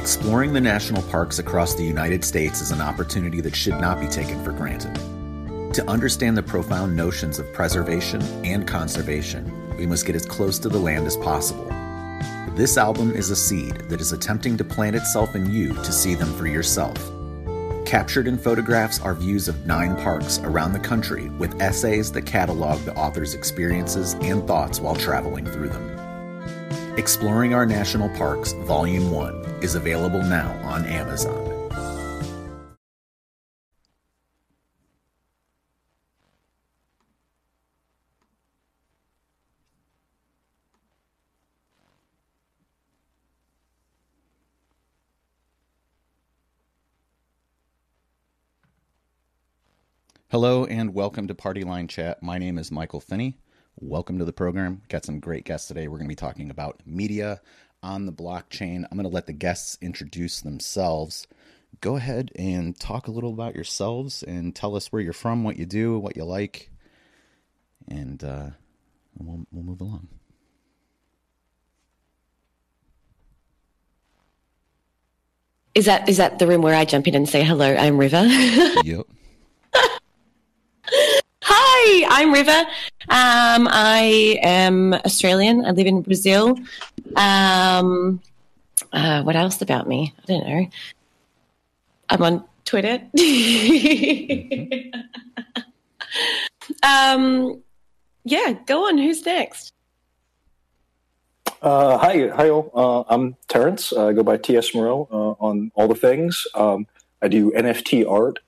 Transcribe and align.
Exploring 0.00 0.54
the 0.54 0.60
national 0.62 1.02
parks 1.02 1.40
across 1.40 1.74
the 1.74 1.84
United 1.84 2.24
States 2.24 2.62
is 2.62 2.70
an 2.70 2.80
opportunity 2.80 3.42
that 3.42 3.54
should 3.54 3.78
not 3.78 4.00
be 4.00 4.06
taken 4.06 4.42
for 4.42 4.50
granted. 4.50 4.94
To 5.74 5.84
understand 5.90 6.38
the 6.38 6.42
profound 6.42 6.96
notions 6.96 7.38
of 7.38 7.52
preservation 7.52 8.22
and 8.42 8.66
conservation, 8.66 9.52
we 9.76 9.84
must 9.84 10.06
get 10.06 10.16
as 10.16 10.24
close 10.24 10.58
to 10.60 10.70
the 10.70 10.78
land 10.78 11.06
as 11.06 11.18
possible. 11.18 11.66
This 12.56 12.78
album 12.78 13.10
is 13.10 13.28
a 13.28 13.36
seed 13.36 13.76
that 13.90 14.00
is 14.00 14.12
attempting 14.12 14.56
to 14.56 14.64
plant 14.64 14.96
itself 14.96 15.34
in 15.36 15.52
you 15.52 15.74
to 15.74 15.92
see 15.92 16.14
them 16.14 16.32
for 16.32 16.46
yourself. 16.46 16.96
Captured 17.84 18.26
in 18.26 18.38
photographs 18.38 19.02
are 19.02 19.14
views 19.14 19.48
of 19.48 19.66
nine 19.66 19.96
parks 19.96 20.38
around 20.38 20.72
the 20.72 20.80
country 20.80 21.28
with 21.28 21.60
essays 21.60 22.10
that 22.12 22.24
catalog 22.24 22.80
the 22.86 22.94
author's 22.94 23.34
experiences 23.34 24.14
and 24.22 24.46
thoughts 24.46 24.80
while 24.80 24.96
traveling 24.96 25.44
through 25.44 25.68
them. 25.68 25.99
Exploring 27.00 27.54
Our 27.54 27.64
National 27.64 28.10
Parks, 28.10 28.52
Volume 28.52 29.10
1 29.10 29.60
is 29.62 29.74
available 29.74 30.22
now 30.22 30.52
on 30.62 30.84
Amazon. 30.84 31.32
Hello 50.28 50.66
and 50.66 50.92
welcome 50.92 51.26
to 51.28 51.34
Partyline 51.34 51.88
Chat. 51.88 52.22
My 52.22 52.36
name 52.36 52.58
is 52.58 52.70
Michael 52.70 53.00
Finney. 53.00 53.38
Welcome 53.78 54.18
to 54.18 54.24
the 54.24 54.32
program. 54.32 54.82
Got 54.88 55.04
some 55.04 55.20
great 55.20 55.44
guests 55.44 55.68
today. 55.68 55.88
We're 55.88 55.98
going 55.98 56.08
to 56.08 56.12
be 56.12 56.16
talking 56.16 56.50
about 56.50 56.80
media 56.84 57.40
on 57.82 58.06
the 58.06 58.12
blockchain. 58.12 58.84
I'm 58.84 58.96
going 58.96 59.04
to 59.04 59.08
let 59.08 59.26
the 59.26 59.32
guests 59.32 59.78
introduce 59.80 60.40
themselves. 60.40 61.26
Go 61.80 61.96
ahead 61.96 62.30
and 62.36 62.78
talk 62.78 63.06
a 63.06 63.10
little 63.10 63.32
about 63.32 63.54
yourselves 63.54 64.22
and 64.22 64.54
tell 64.54 64.76
us 64.76 64.92
where 64.92 65.00
you're 65.00 65.12
from, 65.12 65.44
what 65.44 65.56
you 65.56 65.64
do, 65.64 65.98
what 65.98 66.16
you 66.16 66.24
like, 66.24 66.70
and 67.88 68.22
uh, 68.22 68.50
we'll, 69.18 69.46
we'll 69.50 69.64
move 69.64 69.80
along. 69.80 70.08
Is 75.74 75.86
that 75.86 76.08
is 76.08 76.16
that 76.16 76.38
the 76.40 76.46
room 76.48 76.62
where 76.62 76.74
I 76.74 76.84
jump 76.84 77.06
in 77.06 77.14
and 77.14 77.28
say 77.28 77.44
hello? 77.44 77.74
I'm 77.74 77.96
River. 77.96 78.24
yep. 78.84 79.06
I'm 82.08 82.32
River. 82.32 82.64
Um, 83.08 83.68
I 83.70 84.38
am 84.42 84.94
Australian. 84.94 85.64
I 85.64 85.70
live 85.70 85.86
in 85.86 86.02
Brazil. 86.02 86.58
Um, 87.16 88.20
uh, 88.92 89.22
what 89.22 89.36
else 89.36 89.62
about 89.62 89.88
me? 89.88 90.14
I 90.18 90.26
don't 90.26 90.46
know. 90.46 90.68
I'm 92.08 92.22
on 92.22 92.44
Twitter. 92.64 93.00
um, 96.82 97.62
yeah, 98.24 98.52
go 98.66 98.86
on. 98.86 98.98
Who's 98.98 99.24
next? 99.24 99.72
Uh, 101.62 101.98
hi, 101.98 102.28
hi, 102.28 102.48
all. 102.48 102.70
Uh, 102.74 103.04
I'm 103.14 103.36
Terrence. 103.48 103.92
I 103.92 104.12
go 104.12 104.22
by 104.22 104.36
TS 104.38 104.74
Moreau 104.74 105.08
uh, 105.10 105.44
on 105.44 105.70
all 105.74 105.88
the 105.88 105.94
things. 105.94 106.46
Um, 106.54 106.86
I 107.22 107.28
do 107.28 107.50
NFT 107.52 108.10
art. 108.10 108.38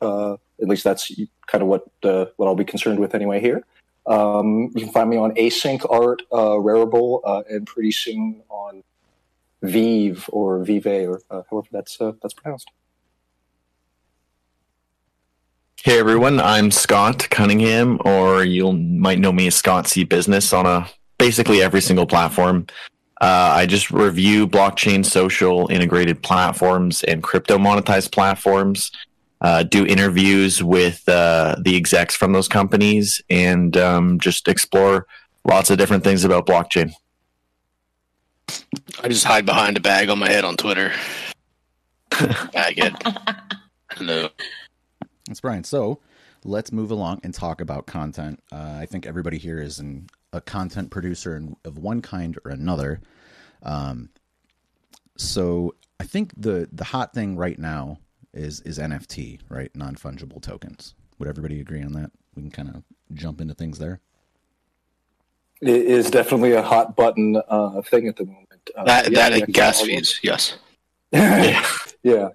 At 0.63 0.69
least 0.69 0.85
that's 0.85 1.11
kind 1.49 1.61
of 1.61 1.69
what 1.69 1.85
uh, 2.05 2.27
what 2.37 2.47
I'll 2.47 2.55
be 2.55 2.65
concerned 2.65 3.01
with 3.01 3.15
anyway 3.15 3.41
here. 3.41 3.65
Um, 4.07 4.71
you 4.75 4.85
can 4.85 4.91
find 4.91 5.11
me 5.11 5.17
on 5.17 5.35
Async 5.35 5.85
Art, 5.91 6.23
uh, 6.33 6.57
Rarible, 6.57 7.21
uh, 7.25 7.43
and 7.51 7.67
pretty 7.67 7.93
soon 7.93 8.43
on 8.49 8.83
Vive 9.63 10.29
or 10.33 10.65
Vive 10.65 10.87
or 10.87 11.21
uh, 11.31 11.43
however 11.51 11.69
that's 11.71 12.01
uh, 12.01 12.13
that's 12.23 12.35
pronounced. 12.35 12.71
Hey 15.83 15.99
everyone, 15.99 16.39
I'm 16.39 16.71
Scott 16.71 17.29
Cunningham, 17.31 17.99
or 18.05 18.45
you 18.45 18.73
might 18.73 19.19
know 19.19 19.33
me 19.33 19.49
as 19.49 19.57
Scott 19.57 19.89
C 19.89 20.05
Business 20.05 20.53
on 20.53 20.65
a 20.65 20.89
basically 21.19 21.61
every 21.61 21.81
single 21.81 22.07
platform. 22.07 22.67
Uh, 23.21 23.55
I 23.55 23.67
just 23.67 23.91
review 23.91 24.49
blockchain, 24.49 25.05
social, 25.05 25.69
integrated 25.71 26.23
platforms, 26.23 27.05
and 27.05 27.23
crypto 27.23 27.59
monetized 27.59 28.13
platforms 28.13 28.91
uh, 29.43 29.65
do 29.65 29.85
interviews 29.85 30.63
with 30.63 31.07
uh, 31.09 31.57
the 31.61 31.77
execs 31.77 32.15
from 32.15 32.33
those 32.33 32.47
companies 32.47 33.21
and 33.29 33.77
um, 33.77 34.21
just 34.21 34.47
explore 34.47 35.07
lots 35.45 35.69
of 35.69 35.77
different 35.77 36.05
things 36.05 36.25
about 36.25 36.47
blockchain. 36.47 36.93
I 39.03 39.09
just 39.09 39.25
hide 39.25 39.45
behind 39.45 39.77
a 39.77 39.81
bag 39.81 40.09
on 40.09 40.21
my 40.21 40.29
head 40.29 40.45
on 40.45 40.57
Twitter. 40.57 40.93
bag 42.53 42.79
it. 42.79 42.95
Hello. 43.91 44.29
That's 45.27 45.41
Brian. 45.41 45.65
So 45.65 45.99
let's 46.45 46.71
move 46.71 46.93
along 46.93 47.21
and 47.25 47.35
talk 47.35 47.61
about 47.61 47.87
content. 47.87 48.41
Uh, 48.53 48.79
I 48.81 48.87
think 48.87 49.07
everybody 49.07 49.39
here 49.39 49.61
is 49.61 49.81
an, 49.81 50.07
a 50.33 50.41
content 50.41 50.91
producer 50.91 51.37
in, 51.37 51.57
of 51.65 51.79
one 51.79 52.01
kind 52.01 52.39
or 52.45 52.53
another. 52.53 53.01
Um, 53.65 54.11
so 55.17 55.75
I 55.99 56.05
think 56.05 56.33
the 56.37 56.69
the 56.73 56.85
hot 56.85 57.13
thing 57.13 57.37
right 57.37 57.59
now 57.59 57.99
is 58.35 58.61
is 58.61 58.79
NFT, 58.79 59.41
right? 59.49 59.75
Non 59.75 59.95
fungible 59.95 60.43
tokens. 60.43 60.95
Would 61.19 61.29
everybody 61.29 61.61
agree 61.61 61.83
on 61.83 61.93
that? 61.93 62.11
We 62.35 62.43
can 62.43 62.51
kind 62.51 62.69
of 62.69 62.83
jump 63.15 63.41
into 63.41 63.55
things 63.55 63.79
there. 63.79 64.01
It 65.61 65.69
is 65.69 66.11
definitely 66.11 66.53
a 66.53 66.63
hot 66.63 66.97
button 66.97 67.41
uh, 67.49 67.83
thing 67.83 68.09
at 68.09 68.17
the 68.17 68.25
moment. 68.25 68.49
Uh, 68.77 68.85
that 68.85 69.13
yeah, 69.13 69.31
that 69.31 69.53
gas 69.53 69.81
fees, 69.81 70.19
yes. 70.23 70.59
yeah, 71.13 71.65
yeah, 72.03 72.29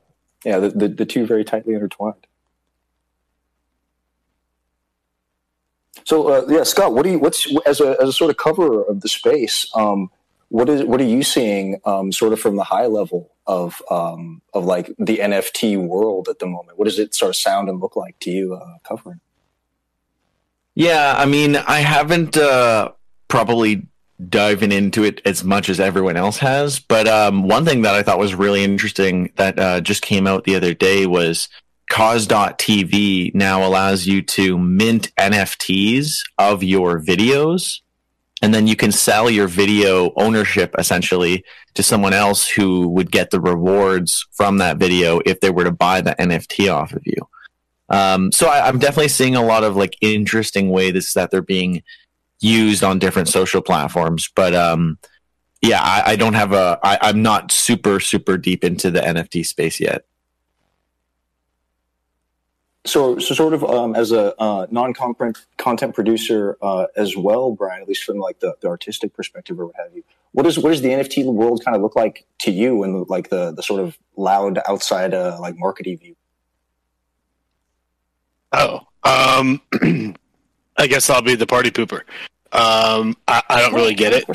yeah. 0.46 0.60
The, 0.60 0.70
the, 0.70 0.88
the 0.88 1.06
two 1.06 1.26
very 1.26 1.44
tightly 1.44 1.74
intertwined. 1.74 2.28
So 6.06 6.30
uh, 6.30 6.46
yeah, 6.48 6.64
Scott, 6.64 6.94
what 6.94 7.04
do 7.04 7.12
you 7.12 7.20
what's 7.20 7.54
as 7.66 7.82
a 7.82 7.98
as 8.02 8.10
a 8.10 8.14
sort 8.14 8.30
of 8.30 8.38
cover 8.38 8.84
of 8.84 9.02
the 9.02 9.10
space? 9.10 9.70
Um, 9.76 10.10
what 10.50 10.70
is 10.70 10.84
what 10.84 11.02
are 11.02 11.06
you 11.06 11.24
seeing, 11.24 11.80
um, 11.86 12.12
sort 12.12 12.34
of 12.34 12.40
from 12.40 12.56
the 12.56 12.64
high 12.64 12.86
level 12.86 13.32
of 13.46 13.82
um, 13.92 14.42
of 14.54 14.66
like 14.66 14.94
the 14.98 15.18
NFT 15.18 15.78
world 15.78 16.28
at 16.30 16.40
the 16.40 16.46
moment? 16.46 16.78
What 16.78 16.86
does 16.86 17.00
it 17.00 17.14
sort 17.14 17.30
of 17.30 17.36
sound 17.36 17.70
and 17.70 17.80
look 17.80 17.96
like 17.96 18.18
to 18.20 18.32
you 18.32 18.56
uh, 18.56 18.78
covering? 18.84 19.20
Yeah, 20.76 21.16
I 21.18 21.26
mean, 21.26 21.56
I 21.56 21.80
haven't 21.80 22.38
uh, 22.38 22.92
probably 23.28 23.88
diving 24.30 24.72
into 24.72 25.04
it 25.04 25.22
as 25.26 25.44
much 25.44 25.70
as 25.70 25.80
everyone 25.80 26.18
else 26.18 26.38
has, 26.38 26.80
but 26.80 27.08
um, 27.08 27.48
one 27.48 27.66
thing 27.66 27.82
that 27.82 27.96
I 27.96 28.04
thought 28.04 28.20
was 28.20 28.36
really 28.36 28.64
interesting 28.64 29.32
that 29.36 29.60
uh, 29.60 29.82
just 29.82 30.02
came 30.02 30.28
out 30.28 30.44
the 30.44 30.56
other 30.56 30.74
day 30.74 31.06
was 31.06 31.50
Cos.tv 31.90 33.34
now 33.34 33.66
allows 33.66 34.06
you 34.06 34.22
to 34.22 34.58
mint 34.58 35.12
NFTs 35.16 36.20
of 36.38 36.64
your 36.64 37.00
videos 37.00 37.80
and 38.42 38.54
then 38.54 38.68
you 38.68 38.76
can 38.76 38.92
sell 38.92 39.30
your 39.30 39.48
video 39.48 40.12
ownership 40.16 40.76
essentially 40.78 41.44
to 41.74 41.82
someone 41.82 42.14
else 42.14 42.48
who 42.48 42.88
would 42.90 43.12
get 43.12 43.32
the 43.32 43.40
rewards 43.40 44.28
from 44.34 44.58
that 44.58 44.78
video 44.78 45.20
if 45.26 45.40
they 45.40 45.50
were 45.50 45.64
to 45.64 45.72
buy 45.72 46.02
the 46.02 46.16
NFT 46.20 46.74
off 46.74 46.94
of 46.94 47.02
you. 47.06 47.28
Um, 47.90 48.32
so 48.32 48.48
I, 48.48 48.68
am 48.68 48.80
definitely 48.80 49.08
seeing 49.08 49.36
a 49.36 49.44
lot 49.44 49.64
of 49.64 49.76
like 49.76 49.98
interesting 50.02 50.70
ways 50.70 51.14
that 51.14 51.32
they're 51.32 51.42
being 51.42 51.84
used 52.40 52.84
on 52.84 53.00
different 53.00 53.30
social 53.30 53.62
platforms. 53.62 54.30
But 54.36 54.54
um, 54.54 55.00
yeah, 55.62 55.82
I, 55.82 56.12
I, 56.12 56.16
don't 56.16 56.34
have 56.34 56.52
a. 56.52 56.80
I, 56.84 57.00
I'm 57.02 57.22
not 57.22 57.52
super 57.52 58.00
super 58.00 58.38
deep 58.38 58.64
into 58.64 58.92
the 58.92 59.00
NFT 59.00 59.46
space 59.46 59.80
yet 59.80 60.04
so, 62.88 63.20
so 63.20 63.34
sort 63.34 63.54
of 63.54 63.64
um, 63.64 63.96
as 63.96 64.12
a 64.12 64.40
uh, 64.42 64.68
non-content 64.72 65.38
content 65.58 65.94
producer 65.94 66.58
uh, 66.62 66.88
as 66.96 67.16
well, 67.16 67.52
Brian, 67.52 67.82
at 67.82 67.88
least 67.88 68.04
from 68.04 68.18
like 68.18 68.40
the, 68.40 68.56
the, 68.62 68.68
artistic 68.68 69.14
perspective 69.14 69.60
or 69.60 69.68
what 69.68 69.76
have 69.76 69.94
you. 69.94 70.04
What 70.32 70.44
does 70.44 70.58
what 70.58 70.70
does 70.70 70.82
the 70.82 70.90
NFT 70.90 71.26
world 71.26 71.64
kind 71.64 71.76
of 71.76 71.82
look 71.82 71.96
like 71.96 72.26
to 72.40 72.52
you, 72.52 72.84
and 72.84 73.08
like 73.10 73.30
the 73.30 73.52
the 73.52 73.64
sort 73.64 73.82
of 73.82 73.98
loud 74.16 74.60
outside 74.68 75.14
uh, 75.14 75.38
like 75.40 75.58
marketing 75.58 75.98
view? 75.98 76.16
Oh, 78.52 78.82
um, 79.04 79.62
I 80.78 80.88
guess 80.88 81.10
I'll 81.10 81.22
be 81.22 81.36
the 81.36 81.48
party 81.48 81.72
pooper. 81.72 82.02
Um, 82.52 83.18
I, 83.28 83.44
I 83.50 83.62
don't 83.62 83.74
really 83.74 83.96
get 83.96 84.14
it. 84.14 84.26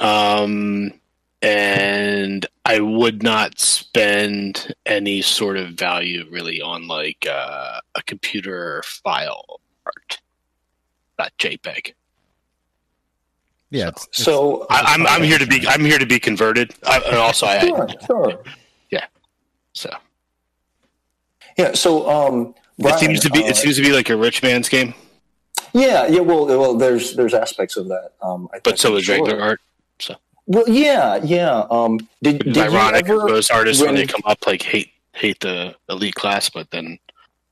Um, 0.00 0.92
and 1.42 2.46
I 2.64 2.80
would 2.80 3.22
not 3.22 3.58
spend 3.58 4.74
any 4.84 5.22
sort 5.22 5.56
of 5.56 5.70
value 5.70 6.26
really 6.30 6.60
on 6.60 6.88
like 6.88 7.26
uh, 7.30 7.80
a 7.94 8.02
computer 8.02 8.82
file 8.84 9.60
art, 9.86 10.20
not 11.18 11.32
JPEG. 11.38 11.94
Yeah. 13.70 13.88
It's, 13.88 14.08
so, 14.12 14.62
it's, 14.62 14.66
I, 14.70 14.94
am 14.94 15.06
I'm, 15.06 15.06
I'm 15.06 15.22
here 15.22 15.38
to 15.38 15.46
be 15.46 15.66
I'm 15.66 15.84
here 15.84 15.98
to 15.98 16.06
be 16.06 16.18
converted, 16.18 16.74
I, 16.86 16.98
and 16.98 17.16
also 17.16 17.46
sure, 17.60 17.88
I 17.88 18.06
sure. 18.06 18.42
yeah. 18.90 19.06
So 19.74 19.90
yeah. 21.56 21.74
So 21.74 22.08
um, 22.08 22.54
Brian, 22.78 22.96
it 22.96 22.98
seems 22.98 23.20
to 23.20 23.30
be 23.30 23.44
uh, 23.44 23.48
it 23.48 23.56
seems 23.56 23.76
to 23.76 23.82
be 23.82 23.92
like 23.92 24.08
a 24.08 24.16
rich 24.16 24.42
man's 24.42 24.68
game. 24.68 24.94
Yeah. 25.74 26.06
Yeah. 26.06 26.20
Well, 26.20 26.46
well, 26.46 26.74
there's 26.74 27.14
there's 27.14 27.34
aspects 27.34 27.76
of 27.76 27.88
that. 27.88 28.12
Um, 28.22 28.48
I 28.54 28.60
but 28.60 28.78
so 28.78 28.96
is 28.96 29.04
sure. 29.04 29.16
regular 29.16 29.40
art. 29.40 29.60
So 29.98 30.16
Well, 30.48 30.64
yeah, 30.66 31.20
yeah. 31.22 31.66
Um, 31.70 31.98
did, 32.22 32.38
did 32.38 32.56
ironic. 32.56 33.06
you 33.06 33.20
ever, 33.20 33.28
Most 33.28 33.50
artists 33.50 33.82
when, 33.82 33.92
when- 33.92 34.00
they 34.00 34.06
come 34.06 34.22
up 34.24 34.46
like 34.46 34.62
hate 34.62 34.90
hate 35.12 35.40
the 35.40 35.76
elite 35.90 36.14
class, 36.14 36.48
but 36.48 36.70
then 36.70 36.98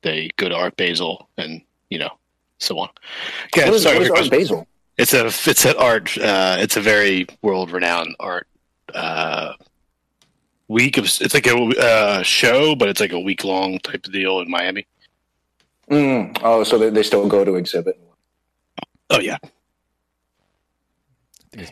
they 0.02 0.30
go 0.36 0.48
to 0.48 0.54
Art 0.54 0.76
Basel 0.76 1.28
and 1.36 1.60
you 1.90 1.98
know 1.98 2.10
so 2.58 2.78
on. 2.78 2.88
Yeah, 3.54 3.66
what 3.66 3.74
is, 3.74 3.82
sorry, 3.82 3.98
what 3.98 4.04
is 4.04 4.10
Art 4.10 4.30
Basel? 4.30 4.66
It's 4.96 5.12
a 5.12 5.26
it's 5.26 5.66
an 5.66 5.74
art. 5.78 6.16
Uh, 6.16 6.56
it's 6.58 6.78
a 6.78 6.80
very 6.80 7.26
world 7.42 7.70
renowned 7.70 8.16
art 8.18 8.46
uh, 8.94 9.52
week 10.68 10.96
of. 10.96 11.04
It's 11.04 11.34
like 11.34 11.46
a 11.46 11.54
uh, 11.54 12.22
show, 12.22 12.74
but 12.74 12.88
it's 12.88 13.00
like 13.00 13.12
a 13.12 13.20
week 13.20 13.44
long 13.44 13.78
type 13.80 14.06
of 14.06 14.12
deal 14.12 14.40
in 14.40 14.50
Miami. 14.50 14.86
Mm, 15.90 16.38
oh, 16.42 16.64
so 16.64 16.78
they, 16.78 16.88
they 16.88 17.02
still 17.02 17.28
go 17.28 17.44
to 17.44 17.56
exhibit. 17.56 18.00
Oh 19.10 19.20
yeah, 19.20 19.36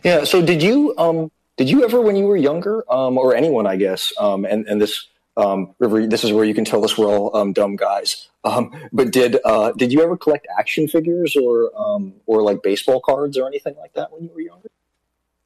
Yeah. 0.04 0.24
So 0.24 0.40
did 0.44 0.62
you 0.62 0.94
um 0.98 1.30
did 1.56 1.68
you 1.70 1.84
ever 1.84 2.00
when 2.00 2.16
you 2.16 2.26
were 2.26 2.36
younger 2.36 2.84
um 2.92 3.18
or 3.18 3.34
anyone 3.34 3.66
I 3.66 3.76
guess 3.76 4.12
um 4.18 4.44
and 4.44 4.66
and 4.66 4.80
this 4.80 5.06
um 5.36 5.74
River 5.78 6.06
this 6.06 6.24
is 6.24 6.32
where 6.32 6.44
you 6.44 6.54
can 6.54 6.64
tell 6.64 6.84
us 6.84 6.96
we're 6.96 7.06
all 7.08 7.34
um 7.36 7.52
dumb 7.52 7.76
guys 7.76 8.28
um 8.44 8.70
but 8.92 9.10
did 9.12 9.38
uh 9.44 9.72
did 9.72 9.92
you 9.92 10.02
ever 10.02 10.16
collect 10.16 10.46
action 10.58 10.86
figures 10.88 11.36
or 11.36 11.70
um 11.76 12.14
or 12.26 12.42
like 12.42 12.62
baseball 12.62 13.00
cards 13.00 13.36
or 13.36 13.46
anything 13.46 13.74
like 13.76 13.92
that 13.94 14.12
when 14.12 14.22
you 14.24 14.30
were 14.34 14.40
younger? 14.40 14.68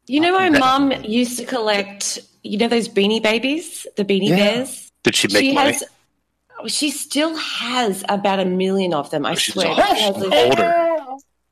You 0.06 0.20
know, 0.20 0.32
my 0.32 0.48
mum 0.48 0.92
used 1.04 1.38
to 1.38 1.44
collect, 1.44 2.18
you 2.42 2.56
know, 2.56 2.68
those 2.68 2.88
beanie 2.88 3.22
babies, 3.22 3.86
the 3.96 4.04
beanie 4.06 4.28
Yeah. 4.30 4.36
bears. 4.36 4.90
did 5.02 5.14
she 5.14 5.28
make 5.28 5.44
she 5.44 5.52
money? 5.52 5.72
has, 5.72 5.84
she 6.72 6.90
still 6.90 7.36
has 7.36 8.04
about 8.08 8.40
a 8.40 8.46
million 8.46 8.94
of 8.94 9.10
them. 9.10 9.26
I 9.26 9.32
Oh, 9.32 9.34
she's 9.34 9.52
swear. 9.52 9.68
awesome. 9.68 9.96
She 9.96 10.02
has 10.02 10.16
She's 10.16 10.32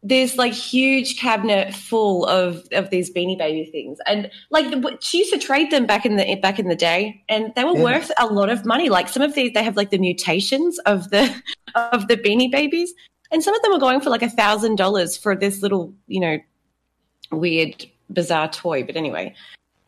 this- 0.09 0.31
There's 0.31 0.39
like 0.39 0.53
huge 0.53 1.19
cabinet 1.19 1.75
full 1.75 2.25
of 2.27 2.67
of 2.73 2.91
these 2.91 3.13
beanie 3.13 3.37
baby 3.39 3.69
things, 3.71 3.99
and 4.07 4.31
like 4.51 4.71
the, 4.71 4.97
she 5.01 5.19
used 5.19 5.33
to 5.33 5.39
trade 5.39 5.71
them 5.71 5.87
back 5.87 6.05
in 6.07 6.17
the 6.17 6.35
back 6.37 6.59
in 6.59 6.69
the 6.69 6.77
day, 6.77 7.23
and 7.29 7.53
they 7.57 7.65
were 7.65 7.77
Yeah. 7.77 7.83
worth 7.85 8.11
a 8.19 8.27
lot 8.27 8.49
of 8.51 8.65
money. 8.65 8.89
Like 8.89 9.09
some 9.09 9.23
of 9.23 9.35
these, 9.35 9.53
they 9.55 9.63
have 9.63 9.77
like 9.77 9.91
the 9.91 9.99
mutations 9.99 10.79
of 10.81 11.11
the 11.11 11.23
of 11.75 12.09
the 12.09 12.17
beanie 12.17 12.51
babies, 12.51 12.93
and 13.31 13.43
some 13.43 13.55
of 13.55 13.63
them 13.63 13.73
are 13.73 13.79
going 13.79 14.01
for 14.01 14.11
like 14.11 14.23
a 14.23 14.31
thousand 14.31 14.77
dollars 14.77 15.17
for 15.17 15.35
this 15.37 15.63
little, 15.63 15.93
you 16.07 16.21
know, 16.21 16.39
weird, 17.33 17.85
bizarre 18.11 18.49
toy. 18.49 18.83
But 18.85 18.97
anyway, 18.97 19.35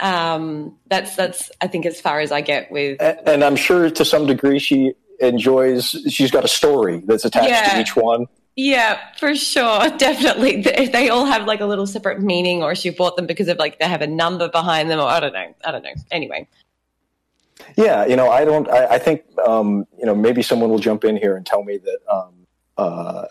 um, 0.01 0.77
that's 0.89 1.17
that's 1.17 1.51
I 1.61 1.67
think 1.67 1.87
as 1.87 2.01
far 2.01 2.21
as 2.21 2.33
I 2.33 2.41
get 2.41 2.71
with 2.71 3.01
And, 3.01 3.19
and 3.27 3.45
I'm 3.45 3.57
sure 3.57 3.91
to 3.91 4.05
some 4.05 4.27
degree 4.27 4.59
she 4.59 4.93
enjoys 5.21 5.91
she's 6.09 6.31
got 6.31 6.45
a 6.45 6.49
story 6.49 7.03
that's 7.07 7.25
attached 7.25 7.49
Yeah. 7.49 7.75
to 7.75 7.81
each 7.81 7.97
one. 7.97 8.27
Yeah, 8.61 8.99
for 9.17 9.37
sure. 9.37 9.89
Definitely. 9.99 10.63
They, 10.63 11.09
all 11.11 11.27
have 11.27 11.47
like 11.47 11.61
a 11.61 11.65
little 11.65 11.87
separate 11.87 12.21
meaning, 12.21 12.61
or 12.61 12.75
she 12.75 12.91
bought 12.91 13.15
them 13.15 13.25
because 13.25 13.47
of 13.47 13.57
like 13.57 13.79
they 13.79 13.87
have 13.87 14.03
a 14.03 14.07
number 14.09 14.49
behind 14.49 14.91
them, 14.91 14.99
or 14.99 15.07
I 15.07 15.21
don't 15.21 15.33
know. 15.33 15.55
I 15.65 15.71
don't 15.71 15.85
know. 15.85 15.95
Anyway, 16.11 16.49
Yeah, 17.77 18.05
you 18.05 18.17
know, 18.17 18.31
I 18.31 18.45
don't. 18.45 18.69
I, 18.69 18.95
I 18.95 18.99
think 18.99 19.23
um, 19.47 19.87
you 19.97 20.05
know 20.05 20.15
maybe 20.17 20.43
someone 20.43 20.71
will 20.71 20.81
jump 20.81 21.05
in 21.05 21.17
here 21.17 21.37
and 21.37 21.47
tell 21.47 21.63
me 21.63 21.79
that 21.79 21.99
um, 22.13 22.35
uh, 22.77 23.27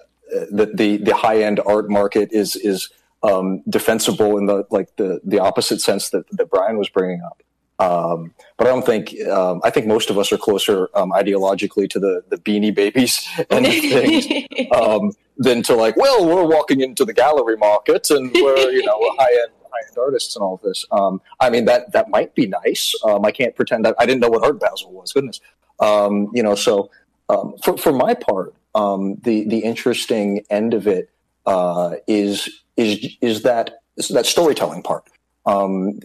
that 0.51 0.77
the 0.77 0.95
the 0.95 1.13
high 1.13 1.43
end 1.43 1.59
art 1.65 1.89
market 1.89 2.29
is 2.31 2.55
is 2.55 2.87
um, 3.21 3.63
defensible 3.67 4.37
in 4.37 4.45
the 4.45 4.65
like 4.71 4.95
the 4.95 5.19
the 5.25 5.39
opposite 5.39 5.81
sense 5.81 6.09
that 6.11 6.23
that 6.37 6.49
Brian 6.49 6.77
was 6.77 6.87
bringing 6.87 7.21
up. 7.21 7.43
Um, 7.79 8.33
but 8.57 8.67
I 8.67 8.71
don't 8.71 8.85
think 8.85 9.15
um, 9.27 9.61
I 9.63 9.69
think 9.69 9.85
most 9.85 10.09
of 10.09 10.17
us 10.17 10.31
are 10.31 10.37
closer 10.37 10.89
um, 10.95 11.11
ideologically 11.11 11.89
to 11.91 11.99
the 11.99 12.23
the 12.29 12.37
Beanie 12.37 12.73
Babies 12.73 13.27
and 13.49 13.65
things 13.65 14.47
um, 14.75 15.11
than 15.37 15.61
to 15.63 15.75
like, 15.75 15.95
well, 15.95 16.25
we're 16.25 16.45
walking 16.45 16.81
into 16.81 17.05
the 17.05 17.13
gallery 17.13 17.57
market 17.57 18.09
and 18.09 18.31
we're 18.33 18.71
you 18.71 18.83
know 18.83 18.97
high 19.17 19.31
end 19.43 19.51
high 19.63 19.87
end 19.87 19.97
artists 19.97 20.35
and 20.35 20.43
all 20.43 20.55
of 20.55 20.61
this. 20.61 20.85
Um, 20.91 21.21
I 21.39 21.49
mean 21.49 21.65
that 21.65 21.91
that 21.91 22.09
might 22.09 22.33
be 22.33 22.47
nice. 22.47 22.95
Um, 23.03 23.25
I 23.25 23.31
can't 23.31 23.55
pretend 23.55 23.85
that 23.85 23.95
I 23.99 24.05
didn't 24.05 24.21
know 24.21 24.29
what 24.29 24.43
Art 24.43 24.59
Basel 24.59 24.91
was. 24.91 25.13
Goodness, 25.13 25.39
um, 25.79 26.29
you 26.33 26.41
know. 26.41 26.55
So 26.55 26.89
um, 27.29 27.55
for 27.63 27.77
for 27.77 27.93
my 27.93 28.15
part, 28.15 28.55
um, 28.73 29.17
the 29.23 29.47
the 29.47 29.59
interesting 29.59 30.43
end 30.49 30.73
of 30.73 30.87
it 30.87 31.11
uh, 31.45 31.95
is 32.07 32.49
is 32.75 33.17
is 33.21 33.43
that 33.43 33.81
is 33.97 34.07
that 34.09 34.25
storytelling 34.25 34.81
part. 34.81 35.03
Um, 35.45 35.99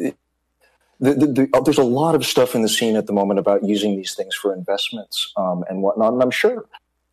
the, 1.02 1.14
the, 1.14 1.26
the, 1.26 1.62
there's 1.64 1.78
a 1.78 1.84
lot 1.84 2.14
of 2.14 2.24
stuff 2.24 2.54
in 2.54 2.62
the 2.62 2.68
scene 2.68 2.94
at 2.94 3.06
the 3.06 3.12
moment 3.12 3.40
about 3.40 3.64
using 3.64 3.96
these 3.96 4.14
things 4.14 4.34
for 4.36 4.54
investments 4.54 5.32
um, 5.36 5.64
and 5.68 5.82
whatnot, 5.82 6.12
and 6.12 6.22
I'm 6.22 6.30
sure 6.30 6.64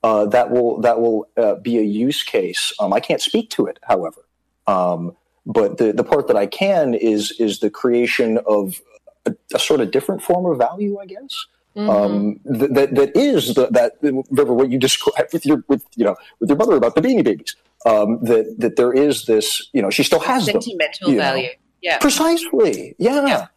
uh, 0.03 0.25
that 0.27 0.51
will 0.51 0.79
that 0.81 1.01
will 1.01 1.27
uh, 1.35 1.55
be 1.55 1.79
a 1.79 1.81
use 1.81 2.21
case. 2.23 2.71
Um, 2.79 2.93
I 2.93 2.99
can't 2.99 3.19
speak 3.19 3.49
to 3.51 3.65
it, 3.65 3.79
however, 3.83 4.23
um, 4.67 5.17
but 5.45 5.79
the 5.79 5.91
the 5.91 6.03
part 6.03 6.27
that 6.27 6.37
I 6.37 6.45
can 6.45 6.93
is 6.93 7.31
is 7.39 7.59
the 7.59 7.71
creation 7.71 8.37
of 8.45 8.79
a, 9.25 9.35
a 9.53 9.59
sort 9.59 9.81
of 9.81 9.91
different 9.91 10.21
form 10.21 10.45
of 10.45 10.57
value, 10.59 10.99
I 10.99 11.05
guess. 11.05 11.45
Mhm. 11.75 11.89
Um, 11.89 12.39
th- 12.59 12.71
that 12.71 12.95
that 12.95 13.17
is 13.17 13.53
the, 13.55 13.67
that 13.71 13.93
River 14.29 14.53
what 14.53 14.69
you 14.69 14.77
described 14.77 15.33
with 15.33 15.45
your 15.45 15.63
with 15.67 15.83
you 15.95 16.05
know 16.05 16.15
with 16.39 16.49
your 16.49 16.57
mother 16.57 16.75
about 16.75 16.95
the 16.95 17.01
Beanie 17.01 17.23
Babies. 17.23 17.55
Um, 17.85 18.19
that 18.23 18.55
that 18.59 18.75
there 18.75 18.93
is 18.93 19.25
this 19.25 19.69
you 19.73 19.81
know 19.81 19.89
she 19.89 20.03
still 20.03 20.19
has 20.19 20.45
them 20.45 20.61
sentimental 20.61 21.11
know. 21.11 21.17
value. 21.17 21.49
Yeah. 21.81 21.97
Precisely. 21.99 22.95
Yeah. 22.99 23.25
Yeah. 23.25 23.47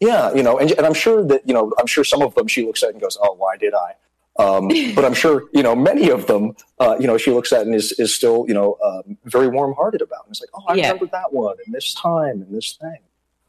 Yeah. 0.00 0.32
you 0.34 0.42
know, 0.42 0.58
and, 0.58 0.70
and 0.72 0.86
I'm 0.86 0.94
sure 0.94 1.24
that, 1.24 1.46
you 1.46 1.54
know, 1.54 1.72
I'm 1.78 1.86
sure 1.86 2.04
some 2.04 2.22
of 2.22 2.34
them 2.34 2.46
she 2.46 2.64
looks 2.64 2.82
at 2.82 2.90
and 2.90 3.00
goes, 3.00 3.16
oh, 3.22 3.34
why 3.34 3.56
did 3.56 3.74
I? 3.74 3.94
Um, 4.42 4.68
but 4.94 5.04
I'm 5.04 5.14
sure, 5.14 5.44
you 5.52 5.62
know, 5.62 5.74
many 5.74 6.10
of 6.10 6.26
them, 6.26 6.54
uh, 6.78 6.96
you 7.00 7.06
know, 7.06 7.18
she 7.18 7.30
looks 7.30 7.52
at 7.52 7.62
and 7.66 7.74
is, 7.74 7.92
is 7.92 8.14
still, 8.14 8.44
you 8.48 8.54
know, 8.54 8.76
um, 8.84 9.16
very 9.24 9.48
warm 9.48 9.74
hearted 9.74 10.00
about. 10.02 10.24
And 10.24 10.32
it's 10.32 10.40
like, 10.40 10.50
oh, 10.54 10.64
I 10.68 10.74
Yeah. 10.74 10.88
remember 10.88 11.06
that 11.12 11.32
one 11.32 11.56
and 11.64 11.74
this 11.74 11.94
time 11.94 12.42
and 12.42 12.54
this 12.56 12.78
thing. 12.80 12.98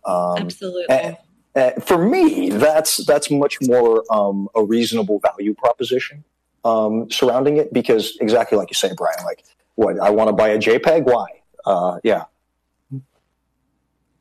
Um, 0.05 0.37
Absolutely. 0.37 0.85
and- 0.89 1.17
uh, 1.55 1.71
for 1.81 1.97
me, 1.97 2.49
that's 2.51 2.97
that's 3.05 3.31
much 3.31 3.57
more 3.63 4.03
um, 4.13 4.47
a 4.55 4.63
reasonable 4.63 5.19
value 5.19 5.55
proposition 5.55 6.23
um, 6.63 7.09
surrounding 7.09 7.57
it 7.57 7.73
because 7.73 8.15
exactly 8.21 8.55
like 8.57 8.69
you 8.69 8.75
say, 8.75 8.91
Brian. 8.95 9.17
Like, 9.25 9.43
what 9.75 9.99
I 9.99 10.11
want 10.11 10.27
to 10.27 10.33
buy 10.33 10.49
a 10.49 10.59
JPEG? 10.59 11.03
Why? 11.05 11.25
Uh, 11.65 11.99
yeah, 12.03 12.25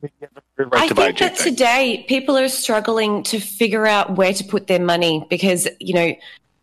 right 0.03 0.69
I 0.75 0.89
think 0.89 1.19
that 1.19 1.37
today 1.37 2.05
people 2.09 2.37
are 2.37 2.49
struggling 2.49 3.23
to 3.25 3.41
figure 3.41 3.87
out 3.87 4.17
where 4.17 4.33
to 4.33 4.45
put 4.45 4.67
their 4.67 4.81
money 4.81 5.27
because, 5.29 5.69
you 5.81 5.95
know, 5.95 6.15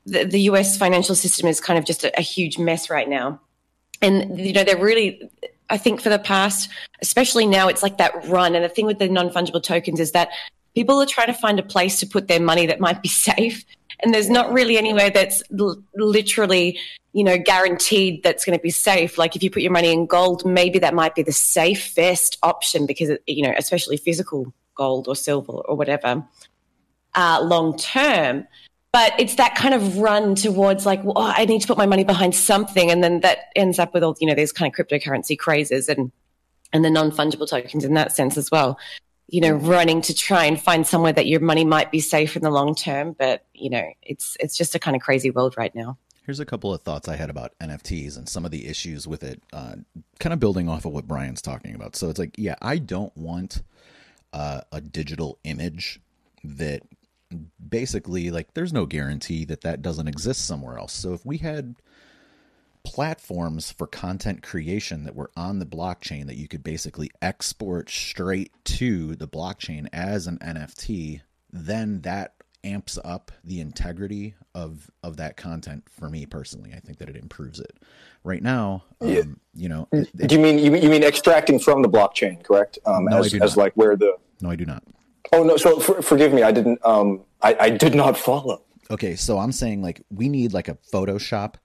the, 0.05 0.23
the 0.23 0.41
US 0.41 0.77
financial 0.77 1.15
system 1.15 1.47
is 1.47 1.59
kind 1.59 1.79
of 1.79 1.85
just 1.85 2.03
a, 2.03 2.17
a 2.17 2.21
huge 2.21 2.57
mess 2.57 2.89
right 2.89 3.09
now. 3.09 3.39
And, 4.01 4.39
you 4.39 4.53
know, 4.53 4.63
they're 4.63 4.77
really, 4.77 5.29
I 5.69 5.77
think 5.77 6.01
for 6.01 6.09
the 6.09 6.19
past, 6.19 6.69
especially 7.01 7.47
now, 7.47 7.67
it's 7.67 7.81
like 7.81 7.97
that 7.97 8.27
run. 8.27 8.55
And 8.55 8.63
the 8.63 8.69
thing 8.69 8.85
with 8.85 8.99
the 8.99 9.09
non 9.09 9.29
fungible 9.29 9.63
tokens 9.63 9.99
is 9.99 10.11
that 10.11 10.29
people 10.75 11.01
are 11.01 11.05
trying 11.05 11.27
to 11.27 11.33
find 11.33 11.59
a 11.59 11.63
place 11.63 11.99
to 12.01 12.05
put 12.05 12.27
their 12.27 12.41
money 12.41 12.65
that 12.67 12.79
might 12.79 13.01
be 13.01 13.09
safe. 13.29 13.65
And 14.01 14.13
there's 14.13 14.29
not 14.29 14.51
really 14.51 14.77
anywhere 14.77 15.09
that's 15.09 15.41
l- 15.57 15.81
literally, 15.95 16.79
you 17.13 17.23
know, 17.23 17.37
guaranteed 17.37 18.23
that's 18.23 18.45
going 18.45 18.57
to 18.57 18.61
be 18.61 18.69
safe. 18.69 19.17
Like 19.17 19.35
if 19.35 19.43
you 19.43 19.49
put 19.49 19.61
your 19.61 19.71
money 19.71 19.91
in 19.91 20.05
gold, 20.05 20.45
maybe 20.45 20.79
that 20.79 20.93
might 20.93 21.15
be 21.15 21.23
the 21.23 21.31
safest 21.31 22.37
option 22.43 22.85
because, 22.85 23.11
you 23.27 23.43
know, 23.43 23.53
especially 23.57 23.97
physical 23.97 24.53
gold 24.75 25.07
or 25.07 25.15
silver 25.15 25.53
or 25.53 25.75
whatever, 25.75 26.23
uh, 27.15 27.41
long 27.43 27.77
term. 27.77 28.47
But 28.91 29.13
it's 29.19 29.35
that 29.35 29.55
kind 29.55 29.73
of 29.73 29.97
run 29.97 30.35
towards 30.35 30.85
like, 30.85 31.03
well, 31.03 31.17
I 31.17 31.43
need 31.45 31.61
to 31.61 31.67
put 31.67 31.77
my 31.77 31.85
money 31.85 32.05
behind 32.05 32.33
something, 32.33 32.89
and 32.89 33.03
then 33.03 33.19
that 33.21 33.49
ends 33.53 33.77
up 33.77 33.93
with 33.93 34.03
all 34.03 34.15
you 34.21 34.27
know 34.27 34.35
these 34.35 34.53
kind 34.53 34.73
of 34.73 34.87
cryptocurrency 34.87 35.37
crazes 35.37 35.89
and 35.89 36.13
and 36.71 36.85
the 36.85 36.89
non 36.89 37.11
fungible 37.11 37.47
tokens 37.47 37.83
in 37.83 37.93
that 37.95 38.13
sense 38.13 38.37
as 38.37 38.49
well. 38.51 38.77
You 39.27 39.41
know, 39.41 39.53
running 39.53 40.01
to 40.03 40.13
try 40.13 40.45
and 40.45 40.61
find 40.61 40.85
somewhere 40.85 41.13
that 41.13 41.25
your 41.25 41.39
money 41.39 41.65
might 41.65 41.91
be 41.91 41.99
safe 41.99 42.35
in 42.35 42.43
the 42.43 42.51
long 42.51 42.75
term, 42.75 43.13
but 43.17 43.45
you 43.53 43.69
know, 43.69 43.83
it's 44.03 44.37
it's 44.39 44.55
just 44.55 44.75
a 44.75 44.79
kind 44.79 44.95
of 44.95 45.01
crazy 45.01 45.31
world 45.31 45.55
right 45.57 45.73
now. 45.73 45.97
Here's 46.25 46.39
a 46.39 46.45
couple 46.45 46.73
of 46.73 46.81
thoughts 46.81 47.07
I 47.07 47.15
had 47.15 47.29
about 47.29 47.53
NFTs 47.61 48.17
and 48.17 48.27
some 48.27 48.45
of 48.45 48.51
the 48.51 48.67
issues 48.67 49.07
with 49.07 49.23
it, 49.23 49.43
uh, 49.53 49.75
kind 50.19 50.33
of 50.33 50.39
building 50.39 50.67
off 50.67 50.85
of 50.85 50.91
what 50.91 51.07
Brian's 51.07 51.41
talking 51.41 51.75
about. 51.75 51.95
So 51.95 52.09
it's 52.09 52.17
like, 52.17 52.33
yeah, 52.35 52.55
I 52.63 52.79
don't 52.79 53.15
want 53.15 53.61
uh, 54.33 54.61
a 54.71 54.81
digital 54.81 55.37
image 55.43 55.99
that 56.43 56.81
basically, 57.69 58.31
like, 58.31 58.55
there's 58.55 58.73
no 58.73 58.87
guarantee 58.87 59.45
that 59.45 59.61
that 59.61 59.83
doesn't 59.83 60.07
exist 60.07 60.47
somewhere 60.47 60.79
else. 60.79 60.93
So 60.93 61.13
if 61.13 61.23
we 61.23 61.37
had 61.37 61.75
platforms 62.85 63.71
for 63.71 63.87
content 63.87 64.41
creation 64.43 65.03
that 65.03 65.15
were 65.15 65.31
on 65.35 65.59
the 65.59 65.65
blockchain 65.65 66.27
that 66.27 66.37
you 66.37 66.47
could 66.47 66.63
basically 66.63 67.09
export 67.21 67.89
straight 67.89 68.51
to 68.63 69.15
the 69.15 69.27
blockchain 69.27 69.87
as 69.91 70.27
an 70.27 70.37
NFT, 70.39 71.21
then 71.51 72.01
that 72.01 72.35
amps 72.63 72.97
up 73.03 73.31
the 73.43 73.59
integrity 73.59 74.33
of 74.55 74.89
of 75.03 75.17
that 75.17 75.37
content 75.37 75.83
for 75.89 76.09
me 76.09 76.25
personally. 76.25 76.71
I 76.75 76.79
think 76.79 76.97
that 76.99 77.09
it 77.09 77.15
improves 77.15 77.59
it. 77.59 77.77
Right 78.23 78.41
now, 78.41 78.83
um, 79.01 79.09
Yeah. 79.09 79.21
you 79.53 79.69
know, 79.69 79.87
it- 79.91 80.09
it- 80.17 80.27
Do 80.27 80.35
you 80.35 80.41
mean 80.41 80.57
you 80.57 80.71
mean, 80.71 80.81
you 80.81 80.89
mean 80.89 81.03
extracting 81.03 81.59
from 81.59 81.81
the 81.83 81.89
blockchain, 81.89 82.43
correct? 82.43 82.79
Um, 82.85 83.05
No, 83.05 83.17
I 83.17 83.19
as, 83.19 83.31
do 83.31 83.39
as 83.41 83.51
not. 83.55 83.57
like 83.63 83.73
where 83.75 83.95
the 83.95 84.15
no, 84.41 84.49
I 84.49 84.55
do 84.55 84.65
not. 84.65 84.83
oh 85.33 85.43
no, 85.43 85.57
so 85.57 85.79
for, 85.79 86.01
forgive 86.01 86.33
me, 86.33 86.41
I 86.43 86.51
didn't. 86.51 86.83
Um, 86.85 87.21
I, 87.41 87.55
I 87.59 87.69
did 87.69 87.93
not 87.93 88.17
follow. 88.17 88.63
Okay, 88.89 89.15
so 89.15 89.37
I'm 89.37 89.51
saying 89.51 89.81
like 89.83 90.01
we 90.09 90.27
need 90.29 90.53
like 90.53 90.67
a 90.67 90.77
Photoshop 90.91 91.55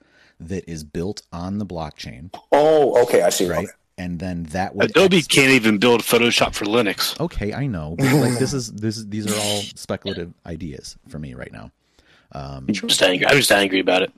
that 0.40 0.68
is 0.68 0.82
built 0.84 1.22
on 1.32 1.58
the 1.58 1.66
blockchain, 1.66 2.34
Oh, 2.52 3.00
okay, 3.04 3.22
I 3.22 3.30
see. 3.30 3.48
right? 3.48 3.64
Okay. 3.64 3.72
and 3.98 4.18
then 4.18 4.44
that 4.44 4.74
would 4.74 4.90
Adobe 4.90 5.18
ex- 5.18 5.26
can't 5.26 5.50
even 5.52 5.78
build 5.78 6.00
Photoshop 6.02 6.54
for 6.54 6.64
Linux. 6.64 7.18
Okay, 7.20 7.52
I 7.52 7.66
know. 7.66 7.94
But 7.98 8.12
like 8.14 8.38
this 8.38 8.52
is 8.52 8.72
this 8.72 8.96
is, 8.96 9.08
these 9.08 9.30
are 9.30 9.38
all 9.38 9.60
speculative 9.76 10.32
ideas 10.46 10.96
for 11.08 11.18
me 11.18 11.34
right 11.34 11.52
now. 11.52 11.70
Um, 12.32 12.64
I'm 12.68 12.74
just 12.74 13.02
angry. 13.02 13.26
I'm 13.26 13.36
just 13.36 13.52
angry 13.52 13.80
about 13.80 14.02
it. 14.02 14.12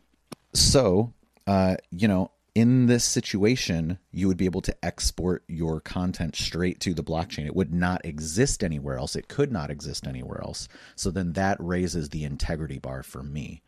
so, 0.55 1.13
uh, 1.47 1.77
you 1.91 2.07
know, 2.09 2.31
in 2.55 2.85
this 2.87 3.05
situation, 3.05 3.99
you 4.13 4.29
would 4.29 4.37
be 4.37 4.45
able 4.45 4.61
to 4.61 4.77
export 4.85 5.43
your 5.49 5.81
content 5.81 6.37
straight 6.37 6.79
to 6.81 6.93
the 6.93 7.03
blockchain. 7.03 7.47
It 7.47 7.57
would 7.57 7.73
not 7.73 8.05
exist 8.05 8.63
anywhere 8.63 8.99
else. 8.99 9.17
It 9.17 9.27
could 9.29 9.51
not 9.51 9.71
exist 9.71 10.07
anywhere 10.07 10.43
else. 10.43 10.69
So 10.95 11.11
then 11.11 11.33
that 11.33 11.57
raises 11.59 12.11
the 12.11 12.25
integrity 12.25 12.79
bar 12.79 13.03
for 13.03 13.23
me. 13.23 13.63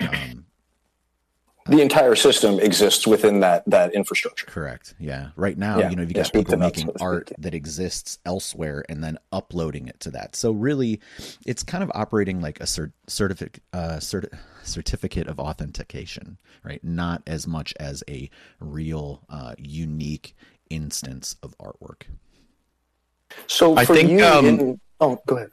Um, 0.00 0.46
The 1.70 1.80
entire 1.80 2.16
system 2.16 2.58
exists 2.58 3.06
within 3.06 3.38
that 3.40 3.62
that 3.68 3.94
infrastructure. 3.94 4.44
Correct. 4.46 4.94
Yeah. 4.98 5.28
Right 5.36 5.56
now, 5.56 5.78
Yeah. 5.78 5.90
you 5.90 5.94
know, 5.96 6.02
you've 6.02 6.10
Yeah, 6.10 6.18
got 6.18 6.26
speak 6.26 6.40
people 6.46 6.54
to 6.54 6.56
nuts, 6.58 6.76
making 6.78 6.86
so 6.88 6.92
to 6.92 6.98
speak, 6.98 7.06
art 7.06 7.28
yeah. 7.30 7.36
that 7.38 7.54
exists 7.54 8.18
elsewhere 8.26 8.84
and 8.88 9.04
then 9.04 9.18
uploading 9.30 9.86
it 9.86 10.00
to 10.00 10.10
that. 10.10 10.34
So 10.34 10.50
really, 10.50 11.00
it's 11.46 11.62
kind 11.62 11.84
of 11.84 11.90
operating 11.94 12.40
like 12.42 12.58
a 12.60 12.64
cert- 12.64 12.92
certificate, 13.06 13.62
uh, 13.72 13.98
certi- 14.00 14.36
certificate 14.64 15.28
of 15.28 15.38
authentication, 15.38 16.38
right? 16.64 16.82
Not 16.82 17.22
as 17.26 17.46
much 17.46 17.72
as 17.78 18.02
a 18.08 18.28
real, 18.58 19.22
uh, 19.30 19.54
unique 19.56 20.34
instance 20.70 21.36
of 21.40 21.56
artwork. 21.58 22.02
So 23.46 23.76
I 23.76 23.84
for 23.84 23.94
think, 23.94 24.10
you, 24.10 24.24
um, 24.24 24.46
in, 24.46 24.80
oh, 25.00 25.20
go 25.26 25.36
ahead. 25.36 25.50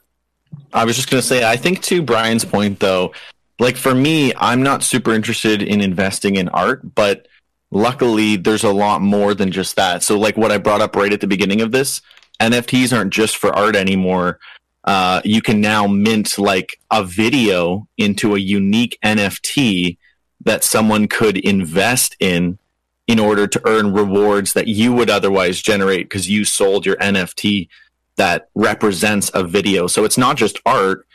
I 0.73 0.83
was 0.83 0.95
just 0.95 1.11
going 1.11 1.21
to 1.21 1.27
say, 1.27 1.47
I 1.47 1.57
think 1.57 1.83
to 1.83 2.01
Brian's 2.01 2.43
point, 2.45 2.79
though, 2.79 3.13
like 3.59 3.77
for 3.77 3.95
me, 3.95 4.33
I'm 4.37 4.61
not 4.61 4.83
super 4.83 5.13
interested 5.13 5.61
in 5.61 5.81
investing 5.81 6.35
in 6.35 6.49
art, 6.49 6.95
but 6.95 7.27
luckily 7.71 8.35
there's 8.35 8.63
a 8.63 8.71
lot 8.71 9.01
more 9.01 9.33
than 9.33 9.51
just 9.51 9.75
that. 9.75 10.03
So, 10.03 10.17
like 10.17 10.37
what 10.37 10.51
I 10.51 10.57
brought 10.57 10.81
up 10.81 10.95
right 10.95 11.13
at 11.13 11.21
the 11.21 11.27
beginning 11.27 11.61
of 11.61 11.71
this, 11.71 12.01
NFTs 12.39 12.95
aren't 12.95 13.13
just 13.13 13.37
for 13.37 13.55
art 13.55 13.75
anymore. 13.75 14.39
Uh, 14.83 15.21
you 15.25 15.41
can 15.41 15.59
now 15.59 15.85
mint 15.85 16.37
like 16.37 16.79
a 16.91 17.03
video 17.03 17.87
into 17.97 18.35
a 18.35 18.39
unique 18.39 18.97
NFT 19.03 19.97
that 20.45 20.63
someone 20.63 21.07
could 21.07 21.37
invest 21.37 22.15
in 22.19 22.57
in 23.07 23.19
order 23.19 23.47
to 23.47 23.61
earn 23.65 23.93
rewards 23.93 24.53
that 24.53 24.67
you 24.67 24.93
would 24.93 25.09
otherwise 25.09 25.61
generate 25.61 26.07
because 26.07 26.29
you 26.29 26.45
sold 26.45 26.85
your 26.85 26.97
NFT 26.97 27.67
that 28.17 28.49
represents 28.53 29.31
a 29.33 29.43
video. 29.43 29.87
So 29.87 30.03
it's 30.03 30.17
not 30.17 30.37
just 30.37 30.59
art, 30.65 31.07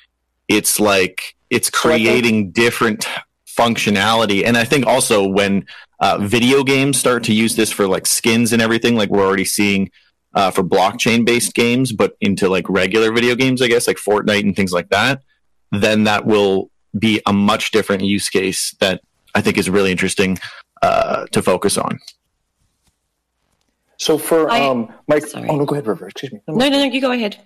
it's 0.49 0.81
like 0.81 1.37
it's 1.57 1.69
So 1.69 1.91
I 1.91 1.93
think- 1.95 2.07
creating 2.09 2.51
different 2.53 3.07
functionality. 3.47 4.45
And 4.47 4.57
I 4.57 4.65
think 4.65 4.87
also 4.87 5.27
when 5.29 5.67
uh, 6.01 6.19
video 6.19 6.65
games 6.65 6.99
start 6.99 7.23
to 7.25 7.35
use 7.35 7.55
this 7.55 7.71
for 7.71 7.87
like 7.87 8.07
skins 8.07 8.53
and 8.53 8.61
everything, 8.63 8.97
like 8.97 9.11
we're 9.11 9.27
already 9.27 9.45
seeing 9.45 9.91
uh, 10.35 10.51
for 10.51 10.63
blockchain 10.65 11.25
based 11.27 11.55
games, 11.55 11.93
but 11.93 12.17
into 12.21 12.49
like 12.49 12.67
regular 12.71 13.13
video 13.13 13.35
games, 13.35 13.61
I 13.61 13.69
guess, 13.69 13.87
like 13.87 13.99
Fortnite 13.99 14.41
and 14.45 14.57
things 14.57 14.73
like 14.73 14.89
that, 14.89 15.21
then 15.71 16.05
that 16.05 16.25
will 16.25 16.71
be 16.99 17.21
a 17.27 17.33
much 17.33 17.71
different 17.71 18.03
use 18.03 18.29
case 18.31 18.75
that 18.81 19.03
I 19.35 19.43
think 19.43 19.59
is 19.59 19.69
really 19.69 19.91
interesting 19.93 20.39
uh, 20.81 21.27
to 21.33 21.43
focus 21.43 21.77
on. 21.77 21.99
So 23.99 24.19
for 24.19 24.51
I- 24.51 24.67
um, 24.67 24.89
Mike, 25.09 25.27
sorry. 25.27 25.49
oh 25.49 25.57
no, 25.57 25.65
go 25.67 25.75
ahead, 25.75 25.87
River. 25.87 26.09
Excuse 26.09 26.33
me. 26.33 26.41
No, 26.49 26.55
no, 26.55 26.69
no. 26.71 26.85
You 26.85 27.01
go 27.01 27.13
ahead. 27.13 27.37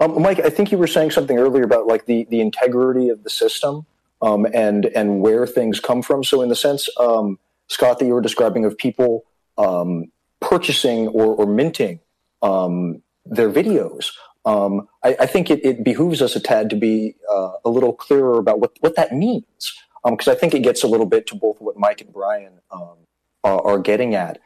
Um, 0.00 0.22
Mike, 0.22 0.40
I 0.40 0.50
think 0.50 0.72
you 0.72 0.78
were 0.78 0.86
saying 0.86 1.10
something 1.10 1.38
earlier 1.38 1.64
about 1.64 1.86
like 1.86 2.06
the 2.06 2.26
the 2.30 2.40
integrity 2.40 3.08
of 3.08 3.22
the 3.22 3.30
system 3.30 3.86
um, 4.22 4.46
and 4.52 4.86
and 4.86 5.20
where 5.20 5.46
things 5.46 5.78
come 5.78 6.02
from. 6.02 6.24
So 6.24 6.42
in 6.42 6.48
the 6.48 6.56
sense, 6.56 6.88
um, 6.98 7.38
Scott, 7.68 7.98
that 7.98 8.06
you 8.06 8.14
were 8.14 8.20
describing 8.20 8.64
of 8.64 8.76
people 8.76 9.24
um, 9.58 10.10
purchasing 10.40 11.08
or, 11.08 11.26
or 11.26 11.46
minting 11.46 12.00
um, 12.42 13.02
their 13.26 13.50
videos, 13.50 14.10
um, 14.44 14.88
I, 15.04 15.16
I 15.20 15.26
think 15.26 15.50
it, 15.50 15.64
it 15.64 15.84
behooves 15.84 16.22
us 16.22 16.34
a 16.34 16.40
tad 16.40 16.70
to 16.70 16.76
be 16.76 17.14
uh, 17.30 17.52
a 17.64 17.68
little 17.68 17.92
clearer 17.92 18.38
about 18.38 18.58
what 18.58 18.72
what 18.80 18.96
that 18.96 19.14
means, 19.14 19.74
because 20.04 20.28
I 20.28 20.34
think 20.34 20.54
it 20.54 20.60
gets 20.60 20.82
a 20.82 20.88
little 20.88 21.06
bit 21.06 21.26
to 21.28 21.34
both 21.34 21.60
what 21.60 21.76
Mike 21.76 22.00
and 22.00 22.12
Brian 22.12 22.54
are, 22.70 22.96
are 23.44 23.78
getting 23.78 24.14
at. 24.14 24.40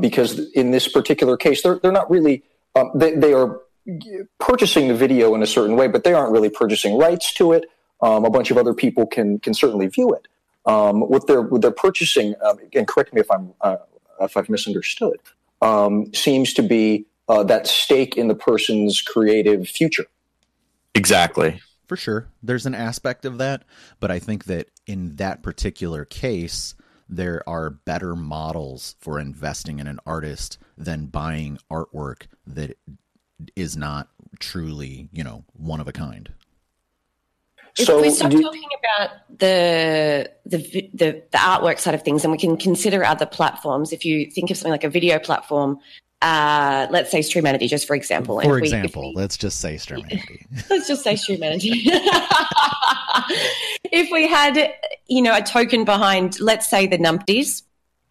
Because 0.00 0.38
in 0.52 0.70
this 0.70 0.88
particular 0.88 1.36
case, 1.36 1.62
they're 1.62 1.78
they're 1.80 1.90
not 1.90 2.10
really 2.10 2.44
they, 2.94 3.14
they 3.16 3.32
are 3.32 3.60
purchasing 4.38 4.88
the 4.88 4.94
video 4.94 5.34
in 5.34 5.42
a 5.42 5.46
certain 5.46 5.76
way, 5.76 5.88
but 5.88 6.04
they 6.04 6.12
aren't 6.12 6.32
really 6.32 6.50
purchasing 6.50 6.98
rights 6.98 7.32
to 7.34 7.52
it. 7.52 7.64
Um, 8.02 8.24
a 8.24 8.30
bunch 8.30 8.50
of 8.50 8.56
other 8.56 8.74
people 8.74 9.06
can 9.06 9.38
can 9.38 9.54
certainly 9.54 9.86
view 9.86 10.12
it. 10.14 10.26
Um, 10.66 11.00
what 11.00 11.26
they're 11.26 11.42
what 11.42 11.62
they're 11.62 11.70
purchasing, 11.70 12.34
um, 12.44 12.58
and 12.74 12.86
correct 12.86 13.12
me 13.12 13.20
if 13.20 13.30
I'm 13.30 13.52
uh, 13.60 13.76
if 14.20 14.36
I've 14.36 14.48
misunderstood, 14.48 15.20
um, 15.60 16.12
seems 16.14 16.54
to 16.54 16.62
be 16.62 17.06
uh, 17.28 17.44
that 17.44 17.66
stake 17.66 18.16
in 18.16 18.28
the 18.28 18.34
person's 18.34 19.00
creative 19.00 19.68
future. 19.68 20.06
Exactly. 20.94 21.60
For 21.86 21.96
sure. 21.96 22.28
There's 22.42 22.66
an 22.66 22.74
aspect 22.74 23.24
of 23.24 23.38
that, 23.38 23.64
but 23.98 24.10
I 24.10 24.18
think 24.18 24.44
that 24.44 24.68
in 24.86 25.16
that 25.16 25.42
particular 25.42 26.04
case, 26.04 26.74
there 27.08 27.42
are 27.48 27.70
better 27.70 28.14
models 28.14 28.94
for 29.00 29.18
investing 29.18 29.80
in 29.80 29.88
an 29.88 29.98
artist 30.06 30.58
than 30.78 31.06
buying 31.06 31.58
artwork 31.70 32.26
that 32.46 32.76
is 33.56 33.76
not 33.76 34.08
truly, 34.38 35.08
you 35.12 35.24
know, 35.24 35.44
one 35.54 35.80
of 35.80 35.88
a 35.88 35.92
kind. 35.92 36.32
If 37.78 37.86
So 37.86 38.00
we 38.02 38.10
stop 38.10 38.30
do- 38.32 38.42
talking 38.42 38.68
about 38.80 39.10
the, 39.38 40.30
the 40.44 40.58
the 40.92 41.22
the 41.30 41.38
artwork 41.38 41.78
side 41.78 41.94
of 41.94 42.02
things, 42.02 42.24
and 42.24 42.32
we 42.32 42.38
can 42.38 42.56
consider 42.56 43.04
other 43.04 43.26
platforms. 43.26 43.92
If 43.92 44.04
you 44.04 44.30
think 44.30 44.50
of 44.50 44.56
something 44.56 44.72
like 44.72 44.82
a 44.84 44.90
video 44.90 45.18
platform, 45.20 45.78
uh, 46.20 46.88
let's 46.90 47.10
say 47.12 47.20
Streamanity, 47.20 47.68
just 47.68 47.86
for 47.86 47.94
example. 47.94 48.40
For 48.40 48.56
if 48.58 48.62
we- 48.62 48.68
if 48.68 48.74
example, 48.74 49.10
we- 49.14 49.14
let's 49.20 49.36
just 49.36 49.60
say 49.60 49.76
Streamanity. 49.76 50.46
let's 50.70 50.88
just 50.88 51.04
say 51.04 51.14
Streamanity. 51.14 51.82
if 53.92 54.10
we 54.10 54.26
had, 54.28 54.74
you 55.06 55.22
know, 55.22 55.34
a 55.36 55.42
token 55.42 55.84
behind, 55.84 56.40
let's 56.40 56.68
say 56.68 56.86
the 56.86 56.98
numpties, 56.98 57.62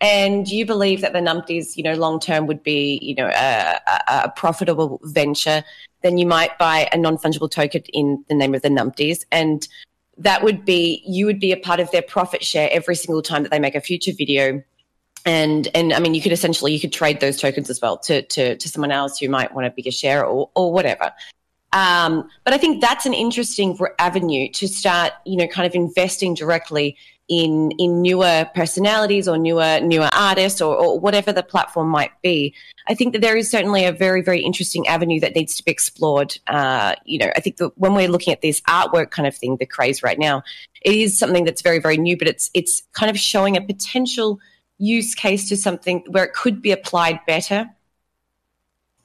and 0.02 0.48
you 0.48 0.66
believe 0.66 1.02
that 1.02 1.14
the 1.14 1.20
numpties, 1.20 1.76
you 1.76 1.84
know, 1.84 1.94
long 1.94 2.20
term 2.20 2.48
would 2.48 2.64
be, 2.64 3.00
you 3.02 3.16
know, 3.16 3.28
a, 3.28 3.80
a, 3.88 4.02
a 4.08 4.34
profitable 4.36 5.00
venture, 5.04 5.64
then 6.02 6.18
you 6.18 6.26
might 6.26 6.58
buy 6.58 6.88
a 6.92 6.98
non 6.98 7.18
fungible 7.18 7.52
token 7.52 7.82
in 7.94 8.24
the 8.30 8.36
name 8.36 8.56
of 8.56 8.62
the 8.62 8.70
numpties, 8.70 9.26
and 9.32 9.68
that 10.18 10.44
would 10.44 10.66
be 10.66 11.04
you 11.06 11.26
would 11.26 11.40
be 11.40 11.52
a 11.52 11.58
part 11.58 11.80
of 11.80 11.92
their 11.92 12.02
profit 12.02 12.44
share 12.44 12.70
every 12.72 12.96
single 12.96 13.22
time 13.22 13.44
that 13.44 13.52
they 13.52 13.60
make 13.60 13.76
a 13.76 13.82
future 13.82 14.12
video 14.18 14.62
and 15.26 15.68
and 15.74 15.94
I 15.94 16.00
mean 16.00 16.14
you 16.14 16.22
could 16.22 16.32
essentially 16.32 16.74
you 16.74 16.80
could 16.80 16.94
trade 16.94 17.20
those 17.20 17.40
tokens 17.40 17.70
as 17.70 17.82
well 17.82 17.98
to 18.00 18.22
to 18.22 18.56
to 18.56 18.70
someone 18.70 18.92
else 18.92 19.20
who 19.20 19.30
might 19.30 19.54
want 19.54 19.68
a 19.68 19.70
bigger 19.70 19.92
share 19.92 20.26
or 20.26 20.50
or 20.56 20.72
whatever. 20.72 21.12
Um, 21.72 22.28
but 22.46 22.54
I 22.54 22.58
think 22.58 22.82
that's 22.82 23.06
an 23.06 23.14
interesting 23.14 23.78
avenue 24.00 24.50
to 24.54 24.68
start, 24.68 25.14
you 25.26 25.38
know, 25.38 25.48
kind 25.48 25.68
of 25.68 25.76
investing 25.76 26.34
directly 26.34 26.98
in 27.30 27.72
in 27.78 28.02
newer 28.02 28.50
personalities 28.56 29.28
or 29.28 29.38
newer 29.38 29.80
newer 29.82 30.10
artists 30.14 30.62
or, 30.62 30.76
or 30.76 31.00
whatever 31.00 31.32
the 31.32 31.44
platform 31.44 31.88
might 31.88 32.12
be. 32.22 32.54
I 32.88 32.96
think 32.96 33.14
that 33.14 33.22
there 33.22 33.38
is 33.38 33.50
certainly 33.50 33.86
a 33.86 33.92
very 33.92 34.22
very 34.22 34.42
interesting 34.42 34.88
avenue 34.88 35.20
that 35.20 35.36
needs 35.36 35.56
to 35.56 35.64
be 35.64 35.72
explored. 35.72 36.38
Uh, 36.48 36.96
you 37.06 37.20
know, 37.20 37.32
I 37.36 37.40
think 37.40 37.58
that 37.58 37.78
when 37.78 37.94
we're 37.94 38.10
looking 38.10 38.34
at 38.34 38.42
this 38.42 38.62
artwork 38.62 39.12
kind 39.12 39.28
of 39.28 39.36
thing, 39.36 39.58
the 39.58 39.66
craze 39.66 40.02
right 40.02 40.18
now, 40.18 40.44
it 40.82 40.96
is 40.96 41.18
something 41.18 41.46
that's 41.46 41.62
very 41.62 41.80
very 41.80 41.98
new, 41.98 42.18
but 42.18 42.28
it's 42.28 42.50
it's 42.54 42.82
kind 42.94 43.12
of 43.12 43.18
showing 43.18 43.56
a 43.56 43.62
potential 43.62 44.40
use 44.80 45.14
case 45.14 45.50
to 45.50 45.58
something 45.58 46.04
where 46.10 46.24
it 46.24 46.34
could 46.34 46.62
be 46.62 46.72
applied 46.72 47.20
better. 47.28 47.70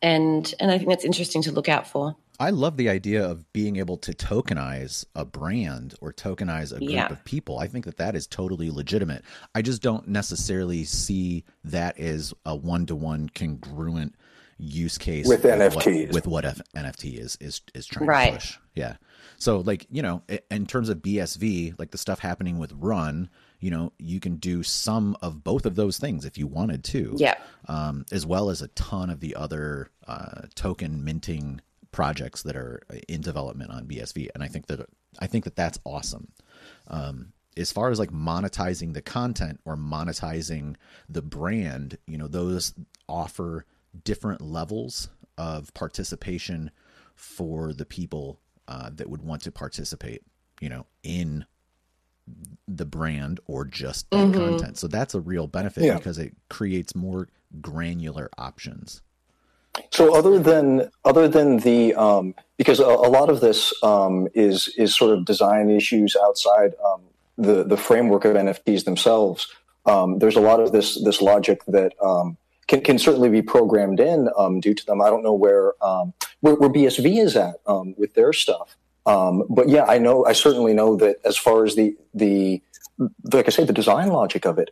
And 0.01 0.53
and 0.59 0.71
I 0.71 0.79
think 0.79 0.89
that's 0.89 1.05
interesting 1.05 1.43
to 1.43 1.53
look 1.53 1.69
out 1.69 1.87
for. 1.87 2.17
I 2.41 2.51
love 2.51 2.77
the 2.77 2.89
idea 2.89 3.25
of 3.25 3.51
being 3.53 3.77
able 3.77 3.97
to 3.99 4.13
tokenize 4.13 5.05
a 5.15 5.25
brand 5.25 5.95
or 6.01 6.13
tokenize 6.13 6.73
a 6.75 6.79
group 6.79 6.91
Yeah. 6.91 7.07
of 7.07 7.25
people. 7.25 7.59
I 7.59 7.69
think 7.69 7.85
that 7.85 7.97
that 7.99 8.17
is 8.17 8.27
totally 8.27 8.71
legitimate. 8.71 9.23
I 9.55 9.63
just 9.63 9.83
don't 9.83 10.09
necessarily 10.09 10.85
see 10.85 11.45
that 11.65 11.99
as 11.99 12.35
a 12.45 12.57
one-to-one 12.57 13.31
congruent 13.31 14.15
use 14.59 14.99
case 14.99 15.27
With 15.27 15.45
what- 15.45 15.53
NFTs. 15.55 16.13
with 16.13 16.27
what 16.27 16.45
F- 16.45 16.61
NFT 16.77 17.19
is 17.19 17.37
is 17.41 17.61
is 17.75 17.87
trying 17.87 18.07
Right. 18.09 18.27
to 18.33 18.37
push. 18.39 18.59
Yeah. 18.75 18.97
So 19.37 19.59
like, 19.61 19.87
you 19.91 20.01
know, 20.01 20.23
in 20.51 20.67
terms 20.67 20.89
of 20.89 21.03
BSV, 21.03 21.75
like 21.79 21.91
the 21.91 21.99
stuff 21.99 22.21
happening 22.21 22.59
with 22.59 22.73
Run, 22.73 23.29
you 23.61 23.71
know, 23.71 23.93
you 23.99 24.21
can 24.21 24.37
do 24.37 24.63
some 24.63 25.17
of 25.23 25.43
both 25.43 25.67
of 25.67 25.75
those 25.75 25.99
things 25.99 26.25
if 26.25 26.39
you 26.39 26.47
wanted 26.47 26.85
to 26.85 27.15
Yeah. 27.19 27.35
um, 27.67 28.05
as 28.13 28.25
well 28.27 28.49
as 28.49 28.63
a 28.63 28.69
ton 28.69 29.11
of 29.11 29.19
the 29.21 29.35
other 29.35 29.91
uh, 30.07 30.43
token 30.55 31.03
minting 31.05 31.61
projects 31.95 32.43
that 32.43 32.57
are 32.57 32.83
in 33.09 33.21
development 33.21 33.71
on 33.71 33.87
BSV. 33.87 34.29
And 34.35 34.43
I 34.43 34.49
think 34.49 34.67
that 34.67 34.87
I 35.21 35.27
think 35.27 35.45
that 35.45 35.57
that's 35.57 35.79
awesome. 35.85 36.29
Um, 36.89 37.33
as 37.57 37.71
far 37.71 37.91
as 37.91 38.01
like 38.01 38.11
monetizing 38.11 38.95
the 38.95 39.03
content 39.03 39.61
or 39.65 39.77
monetizing 39.77 40.75
the 41.09 41.23
brand, 41.23 41.99
you 42.07 42.19
know, 42.19 42.27
those 42.27 42.75
offer 43.09 43.65
different 44.03 44.41
levels 44.41 45.09
of 45.39 45.73
participation 45.73 46.71
for 47.15 47.73
the 47.73 47.85
people 47.85 48.41
uh, 48.67 48.91
that 48.93 49.09
would 49.09 49.23
want 49.23 49.43
to 49.43 49.53
participate, 49.53 50.23
you 50.61 50.69
know, 50.69 50.85
in 51.05 51.47
the 52.67 52.87
brand 52.87 53.39
or 53.47 53.65
just 53.65 54.11
mm-hmm. 54.11 54.33
content. 54.33 54.79
So 54.79 54.89
that's 54.89 55.15
a 55.15 55.21
real 55.21 55.47
benefit 55.47 55.85
yeah. 55.85 55.97
because 55.97 56.19
it 56.19 56.35
creates 56.49 56.95
more 56.97 57.29
granular 57.61 58.31
options. 58.37 59.03
So 59.91 60.15
other 60.15 60.39
than 60.39 60.91
other 61.05 61.29
than 61.29 61.59
the 61.59 61.95
um, 61.95 62.35
because 62.57 62.81
a, 62.81 62.85
a, 62.85 63.11
lot 63.11 63.29
of 63.29 63.41
this 63.41 63.73
um, 63.83 64.29
is 64.35 64.69
is 64.77 64.95
sort 64.95 65.17
of 65.17 65.25
design 65.25 65.71
issues 65.71 66.17
outside 66.23 66.75
um, 66.85 67.03
the 67.37 67.65
the 67.65 67.77
framework 67.77 68.25
of 68.25 68.37
NFTs 68.37 68.85
themselves. 68.85 69.49
Um, 69.87 70.19
there's 70.19 70.37
a 70.37 70.41
lot 70.41 70.61
of 70.61 70.73
this 70.73 71.03
this 71.05 71.21
logic 71.21 71.65
that 71.67 71.93
um, 72.03 72.37
can 72.67 72.81
can 72.83 72.99
certainly 72.99 73.29
be 73.29 73.43
programmed 73.43 74.01
in 74.01 74.29
um, 74.39 74.61
due 74.61 74.75
to 74.75 74.87
them. 74.87 75.01
I 75.01 75.11
don't 75.11 75.23
know 75.23 75.35
where 75.35 75.73
where, 76.41 76.55
where, 76.55 76.71
BSV 76.71 77.23
is 77.23 77.37
at 77.37 77.57
with 77.97 78.15
their 78.15 78.33
stuff, 78.33 78.77
but 79.05 79.69
yeah, 79.69 79.85
I 79.85 79.99
know 79.99 80.25
I 80.25 80.33
certainly 80.35 80.75
know 80.75 80.97
that 80.97 81.17
as 81.25 81.37
far 81.37 81.65
as 81.65 81.75
the 81.75 81.97
the 82.15 82.63
like 83.33 83.49
I 83.49 83.51
say, 83.51 83.65
the 83.65 83.73
design 83.73 84.09
logic 84.09 84.45
of 84.45 84.59
it 84.59 84.71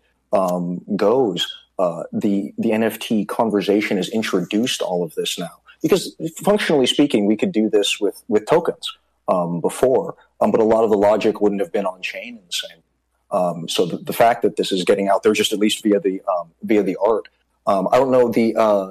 goes 0.96 1.46
uh, 1.78 2.04
the 2.12 2.52
the 2.58 2.70
NFT 2.70 3.26
conversation 3.28 3.96
has 3.96 4.08
introduced 4.08 4.82
all 4.82 5.02
of 5.02 5.14
this 5.14 5.38
now. 5.38 5.60
Because 5.80 6.14
functionally 6.42 6.86
speaking, 6.86 7.26
we 7.26 7.36
could 7.36 7.52
do 7.52 7.68
this 7.68 8.00
with 8.00 8.22
with 8.28 8.46
tokens 8.46 8.96
um, 9.28 9.60
before, 9.60 10.14
um, 10.40 10.50
but 10.50 10.60
a 10.60 10.64
lot 10.64 10.84
of 10.84 10.90
the 10.90 10.96
logic 10.96 11.40
wouldn't 11.40 11.60
have 11.60 11.72
been 11.72 11.86
on 11.86 12.02
chain 12.02 12.36
in 12.36 12.42
the 12.46 12.52
same. 12.52 12.82
Um, 13.30 13.68
so 13.68 13.86
the, 13.86 13.96
the, 13.96 14.12
fact 14.12 14.42
that 14.42 14.56
this 14.56 14.70
is 14.70 14.84
getting 14.84 15.08
out 15.08 15.22
there 15.22 15.32
just 15.32 15.54
at 15.54 15.58
least 15.58 15.82
via 15.82 15.98
the 15.98 16.20
um, 16.28 16.50
via 16.62 16.82
the 16.82 16.96
art, 17.02 17.28
um, 17.66 17.88
I 17.90 17.96
don't 17.96 18.10
know 18.10 18.28
the 18.30 18.54
uh, 18.54 18.90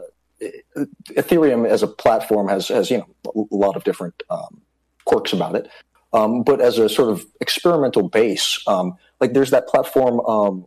Ethereum 1.12 1.68
as 1.68 1.84
a 1.84 1.88
platform 1.88 2.48
has 2.48 2.68
has 2.70 2.90
you 2.90 2.98
know 2.98 3.48
a 3.52 3.56
lot 3.56 3.76
of 3.76 3.84
different 3.84 4.22
um, 4.30 4.62
quirks 5.06 5.32
about 5.32 5.56
it. 5.56 5.70
but 6.12 6.60
as 6.60 6.80
a 6.80 6.90
sort 6.90 7.10
of 7.10 7.26
experimental 7.40 8.10
base, 8.10 8.60
like 9.20 9.34
there's 9.34 9.52
that 9.52 9.68
platform 9.68 10.16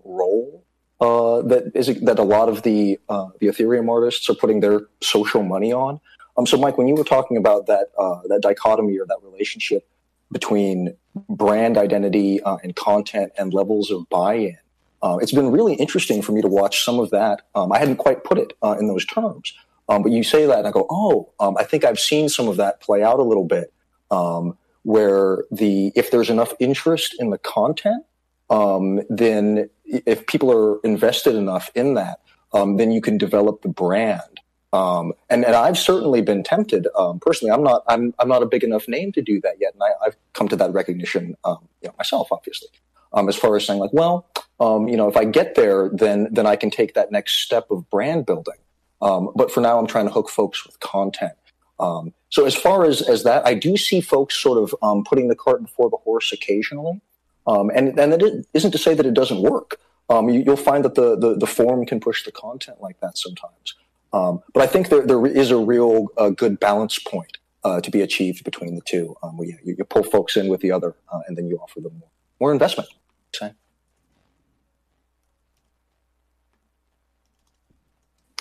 role 0.05 0.64
uh, 1.01 1.43
that 1.43 1.73
is 1.75 1.87
that 2.03 2.19
a 2.19 2.23
lot 2.23 2.49
of 2.49 2.63
the 2.63 2.99
uh, 3.09 3.29
the 3.41 3.49
Ethereum 3.49 3.89
artists 3.89 4.29
are 4.31 4.35
putting 4.35 4.61
their 4.61 4.83
social 5.03 5.43
money 5.43 5.73
on. 5.73 6.01
Um, 6.37 6.47
so, 6.47 6.57
Mike, 6.57 6.79
when 6.79 6.89
you 6.89 6.95
were 6.95 7.05
talking 7.05 7.37
about 7.37 7.67
that 7.67 7.89
uh, 7.99 8.21
that 8.29 8.43
dichotomy 8.43 8.99
or 8.99 9.07
that 9.07 9.19
relationship 9.23 9.89
between 10.31 10.97
brand 11.29 11.77
identity 11.77 12.43
uh, 12.43 12.57
and 12.63 12.75
content 12.75 13.33
and 13.39 13.53
levels 13.53 13.91
of 13.91 14.09
buy-in, 14.09 14.57
uh, 15.03 15.19
it's 15.21 15.33
been 15.33 15.51
really 15.51 15.75
interesting 15.75 16.23
for 16.23 16.33
me 16.33 16.43
to 16.43 16.49
watch 16.49 16.85
some 16.85 16.99
of 16.99 17.11
that. 17.11 17.43
Um, 17.55 17.73
I 17.73 17.79
hadn't 17.79 17.97
quite 17.97 18.25
put 18.25 18.39
it 18.39 18.53
in 18.79 18.87
those 18.87 19.05
terms, 19.05 19.53
um, 19.89 20.03
but 20.03 20.13
you 20.13 20.23
say 20.23 20.47
that, 20.47 20.59
and 20.59 20.67
I 20.67 20.71
go, 20.71 20.87
"Oh, 20.91 21.31
um, 21.41 21.57
I 21.59 21.65
think 21.65 21.85
I've 21.85 22.01
seen 22.01 22.29
some 22.29 22.49
of 22.49 22.57
that 22.57 22.81
play 22.81 23.03
out 23.03 23.19
a 23.19 23.25
little 23.25 23.45
bit." 23.45 23.73
Um, 24.11 24.57
where 24.85 25.45
the 25.51 25.93
if 25.97 26.11
there's 26.11 26.31
enough 26.31 26.53
interest 26.61 27.17
in 27.19 27.31
the 27.31 27.39
content 27.39 28.05
um, 28.51 29.01
then 29.09 29.69
if 29.85 30.27
people 30.27 30.53
are 30.53 30.81
invested 30.81 31.35
enough 31.35 31.71
in 31.75 31.95
that, 31.95 32.21
um, 32.53 32.77
then 32.77 32.91
you 32.91 33.01
can 33.01 33.19
develop 33.19 33.63
the 33.63 33.69
brand. 33.69 34.41
Um, 34.73 35.13
and, 35.31 35.45
and 35.45 35.55
I've 35.55 35.79
certainly 35.79 36.21
been 36.21 36.43
tempted. 36.43 36.89
Um, 36.99 37.21
personally, 37.21 37.53
I'm 37.53 37.63
not 37.63 37.85
I'm 37.87 38.13
I'm 38.19 38.29
not 38.29 38.43
a 38.43 38.47
big 38.47 38.65
enough 38.65 38.89
name 38.89 39.13
to 39.13 39.23
do 39.23 39.41
that 39.43 39.55
yet, 39.61 39.73
and 39.73 39.83
I, 39.83 40.07
have 40.07 40.17
come 40.33 40.49
to 40.49 40.57
that 40.57 40.73
recognition 40.73 41.37
um, 41.45 41.69
you 41.81 41.89
know, 41.89 41.95
myself, 41.97 42.29
obviously. 42.33 42.69
Um, 43.13 43.29
as 43.29 43.37
far 43.37 43.55
as 43.55 43.65
saying 43.65 43.79
like, 43.79 43.93
well, 43.93 44.27
you 44.61 44.97
know, 44.97 45.07
if 45.09 45.17
I 45.17 45.27
get 45.27 45.55
there, 45.55 45.91
then 45.91 46.27
then 46.33 46.47
I 46.47 46.57
can 46.57 46.71
take 46.71 46.95
that 46.95 47.13
next 47.13 47.35
step 47.35 47.71
of 47.71 47.89
brand 47.89 48.27
building. 48.27 48.59
but 49.01 49.53
for 49.53 49.61
now, 49.61 49.79
I'm 49.79 49.87
trying 49.87 50.07
to 50.07 50.13
hook 50.13 50.29
folks 50.29 50.67
with 50.67 50.81
content. 50.81 51.35
so 51.79 52.45
as 52.45 52.57
far 52.57 52.85
as 52.85 53.01
as 53.01 53.23
that, 53.23 53.47
I 53.47 53.55
do 53.55 53.77
see 53.77 54.01
folks 54.01 54.35
sort 54.35 54.59
of 54.59 55.05
putting 55.05 55.29
the 55.29 55.37
cart 55.37 55.63
before 55.63 55.89
the 55.89 55.99
horse 55.99 56.33
occasionally. 56.33 57.01
Um, 57.47 57.71
and 57.71 57.99
and 57.99 58.15
it 58.15 58.47
isn't 58.55 58.73
to 58.73 58.79
say 58.79 58.95
that 58.95 59.07
it 59.07 59.15
doesn't 59.15 59.43
work. 59.43 59.79
Um, 60.09 60.29
you, 60.29 60.45
will 60.45 60.57
find 60.57 60.85
that 60.85 60.95
the, 60.95 61.17
the, 61.19 61.35
the 61.35 61.47
form 61.47 61.87
can 61.87 61.99
push 61.99 62.25
the 62.25 62.33
content 62.33 62.79
like 62.81 63.01
that 63.01 63.17
sometimes. 63.17 63.75
Um, 64.13 64.43
but 64.53 64.63
I 64.63 64.67
think 64.67 64.89
there 64.89 65.07
there 65.07 65.25
is 65.27 65.51
a 65.51 65.57
real 65.57 66.09
uh, 66.17 66.31
good 66.31 66.61
balance 66.61 66.99
point 66.99 67.39
uh, 67.65 67.81
to 67.81 67.91
be 67.91 68.01
achieved 68.01 68.45
between 68.45 68.75
the 68.75 68.83
two. 68.83 69.17
Um, 69.23 69.37
where 69.37 69.49
you, 69.49 69.59
you, 69.65 69.85
pull 69.85 70.03
folks 70.03 70.37
in 70.37 70.49
with 70.49 70.61
the 70.61 70.71
other, 70.71 70.95
uh, 71.13 71.21
and 71.27 71.37
then 71.37 71.49
you 71.49 71.59
offer 71.59 71.81
them 71.81 71.99
more, 71.99 72.11
more 72.41 72.53
investment. 72.53 72.89
Okay. 73.35 73.53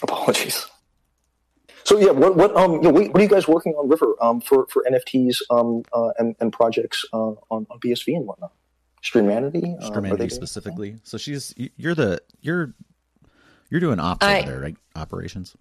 Apologies. 0.02 0.68
So 1.86 1.98
yeah, 1.98 2.12
what 2.12 2.36
what 2.36 2.56
um 2.56 2.74
you 2.74 2.82
know, 2.82 2.90
what, 2.92 3.16
are 3.16 3.22
you 3.22 3.28
guys 3.28 3.48
working 3.48 3.74
on 3.74 3.90
River 3.90 4.16
um 4.22 4.42
for 4.42 4.68
for 4.68 4.86
NFTs 4.90 5.42
um 5.50 5.84
uh, 5.94 6.12
and 6.18 6.36
and 6.40 6.52
projects 6.54 7.06
uh, 7.14 7.32
on 7.50 7.66
on 7.70 7.80
BSV 7.80 8.16
and 8.16 8.26
whatnot? 8.26 8.52
Streamanity? 9.04 9.78
Uh, 9.82 9.90
Streamanity 9.90 10.32
specifically. 10.32 10.98
So 11.04 11.18
she's 11.18 11.54
you're 11.76 11.96
the 11.96 12.22
you're 12.42 12.74
you're 13.70 13.82
doing 13.82 14.00
ops 14.00 14.26
I, 14.26 14.40
over 14.40 14.52
there, 14.52 14.60
right? 14.62 14.78
Operations. 14.96 15.56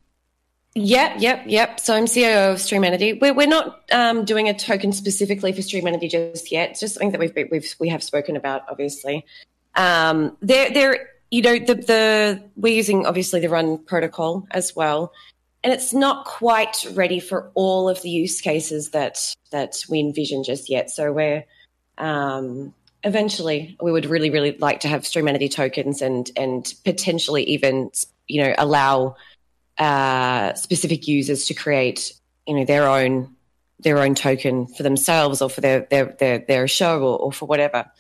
Yep, 0.74 1.16
yep, 1.18 1.44
yep. 1.46 1.80
So 1.80 1.94
I'm 1.94 2.06
CEO 2.06 2.52
of 2.52 2.58
Streamanity. 2.58 3.20
We're 3.20 3.34
we're 3.34 3.46
not 3.46 3.82
um, 3.92 4.24
doing 4.24 4.48
a 4.48 4.54
token 4.54 4.92
specifically 4.92 5.52
for 5.52 5.60
Streamanity 5.60 6.10
just 6.10 6.50
yet. 6.50 6.70
It's 6.70 6.80
just 6.80 6.94
something 6.94 7.10
that 7.10 7.20
we've 7.20 7.50
we've 7.50 7.74
we 7.78 7.88
have 7.88 8.02
spoken 8.02 8.36
about, 8.36 8.62
obviously. 8.70 9.26
Um, 9.74 10.36
there 10.40 10.70
there 10.70 11.10
you 11.30 11.42
know 11.42 11.58
the 11.58 11.74
the 11.74 12.42
we're 12.56 12.74
using 12.74 13.06
obviously 13.06 13.40
the 13.40 13.48
Run 13.48 13.78
protocol 13.78 14.46
as 14.52 14.74
well, 14.74 15.12
and 15.62 15.72
it's 15.72 15.92
not 15.92 16.24
quite 16.24 16.86
ready 16.94 17.20
for 17.20 17.50
all 17.54 17.88
of 17.88 18.00
the 18.00 18.10
use 18.10 18.40
cases 18.40 18.90
that 18.90 19.18
that 19.50 19.84
we 19.90 20.00
envision 20.00 20.42
just 20.42 20.70
yet. 20.70 20.90
So 20.90 21.12
we're 21.12 21.44
um, 21.98 22.72
eventually 23.04 23.76
we 23.82 23.92
would 23.92 24.06
really 24.06 24.30
really 24.30 24.56
like 24.58 24.80
to 24.80 24.88
have 24.88 25.02
Streamanity 25.02 25.50
tokens 25.50 26.02
and 26.02 26.30
and 26.36 26.72
potentially 26.84 27.44
even 27.44 27.90
you 28.28 28.42
know 28.42 28.54
allow 28.58 29.16
uh, 29.78 30.54
specific 30.54 31.08
users 31.08 31.46
to 31.46 31.54
create 31.54 32.12
you 32.46 32.54
know 32.54 32.64
their 32.64 32.88
own 32.88 33.34
their 33.80 33.98
own 33.98 34.14
token 34.14 34.66
for 34.66 34.82
themselves 34.82 35.42
or 35.42 35.50
for 35.50 35.60
their 35.60 35.86
their 35.90 36.16
their, 36.18 36.38
their 36.38 36.68
show 36.68 37.00
or, 37.00 37.18
or 37.18 37.32
for 37.32 37.46
whatever. 37.46 37.90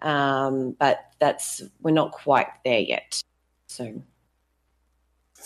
Um, 0.00 0.76
but 0.78 1.00
that's 1.18 1.62
we're 1.80 1.92
not 1.92 2.12
quite 2.12 2.48
there 2.64 2.80
yet. 2.80 3.22
So. 3.66 4.02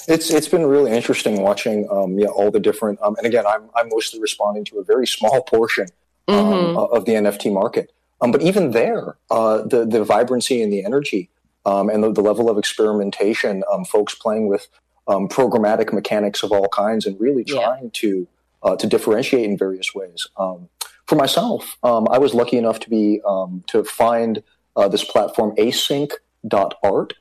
It's 0.09 0.31
it's 0.31 0.49
been 0.49 0.65
really 0.65 0.91
interesting 0.91 1.43
watching 1.43 1.87
um, 1.91 2.19
yeah 2.19 2.29
all 2.29 2.51
the 2.51 2.59
different 2.59 2.99
um, 3.03 3.15
and 3.19 3.27
again 3.27 3.47
I'm 3.47 3.69
I'm 3.77 3.89
mostly 3.91 4.21
responding 4.21 4.65
to 4.67 4.79
a 4.79 4.85
very 4.85 5.07
small 5.07 5.43
portion 5.47 5.87
um, 6.29 6.37
mm-hmm. 6.37 6.97
of 6.97 7.05
the 7.05 7.13
NFT 7.13 7.53
market 7.53 7.93
um, 8.23 8.31
but 8.31 8.41
even 8.41 8.71
there, 8.71 9.17
uh, 9.31 9.63
the 9.63 9.85
the 9.85 10.05
vibrancy 10.05 10.63
and 10.63 10.73
the 10.73 10.85
energy 10.85 11.29
um, 11.67 11.91
and 11.91 12.03
the, 12.03 12.13
the, 12.13 12.23
level 12.23 12.49
of 12.49 12.57
experimentation, 12.57 13.65
um, 13.71 13.85
folks 13.85 14.15
playing 14.15 14.47
with 14.47 14.69
um, 15.09 15.29
programmatic 15.29 15.93
mechanics 15.93 16.43
of 16.43 16.53
all 16.53 16.69
kinds 16.69 17.05
and 17.05 17.21
really 17.21 17.45
trying 17.45 17.85
yeah. 17.85 17.91
to 17.93 18.29
uh, 18.63 18.77
to 18.77 18.87
differentiate 18.87 19.45
in 19.45 19.59
various 19.59 19.93
ways. 19.93 20.29
Um, 20.37 20.69
for 21.07 21.17
myself, 21.17 21.77
um, 21.83 22.07
I 22.11 22.19
was 22.19 22.33
lucky 22.33 22.57
enough 22.57 22.79
to 22.81 22.91
be 22.91 23.21
to 23.67 23.85
find 23.85 24.43
uh, 24.77 24.89
this 24.89 25.05
platform 25.05 25.55
async.art, 25.57 27.15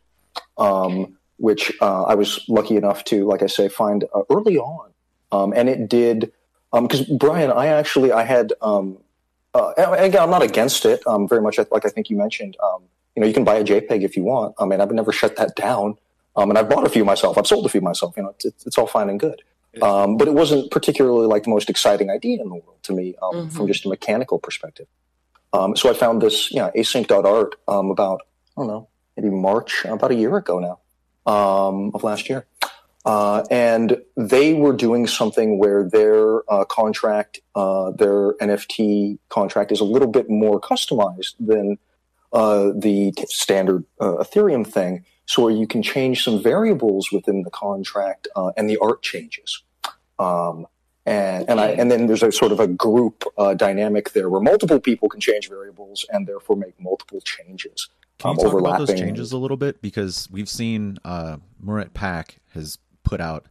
which 1.38 1.72
uh, 1.82 2.04
I 2.04 2.14
was 2.14 2.46
lucky 2.48 2.76
enough 2.76 3.04
to, 3.06 3.26
like 3.26 3.42
I 3.42 3.48
say, 3.48 3.70
find 3.70 4.06
uh, 4.14 4.22
early 4.30 4.60
on, 4.60 4.92
and 5.32 5.68
it 5.68 5.90
did 5.90 6.32
because 6.72 7.02
Brian, 7.02 7.52
I 7.52 7.66
actually 7.66 8.12
I 8.12 8.24
had 8.24 8.54
um, 8.62 9.00
uh, 9.54 9.74
again, 9.78 10.22
I'm 10.22 10.30
not 10.30 10.44
against 10.44 10.86
it. 10.86 11.06
Um, 11.06 11.28
very 11.28 11.42
much 11.42 11.58
like 11.58 11.86
I 11.86 11.90
think 11.90 12.10
you 12.10 12.18
mentioned. 12.18 12.58
Um, 12.64 12.84
you 13.16 13.22
know, 13.22 13.28
you 13.28 13.34
can 13.34 13.44
buy 13.44 13.56
a 13.56 13.64
JPEG 13.64 14.04
if 14.04 14.16
you 14.16 14.24
want. 14.24 14.56
I 14.58 14.66
mean, 14.66 14.80
I've 14.80 14.92
never 14.92 15.12
shut 15.12 15.36
that 15.36 15.56
down. 15.56 15.98
Um, 16.36 16.50
and 16.50 16.58
I've 16.58 16.70
bought 16.70 16.86
a 16.86 16.90
few 16.90 17.04
myself. 17.04 17.38
I've 17.38 17.48
sold 17.48 17.66
a 17.66 17.70
few 17.70 17.82
myself. 17.82 18.16
You 18.16 18.24
know, 18.24 18.36
it's, 18.44 18.66
it's 18.66 18.78
all 18.78 18.88
fine 18.88 19.10
and 19.10 19.20
good. 19.20 19.42
Um, 19.82 20.18
but 20.18 20.28
it 20.28 20.34
wasn't 20.34 20.70
particularly 20.70 21.28
like 21.28 21.44
the 21.44 21.50
most 21.50 21.70
exciting 21.70 22.10
idea 22.10 22.42
in 22.42 22.50
the 22.50 22.56
world 22.56 22.84
to 22.84 22.94
me 22.94 23.16
um, 23.22 23.34
mm-hmm. 23.34 23.50
from 23.50 23.68
just 23.68 23.86
a 23.86 23.90
mechanical 23.90 24.38
perspective. 24.38 24.88
Um, 25.54 25.76
so 25.76 25.90
I 25.90 25.94
found 25.94 26.22
this, 26.22 26.52
you 26.52 26.60
know, 26.60 26.72
async.art 26.76 27.56
um, 27.68 27.90
about, 27.90 28.22
I 28.58 28.62
don't 28.62 28.68
know, 28.68 28.88
maybe 29.16 29.30
March, 29.30 29.86
about 29.86 30.12
a 30.12 30.16
year 30.16 30.36
ago 30.36 30.60
now 30.60 31.32
um, 31.32 31.92
of 31.94 32.04
last 32.04 32.30
year. 32.30 32.46
Uh, 33.04 33.44
and 33.50 33.98
they 34.16 34.54
were 34.54 34.74
doing 34.74 35.08
something 35.08 35.58
where 35.58 35.84
their 35.84 36.42
uh, 36.52 36.66
contract, 36.66 37.40
uh, 37.56 37.92
their 37.92 38.34
NFT 38.34 39.18
contract, 39.30 39.72
is 39.72 39.80
a 39.80 39.86
little 39.86 40.08
bit 40.08 40.30
more 40.30 40.62
customized 40.62 41.34
than 41.40 41.78
uh, 42.32 42.72
the 42.76 43.12
t- 43.14 43.26
standard 43.30 43.84
uh, 44.00 44.18
Ethereum 44.18 44.66
thing. 44.66 45.04
So 45.26 45.44
where 45.44 45.52
you 45.52 45.66
can 45.66 45.82
change 45.82 46.24
some 46.24 46.44
variables 46.44 47.12
within 47.12 47.44
the 47.44 47.50
contract, 47.50 48.28
uh, 48.36 48.52
and 48.58 48.70
the 48.70 48.78
art 48.78 49.02
changes. 49.02 49.64
Um, 50.20 50.68
and 51.06 51.50
and, 51.50 51.60
I, 51.60 51.70
and 51.70 51.90
then 51.90 52.06
there's 52.06 52.22
a 52.22 52.32
sort 52.32 52.52
of 52.52 52.60
a 52.60 52.68
group 52.68 53.24
dynamic 53.56 54.12
there 54.12 54.30
where 54.30 54.42
multiple 54.42 54.80
people 54.80 55.10
can 55.10 55.20
change 55.20 55.50
variables 55.50 56.06
and 56.12 56.28
therefore 56.28 56.58
make 56.58 56.80
multiple 56.80 57.22
changes. 57.22 57.90
Can 58.20 58.36
you 58.36 58.46
um, 58.46 58.52
talk 58.52 58.60
about 58.60 58.78
those 58.78 59.00
changes 59.00 59.32
a 59.32 59.38
little 59.38 59.58
bit 59.58 59.82
because 59.82 60.30
we've 60.30 60.50
seen 60.50 61.00
uh, 61.04 61.38
Murat 61.60 61.94
Pak 61.96 62.38
has 62.50 62.78
put 63.04 63.22
out 63.22 63.46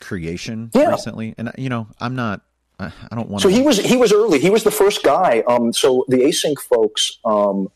creation 0.00 0.70
yeah. 0.74 0.90
recently, 0.90 1.34
and 1.38 1.52
you 1.58 1.68
know, 1.68 1.88
I'm 2.00 2.14
not. 2.14 2.42
I, 2.80 2.92
don't 3.10 3.28
want. 3.28 3.42
To. 3.42 3.50
So 3.50 3.54
he 3.54 3.62
was 3.62 3.78
he 3.78 3.96
was 3.96 4.12
early. 4.12 4.38
He 4.38 4.50
was 4.50 4.62
the 4.62 4.70
first 4.70 5.02
guy. 5.02 5.42
Um, 5.48 5.72
so 5.72 6.04
the 6.08 6.18
async 6.18 6.60
folks, 6.60 7.18
um, 7.24 7.68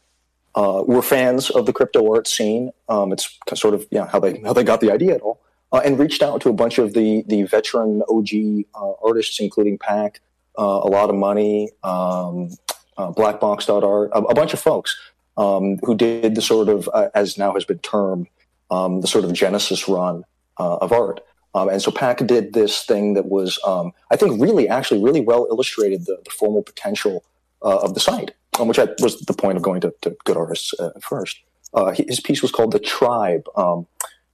uh, 0.55 0.83
were 0.87 1.03
fans 1.03 1.51
of 1.51 1.67
the 1.67 1.73
crypto 1.73 2.13
art 2.15 2.27
scene. 2.27 2.71
Um, 2.89 3.13
it's 3.13 3.39
sort 3.55 3.75
of 3.75 3.87
yeah 3.91 4.07
how 4.07 4.21
they 4.21 4.41
how 4.41 4.53
they 4.53 4.65
got 4.65 4.81
the 4.81 4.91
idea 4.93 5.15
at 5.15 5.21
all, 5.21 5.41
uh, 5.73 5.81
and 5.85 5.99
reached 5.99 6.23
out 6.23 6.41
to 6.43 6.49
a 6.49 6.53
bunch 6.53 6.79
of 6.79 6.93
the 6.95 7.25
the 7.27 7.45
veteran 7.45 8.03
OG 8.09 8.67
uh, 8.75 8.93
artists, 9.03 9.41
including 9.41 9.79
Pak, 9.79 10.21
uh, 10.59 10.81
Alotta 10.83 11.17
Money, 11.17 11.71
um, 11.83 12.51
uh, 12.97 13.11
Blackbox.art, 13.13 14.11
a, 14.13 14.19
a 14.19 14.35
bunch 14.35 14.53
of 14.53 14.61
folks 14.61 14.99
um, 15.37 15.79
who 15.83 15.95
did 15.95 16.35
the 16.35 16.43
sort 16.43 16.69
of 16.69 16.89
uh, 16.93 17.09
as 17.15 17.39
now 17.39 17.55
has 17.55 17.65
been 17.65 17.79
termed 17.79 18.29
um, 18.71 19.01
the 19.01 19.07
sort 19.07 19.25
of 19.25 19.33
genesis 19.33 19.89
run 19.89 20.25
of 20.59 20.93
art. 20.93 21.21
Um, 21.55 21.69
and 21.69 21.83
so 21.83 21.91
Pak 21.91 22.27
did 22.27 22.55
this 22.55 22.85
thing 22.85 23.15
that 23.15 23.27
was, 23.27 23.59
um, 23.67 23.93
I 24.11 24.17
think, 24.17 24.41
really, 24.41 24.69
actually, 24.69 25.03
really 25.03 25.21
well 25.21 25.47
illustrated 25.51 26.07
the, 26.07 26.19
the 26.25 26.31
formal 26.31 26.63
potential 26.63 27.25
of 27.61 27.95
the 27.95 28.01
site 28.01 28.33
um, 28.59 28.69
which 28.69 28.79
I, 28.79 28.89
was 29.01 29.21
the 29.21 29.33
point 29.33 29.57
of 29.57 29.63
going 29.63 29.81
to, 29.83 29.95
to 30.03 30.17
good 30.25 30.37
artists 30.37 30.73
uh, 30.79 30.91
first. 31.01 31.41
Uh, 31.75 31.93
his 31.93 32.21
piece 32.21 32.43
was 32.43 32.51
called 32.51 32.73
The 32.73 32.79
Tribe. 32.79 33.47
Um, 33.57 33.87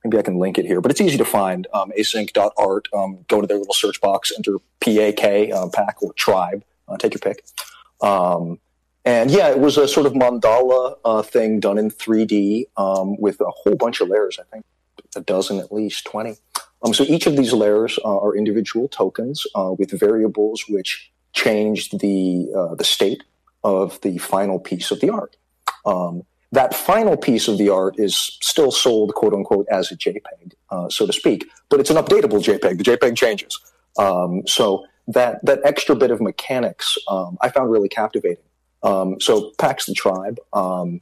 maybe 0.05 0.19
I 0.19 0.23
can 0.23 0.39
link 0.39 0.59
it 0.59 0.65
here, 0.65 0.81
but 0.81 0.91
it's 0.91 1.01
easy 1.01 1.19
to 1.19 1.25
find. 1.25 1.67
Um, 1.73 1.93
async.art. 1.99 2.89
Um, 2.93 3.25
go 3.29 3.41
to 3.41 3.47
their 3.47 3.59
little 3.59 3.75
search 3.75 4.01
box, 4.01 4.33
enter 4.37 4.57
PAK, 4.81 5.53
uh, 5.53 5.69
pack, 5.69 6.03
or 6.03 6.13
tribe. 6.15 6.65
Uh, 6.89 6.97
take 6.97 7.15
your 7.15 7.21
pick. 7.21 7.45
And 9.05 9.31
yeah, 9.31 9.49
it 9.49 9.59
was 9.59 9.79
a 9.79 9.89
sort 9.89 10.05
of 10.05 10.13
mandala 10.13 10.99
uh, 11.03 11.23
thing 11.23 11.61
done 11.61 11.79
in 11.79 11.91
3D 11.91 12.65
um, 12.77 13.17
with 13.19 13.41
a 13.41 13.51
whole 13.51 13.75
bunch 13.75 14.03
of 14.03 14.09
layers, 14.09 14.39
I 14.39 14.43
think 14.53 14.67
a 15.17 15.21
dozen 15.21 15.59
at 15.59 15.73
least, 15.73 16.05
20. 16.07 16.37
Um, 16.83 16.95
so 16.95 17.05
each 17.05 17.27
of 17.27 17.37
these 17.37 17.53
layers 17.53 17.99
uh, 18.05 18.19
are 18.19 18.37
individual 18.37 18.89
tokens 18.89 19.47
uh, 19.55 19.73
with 19.79 19.99
variables 19.99 20.65
which 20.69 21.11
change 21.33 21.91
the, 21.91 22.53
uh, 22.57 22.75
the 22.75 22.85
state 22.85 23.25
of 23.65 24.01
the 24.03 24.19
final 24.19 24.59
piece 24.59 24.91
of 24.91 25.01
the 25.01 25.11
art. 25.11 25.37
Um, 25.85 26.23
that 26.53 26.75
final 26.75 27.17
piece 27.17 27.49
of 27.49 27.59
the 27.59 27.69
art 27.69 27.99
is 27.99 28.39
still 28.41 28.71
sold, 28.71 29.15
quote 29.15 29.35
unquote, 29.35 29.67
as 29.71 29.93
a 29.93 29.97
JPEG, 29.97 30.53
uh, 30.71 30.89
so 30.89 31.07
to 31.07 31.13
speak, 31.13 31.47
but 31.69 31.79
it's 31.79 31.91
an 31.91 31.97
updatable 31.97 32.43
JPEG. 32.43 32.79
The 32.79 32.85
JPEG 32.85 33.17
changes. 33.17 33.59
Um, 33.99 34.47
so 34.47 34.87
that 35.09 35.45
that 35.45 35.61
extra 35.65 35.97
bit 35.97 36.11
of 36.11 36.21
mechanics 36.21 36.97
um, 37.09 37.37
I 37.41 37.49
found 37.49 37.71
really 37.71 37.89
captivating. 37.89 38.45
Um, 38.83 39.21
so 39.21 39.53
Pak's 39.59 39.87
the 39.87 39.95
Tribe, 39.95 40.39
um, 40.53 41.01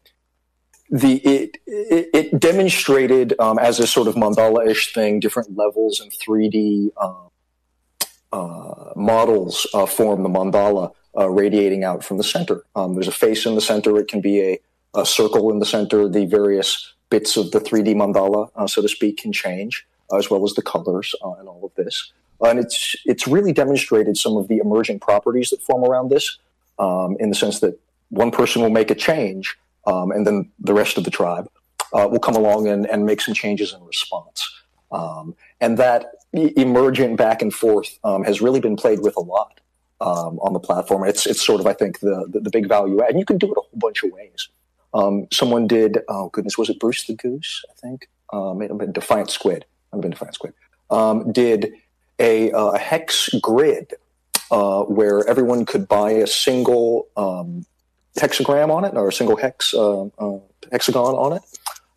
the 0.90 1.16
it, 1.16 1.56
it, 1.66 2.10
it 2.14 2.40
demonstrated 2.40 3.34
um, 3.38 3.58
as 3.58 3.80
a 3.80 3.86
sort 3.86 4.08
of 4.08 4.14
mandala-ish 4.14 4.92
thing, 4.92 5.20
different 5.20 5.56
levels 5.56 6.00
and 6.00 6.12
3D 6.12 6.90
uh, 6.96 7.26
uh, 8.32 8.92
models 8.94 9.66
uh, 9.74 9.86
form 9.86 10.22
the 10.22 10.28
mandala 10.28 10.92
uh, 11.16 11.28
radiating 11.28 11.84
out 11.84 12.04
from 12.04 12.18
the 12.18 12.24
center. 12.24 12.62
Um, 12.74 12.94
there's 12.94 13.08
a 13.08 13.12
face 13.12 13.46
in 13.46 13.54
the 13.54 13.60
center. 13.60 13.98
It 13.98 14.08
can 14.08 14.20
be 14.20 14.40
a, 14.40 14.58
a, 14.94 15.06
circle 15.06 15.50
in 15.50 15.58
the 15.58 15.66
center. 15.66 16.08
The 16.08 16.26
various 16.26 16.92
bits 17.08 17.36
of 17.36 17.50
the 17.50 17.60
3D 17.60 17.94
mandala, 17.94 18.50
uh, 18.56 18.66
so 18.66 18.82
to 18.82 18.88
speak, 18.88 19.18
can 19.18 19.32
change, 19.32 19.86
uh, 20.12 20.18
as 20.18 20.30
well 20.30 20.44
as 20.44 20.54
the 20.54 20.62
colors 20.62 21.14
uh, 21.24 21.32
and 21.32 21.48
all 21.48 21.64
of 21.64 21.74
this. 21.82 22.12
And 22.40 22.58
it's 22.58 22.94
it's 23.06 23.26
really 23.26 23.52
demonstrated 23.52 24.18
some 24.18 24.36
of 24.36 24.48
the 24.48 24.58
emerging 24.58 25.00
properties 25.00 25.48
that 25.50 25.62
form 25.62 25.84
around 25.84 26.10
this, 26.10 26.38
um, 26.78 27.16
in 27.18 27.30
the 27.30 27.34
sense 27.34 27.60
that 27.60 27.80
one 28.10 28.30
person 28.30 28.60
will 28.60 28.70
make 28.70 28.90
a 28.90 28.94
change, 28.94 29.56
um, 29.86 30.10
and 30.10 30.26
then 30.26 30.50
the 30.58 30.74
rest 30.74 30.98
of 30.98 31.04
the 31.04 31.10
tribe 31.10 31.48
uh, 31.92 32.08
will 32.10 32.20
come 32.20 32.34
along 32.34 32.68
and, 32.68 32.86
and 32.86 33.04
make 33.04 33.20
some 33.20 33.34
changes 33.34 33.72
in 33.72 33.82
response. 33.84 34.42
Um, 34.92 35.34
and 35.60 35.78
that 35.78 36.06
emergent 36.32 37.16
back 37.16 37.42
and 37.42 37.52
forth 37.52 37.98
um, 38.04 38.24
has 38.24 38.40
really 38.40 38.60
been 38.60 38.76
played 38.76 39.00
with 39.00 39.16
a 39.16 39.20
lot 39.20 39.60
um, 40.00 40.38
on 40.40 40.52
the 40.52 40.60
platform. 40.60 41.04
It's 41.04 41.26
it's 41.26 41.44
sort 41.44 41.60
of 41.60 41.66
I 41.66 41.72
think 41.72 42.00
the, 42.00 42.26
the, 42.28 42.40
the 42.40 42.50
big 42.50 42.68
value 42.68 43.02
add, 43.02 43.10
and 43.10 43.18
you 43.18 43.24
can 43.24 43.38
do 43.38 43.46
it 43.46 43.56
a 43.56 43.60
whole 43.60 43.70
bunch 43.74 44.02
of 44.02 44.12
ways. 44.12 44.48
Um, 44.94 45.26
someone 45.32 45.66
did 45.66 45.98
oh 46.08 46.28
goodness 46.30 46.56
was 46.56 46.70
it 46.70 46.78
Bruce 46.78 47.06
the 47.06 47.14
Goose 47.14 47.64
I 47.70 47.74
think 47.80 48.08
um, 48.32 48.62
it 48.62 48.76
been 48.78 48.92
Defiant 48.92 49.30
Squid 49.30 49.64
I've 49.92 50.00
been 50.00 50.12
Defiant 50.12 50.34
Squid 50.34 50.54
um, 50.90 51.32
did 51.32 51.72
a, 52.18 52.50
uh, 52.52 52.68
a 52.68 52.78
hex 52.78 53.28
grid 53.40 53.94
uh, 54.50 54.82
where 54.84 55.26
everyone 55.28 55.66
could 55.66 55.88
buy 55.88 56.12
a 56.12 56.26
single 56.26 57.08
um, 57.16 57.66
hexagram 58.16 58.70
on 58.70 58.84
it 58.84 58.94
or 58.94 59.08
a 59.08 59.12
single 59.12 59.36
hex 59.36 59.74
uh, 59.74 60.04
uh 60.04 60.38
hexagon 60.72 61.14
on 61.14 61.32
it. 61.34 61.42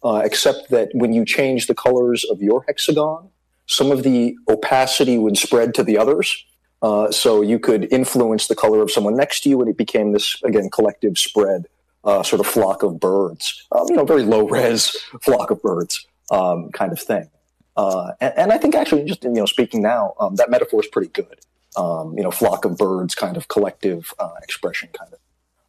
Uh, 0.02 0.22
except 0.24 0.70
that 0.70 0.90
when 0.94 1.12
you 1.12 1.26
change 1.26 1.68
the 1.68 1.76
colors 1.76 2.24
of 2.32 2.42
your 2.42 2.64
hexagon, 2.68 3.30
some 3.66 3.92
of 3.92 4.04
the 4.04 4.34
opacity 4.48 5.18
would 5.18 5.38
spread 5.38 5.74
to 5.74 5.84
the 5.84 5.98
others, 5.98 6.46
uh, 6.82 7.12
so 7.12 7.42
you 7.42 7.60
could 7.60 7.92
influence 7.92 8.48
the 8.48 8.56
color 8.56 8.82
of 8.82 8.90
someone 8.90 9.16
next 9.16 9.42
to 9.42 9.50
you, 9.50 9.60
and 9.60 9.70
it 9.70 9.78
became 9.78 10.14
this 10.14 10.42
again 10.44 10.70
collective 10.70 11.18
spread, 11.18 11.66
uh, 12.06 12.24
sort 12.24 12.40
of 12.40 12.48
flock 12.48 12.82
of 12.82 13.00
birds, 13.00 13.68
um, 13.74 13.86
you 13.90 13.96
know, 13.96 14.06
very 14.06 14.24
low 14.24 14.48
res 14.48 14.92
flock 15.22 15.52
of 15.52 15.62
birds 15.62 16.08
um, 16.32 16.72
kind 16.72 16.94
of 16.94 17.00
thing. 17.00 17.30
Uh, 17.76 18.12
and, 18.22 18.34
and, 18.38 18.52
I 18.52 18.58
think 18.58 18.76
actually, 18.76 19.04
just 19.06 19.24
you 19.24 19.32
know, 19.32 19.46
speaking 19.46 19.82
now, 19.82 20.14
um, 20.20 20.36
that 20.36 20.50
metaphor 20.50 20.82
is 20.82 20.88
pretty 20.88 21.10
good. 21.10 21.40
Um, 21.78 22.14
you 22.18 22.24
know, 22.24 22.32
flock 22.32 22.66
of 22.66 22.78
birds, 22.78 23.16
kind 23.16 23.38
of 23.38 23.48
collective 23.48 24.14
expression, 24.42 24.90
kind 24.98 25.14
of. 25.14 25.19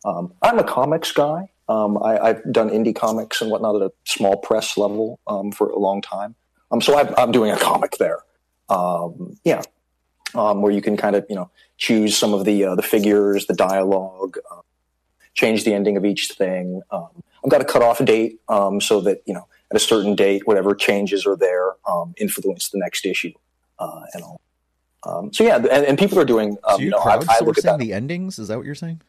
Um, 0.05 0.33
I'm 0.43 0.59
a 0.59 0.65
comics 0.65 1.13
guy. 1.13 1.51
Um, 1.69 2.03
I, 2.03 2.29
have 2.29 2.53
done 2.53 2.71
indie 2.71 2.95
comics 2.95 3.41
and 3.41 3.51
whatnot 3.51 3.77
at 3.77 3.83
a 3.83 3.93
small 4.05 4.37
press 4.37 4.77
level 4.77 5.21
for 5.55 5.71
a 5.71 5.79
long 5.79 6.03
time. 6.03 6.35
so 6.81 6.97
i 6.97 7.23
am 7.23 7.31
doing 7.31 7.53
a 7.53 7.59
comic 7.59 7.93
there. 7.99 8.25
yeah, 9.45 9.63
um, 10.35 10.63
where 10.63 10.73
you 10.73 10.83
can 10.83 10.97
kind 10.97 11.17
of 11.17 11.27
you 11.29 11.37
know 11.37 11.51
choose 11.77 12.17
some 12.17 12.35
of 12.35 12.45
the 12.45 12.65
uh, 12.65 12.75
the 12.75 12.83
figures, 12.83 13.47
the 13.47 13.55
dialogue, 13.55 14.39
uh, 14.51 14.61
change 15.35 15.65
the 15.65 15.75
ending 15.75 15.97
of 15.97 16.05
each 16.05 16.33
thing. 16.33 16.83
Um, 16.91 17.09
I've 17.45 17.51
got 17.51 17.61
a 17.61 17.65
cutoff 17.65 18.05
date 18.05 18.41
um, 18.49 18.81
so 18.81 19.01
that 19.03 19.23
you 19.27 19.35
know 19.35 19.47
at 19.71 19.77
a 19.77 19.81
certain 19.81 20.15
date, 20.15 20.47
whatever 20.47 20.75
changes 20.75 21.27
are 21.27 21.37
there 21.37 21.73
um, 21.89 22.15
influence 22.19 22.69
the 22.71 22.79
next 22.79 23.07
issue 23.07 23.33
uh, 23.79 24.03
and 24.13 24.23
all. 24.23 24.41
Um, 25.05 25.33
so 25.33 25.45
yeah, 25.45 25.57
and, 25.57 25.69
and, 25.71 25.99
people 25.99 26.19
are 26.19 26.27
doing. 26.27 26.59
Um, 26.65 26.75
so 26.75 26.79
you, 26.79 26.85
you 26.85 26.91
know, 26.91 26.99
crowdsourcing 26.99 27.79
the 27.79 27.95
endings? 27.95 28.39
Is 28.39 28.49
that 28.49 28.59
what 28.59 28.67
you're 28.67 28.75
saying? 28.75 29.01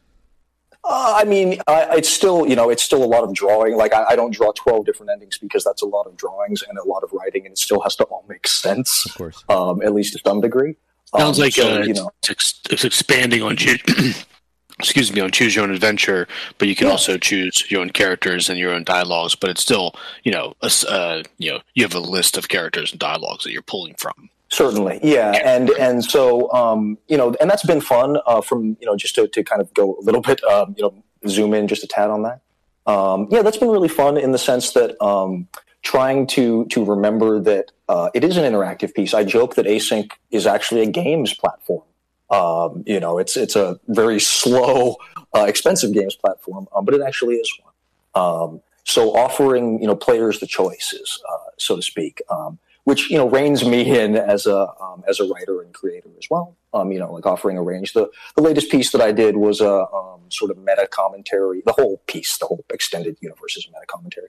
Uh, 0.84 1.14
I 1.16 1.24
mean, 1.24 1.60
it's 1.68 2.08
still 2.08 2.46
you 2.46 2.56
know 2.56 2.68
it's 2.68 2.82
still 2.82 3.04
a 3.04 3.06
lot 3.06 3.22
of 3.22 3.32
drawing. 3.32 3.76
Like 3.76 3.94
I, 3.94 4.04
I, 4.10 4.16
don't 4.16 4.32
draw 4.32 4.50
twelve 4.52 4.84
different 4.84 5.12
endings 5.12 5.38
because 5.38 5.62
that's 5.62 5.80
a 5.80 5.86
lot 5.86 6.06
of 6.08 6.16
drawings 6.16 6.62
and 6.68 6.76
a 6.76 6.82
lot 6.82 7.04
of 7.04 7.12
writing, 7.12 7.46
and 7.46 7.52
it 7.52 7.58
still 7.58 7.80
has 7.80 7.94
to 7.96 8.04
all 8.04 8.24
make 8.28 8.48
sense. 8.48 9.06
Of 9.06 9.14
course, 9.14 9.44
um, 9.48 9.80
at 9.82 9.94
least 9.94 10.14
to 10.14 10.20
some 10.26 10.40
degree. 10.40 10.74
Sounds 11.16 11.38
um, 11.38 11.42
like 11.44 11.52
so, 11.52 11.80
uh, 11.80 11.84
you 11.84 11.94
know, 11.94 12.10
it's, 12.28 12.60
it's 12.70 12.84
expanding 12.84 13.42
on 13.42 13.56
excuse 14.78 15.12
me 15.12 15.20
on 15.20 15.30
choose 15.30 15.54
your 15.54 15.64
own 15.64 15.70
adventure, 15.70 16.26
but 16.58 16.66
you 16.66 16.74
can 16.74 16.86
yeah. 16.86 16.92
also 16.92 17.16
choose 17.16 17.70
your 17.70 17.80
own 17.80 17.90
characters 17.90 18.48
and 18.48 18.58
your 18.58 18.72
own 18.72 18.82
dialogues. 18.82 19.36
But 19.36 19.50
it's 19.50 19.62
still 19.62 19.94
you 20.24 20.32
know 20.32 20.54
a, 20.62 20.70
uh, 20.88 21.22
you 21.38 21.52
know 21.52 21.60
you 21.74 21.84
have 21.84 21.94
a 21.94 22.00
list 22.00 22.36
of 22.36 22.48
characters 22.48 22.90
and 22.90 22.98
dialogues 22.98 23.44
that 23.44 23.52
you're 23.52 23.62
pulling 23.62 23.94
from. 23.94 24.30
Certainly, 24.52 25.00
yeah, 25.02 25.30
and 25.44 25.70
and 25.70 26.04
so 26.04 26.52
um, 26.52 26.98
you 27.08 27.16
know, 27.16 27.34
and 27.40 27.48
that's 27.48 27.64
been 27.64 27.80
fun. 27.80 28.18
Uh, 28.26 28.42
from 28.42 28.76
you 28.80 28.86
know, 28.86 28.94
just 28.96 29.14
to, 29.14 29.26
to 29.28 29.42
kind 29.42 29.62
of 29.62 29.72
go 29.72 29.96
a 29.98 30.02
little 30.02 30.20
bit, 30.20 30.44
um, 30.44 30.74
you 30.76 30.82
know, 30.82 31.02
zoom 31.26 31.54
in 31.54 31.66
just 31.68 31.82
a 31.82 31.86
tad 31.86 32.10
on 32.10 32.22
that. 32.24 32.42
Um, 32.86 33.28
yeah, 33.30 33.40
that's 33.40 33.56
been 33.56 33.70
really 33.70 33.88
fun 33.88 34.18
in 34.18 34.32
the 34.32 34.38
sense 34.38 34.72
that 34.72 35.02
um, 35.02 35.48
trying 35.80 36.26
to 36.28 36.66
to 36.66 36.84
remember 36.84 37.40
that 37.40 37.72
uh, 37.88 38.10
it 38.12 38.24
is 38.24 38.36
an 38.36 38.44
interactive 38.44 38.92
piece. 38.92 39.14
I 39.14 39.24
joke 39.24 39.54
that 39.54 39.64
async 39.64 40.10
is 40.30 40.46
actually 40.46 40.82
a 40.82 40.86
games 40.86 41.32
platform. 41.32 41.84
Um, 42.28 42.84
you 42.86 43.00
know, 43.00 43.16
it's 43.16 43.38
it's 43.38 43.56
a 43.56 43.80
very 43.88 44.20
slow, 44.20 44.96
uh, 45.34 45.46
expensive 45.48 45.94
games 45.94 46.14
platform, 46.14 46.68
um, 46.76 46.84
but 46.84 46.92
it 46.92 47.00
actually 47.00 47.36
is 47.36 47.50
one. 47.62 47.72
Um, 48.22 48.60
so 48.84 49.16
offering 49.16 49.80
you 49.80 49.86
know 49.86 49.96
players 49.96 50.40
the 50.40 50.46
choices, 50.46 51.22
uh, 51.26 51.50
so 51.58 51.76
to 51.76 51.82
speak, 51.82 52.20
um, 52.28 52.58
which 52.84 53.10
you 53.10 53.16
know 53.16 53.28
reins 53.28 53.64
me 53.64 53.98
in 53.98 54.16
as 54.16 54.46
a 54.46 54.68
um, 54.80 55.04
as 55.08 55.20
a 55.20 55.24
writer 55.24 55.62
and 55.62 55.72
creator 55.72 56.10
as 56.18 56.26
well. 56.30 56.56
Um, 56.74 56.90
you 56.90 56.98
know, 56.98 57.12
like 57.12 57.26
offering 57.26 57.58
a 57.58 57.62
range. 57.62 57.92
The 57.92 58.10
the 58.36 58.42
latest 58.42 58.70
piece 58.70 58.92
that 58.92 59.00
I 59.00 59.12
did 59.12 59.36
was 59.36 59.60
a 59.60 59.86
sort 60.28 60.50
of 60.50 60.58
meta 60.58 60.88
commentary. 60.90 61.62
The 61.66 61.72
whole 61.72 62.02
piece, 62.06 62.38
the 62.38 62.46
whole 62.46 62.64
extended 62.72 63.18
universe 63.20 63.56
is 63.56 63.66
a 63.66 63.70
meta 63.70 63.86
commentary 63.86 64.28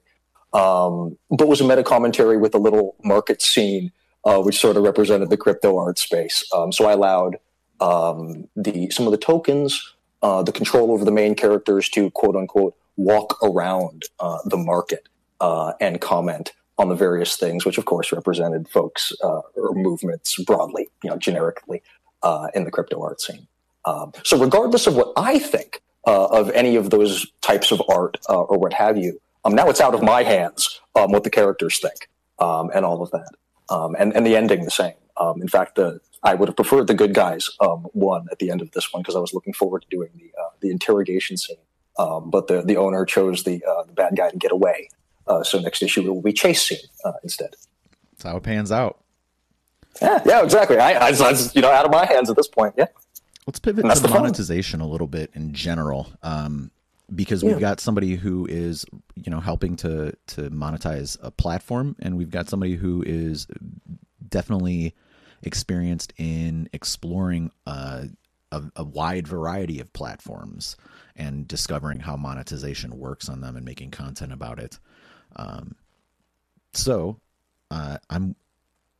um, 0.54 1.18
but 1.30 1.48
was 1.48 1.62
a 1.62 1.68
meta 1.68 1.84
commentary 1.84 2.38
with 2.38 2.54
a 2.54 2.60
little 2.60 2.96
market 3.04 3.42
scene, 3.42 3.92
uh, 4.24 4.42
which 4.42 4.60
sort 4.60 4.78
of 4.78 4.84
represented 4.84 5.30
the 5.30 5.38
crypto 5.38 5.78
art 5.78 5.98
space. 5.98 6.48
Um, 6.54 6.72
so 6.72 6.86
I 6.86 6.94
allowed 6.94 7.38
um, 7.80 8.48
the 8.56 8.89
some 8.92 9.06
of 9.06 9.12
the 9.12 9.18
tokens, 9.18 9.96
uh, 10.22 10.44
the 10.44 10.52
control 10.52 10.92
over 10.92 11.04
the 11.04 11.12
main 11.12 11.36
characters 11.36 11.89
to 11.89 12.12
quote 12.12 12.36
unquote 12.36 12.76
walk 12.96 13.38
around 13.44 14.04
uh, 14.20 14.38
the 14.46 14.58
market 14.58 15.10
uh, 15.42 15.74
and 15.82 16.00
comment 16.00 16.54
on 16.77 16.89
the 16.89 16.95
various 16.95 17.36
things, 17.36 17.65
which 17.65 17.77
of 17.77 17.86
course 17.86 18.12
represented 18.12 18.67
folks 18.67 19.13
uh, 19.23 19.41
or 19.55 19.73
movements 19.73 20.38
broadly, 20.43 20.89
you 21.03 21.09
know, 21.09 21.17
generically 21.17 21.81
uh, 22.23 22.47
in 22.55 22.63
the 22.63 22.71
crypto 22.71 23.01
art 23.01 23.21
scene. 23.21 23.47
Um, 23.86 24.13
so 24.23 24.38
regardless 24.38 24.88
of 24.88 24.95
what 24.95 25.13
I 25.17 25.39
think 25.39 25.81
of 26.05 26.49
any 26.51 26.75
of 26.75 26.89
those 26.89 27.27
types 27.41 27.71
of 27.71 27.81
art 27.89 28.17
or 28.27 28.57
what 28.57 28.73
have 28.73 28.97
you, 28.97 29.19
um, 29.45 29.55
now 29.55 29.69
it's 29.69 29.81
out 29.81 29.93
of 29.93 30.01
my 30.01 30.23
hands 30.23 30.81
um, 30.95 31.12
what 31.12 31.23
the 31.23 31.29
characters 31.29 31.79
think 31.79 32.09
um, 32.39 32.71
and 32.73 32.86
all 32.86 33.01
of 33.01 33.12
that, 33.12 33.31
um, 33.69 33.95
and 33.99 34.15
and 34.15 34.25
the 34.25 34.36
ending 34.36 34.63
the 34.63 34.71
same. 34.71 34.93
Um, 35.17 35.41
in 35.41 35.47
fact, 35.47 35.75
the 35.75 35.99
I 36.23 36.33
would 36.33 36.47
have 36.47 36.55
preferred 36.55 36.88
the 36.88 36.93
good 36.93 37.13
guys 37.13 37.49
one 37.91 38.27
at 38.31 38.39
the 38.39 38.49
end 38.49 38.62
of 38.62 38.71
this 38.71 38.93
one 38.93 39.03
because 39.03 39.15
I 39.15 39.19
was 39.19 39.33
looking 39.33 39.53
forward 39.53 39.81
to 39.81 39.88
doing 39.89 40.09
the 40.15 40.31
uh, 40.41 40.49
the 40.62 40.71
interrogation 40.71 41.36
scene 41.38 41.57
but 41.97 42.47
the 42.47 42.62
the 42.62 42.77
owner 42.77 43.05
chose 43.05 43.43
the 43.43 43.63
uh, 43.65 43.83
the 43.83 43.93
bad 43.93 44.15
guy 44.15 44.29
to 44.29 44.38
get 44.38 44.51
away. 44.51 44.89
Uh, 45.27 45.43
so 45.43 45.59
next 45.59 45.81
issue 45.81 46.03
we 46.03 46.09
will 46.09 46.21
be 46.21 46.33
chase 46.33 46.62
scene 46.62 46.77
uh, 47.05 47.13
instead. 47.23 47.55
That's 48.12 48.23
how 48.23 48.38
it 48.38 48.43
pans 48.43 48.71
out. 48.71 49.03
Yeah, 50.01 50.21
yeah, 50.25 50.43
exactly. 50.43 50.77
I, 50.77 50.93
I, 50.93 51.09
you 51.53 51.62
know, 51.62 51.69
out 51.69 51.86
of 51.86 51.91
my 51.91 52.05
hands 52.05 52.29
at 52.29 52.36
this 52.36 52.47
point. 52.47 52.73
Yeah. 52.77 52.88
Let's 53.45 53.59
pivot 53.59 53.86
to 53.86 54.07
monetization 54.07 54.79
fun. 54.79 54.88
a 54.88 54.91
little 54.91 55.07
bit 55.07 55.31
in 55.33 55.53
general, 55.53 56.09
um, 56.23 56.71
because 57.13 57.43
we've 57.43 57.59
got 57.59 57.79
somebody 57.79 58.15
who 58.15 58.47
is, 58.49 58.86
you 59.15 59.29
know, 59.29 59.41
helping 59.41 59.75
to 59.77 60.13
to 60.27 60.49
monetize 60.49 61.17
a 61.21 61.29
platform, 61.29 61.95
and 61.99 62.17
we've 62.17 62.31
got 62.31 62.49
somebody 62.49 62.75
who 62.75 63.03
is 63.05 63.47
definitely 64.29 64.95
experienced 65.43 66.13
in 66.17 66.69
exploring 66.71 67.51
uh, 67.67 68.05
a, 68.51 68.63
a 68.77 68.83
wide 68.83 69.27
variety 69.27 69.79
of 69.79 69.91
platforms 69.91 70.77
and 71.15 71.47
discovering 71.47 71.99
how 71.99 72.15
monetization 72.15 72.97
works 72.97 73.27
on 73.27 73.41
them 73.41 73.55
and 73.57 73.65
making 73.65 73.91
content 73.91 74.31
about 74.31 74.57
it. 74.57 74.79
Um, 75.36 75.76
so, 76.74 77.19
uh, 77.72 77.98
I'm 78.10 78.36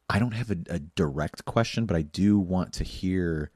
I 0.10 0.19
don't 0.19 0.34
have 0.34 0.52
a, 0.52 0.58
a, 0.69 0.80
direct 0.80 1.46
question, 1.46 1.86
but 1.86 1.96
I 1.96 2.02
do 2.02 2.38
want 2.38 2.74
to 2.74 2.84
hear 2.84 3.52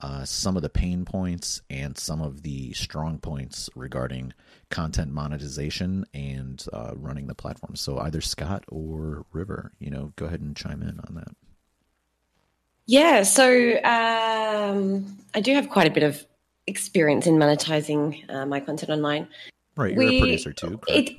uh, 0.00 0.24
some 0.24 0.56
of 0.56 0.62
the 0.62 0.68
pain 0.68 1.04
points 1.04 1.60
and 1.68 1.98
some 1.98 2.22
of 2.22 2.42
the 2.42 2.72
strong 2.72 3.18
points 3.18 3.68
regarding 3.74 4.32
content 4.70 5.12
monetization 5.12 6.06
and 6.14 6.64
uh, 6.72 6.92
running 6.94 7.26
the 7.26 7.34
platform. 7.34 7.74
So 7.74 7.98
either 7.98 8.20
Scott 8.20 8.64
or 8.68 9.26
River, 9.32 9.72
you 9.80 9.90
know, 9.90 10.12
go 10.16 10.26
ahead 10.26 10.40
and 10.40 10.56
chime 10.56 10.82
in 10.82 11.00
on 11.00 11.14
that. 11.16 11.34
Yeah, 12.86 13.22
so 13.24 13.74
um, 13.84 15.18
I 15.34 15.40
do 15.40 15.52
have 15.54 15.68
quite 15.68 15.88
a 15.88 15.90
bit 15.90 16.04
of 16.04 16.24
experience 16.66 17.26
in 17.26 17.34
monetizing 17.34 18.30
uh, 18.30 18.46
my 18.46 18.60
content 18.60 18.90
online. 18.90 19.28
Right, 19.76 19.92
you're 19.92 20.04
we, 20.04 20.16
a 20.16 20.20
producer 20.20 20.52
too. 20.52 20.80
It, 20.86 21.16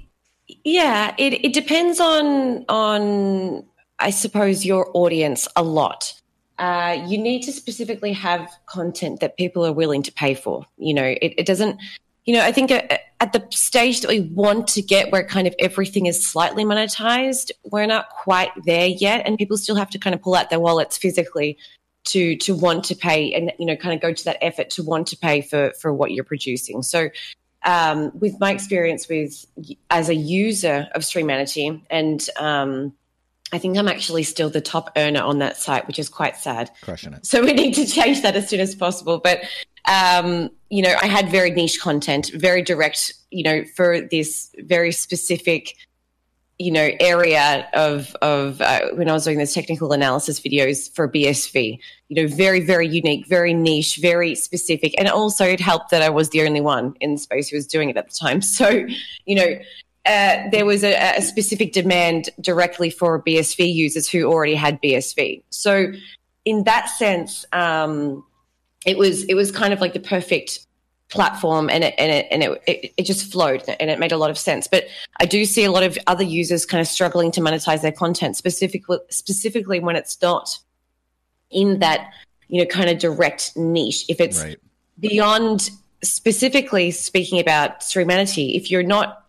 yeah, 0.64 1.14
it, 1.18 1.46
it 1.46 1.54
depends 1.54 2.00
on 2.00 2.66
on 2.70 3.66
I 4.00 4.10
suppose 4.10 4.66
your 4.66 4.90
audience 4.94 5.48
a 5.56 5.64
lot. 5.64 6.14
Uh, 6.58 7.06
you 7.08 7.18
need 7.18 7.42
to 7.44 7.54
specifically 7.54 8.12
have 8.12 8.52
content 8.66 9.22
that 9.22 9.38
people 9.38 9.66
are 9.66 9.72
willing 9.72 10.04
to 10.04 10.12
pay 10.12 10.34
for. 10.34 10.66
You 10.78 10.94
know, 10.94 11.06
it, 11.06 11.34
it 11.38 11.46
doesn't. 11.46 11.80
You 12.26 12.36
know, 12.36 12.44
I 12.44 12.52
think 12.52 12.70
at, 12.70 13.02
at 13.22 13.34
the 13.34 13.46
stage 13.50 14.02
that 14.02 14.10
we 14.10 14.20
want 14.20 14.68
to 14.70 14.82
get, 14.82 15.12
where 15.12 15.24
kind 15.24 15.48
of 15.48 15.56
everything 15.58 16.06
is 16.06 16.26
slightly 16.26 16.64
monetized, 16.64 17.52
we're 17.64 17.88
not 17.88 18.10
quite 18.10 18.52
there 18.66 18.88
yet, 18.88 19.26
and 19.26 19.38
people 19.38 19.58
still 19.58 19.76
have 19.76 19.90
to 19.92 20.00
kind 20.00 20.14
of 20.14 20.22
pull 20.22 20.36
out 20.36 20.50
their 20.50 20.60
wallets 20.60 20.98
physically 20.98 21.58
to 22.06 22.36
to 22.38 22.56
want 22.56 22.84
to 22.86 22.96
pay, 22.96 23.34
and 23.34 23.54
you 23.58 23.66
know, 23.66 23.76
kind 23.76 23.94
of 23.94 24.02
go 24.02 24.14
to 24.14 24.26
that 24.26 24.38
effort 24.44 24.70
to 24.72 24.84
want 24.84 25.08
to 25.08 25.18
pay 25.18 25.42
for 25.42 25.72
for 25.80 25.94
what 25.94 26.12
you're 26.12 26.24
producing. 26.24 26.84
So 26.84 27.10
um, 27.66 28.12
with 28.20 28.40
my 28.40 28.52
experience 28.52 29.08
with 29.10 29.46
as 29.90 30.10
a 30.10 30.16
user 30.16 30.88
of 30.96 31.02
Streamanity 31.02 31.82
and 31.90 32.30
um, 32.38 32.94
I 33.52 33.58
think 33.58 33.78
I'm 33.78 33.88
actually 33.88 34.24
still 34.24 34.50
the 34.50 34.62
top 34.62 34.92
earner 34.96 35.22
on 35.22 35.40
that 35.40 35.58
site, 35.58 35.88
which 35.88 35.98
is 35.98 36.08
quite 36.08 36.38
sad. 36.38 36.70
Crushing 36.82 37.14
it. 37.14 37.26
So 37.26 37.42
we 37.44 37.54
need 37.54 37.74
to 37.76 37.86
change 37.86 38.22
that 38.22 38.36
as 38.36 38.48
soon 38.48 38.60
as 38.60 38.76
possible. 38.76 39.20
But 39.20 39.42
um, 39.86 40.50
you 40.70 40.84
know, 40.84 40.96
I 41.02 41.08
had 41.08 41.30
very 41.30 41.50
niche 41.52 41.80
content, 41.82 42.32
very 42.34 42.62
direct, 42.62 43.14
you 43.32 43.44
know, 43.44 43.64
for 43.76 44.02
this 44.02 44.54
very 44.60 44.92
specific, 44.92 45.76
you 46.60 46.72
know, 46.72 46.90
area 47.00 47.68
of 47.74 48.16
of 48.22 48.62
uh, 48.62 48.90
when 48.94 49.10
I 49.10 49.14
was 49.14 49.24
doing 49.24 49.38
those 49.38 49.54
technical 49.54 49.94
analysis 49.94 50.40
videos 50.42 50.94
for 50.94 51.10
BSV. 51.10 51.80
You 52.10 52.22
know, 52.22 52.36
very 52.36 52.60
very 52.60 52.88
unique, 52.88 53.28
very 53.28 53.54
niche, 53.54 53.98
very 54.02 54.36
specific, 54.36 54.94
and 55.00 55.08
also 55.08 55.46
it 55.46 55.62
helped 55.62 55.90
that 55.92 56.02
I 56.02 56.10
was 56.10 56.30
the 56.30 56.42
only 56.42 56.62
one 56.62 56.96
in 57.00 57.14
the 57.14 57.18
space 57.18 57.48
who 57.50 57.56
was 57.56 57.66
doing 57.66 57.90
it 57.90 57.98
at 57.98 58.10
the 58.10 58.16
time. 58.16 58.42
So, 58.60 58.86
you 59.26 59.36
know, 59.36 59.58
uh, 60.06 60.50
there 60.52 60.66
was 60.66 60.84
a, 60.84 60.96
a, 61.18 61.22
specific 61.22 61.72
demand 61.72 62.30
directly 62.42 62.90
for 62.90 63.22
BSV 63.22 63.74
users 63.74 64.10
who 64.10 64.26
already 64.26 64.56
had 64.56 64.82
BSV. 64.82 65.44
So, 65.50 65.94
in 66.44 66.64
that 66.64 66.90
sense, 66.90 67.46
um, 67.54 68.26
it 68.86 68.98
was 68.98 69.24
it 69.26 69.36
was 69.36 69.52
kind 69.52 69.72
of 69.72 69.80
like 69.80 69.94
the 69.94 70.00
perfect 70.00 70.66
platform, 71.10 71.70
and 71.70 71.84
it 71.84 71.96
and 71.98 72.12
it 72.12 72.28
and 72.32 72.44
it, 72.44 72.64
it, 72.68 72.94
it 72.98 73.04
just 73.04 73.32
flowed, 73.32 73.64
and 73.80 73.90
it 73.90 74.00
made 74.00 74.12
a 74.12 74.18
lot 74.18 74.30
of 74.30 74.38
sense. 74.38 74.68
But 74.68 74.86
I 75.20 75.26
do 75.26 75.46
see 75.46 75.64
a 75.64 75.72
lot 75.72 75.84
of 75.84 75.98
other 76.08 76.24
users 76.24 76.66
kind 76.66 76.82
of 76.82 76.88
struggling 76.88 77.32
to 77.32 77.42
monetize 77.42 77.82
their 77.82 77.92
content, 77.92 78.38
specifically 78.38 79.00
specifically 79.10 79.80
when 79.80 79.96
it's 79.96 80.22
not 80.22 80.60
in 81.50 81.80
that 81.80 82.12
you 82.48 82.60
know 82.60 82.66
kind 82.66 82.90
of 82.90 83.00
direct 83.00 83.56
niche. 83.56 84.06
If 84.10 84.20
it's 84.22 84.42
right. 84.42 84.60
beyond 85.00 85.72
specifically 86.02 86.92
speaking 86.92 87.40
about 87.40 87.82
Streamanity, 87.82 88.56
if 88.56 88.72
you're 88.72 88.84
not 88.84 89.26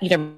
you 0.00 0.08
know, 0.10 0.32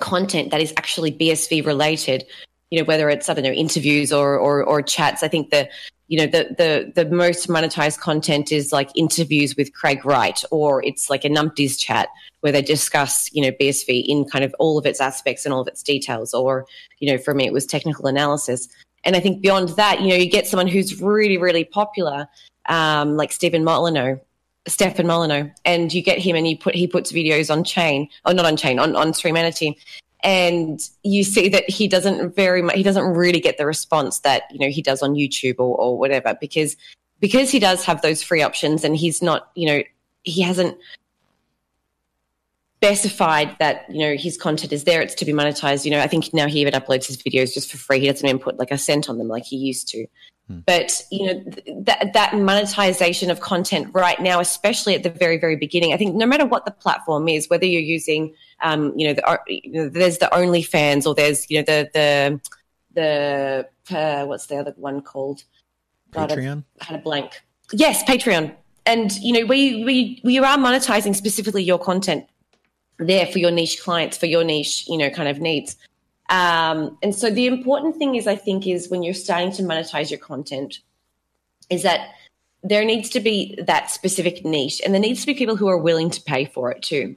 content 0.00 0.50
that 0.50 0.60
is 0.60 0.72
actually 0.76 1.12
BSV 1.12 1.64
related, 1.64 2.24
you 2.70 2.80
know, 2.80 2.84
whether 2.84 3.08
it's, 3.08 3.28
I 3.28 3.34
don't 3.34 3.44
know, 3.44 3.50
interviews 3.50 4.12
or, 4.12 4.36
or, 4.36 4.62
or 4.62 4.82
chats. 4.82 5.22
I 5.22 5.28
think 5.28 5.50
the, 5.50 5.68
you 6.08 6.18
know, 6.18 6.26
the, 6.26 6.54
the, 6.94 7.04
the 7.04 7.10
most 7.10 7.48
monetized 7.48 7.98
content 7.98 8.52
is 8.52 8.72
like 8.72 8.90
interviews 8.94 9.56
with 9.56 9.72
Craig 9.72 10.04
Wright, 10.04 10.44
or 10.50 10.82
it's 10.84 11.08
like 11.08 11.24
a 11.24 11.30
numpties 11.30 11.78
chat 11.78 12.08
where 12.40 12.52
they 12.52 12.62
discuss, 12.62 13.32
you 13.32 13.42
know, 13.42 13.52
BSV 13.52 14.04
in 14.06 14.26
kind 14.26 14.44
of 14.44 14.54
all 14.58 14.76
of 14.76 14.84
its 14.84 15.00
aspects 15.00 15.44
and 15.44 15.54
all 15.54 15.62
of 15.62 15.68
its 15.68 15.82
details. 15.82 16.34
Or, 16.34 16.66
you 16.98 17.10
know, 17.10 17.18
for 17.18 17.32
me, 17.32 17.46
it 17.46 17.52
was 17.52 17.64
technical 17.64 18.06
analysis. 18.06 18.68
And 19.04 19.16
I 19.16 19.20
think 19.20 19.40
beyond 19.40 19.70
that, 19.70 20.02
you 20.02 20.08
know, 20.08 20.16
you 20.16 20.30
get 20.30 20.46
someone 20.46 20.68
who's 20.68 21.00
really, 21.00 21.38
really 21.38 21.64
popular, 21.64 22.28
um, 22.66 23.16
like 23.16 23.32
Stephen 23.32 23.64
Molyneux, 23.64 24.18
Stefan 24.66 25.06
Molyneux, 25.06 25.50
and 25.64 25.92
you 25.92 26.02
get 26.02 26.18
him 26.18 26.36
and 26.36 26.48
you 26.48 26.56
put 26.56 26.74
he 26.74 26.86
puts 26.86 27.12
videos 27.12 27.50
on 27.50 27.64
chain, 27.64 28.08
or 28.24 28.32
not 28.32 28.46
on 28.46 28.56
chain, 28.56 28.78
on 28.78 28.96
on 28.96 29.12
Streamanity, 29.12 29.76
and 30.24 30.80
you 31.02 31.22
see 31.22 31.48
that 31.50 31.68
he 31.68 31.86
doesn't 31.86 32.34
very 32.34 32.62
much, 32.62 32.74
he 32.74 32.82
doesn't 32.82 33.04
really 33.04 33.40
get 33.40 33.58
the 33.58 33.66
response 33.66 34.20
that 34.20 34.44
you 34.50 34.58
know 34.58 34.70
he 34.70 34.82
does 34.82 35.02
on 35.02 35.14
YouTube 35.14 35.56
or, 35.58 35.76
or 35.76 35.98
whatever 35.98 36.36
because 36.40 36.76
because 37.20 37.50
he 37.50 37.58
does 37.58 37.84
have 37.84 38.02
those 38.02 38.22
free 38.22 38.42
options 38.42 38.82
and 38.82 38.96
he's 38.96 39.22
not 39.22 39.50
you 39.54 39.68
know 39.68 39.82
he 40.22 40.42
hasn't 40.42 40.76
specified 42.76 43.56
that 43.60 43.86
you 43.88 44.00
know 44.00 44.14
his 44.16 44.36
content 44.36 44.72
is 44.72 44.84
there 44.84 45.00
it's 45.00 45.14
to 45.14 45.24
be 45.24 45.32
monetized 45.32 45.86
you 45.86 45.90
know 45.90 46.00
i 46.00 46.06
think 46.06 46.34
now 46.34 46.46
he 46.46 46.60
even 46.60 46.74
uploads 46.74 47.06
his 47.06 47.16
videos 47.16 47.54
just 47.54 47.70
for 47.70 47.78
free 47.78 47.98
he 47.98 48.06
doesn't 48.06 48.26
even 48.26 48.38
put 48.38 48.58
like 48.58 48.70
a 48.70 48.76
cent 48.76 49.08
on 49.08 49.16
them 49.16 49.28
like 49.28 49.44
he 49.44 49.56
used 49.56 49.88
to. 49.88 50.06
But 50.48 51.02
you 51.10 51.26
know 51.26 51.44
that 51.84 52.12
that 52.12 52.36
monetization 52.36 53.30
of 53.30 53.40
content 53.40 53.88
right 53.94 54.20
now, 54.20 54.40
especially 54.40 54.94
at 54.94 55.02
the 55.02 55.08
very 55.08 55.38
very 55.38 55.56
beginning, 55.56 55.94
I 55.94 55.96
think 55.96 56.14
no 56.14 56.26
matter 56.26 56.44
what 56.44 56.66
the 56.66 56.70
platform 56.70 57.28
is, 57.28 57.48
whether 57.48 57.64
you're 57.64 57.80
using, 57.80 58.34
um, 58.60 58.92
you 58.94 59.08
know, 59.08 59.14
the, 59.14 59.38
you 59.46 59.72
know, 59.72 59.88
there's 59.88 60.18
the 60.18 60.28
OnlyFans 60.32 61.06
or 61.06 61.14
there's 61.14 61.50
you 61.50 61.58
know 61.58 61.64
the 61.64 61.90
the 61.94 62.40
the 62.92 63.96
uh, 63.96 64.26
what's 64.26 64.46
the 64.46 64.56
other 64.56 64.74
one 64.76 65.00
called? 65.00 65.44
Patreon. 66.12 66.64
I 66.80 66.84
had 66.84 67.00
a 67.00 67.02
blank. 67.02 67.42
Yes, 67.72 68.04
Patreon. 68.04 68.54
And 68.84 69.12
you 69.20 69.32
know 69.32 69.46
we 69.46 69.82
we 69.84 70.20
we 70.24 70.38
are 70.38 70.58
monetizing 70.58 71.16
specifically 71.16 71.62
your 71.62 71.78
content 71.78 72.26
there 72.98 73.26
for 73.26 73.38
your 73.38 73.50
niche 73.50 73.82
clients 73.82 74.16
for 74.16 74.26
your 74.26 74.44
niche 74.44 74.86
you 74.88 74.96
know 74.96 75.10
kind 75.10 75.28
of 75.28 75.40
needs 75.40 75.76
um, 76.28 76.96
and 77.02 77.14
so 77.14 77.30
the 77.30 77.46
important 77.46 77.96
thing 77.96 78.14
is, 78.14 78.26
I 78.26 78.36
think, 78.36 78.66
is 78.66 78.88
when 78.88 79.02
you're 79.02 79.14
starting 79.14 79.52
to 79.52 79.62
monetize 79.62 80.10
your 80.10 80.20
content, 80.20 80.80
is 81.70 81.82
that 81.82 82.08
there 82.62 82.84
needs 82.84 83.10
to 83.10 83.20
be 83.20 83.58
that 83.66 83.90
specific 83.90 84.44
niche 84.44 84.80
and 84.84 84.94
there 84.94 85.00
needs 85.00 85.20
to 85.20 85.26
be 85.26 85.34
people 85.34 85.56
who 85.56 85.68
are 85.68 85.76
willing 85.76 86.08
to 86.10 86.22
pay 86.22 86.46
for 86.46 86.70
it 86.70 86.82
too. 86.82 87.14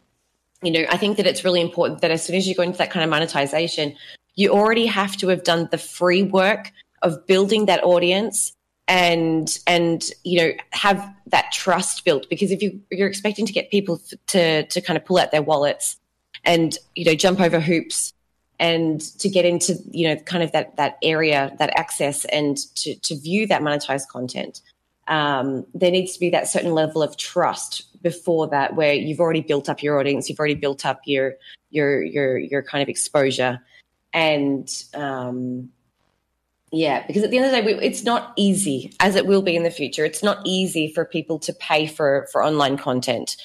You 0.61 0.71
know, 0.71 0.85
I 0.89 0.97
think 0.97 1.17
that 1.17 1.27
it's 1.27 1.45
really 1.45 1.61
important 1.61 2.01
that 2.01 2.11
as 2.11 2.25
soon 2.25 2.35
as 2.35 2.47
you 2.47 2.55
go 2.55 2.63
into 2.63 2.77
that 2.79 2.91
kind 2.91 3.03
of 3.03 3.09
monetization, 3.09 3.95
you 4.35 4.49
already 4.49 4.85
have 4.87 5.15
to 5.17 5.29
have 5.29 5.43
done 5.43 5.69
the 5.71 5.77
free 5.77 6.23
work 6.23 6.71
of 7.01 7.25
building 7.27 7.67
that 7.67 7.83
audience 7.83 8.53
and 8.89 9.59
and 9.67 10.11
you 10.23 10.39
know 10.39 10.51
have 10.71 11.13
that 11.27 11.51
trust 11.51 12.05
built 12.05 12.27
because 12.29 12.51
if 12.51 12.61
you 12.61 12.81
you're 12.89 13.07
expecting 13.07 13.45
to 13.45 13.51
get 13.51 13.69
people 13.69 14.01
to 14.27 14.65
to 14.67 14.81
kind 14.81 14.97
of 14.97 15.03
pull 15.03 15.17
out 15.17 15.31
their 15.31 15.41
wallets 15.41 15.97
and 16.45 16.77
you 16.95 17.03
know 17.03 17.13
jump 17.13 17.41
over 17.41 17.59
hoops 17.59 18.13
and 18.59 19.01
to 19.19 19.29
get 19.29 19.45
into 19.45 19.77
you 19.91 20.07
know 20.07 20.15
kind 20.23 20.43
of 20.43 20.51
that 20.51 20.75
that 20.77 20.97
area 21.01 21.55
that 21.59 21.77
access 21.77 22.25
and 22.25 22.57
to 22.75 22.95
to 22.95 23.15
view 23.15 23.47
that 23.47 23.61
monetized 23.61 24.07
content 24.07 24.61
um, 25.07 25.65
there 25.73 25.91
needs 25.91 26.13
to 26.13 26.19
be 26.19 26.29
that 26.31 26.49
certain 26.49 26.73
level 26.73 27.01
of 27.01 27.15
trust 27.15 27.85
before 28.03 28.47
that 28.49 28.75
where 28.75 28.93
you've 28.93 29.21
already 29.21 29.41
built 29.41 29.69
up 29.69 29.81
your 29.81 29.99
audience 29.99 30.29
you've 30.29 30.39
already 30.39 30.55
built 30.55 30.85
up 30.85 31.01
your 31.05 31.35
your 31.69 32.03
your 32.03 32.37
your 32.37 32.63
kind 32.63 32.81
of 32.81 32.89
exposure. 32.89 33.59
And 34.13 34.69
um, 34.93 35.69
yeah 36.71 37.05
because 37.07 37.23
at 37.23 37.31
the 37.31 37.37
end 37.37 37.45
of 37.45 37.51
the 37.51 37.73
day 37.73 37.85
it's 37.85 38.03
not 38.03 38.33
easy 38.35 38.93
as 38.99 39.15
it 39.15 39.25
will 39.25 39.41
be 39.41 39.55
in 39.55 39.63
the 39.63 39.71
future. 39.71 40.05
It's 40.05 40.23
not 40.23 40.39
easy 40.45 40.91
for 40.93 41.05
people 41.05 41.39
to 41.39 41.53
pay 41.53 41.87
for 41.87 42.27
for 42.31 42.43
online 42.43 42.77
content 42.77 43.37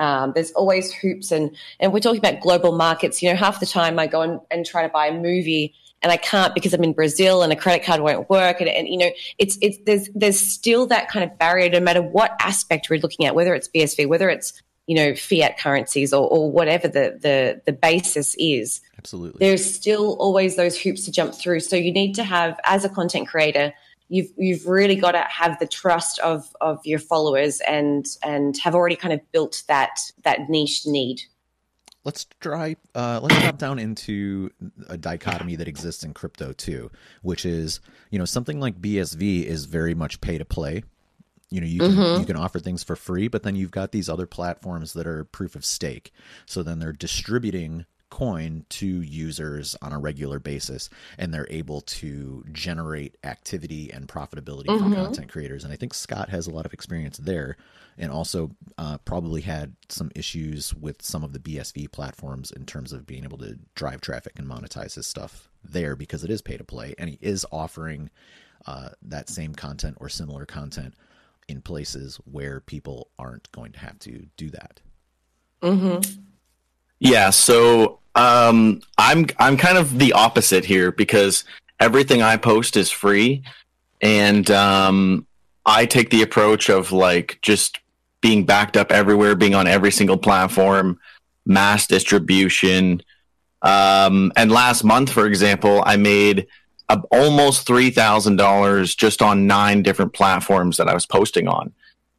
um, 0.00 0.32
there's 0.34 0.50
always 0.52 0.92
hoops, 0.92 1.30
and 1.30 1.54
and 1.78 1.92
we're 1.92 2.00
talking 2.00 2.18
about 2.18 2.40
global 2.40 2.72
markets. 2.72 3.22
You 3.22 3.30
know, 3.30 3.36
half 3.36 3.60
the 3.60 3.66
time 3.66 3.98
I 3.98 4.06
go 4.06 4.22
and, 4.22 4.40
and 4.50 4.66
try 4.66 4.82
to 4.82 4.88
buy 4.88 5.06
a 5.06 5.14
movie 5.14 5.74
and 6.02 6.10
I 6.10 6.16
can't 6.16 6.54
because 6.54 6.72
I'm 6.72 6.82
in 6.82 6.92
Brazil 6.92 7.42
and 7.42 7.52
a 7.52 7.56
credit 7.56 7.84
card 7.84 8.00
won't 8.00 8.30
work. 8.30 8.60
And, 8.60 8.68
and, 8.70 8.88
you 8.88 8.96
know, 8.96 9.10
it's 9.38 9.58
it's 9.60 9.78
there's 9.84 10.08
there's 10.14 10.38
still 10.38 10.86
that 10.86 11.08
kind 11.08 11.30
of 11.30 11.38
barrier 11.38 11.68
no 11.68 11.80
matter 11.80 12.02
what 12.02 12.34
aspect 12.40 12.88
we're 12.88 13.00
looking 13.00 13.26
at, 13.26 13.34
whether 13.34 13.54
it's 13.54 13.68
BSV, 13.68 14.08
whether 14.08 14.30
it's 14.30 14.62
you 14.86 14.96
know 14.96 15.14
fiat 15.14 15.58
currencies 15.58 16.12
or, 16.12 16.26
or 16.28 16.50
whatever 16.50 16.88
the, 16.88 17.16
the 17.20 17.60
the 17.64 17.72
basis 17.72 18.34
is 18.38 18.80
absolutely 18.98 19.38
there's 19.38 19.64
still 19.64 20.16
always 20.18 20.56
those 20.56 20.76
hoops 20.76 21.04
to 21.04 21.12
jump 21.12 21.32
through 21.32 21.60
so 21.60 21.76
you 21.76 21.92
need 21.92 22.14
to 22.14 22.24
have 22.24 22.58
as 22.64 22.84
a 22.84 22.88
content 22.88 23.28
creator 23.28 23.72
you've 24.10 24.30
you've 24.36 24.66
really 24.66 24.96
got 24.96 25.12
to 25.12 25.24
have 25.28 25.58
the 25.58 25.66
trust 25.66 26.18
of 26.18 26.54
of 26.60 26.84
your 26.84 26.98
followers 26.98 27.60
and 27.66 28.04
and 28.22 28.58
have 28.58 28.74
already 28.74 28.96
kind 28.96 29.14
of 29.14 29.20
built 29.32 29.62
that 29.68 29.98
that 30.24 30.50
niche 30.50 30.82
need. 30.84 31.22
Let's 32.04 32.26
try 32.40 32.76
uh, 32.94 33.20
let's 33.22 33.40
drop 33.40 33.58
down 33.58 33.78
into 33.78 34.50
a 34.88 34.98
dichotomy 34.98 35.56
that 35.56 35.68
exists 35.68 36.02
in 36.02 36.12
crypto 36.12 36.52
too 36.52 36.90
which 37.22 37.46
is 37.46 37.80
you 38.10 38.18
know 38.18 38.24
something 38.24 38.58
like 38.58 38.80
bsv 38.80 39.44
is 39.44 39.64
very 39.66 39.94
much 39.94 40.20
pay 40.20 40.36
to 40.36 40.44
play. 40.44 40.82
You 41.50 41.60
know 41.60 41.66
you 41.66 41.80
can 41.80 41.90
mm-hmm. 41.92 42.20
you 42.20 42.26
can 42.26 42.36
offer 42.36 42.58
things 42.58 42.82
for 42.82 42.96
free 42.96 43.28
but 43.28 43.42
then 43.42 43.54
you've 43.54 43.70
got 43.70 43.92
these 43.92 44.08
other 44.08 44.26
platforms 44.26 44.92
that 44.94 45.06
are 45.06 45.24
proof 45.24 45.54
of 45.54 45.64
stake. 45.64 46.12
So 46.46 46.62
then 46.62 46.78
they're 46.78 46.92
distributing 46.92 47.86
coin 48.10 48.64
to 48.68 48.86
users 48.86 49.76
on 49.82 49.92
a 49.92 49.98
regular 49.98 50.38
basis 50.38 50.90
and 51.18 51.32
they're 51.32 51.46
able 51.50 51.80
to 51.82 52.44
generate 52.52 53.16
activity 53.24 53.90
and 53.92 54.08
profitability 54.08 54.66
mm-hmm. 54.66 54.90
for 54.90 54.96
content 54.96 55.30
creators 55.30 55.64
and 55.64 55.72
i 55.72 55.76
think 55.76 55.94
scott 55.94 56.28
has 56.28 56.46
a 56.46 56.50
lot 56.50 56.66
of 56.66 56.72
experience 56.72 57.18
there 57.18 57.56
and 57.98 58.10
also 58.10 58.50
uh, 58.78 58.96
probably 59.04 59.42
had 59.42 59.74
some 59.88 60.10
issues 60.14 60.74
with 60.74 61.00
some 61.02 61.22
of 61.24 61.32
the 61.32 61.38
bsv 61.38 61.90
platforms 61.92 62.50
in 62.50 62.66
terms 62.66 62.92
of 62.92 63.06
being 63.06 63.24
able 63.24 63.38
to 63.38 63.58
drive 63.74 64.00
traffic 64.00 64.32
and 64.36 64.46
monetize 64.46 64.94
his 64.94 65.06
stuff 65.06 65.48
there 65.64 65.94
because 65.96 66.24
it 66.24 66.30
is 66.30 66.42
pay 66.42 66.56
to 66.56 66.64
play 66.64 66.94
and 66.98 67.10
he 67.10 67.18
is 67.20 67.46
offering 67.52 68.10
uh, 68.66 68.90
that 69.02 69.28
same 69.28 69.54
content 69.54 69.96
or 70.00 70.08
similar 70.08 70.44
content 70.44 70.94
in 71.48 71.60
places 71.60 72.20
where 72.30 72.60
people 72.60 73.08
aren't 73.18 73.50
going 73.52 73.72
to 73.72 73.78
have 73.78 73.98
to 73.98 74.26
do 74.36 74.50
that. 74.50 74.80
Mm-hmm. 75.62 76.20
Yeah, 77.00 77.30
so 77.30 77.99
um, 78.14 78.82
I'm 78.98 79.26
I'm 79.38 79.56
kind 79.56 79.78
of 79.78 79.98
the 79.98 80.12
opposite 80.12 80.64
here 80.64 80.92
because 80.92 81.44
everything 81.78 82.22
I 82.22 82.36
post 82.36 82.76
is 82.76 82.90
free, 82.90 83.42
and 84.00 84.50
um, 84.50 85.26
I 85.64 85.86
take 85.86 86.10
the 86.10 86.22
approach 86.22 86.68
of 86.68 86.92
like 86.92 87.38
just 87.42 87.78
being 88.20 88.44
backed 88.44 88.76
up 88.76 88.92
everywhere, 88.92 89.34
being 89.34 89.54
on 89.54 89.66
every 89.66 89.90
single 89.90 90.18
platform, 90.18 90.98
mass 91.46 91.86
distribution. 91.86 93.02
Um, 93.62 94.32
and 94.36 94.50
last 94.50 94.84
month, 94.84 95.10
for 95.10 95.26
example, 95.26 95.82
I 95.86 95.96
made 95.96 96.46
almost 97.10 97.66
three 97.66 97.90
thousand 97.90 98.36
dollars 98.36 98.94
just 98.94 99.22
on 99.22 99.46
nine 99.46 99.82
different 99.82 100.12
platforms 100.12 100.76
that 100.78 100.88
I 100.88 100.94
was 100.94 101.06
posting 101.06 101.46
on. 101.46 101.72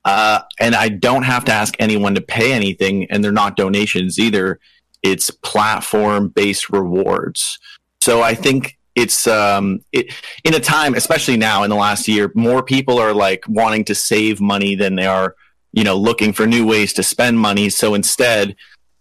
Uh, 0.03 0.39
and 0.59 0.73
I 0.73 0.89
don't 0.89 1.23
have 1.23 1.45
to 1.45 1.51
ask 1.51 1.75
anyone 1.77 2.15
to 2.15 2.21
pay 2.21 2.53
anything, 2.53 3.05
and 3.11 3.23
they're 3.23 3.31
not 3.31 3.55
donations 3.55 4.17
either. 4.17 4.59
It's 5.03 5.29
platform 5.29 6.29
based 6.29 6.69
rewards. 6.69 7.59
So 8.01 8.21
I 8.21 8.35
think 8.35 8.77
it's 8.95 9.27
um, 9.27 9.83
it, 9.91 10.13
in 10.43 10.53
a 10.53 10.59
time, 10.59 10.95
especially 10.95 11.37
now 11.37 11.63
in 11.63 11.69
the 11.69 11.75
last 11.75 12.07
year, 12.07 12.31
more 12.35 12.61
people 12.63 12.99
are 12.99 13.13
like 13.13 13.43
wanting 13.47 13.85
to 13.85 13.95
save 13.95 14.41
money 14.41 14.75
than 14.75 14.95
they 14.95 15.05
are, 15.05 15.35
you 15.71 15.83
know, 15.83 15.95
looking 15.95 16.33
for 16.33 16.45
new 16.45 16.67
ways 16.67 16.93
to 16.93 17.03
spend 17.03 17.39
money. 17.39 17.69
So 17.69 17.93
instead, 17.93 18.55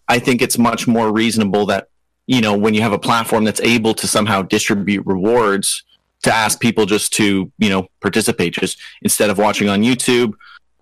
I 0.08 0.18
think 0.18 0.42
it's 0.42 0.58
much 0.58 0.86
more 0.86 1.12
reasonable 1.12 1.66
that 1.66 1.88
you 2.30 2.40
know, 2.40 2.56
when 2.56 2.74
you 2.74 2.80
have 2.80 2.92
a 2.92 2.98
platform 2.98 3.42
that's 3.42 3.60
able 3.60 3.92
to 3.92 4.06
somehow 4.06 4.40
distribute 4.40 5.04
rewards 5.04 5.82
to 6.22 6.32
ask 6.32 6.60
people 6.60 6.86
just 6.86 7.12
to, 7.14 7.50
you 7.58 7.68
know, 7.68 7.88
participate, 8.00 8.54
just 8.54 8.78
instead 9.02 9.30
of 9.30 9.38
watching 9.38 9.68
on 9.68 9.82
YouTube, 9.82 10.34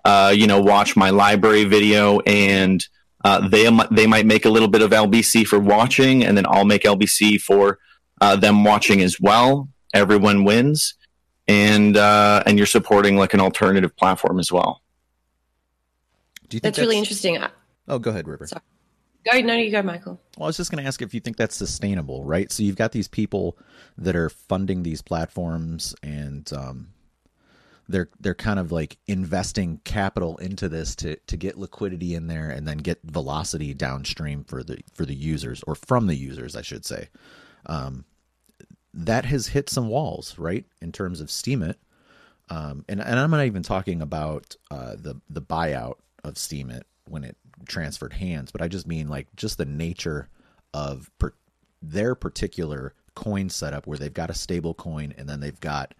uh, 0.04 0.31
you 0.37 0.46
know, 0.46 0.61
watch 0.61 0.94
my 0.94 1.11
LBRY 1.11 1.66
video 1.66 2.20
and 2.20 2.87
uh, 3.24 3.48
they, 3.48 3.68
they 3.90 4.07
might 4.07 4.26
make 4.26 4.44
a 4.44 4.50
little 4.50 4.68
bit 4.68 4.83
of 4.83 4.90
LBC 4.90 5.46
for 5.46 5.59
watching 5.59 6.24
and 6.24 6.37
then 6.37 6.44
I'll 6.48 6.64
make 6.64 6.83
LBC 6.83 7.40
for 7.40 7.78
uh, 8.20 8.37
them 8.37 8.64
watching 8.64 9.00
as 9.00 9.20
well. 9.20 9.68
Everyone 9.94 10.44
wins. 10.44 10.94
And, 11.46 11.96
uh, 11.96 12.42
and 12.44 12.59
you're 12.59 12.66
supporting 12.66 13.16
like 13.16 13.33
an 13.33 13.40
alternative 13.40 13.96
platform 13.96 14.38
as 14.38 14.52
well. 14.52 14.83
Do 16.48 16.57
you 16.57 16.61
think 16.61 16.62
that's, 16.62 16.76
that's... 16.76 16.87
really 16.87 16.98
interesting? 16.98 17.38
Oh, 17.88 17.98
go 17.98 18.11
ahead, 18.11 18.28
River. 18.28 18.46
Sorry. 18.46 18.62
Go, 19.31 19.40
no, 19.40 19.54
you 19.54 19.70
go, 19.70 19.83
Michael. 19.83 20.20
Well, 20.37 20.44
I 20.44 20.48
was 20.48 20.57
just 20.57 20.70
going 20.70 20.83
to 20.83 20.88
ask 20.88 21.02
if 21.02 21.12
you 21.12 21.20
think 21.20 21.37
that's 21.37 21.57
sustainable, 21.57 22.24
right? 22.24 22.50
So 22.50 22.62
you've 22.62 22.76
got 22.76 22.92
these 22.92 23.09
people 23.09 23.59
that 23.96 24.16
are 24.16 24.31
funding 24.31 24.83
these 24.83 25.02
platforms, 25.02 25.94
and 26.02 26.50
um, 26.52 26.88
they're 27.88 28.09
they're 28.20 28.35
kind 28.35 28.59
of 28.59 28.70
like 28.70 28.98
investing 29.07 29.81
capital 29.85 30.37
into 30.38 30.68
this 30.68 30.94
to 30.96 31.16
to 31.16 31.37
get 31.37 31.59
liquidity 31.59 32.14
in 32.14 32.27
there, 32.27 32.51
and 32.51 32.68
then 32.68 32.79
get 32.79 33.01
velocity 33.05 33.74
downstream 33.74 34.44
for 34.44 34.62
the 34.62 34.79
for 34.94 35.05
the 35.05 35.14
users 35.14 35.62
or 35.66 35.74
from 35.74 36.07
the 36.07 36.16
users, 36.16 36.55
I 36.55 36.62
should 36.62 36.85
say. 36.85 37.09
Um, 37.66 38.05
that 38.94 39.24
has 39.27 39.48
hit 39.48 39.70
some 39.70 39.88
walls, 39.88 40.38
right, 40.38 40.64
in 40.81 40.92
terms 40.92 41.20
of 41.20 41.29
Steemit. 41.29 41.74
Um, 42.51 42.85
and, 42.88 43.01
and 43.01 43.18
I'm 43.18 43.31
not 43.31 43.44
even 43.44 43.62
talking 43.62 44.03
about 44.03 44.57
uh, 44.70 44.96
the 44.96 45.20
the 45.31 45.42
buyout 45.42 45.96
of 46.24 46.35
Steemit 46.35 46.83
when 47.07 47.24
it 47.24 47.37
transferred 47.66 48.12
hands, 48.12 48.53
but 48.53 48.62
I 48.62 48.68
just 48.68 48.87
mean 48.87 49.09
like 49.09 49.29
just 49.37 49.59
the 49.59 49.64
nature 49.64 50.29
of 50.74 51.11
per- 51.18 51.35
their 51.83 52.14
particular 52.14 52.94
coin 53.14 53.48
setup 53.48 53.87
where 53.87 53.98
they've 53.98 54.12
got 54.12 54.31
a 54.31 54.35
stable 54.35 54.74
coin 54.74 55.12
and 55.16 55.29
then 55.29 55.40
they've 55.40 55.59
got 55.61 55.94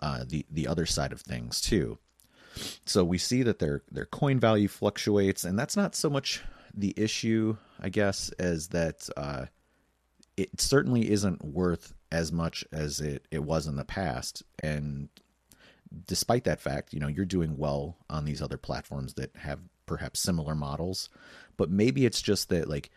uh, 0.00 0.24
the 0.26 0.46
the 0.50 0.66
other 0.66 0.86
side 0.86 1.12
of 1.12 1.20
things 1.20 1.60
too. 1.60 1.98
So 2.84 3.02
we 3.04 3.18
see 3.18 3.42
that 3.42 3.58
their 3.58 3.82
their 3.90 4.06
coin 4.06 4.38
value 4.38 4.68
fluctuates, 4.68 5.44
and 5.44 5.58
that's 5.58 5.76
not 5.76 5.94
so 5.94 6.10
much 6.10 6.42
the 6.74 6.94
issue, 6.96 7.56
I 7.80 7.88
guess, 7.88 8.30
as 8.38 8.68
that 8.68 9.08
uh, 9.16 9.46
it 10.36 10.60
certainly 10.60 11.10
isn't 11.10 11.44
worth 11.44 11.94
as 12.10 12.32
much 12.32 12.64
as 12.72 13.00
it, 13.00 13.26
it 13.30 13.42
was 13.42 13.66
in 13.66 13.76
the 13.76 13.84
past. 13.84 14.42
And 14.62 15.08
despite 16.06 16.44
that 16.44 16.60
fact, 16.60 16.92
you 16.92 17.00
know, 17.00 17.08
you're 17.08 17.24
doing 17.24 17.56
well 17.56 17.96
on 18.08 18.24
these 18.24 18.42
other 18.42 18.58
platforms 18.58 19.14
that 19.14 19.34
have 19.36 19.60
perhaps 19.86 20.20
similar 20.20 20.54
models, 20.54 21.10
but 21.56 21.70
maybe 21.70 22.06
it's 22.06 22.22
just 22.22 22.48
that 22.48 22.68
like 22.68 22.90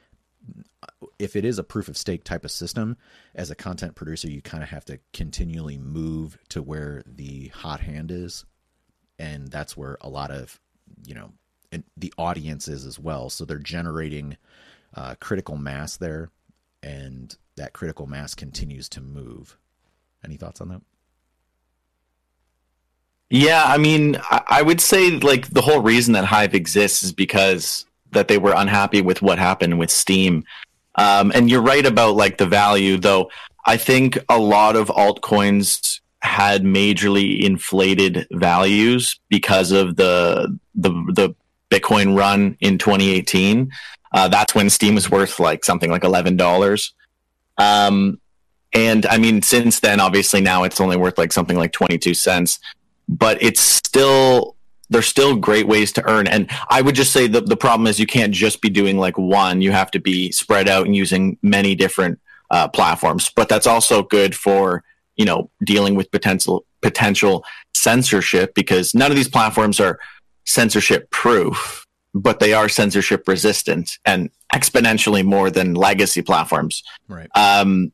if 1.20 1.36
it 1.36 1.46
is 1.46 1.60
a 1.60 1.64
proof 1.64 1.88
of 1.88 1.98
stake 1.98 2.24
type 2.24 2.46
of 2.46 2.52
system, 2.52 2.98
as 3.34 3.50
a 3.50 3.56
content 3.56 3.96
producer, 3.96 4.30
you 4.30 4.42
kind 4.42 4.64
of 4.64 4.70
have 4.70 4.86
to 4.86 5.00
continually 5.14 5.78
move 5.78 6.38
to 6.50 6.62
where 6.62 7.04
the 7.06 7.48
hot 7.50 7.82
hand 7.82 8.12
is, 8.12 8.46
and 9.20 9.50
that's 9.50 9.78
where 9.78 9.98
a 10.02 10.10
lot 10.10 10.32
of 10.32 10.60
you 11.06 11.16
know 11.16 11.32
the 11.98 12.14
audience 12.18 12.68
is 12.68 12.86
as 12.86 13.00
well. 13.00 13.30
So 13.30 13.46
they're 13.46 13.60
generating 13.60 14.38
uh, 14.94 15.16
critical 15.20 15.58
mass 15.58 15.98
there, 15.98 16.30
and 16.84 17.36
that 17.56 17.74
critical 17.74 18.08
mass 18.08 18.36
continues 18.36 18.90
to 18.90 19.02
move. 19.02 19.58
Any 20.24 20.38
thoughts 20.38 20.62
on 20.62 20.70
that? 20.70 20.82
Yeah, 23.30 23.64
I 23.66 23.78
mean, 23.78 24.20
I 24.30 24.62
would 24.62 24.80
say 24.80 25.12
like 25.12 25.50
the 25.50 25.62
whole 25.62 25.82
reason 25.82 26.14
that 26.14 26.26
Hive 26.26 26.54
exists 26.54 27.04
is 27.04 27.12
because 27.12 27.86
that 28.16 28.28
they 28.28 28.38
were 28.38 28.54
unhappy 28.56 29.02
with 29.02 29.22
what 29.22 29.38
happened 29.38 29.78
with 29.78 29.92
Steem. 29.92 30.44
Um, 30.96 31.32
and 31.36 31.50
you're 31.50 31.62
right 31.62 31.86
about 31.86 32.16
like 32.16 32.38
the 32.38 32.48
value, 32.48 32.98
though. 32.98 33.30
I 33.66 33.78
think 33.78 34.18
a 34.30 34.40
lot 34.40 34.76
of 34.76 34.88
altcoins 34.88 36.00
had 36.22 36.64
majorly 36.64 37.42
inflated 37.44 38.28
values 38.32 39.20
because 39.30 39.72
of 39.72 39.96
the 39.96 40.58
the 40.74 40.90
the 41.14 41.36
Bitcoin 41.70 42.18
run 42.18 42.58
in 42.60 42.78
2018. 42.78 43.72
Uh, 44.12 44.28
that's 44.28 44.56
when 44.56 44.70
Steem 44.70 44.96
was 44.96 45.12
worth 45.12 45.40
like 45.40 45.64
something 45.64 45.92
like 45.92 46.04
eleven 46.04 46.38
dollars. 46.38 46.94
Um, 47.58 48.20
and 48.74 49.06
I 49.06 49.18
mean, 49.18 49.42
since 49.42 49.80
then, 49.80 50.00
obviously 50.00 50.42
now 50.42 50.64
it's 50.64 50.82
only 50.82 50.98
worth 50.98 51.18
like 51.18 51.32
something 51.32 51.58
like 51.58 51.72
22 51.72 52.14
cents 52.14 52.60
but 53.08 53.42
it's 53.42 53.62
still 53.62 54.55
there's 54.90 55.08
still 55.08 55.36
great 55.36 55.68
ways 55.68 55.92
to 55.94 56.10
earn. 56.10 56.28
And 56.28 56.50
I 56.70 56.82
would 56.82 56.96
just 56.96 57.12
say 57.12 57.28
the, 57.28 57.42
the 57.42 57.58
problem 57.58 57.88
is 57.88 58.00
you 58.00 58.08
can't 58.08 58.34
just 58.34 58.62
be 58.62 58.70
doing 58.70 58.98
like 58.98 59.18
one. 59.18 59.62
You 59.62 59.72
have 59.72 59.92
to 59.92 60.00
be 60.00 60.32
spread 60.32 60.68
out 60.68 60.86
and 60.86 60.96
using 60.96 61.38
many 61.42 61.76
different 61.76 62.20
uh, 62.52 62.68
platforms. 62.68 63.32
But 63.36 63.50
that's 63.50 63.68
also 63.68 64.04
good 64.04 64.36
for, 64.36 64.84
you 65.16 65.26
know, 65.26 65.50
dealing 65.64 65.96
with 65.96 66.12
potential 66.12 66.66
potential 66.82 67.44
censorship 67.74 68.54
because 68.54 68.94
none 68.94 69.12
of 69.12 69.18
these 69.18 69.30
platforms 69.30 69.80
are 69.80 70.00
censorship 70.46 71.10
proof, 71.10 71.86
but 72.14 72.40
they 72.40 72.54
are 72.54 72.70
censorship 72.70 73.28
resistant 73.28 73.98
and 74.06 74.30
exponentially 74.54 75.24
more 75.24 75.50
than 75.50 75.74
legacy 75.74 76.22
platforms. 76.22 76.84
Right. 77.08 77.28
Um, 77.36 77.92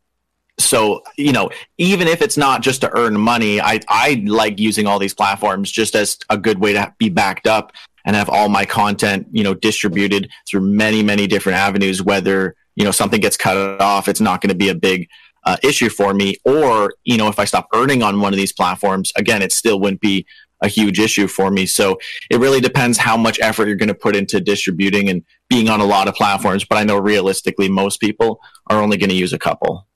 so 0.64 1.02
you 1.18 1.32
know 1.32 1.50
even 1.78 2.08
if 2.08 2.22
it's 2.22 2.38
not 2.38 2.62
just 2.62 2.82
to 2.82 2.98
earn 2.98 3.20
money 3.20 3.60
i 3.62 3.80
i 3.90 4.24
like 4.26 4.60
using 4.60 4.88
all 4.88 5.00
these 5.00 5.14
platforms 5.14 5.72
just 5.72 5.96
as 5.96 6.18
a 6.30 6.38
good 6.38 6.60
way 6.60 6.74
to 6.74 6.94
be 6.98 7.10
backed 7.10 7.48
up 7.48 7.72
and 8.06 8.16
have 8.16 8.30
all 8.30 8.50
my 8.50 8.66
content 8.66 9.28
you 9.32 9.44
know 9.44 9.54
distributed 9.54 10.30
through 10.50 10.62
many 10.62 11.04
many 11.04 11.28
different 11.28 11.58
avenues 11.58 12.02
whether 12.02 12.56
you 12.76 12.84
know 12.84 12.92
something 12.92 13.20
gets 13.20 13.38
cut 13.38 13.82
off 13.82 14.08
it's 14.08 14.22
not 14.22 14.42
going 14.42 14.50
to 14.50 14.56
be 14.56 14.70
a 14.70 14.76
big 14.76 15.08
uh, 15.44 15.58
issue 15.64 15.90
for 15.90 16.14
me 16.14 16.36
or 16.46 16.94
you 17.04 17.18
know 17.18 17.28
if 17.28 17.40
i 17.40 17.46
stop 17.46 17.68
earning 17.74 18.04
on 18.04 18.22
one 18.22 18.34
of 18.34 18.38
these 18.38 18.54
platforms 18.54 19.12
again 19.16 19.42
it 19.42 19.52
still 19.52 19.80
wouldn't 19.80 20.02
be 20.02 20.26
a 20.62 20.68
huge 20.68 21.00
issue 21.00 21.28
for 21.28 21.52
me. 21.52 21.66
So 21.66 22.00
it 22.30 22.40
really 22.40 22.62
depends 22.62 22.98
how 22.98 23.18
much 23.18 23.40
effort 23.40 23.68
you're 23.68 23.76
going 23.76 23.90
to 23.90 23.96
put 23.96 24.16
into 24.16 24.40
distributing 24.40 25.10
and 25.10 25.24
being 25.50 25.70
on 25.70 25.82
a 25.82 25.86
lot 25.86 26.08
of 26.08 26.16
platforms. 26.16 26.64
But 26.64 26.78
I 26.78 26.84
know 26.84 26.98
realistically, 26.98 27.68
most 27.68 28.00
people 28.00 28.40
are 28.68 28.82
only 28.82 28.98
going 28.98 29.10
to 29.10 29.16
use 29.16 29.34
a 29.34 29.40
couple. 29.40 29.88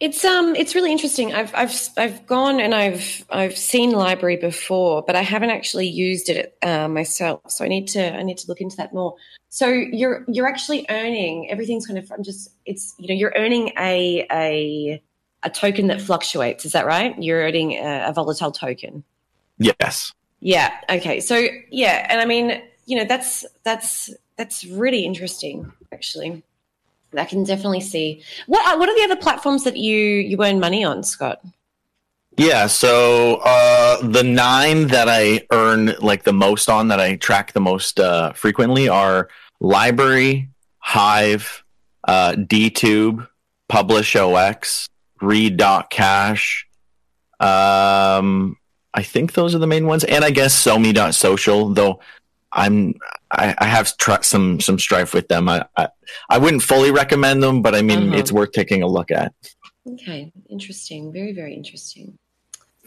It's 0.00 0.24
um 0.24 0.54
it's 0.54 0.76
really 0.76 0.92
interesting. 0.92 1.34
I've 1.34 1.52
I've 1.54 1.74
I've 1.96 2.26
gone 2.26 2.60
and 2.60 2.72
I've 2.72 3.24
I've 3.30 3.58
seen 3.58 3.92
LBRY 3.92 4.40
before, 4.40 5.02
but 5.04 5.16
I 5.16 5.22
haven't 5.22 5.50
actually 5.50 5.88
used 5.88 6.28
it 6.28 6.56
uh, 6.62 6.86
myself. 6.86 7.40
So 7.50 7.64
I 7.64 7.68
need 7.68 7.88
to 7.88 8.14
I 8.14 8.22
need 8.22 8.38
to 8.38 8.46
look 8.46 8.60
into 8.60 8.76
that 8.76 8.94
more. 8.94 9.16
So 9.48 9.66
you're 9.68 10.24
you're 10.28 10.46
actually 10.46 10.86
earning 10.88 11.50
everything's 11.50 11.84
kind 11.84 11.98
of 11.98 12.12
I'm 12.12 12.22
just 12.22 12.50
it's 12.64 12.94
you 12.98 13.08
know 13.08 13.14
you're 13.14 13.32
earning 13.36 13.72
a 13.76 14.24
a 14.30 15.02
a 15.42 15.50
token 15.50 15.88
that 15.88 16.00
fluctuates. 16.00 16.64
Is 16.64 16.72
that 16.72 16.86
right? 16.86 17.20
You're 17.20 17.40
earning 17.40 17.72
a, 17.72 18.04
a 18.08 18.12
volatile 18.12 18.52
token. 18.52 19.02
Yes. 19.58 20.12
Yeah. 20.38 20.72
Okay. 20.88 21.18
So 21.18 21.44
yeah, 21.70 22.06
and 22.08 22.20
I 22.20 22.24
mean 22.24 22.62
you 22.86 22.98
know 22.98 23.04
that's 23.04 23.44
that's 23.64 24.10
that's 24.36 24.64
really 24.64 25.04
interesting 25.04 25.72
actually. 25.92 26.44
I 27.16 27.24
can 27.24 27.44
definitely 27.44 27.80
see. 27.80 28.22
What 28.46 28.78
what 28.78 28.88
are 28.88 28.94
the 28.94 29.04
other 29.04 29.20
platforms 29.20 29.64
that 29.64 29.76
you 29.76 29.96
you 29.96 30.42
earn 30.44 30.60
money 30.60 30.84
on, 30.84 31.02
Scott? 31.02 31.40
Yeah, 32.36 32.68
so 32.68 33.40
uh, 33.44 34.00
the 34.00 34.22
nine 34.22 34.86
that 34.88 35.08
I 35.08 35.44
earn 35.50 35.94
like 36.00 36.22
the 36.22 36.32
most 36.32 36.68
on 36.68 36.86
that 36.88 37.00
I 37.00 37.16
track 37.16 37.52
the 37.52 37.60
most 37.60 37.98
uh, 37.98 38.32
frequently 38.32 38.88
are 38.88 39.28
LBRY, 39.60 40.48
Hive, 40.78 41.64
uh, 42.04 42.34
DTube, 42.34 43.26
Publish 43.68 44.14
OX, 44.14 44.88
Read.cash. 45.20 46.68
Um, 47.40 48.56
I 48.94 49.02
think 49.02 49.32
those 49.32 49.56
are 49.56 49.58
the 49.58 49.66
main 49.66 49.86
ones, 49.86 50.04
and 50.04 50.24
I 50.24 50.30
guess 50.30 50.54
Somee.social. 50.54 51.70
Though 51.70 51.98
I'm 52.52 52.94
I, 53.30 53.54
I 53.58 53.66
have 53.66 53.96
tr- 53.96 54.22
some 54.22 54.60
some 54.60 54.78
strife 54.78 55.14
with 55.14 55.28
them. 55.28 55.48
I, 55.48 55.66
I, 55.76 55.88
I 56.30 56.38
wouldn't 56.38 56.62
fully 56.62 56.90
recommend 56.90 57.42
them, 57.42 57.62
but 57.62 57.74
I 57.74 57.82
mean 57.82 58.08
uh-huh. 58.08 58.18
it's 58.18 58.32
worth 58.32 58.52
taking 58.52 58.82
a 58.82 58.86
look 58.86 59.10
at. 59.10 59.34
Okay, 59.86 60.32
interesting. 60.48 61.12
Very 61.12 61.32
very 61.32 61.54
interesting. 61.54 62.18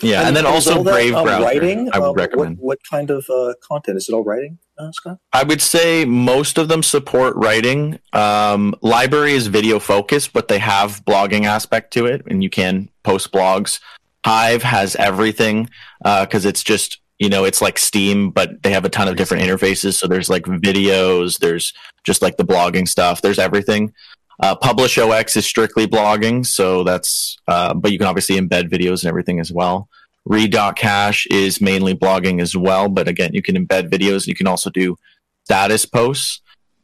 Yeah, 0.01 0.19
and, 0.19 0.29
and 0.29 0.37
then 0.37 0.45
also 0.45 0.83
Brave 0.83 1.13
that, 1.13 1.23
browser. 1.23 1.45
Writing, 1.45 1.89
I 1.93 1.99
would 1.99 2.09
uh, 2.09 2.13
recommend. 2.13 2.57
What, 2.57 2.65
what, 2.65 2.79
kind 2.89 3.11
of 3.11 3.29
uh, 3.29 3.53
content 3.61 3.97
is 3.97 4.09
it? 4.09 4.13
All 4.13 4.23
writing, 4.23 4.57
uh, 4.77 4.91
Scott? 4.91 5.19
I 5.31 5.43
would 5.43 5.61
say 5.61 6.05
most 6.05 6.57
of 6.57 6.69
them 6.69 6.81
support 6.81 7.35
writing. 7.35 7.99
Um, 8.13 8.75
LBRY 8.83 9.31
is 9.31 9.47
video 9.47 9.79
focused, 9.79 10.33
but 10.33 10.47
they 10.47 10.59
have 10.59 11.05
blogging 11.05 11.45
aspect 11.45 11.93
to 11.93 12.05
it, 12.05 12.23
and 12.27 12.43
you 12.43 12.49
can 12.49 12.89
post 13.03 13.31
blogs. 13.31 13.79
Hive 14.25 14.63
has 14.63 14.95
everything 14.95 15.69
because 16.03 16.45
uh, 16.45 16.49
it's 16.49 16.63
just 16.63 17.00
you 17.21 17.29
know 17.29 17.45
it's 17.45 17.61
like 17.61 17.77
Steem 17.77 18.31
but 18.31 18.63
they 18.63 18.71
have 18.71 18.83
a 18.83 18.89
ton 18.89 19.07
of 19.07 19.15
different 19.15 19.43
interfaces. 19.43 19.93
So 19.93 20.07
there's 20.07 20.29
like 20.29 20.43
videos 20.43 21.37
there's 21.37 21.71
just 22.03 22.23
like 22.23 22.35
the 22.37 22.43
blogging 22.43 22.87
stuff 22.87 23.21
there's 23.21 23.39
everything. 23.39 23.93
Uh, 24.39 24.55
publish 24.55 24.97
ox 24.97 25.37
is 25.37 25.45
strictly 25.45 25.85
blogging 25.85 26.43
so 26.43 26.83
that's 26.83 27.37
uh, 27.47 27.75
but 27.75 27.91
you 27.91 27.99
can 27.99 28.07
obviously 28.07 28.37
embed 28.37 28.69
videos 28.69 29.03
and 29.03 29.09
everything 29.09 29.39
as 29.39 29.51
well. 29.51 29.87
Read.cash 30.25 31.27
is 31.27 31.61
mainly 31.61 31.95
blogging 31.95 32.41
as 32.41 32.57
well 32.57 32.89
but 32.89 33.07
again 33.07 33.31
you 33.33 33.43
can 33.43 33.55
embed 33.55 33.89
videos. 33.91 34.25
You 34.25 34.35
can 34.35 34.47
also 34.47 34.71
do 34.71 34.97
status 35.45 35.85
posts. 35.85 36.41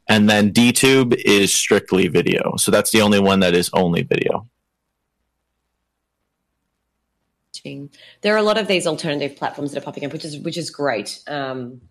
And 0.10 0.30
then 0.30 0.54
dtube 0.54 1.16
is 1.26 1.54
strictly 1.54 2.08
video. 2.08 2.54
So 2.58 2.72
that's 2.72 2.92
the 2.92 3.02
only 3.02 3.20
one 3.20 3.42
that 3.42 3.56
is 3.56 3.70
only 3.74 4.04
video 4.04 4.48
there 8.22 8.34
are 8.34 8.38
a 8.38 8.44
lot 8.44 8.58
of 8.58 8.68
these 8.68 8.88
alternative 8.88 9.36
platforms 9.36 9.72
that 9.72 9.80
are 9.80 9.86
popping 9.86 10.06
up, 10.06 10.14
which 10.14 10.26
is 10.26 10.38
which 10.40 10.58
is 10.58 10.70
great. 10.70 11.22
Um, 11.28 11.82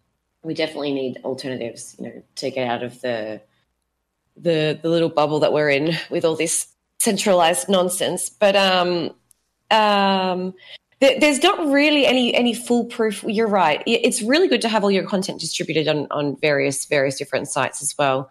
we 0.43 0.55
definitely 0.55 0.93
need 0.93 1.19
alternatives, 1.25 1.97
you 1.99 2.07
know, 2.07 2.23
to 2.37 2.51
get 2.51 2.69
out 2.69 2.83
of 2.83 3.01
the 3.01 3.41
the 4.37 4.79
the 4.81 4.89
little 4.89 5.09
bubble 5.09 5.41
that 5.41 5.53
we're 5.53 5.71
in 5.71 5.97
with 6.11 6.25
all 6.25 6.37
this 6.37 6.69
centralized 6.99 7.69
nonsense. 7.69 8.31
But 8.31 8.57
um, 8.57 9.11
um, 9.71 10.55
there's 11.01 11.43
not 11.43 11.59
really 11.67 12.07
any 12.07 12.35
any 12.35 12.55
foolproof. 12.55 13.23
You're 13.25 13.49
right. 13.49 13.83
It's 13.87 14.23
really 14.23 14.49
good 14.49 14.63
to 14.63 14.69
have 14.69 14.85
all 14.85 14.91
your 14.91 15.07
content 15.07 15.41
distributed 15.41 15.89
on 15.89 16.07
on 16.11 16.37
various 16.41 16.85
various 16.87 17.19
different 17.19 17.49
sites 17.49 17.83
as 17.83 17.95
well. 17.99 18.31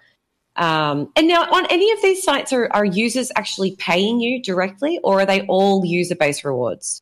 Um, 0.58 1.12
and 1.16 1.28
now, 1.28 1.44
on 1.52 1.66
any 1.70 1.92
of 1.92 2.02
these 2.02 2.24
sites, 2.24 2.54
are, 2.54 2.72
are 2.72 2.86
users 2.86 3.32
actually 3.36 3.76
paying 3.76 4.22
you 4.22 4.42
directly, 4.42 5.00
or 5.04 5.20
are 5.22 5.26
they 5.26 5.42
all 5.48 5.86
user 5.86 6.16
based 6.16 6.46
rewards? 6.46 7.02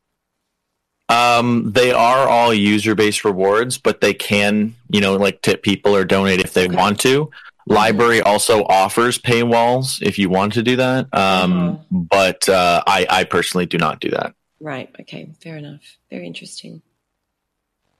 Um, 1.08 1.72
they 1.72 1.92
are 1.92 2.28
all 2.28 2.54
user 2.54 2.94
based 2.94 3.24
rewards, 3.24 3.78
but 3.78 4.00
they 4.00 4.14
can, 4.14 4.74
you 4.88 5.00
know, 5.00 5.16
like 5.16 5.42
tip 5.42 5.62
people 5.62 5.94
or 5.94 6.04
donate 6.04 6.40
if 6.40 6.54
they 6.54 6.66
okay. 6.66 6.76
want 6.76 7.00
to. 7.00 7.30
LBRY 7.68 8.22
also 8.24 8.64
offers 8.64 9.18
paywalls 9.18 10.02
if 10.02 10.18
you 10.18 10.28
want 10.28 10.52
to 10.54 10.62
do 10.62 10.76
that. 10.76 11.06
Um, 11.12 11.52
uh-huh. 11.52 11.76
but 11.90 12.48
uh, 12.48 12.82
I, 12.86 13.06
I 13.08 13.24
personally 13.24 13.66
do 13.66 13.78
not 13.78 14.00
do 14.00 14.10
that. 14.10 14.34
Right. 14.60 14.90
Okay. 15.00 15.30
Fair 15.42 15.56
enough. 15.56 15.80
Very 16.10 16.26
interesting. 16.26 16.82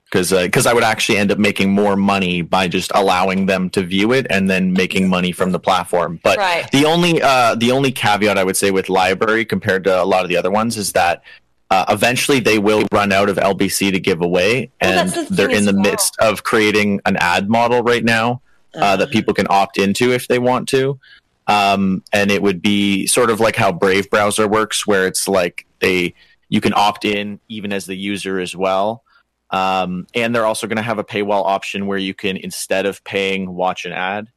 Because 0.05 0.31
because 0.31 0.67
uh, 0.67 0.71
I 0.71 0.75
would 0.75 0.85
actually 0.85 1.19
end 1.19 1.33
up 1.33 1.39
making 1.39 1.73
more 1.73 1.97
money 1.97 2.41
by 2.43 2.69
just 2.69 2.93
allowing 2.95 3.47
them 3.47 3.69
to 3.71 3.83
view 3.83 4.13
it 4.13 4.27
and 4.31 4.49
then 4.49 4.73
making 4.73 5.09
money 5.09 5.33
from 5.33 5.51
the 5.51 5.59
platform. 5.59 6.21
But 6.23 6.39
right. 6.39 6.71
the 6.71 6.85
only 6.85 7.21
uh, 7.21 7.57
the 7.57 7.73
only 7.73 7.91
caveat 7.91 8.39
I 8.39 8.45
would 8.45 8.57
say 8.57 8.71
with 8.71 8.87
LBRY 8.87 9.49
compared 9.49 9.85
to 9.85 10.03
a 10.03 10.05
lot 10.05 10.23
of 10.23 10.29
the 10.29 10.37
other 10.37 10.51
ones 10.51 10.77
is 10.77 10.93
that 10.93 11.23
uh, 11.71 11.87
eventually, 11.89 12.41
they 12.41 12.59
will 12.59 12.85
run 12.93 13.13
out 13.13 13.29
of 13.29 13.37
LBC 13.37 13.93
to 13.93 14.01
give 14.01 14.21
away, 14.21 14.71
and 14.81 15.11
well, 15.11 15.25
the 15.25 15.35
they're 15.35 15.51
in 15.51 15.65
the 15.65 15.73
well. 15.73 15.83
midst 15.83 16.17
of 16.21 16.45
creating 16.45 17.01
an 17.07 17.17
ad 17.17 17.49
model 17.49 17.83
right 17.83 18.05
now 18.05 18.43
uh, 18.75 18.79
uh 18.79 18.97
that 18.97 19.11
people 19.11 19.35
can 19.35 19.47
opt 19.51 19.79
into 19.79 20.13
if 20.13 20.29
they 20.29 20.39
want 20.39 20.69
to. 20.69 20.99
Um, 21.47 22.03
and 22.13 22.31
it 22.31 22.43
would 22.43 22.63
be 22.63 23.07
sort 23.07 23.31
of 23.31 23.41
like 23.41 23.57
how 23.57 23.73
Brave 23.73 24.09
browser 24.11 24.49
works, 24.49 24.87
where 24.87 25.07
it's 25.07 25.29
like 25.29 25.67
they 25.81 26.15
you 26.49 26.61
can 26.61 26.75
opt 26.75 27.05
in 27.05 27.41
even 27.49 27.73
as 27.73 27.87
the 27.87 27.97
user 27.97 28.39
as 28.39 28.55
well. 28.55 29.03
Um, 29.51 30.07
and 30.15 30.35
they're 30.35 30.47
also 30.47 30.67
going 30.67 30.77
to 30.77 30.83
have 30.83 30.99
a 30.99 31.05
paywall 31.05 31.45
option 31.45 31.87
where 31.87 31.99
you 31.99 32.15
can 32.15 32.37
instead 32.37 32.87
of 32.87 33.03
paying 33.05 33.55
watch 33.55 33.85
an 33.85 33.93
ad. 33.93 34.29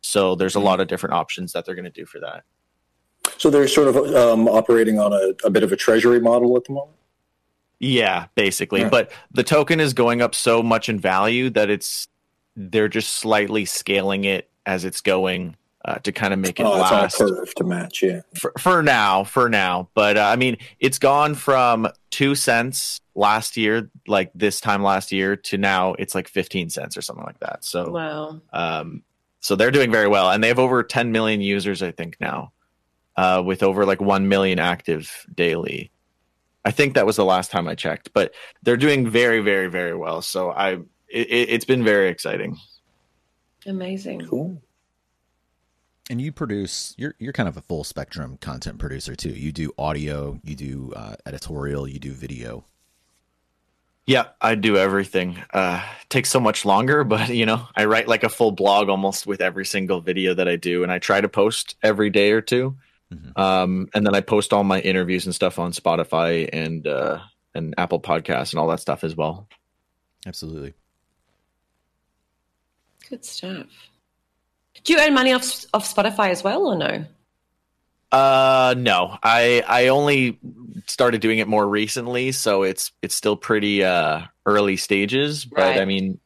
So 0.00 0.34
there's 0.34 0.56
a 0.56 0.58
hmm. 0.58 0.66
lot 0.66 0.80
of 0.80 0.88
different 0.88 1.14
options 1.14 1.52
that 1.52 1.64
they're 1.64 1.74
going 1.74 1.84
to 1.84 1.90
do 1.90 2.06
for 2.06 2.20
that. 2.20 2.44
So 3.38 3.50
they're 3.50 3.68
sort 3.68 3.88
of 3.88 3.96
um, 3.96 4.48
operating 4.48 4.98
on 4.98 5.12
a, 5.12 5.34
a, 5.44 5.50
bit 5.50 5.62
of 5.62 5.72
a 5.72 5.76
treasury 5.76 6.20
model 6.20 6.56
at 6.56 6.64
the 6.64 6.72
moment. 6.72 6.96
Yeah, 7.80 8.26
basically. 8.34 8.80
Yeah. 8.80 8.88
But 8.88 9.10
the 9.32 9.42
token 9.42 9.80
is 9.80 9.92
going 9.92 10.22
up 10.22 10.34
so 10.34 10.62
much 10.62 10.88
in 10.88 10.98
value 10.98 11.50
that 11.50 11.70
it's 11.70 12.08
they're 12.56 12.88
just 12.88 13.14
slightly 13.14 13.64
scaling 13.64 14.24
it 14.24 14.48
as 14.64 14.84
it's 14.84 15.00
going 15.00 15.56
uh, 15.84 15.96
to 15.96 16.12
kind 16.12 16.32
of 16.32 16.38
make 16.38 16.60
it 16.60 16.64
oh, 16.64 16.78
last. 16.78 17.20
It's 17.20 17.30
curve 17.30 17.54
to 17.56 17.64
match, 17.64 18.02
yeah. 18.02 18.20
For, 18.34 18.52
for 18.58 18.82
now, 18.82 19.24
for 19.24 19.50
now, 19.50 19.88
but 19.94 20.16
uh, 20.16 20.22
I 20.22 20.36
mean, 20.36 20.56
it's 20.80 20.98
gone 20.98 21.34
from 21.34 21.88
two 22.10 22.34
cents 22.34 23.00
last 23.14 23.56
year, 23.56 23.90
like 24.06 24.30
this 24.34 24.60
time 24.60 24.82
last 24.82 25.12
year, 25.12 25.36
to 25.36 25.58
now 25.58 25.94
it's 25.94 26.14
like 26.14 26.28
fifteen 26.28 26.70
cents 26.70 26.96
or 26.96 27.02
something 27.02 27.24
like 27.24 27.40
that. 27.40 27.64
So 27.64 27.90
wow. 27.90 28.40
Um, 28.52 29.02
so 29.40 29.56
they're 29.56 29.70
doing 29.70 29.90
very 29.90 30.08
well, 30.08 30.30
and 30.30 30.42
they 30.42 30.48
have 30.48 30.58
over 30.58 30.82
ten 30.82 31.12
million 31.12 31.42
users, 31.42 31.82
I 31.82 31.90
think 31.90 32.16
now 32.18 32.52
uh, 33.16 33.42
with 33.44 33.62
over 33.62 33.84
like 33.84 34.00
1 34.00 34.28
million 34.28 34.58
active 34.58 35.26
daily. 35.34 35.90
I 36.64 36.70
think 36.70 36.94
that 36.94 37.06
was 37.06 37.16
the 37.16 37.24
last 37.24 37.50
time 37.50 37.68
I 37.68 37.74
checked, 37.74 38.12
but 38.14 38.34
they're 38.62 38.76
doing 38.76 39.08
very, 39.08 39.40
very, 39.40 39.68
very 39.68 39.94
well. 39.94 40.22
So 40.22 40.50
I, 40.50 40.78
it, 41.08 41.50
has 41.50 41.64
been 41.64 41.84
very 41.84 42.08
exciting. 42.08 42.56
Amazing. 43.66 44.26
Cool. 44.26 44.62
And 46.10 46.20
you 46.20 46.32
produce, 46.32 46.94
you're, 46.98 47.14
you're 47.18 47.32
kind 47.32 47.48
of 47.48 47.56
a 47.56 47.62
full 47.62 47.84
spectrum 47.84 48.38
content 48.40 48.78
producer 48.78 49.14
too. 49.14 49.30
You 49.30 49.52
do 49.52 49.72
audio, 49.78 50.38
you 50.42 50.54
do 50.54 50.92
uh, 50.94 51.16
editorial, 51.26 51.88
you 51.88 51.98
do 51.98 52.12
video. 52.12 52.64
Yeah, 54.06 54.26
I 54.40 54.54
do 54.54 54.76
everything. 54.76 55.42
Uh, 55.52 55.82
takes 56.10 56.28
so 56.28 56.40
much 56.40 56.64
longer, 56.64 57.04
but 57.04 57.30
you 57.30 57.46
know, 57.46 57.66
I 57.76 57.86
write 57.86 58.08
like 58.08 58.22
a 58.22 58.28
full 58.28 58.52
blog 58.52 58.88
almost 58.88 59.26
with 59.26 59.40
every 59.40 59.64
single 59.64 60.00
video 60.00 60.34
that 60.34 60.48
I 60.48 60.56
do, 60.56 60.82
and 60.82 60.92
I 60.92 60.98
try 60.98 61.20
to 61.20 61.28
post 61.28 61.76
every 61.82 62.10
day 62.10 62.32
or 62.32 62.40
two. 62.40 62.76
Mm-hmm. 63.12 63.40
Um, 63.40 63.88
and 63.94 64.06
then 64.06 64.14
I 64.14 64.20
post 64.20 64.52
all 64.52 64.64
my 64.64 64.80
interviews 64.80 65.26
and 65.26 65.34
stuff 65.34 65.58
on 65.58 65.72
Spotify 65.72 66.48
and 66.52 66.86
uh, 66.86 67.20
and 67.54 67.74
Apple 67.78 68.00
Podcasts 68.00 68.52
and 68.52 68.60
all 68.60 68.68
that 68.68 68.80
stuff 68.80 69.04
as 69.04 69.16
well. 69.16 69.48
Absolutely. 70.26 70.74
Good 73.08 73.24
stuff. 73.24 73.66
Do 74.82 74.92
you 74.92 74.98
earn 75.00 75.14
money 75.14 75.32
off 75.32 75.64
off 75.72 75.92
Spotify 75.92 76.30
as 76.30 76.42
well, 76.42 76.66
or 76.66 76.76
no? 76.76 77.04
Uh, 78.10 78.74
no. 78.76 79.18
I 79.22 79.62
I 79.66 79.88
only 79.88 80.38
started 80.86 81.20
doing 81.20 81.38
it 81.38 81.48
more 81.48 81.66
recently, 81.66 82.32
so 82.32 82.62
it's 82.62 82.92
it's 83.02 83.14
still 83.14 83.36
pretty 83.36 83.84
uh 83.84 84.22
early 84.46 84.76
stages. 84.76 85.44
But 85.44 85.58
right. 85.58 85.80
I 85.80 85.84
mean, 85.84 86.18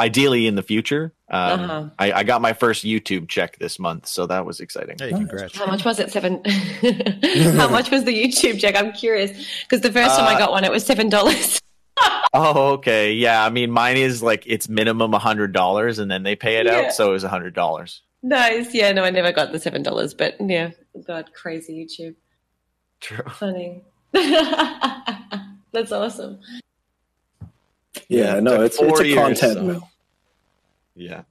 ideally 0.00 0.46
in 0.46 0.54
the 0.54 0.62
future. 0.62 1.12
Um, 1.28 1.60
uh-huh. 1.60 1.88
I, 1.98 2.12
I, 2.12 2.22
got 2.24 2.40
my 2.40 2.52
first 2.52 2.84
YouTube 2.84 3.28
check 3.28 3.58
this 3.58 3.78
month, 3.78 4.06
so 4.06 4.26
that 4.26 4.44
was 4.44 4.58
exciting. 4.58 4.96
Hey, 4.98 5.10
congrats! 5.10 5.56
How 5.56 5.66
much 5.66 5.84
was 5.84 6.00
it? 6.00 6.10
Seven. 6.10 6.42
How 7.56 7.68
much 7.68 7.90
was 7.90 8.02
the 8.04 8.12
YouTube 8.12 8.58
check? 8.58 8.74
I'm 8.74 8.92
curious 8.92 9.30
because 9.62 9.80
the 9.80 9.92
first 9.92 10.16
time 10.16 10.26
I 10.26 10.34
uh, 10.34 10.38
got 10.38 10.50
one, 10.50 10.64
it 10.64 10.72
was 10.72 10.84
seven 10.84 11.08
dollars. 11.08 11.60
oh, 12.32 12.72
okay. 12.72 13.12
Yeah, 13.12 13.44
I 13.44 13.50
mean, 13.50 13.70
mine 13.70 13.96
is 13.96 14.22
like 14.22 14.42
it's 14.46 14.68
minimum 14.68 15.14
a 15.14 15.20
hundred 15.20 15.52
dollars, 15.52 16.00
and 16.00 16.10
then 16.10 16.24
they 16.24 16.34
pay 16.34 16.56
it 16.56 16.66
yeah. 16.66 16.86
out, 16.86 16.92
so 16.94 17.10
it 17.10 17.12
was 17.12 17.24
a 17.24 17.28
hundred 17.28 17.54
dollars. 17.54 18.02
Nice. 18.22 18.74
Yeah. 18.74 18.90
No, 18.92 19.04
I 19.04 19.10
never 19.10 19.30
got 19.30 19.52
the 19.52 19.60
seven 19.60 19.84
dollars, 19.84 20.14
but 20.14 20.34
yeah, 20.40 20.70
God, 21.06 21.30
crazy 21.32 21.86
YouTube. 21.86 22.16
True. 23.00 23.24
Funny. 23.34 23.84
That's 24.12 25.92
awesome. 25.92 26.40
Yeah, 28.08 28.40
no, 28.40 28.62
it's 28.62 28.78
it's 28.80 29.00
a 29.00 29.14
content 29.14 29.64
mill. 29.64 29.89
Yeah. 30.94 31.22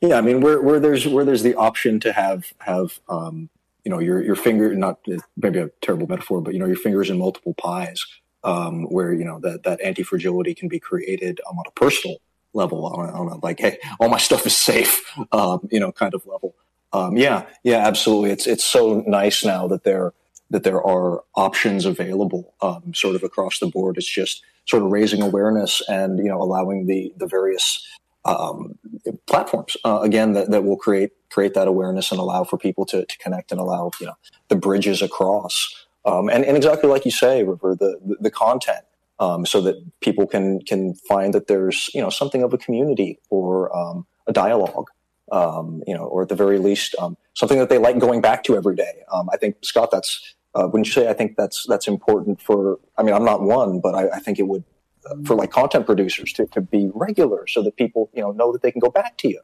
Yeah, 0.00 0.16
I 0.16 0.20
mean, 0.20 0.40
where 0.40 0.60
where 0.60 0.80
there's 0.80 1.06
where 1.06 1.24
there's 1.24 1.42
the 1.42 1.54
option 1.54 2.00
to 2.00 2.12
have 2.12 2.52
have 2.58 3.00
um, 3.08 3.50
you 3.84 3.90
know 3.90 3.98
your 3.98 4.22
your 4.22 4.36
finger 4.36 4.74
not 4.74 4.98
maybe 5.36 5.58
a 5.58 5.70
terrible 5.80 6.06
metaphor, 6.06 6.40
but 6.40 6.54
you 6.54 6.60
know 6.60 6.66
your 6.66 6.76
fingers 6.76 7.10
in 7.10 7.18
multiple 7.18 7.54
pies, 7.54 8.04
um, 8.44 8.84
where 8.84 9.12
you 9.12 9.24
know 9.24 9.38
that 9.40 9.64
that 9.64 9.80
anti 9.80 10.02
fragility 10.02 10.54
can 10.54 10.68
be 10.68 10.78
created 10.78 11.40
um, 11.48 11.58
on 11.58 11.64
a 11.66 11.70
personal 11.72 12.16
level, 12.52 12.86
on 12.86 13.08
a, 13.08 13.12
on 13.12 13.28
a, 13.28 13.36
like 13.44 13.60
hey, 13.60 13.78
all 14.00 14.08
my 14.08 14.18
stuff 14.18 14.46
is 14.46 14.56
safe, 14.56 15.02
um, 15.32 15.68
you 15.70 15.80
know, 15.80 15.92
kind 15.92 16.14
of 16.14 16.24
level. 16.26 16.54
Um, 16.92 17.16
yeah, 17.16 17.46
yeah, 17.64 17.78
absolutely. 17.78 18.30
It's 18.30 18.46
it's 18.46 18.64
so 18.64 19.02
nice 19.06 19.44
now 19.44 19.66
that 19.68 19.84
there 19.84 20.12
that 20.50 20.64
there 20.64 20.82
are 20.84 21.22
options 21.34 21.86
available, 21.86 22.54
um, 22.60 22.92
sort 22.94 23.16
of 23.16 23.22
across 23.22 23.58
the 23.58 23.66
board. 23.66 23.96
It's 23.96 24.06
just 24.06 24.42
sort 24.66 24.82
of 24.82 24.90
raising 24.90 25.22
awareness 25.22 25.82
and 25.88 26.18
you 26.18 26.28
know 26.28 26.40
allowing 26.40 26.86
the 26.86 27.12
the 27.16 27.26
various 27.26 27.86
um, 28.24 28.78
platforms 29.26 29.76
uh, 29.84 30.00
again 30.00 30.32
that, 30.32 30.50
that 30.50 30.64
will 30.64 30.76
create 30.76 31.10
create 31.30 31.54
that 31.54 31.66
awareness 31.66 32.10
and 32.10 32.20
allow 32.20 32.44
for 32.44 32.56
people 32.56 32.84
to, 32.86 33.04
to 33.04 33.18
connect 33.18 33.50
and 33.50 33.60
allow 33.60 33.90
you 34.00 34.06
know 34.06 34.14
the 34.48 34.56
bridges 34.56 35.02
across. 35.02 35.86
Um, 36.04 36.28
and, 36.28 36.44
and 36.44 36.56
exactly 36.56 36.88
like 36.88 37.04
you 37.04 37.10
say 37.10 37.42
River 37.42 37.74
the 37.74 37.98
the, 38.04 38.16
the 38.20 38.30
content 38.30 38.84
um, 39.18 39.44
so 39.46 39.60
that 39.62 39.76
people 40.00 40.26
can 40.26 40.60
can 40.62 40.94
find 40.94 41.34
that 41.34 41.48
there's 41.48 41.90
you 41.94 42.00
know 42.00 42.10
something 42.10 42.42
of 42.42 42.52
a 42.52 42.58
community 42.58 43.18
or 43.30 43.74
um, 43.76 44.06
a 44.26 44.32
dialogue 44.32 44.90
um, 45.32 45.82
you 45.86 45.94
know 45.94 46.04
or 46.04 46.22
at 46.22 46.28
the 46.28 46.36
very 46.36 46.58
least 46.58 46.94
um, 47.00 47.16
something 47.34 47.58
that 47.58 47.68
they 47.68 47.78
like 47.78 47.98
going 47.98 48.20
back 48.20 48.44
to 48.44 48.56
every 48.56 48.76
day. 48.76 49.02
I 49.32 49.36
think 49.36 49.56
Scott 49.62 49.90
that's 49.90 50.34
uh, 50.54 50.66
wouldn't 50.66 50.86
you 50.86 50.92
say? 50.92 51.08
I 51.08 51.14
think 51.14 51.36
that's 51.36 51.66
that's 51.66 51.88
important 51.88 52.40
for. 52.40 52.78
I 52.98 53.02
mean, 53.02 53.14
I'm 53.14 53.24
not 53.24 53.42
one, 53.42 53.80
but 53.80 53.94
I, 53.94 54.08
I 54.16 54.18
think 54.18 54.38
it 54.38 54.46
would 54.46 54.64
uh, 55.10 55.16
for 55.24 55.34
like 55.34 55.50
content 55.50 55.86
producers 55.86 56.32
to, 56.34 56.46
to 56.48 56.60
be 56.60 56.90
regular, 56.94 57.46
so 57.46 57.62
that 57.62 57.76
people 57.76 58.10
you 58.12 58.22
know 58.22 58.32
know 58.32 58.52
that 58.52 58.62
they 58.62 58.70
can 58.70 58.80
go 58.80 58.90
back 58.90 59.16
to 59.18 59.28
you. 59.28 59.40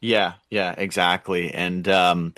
Yeah, 0.00 0.34
yeah, 0.50 0.74
exactly, 0.78 1.52
and 1.52 1.88
um, 1.88 2.34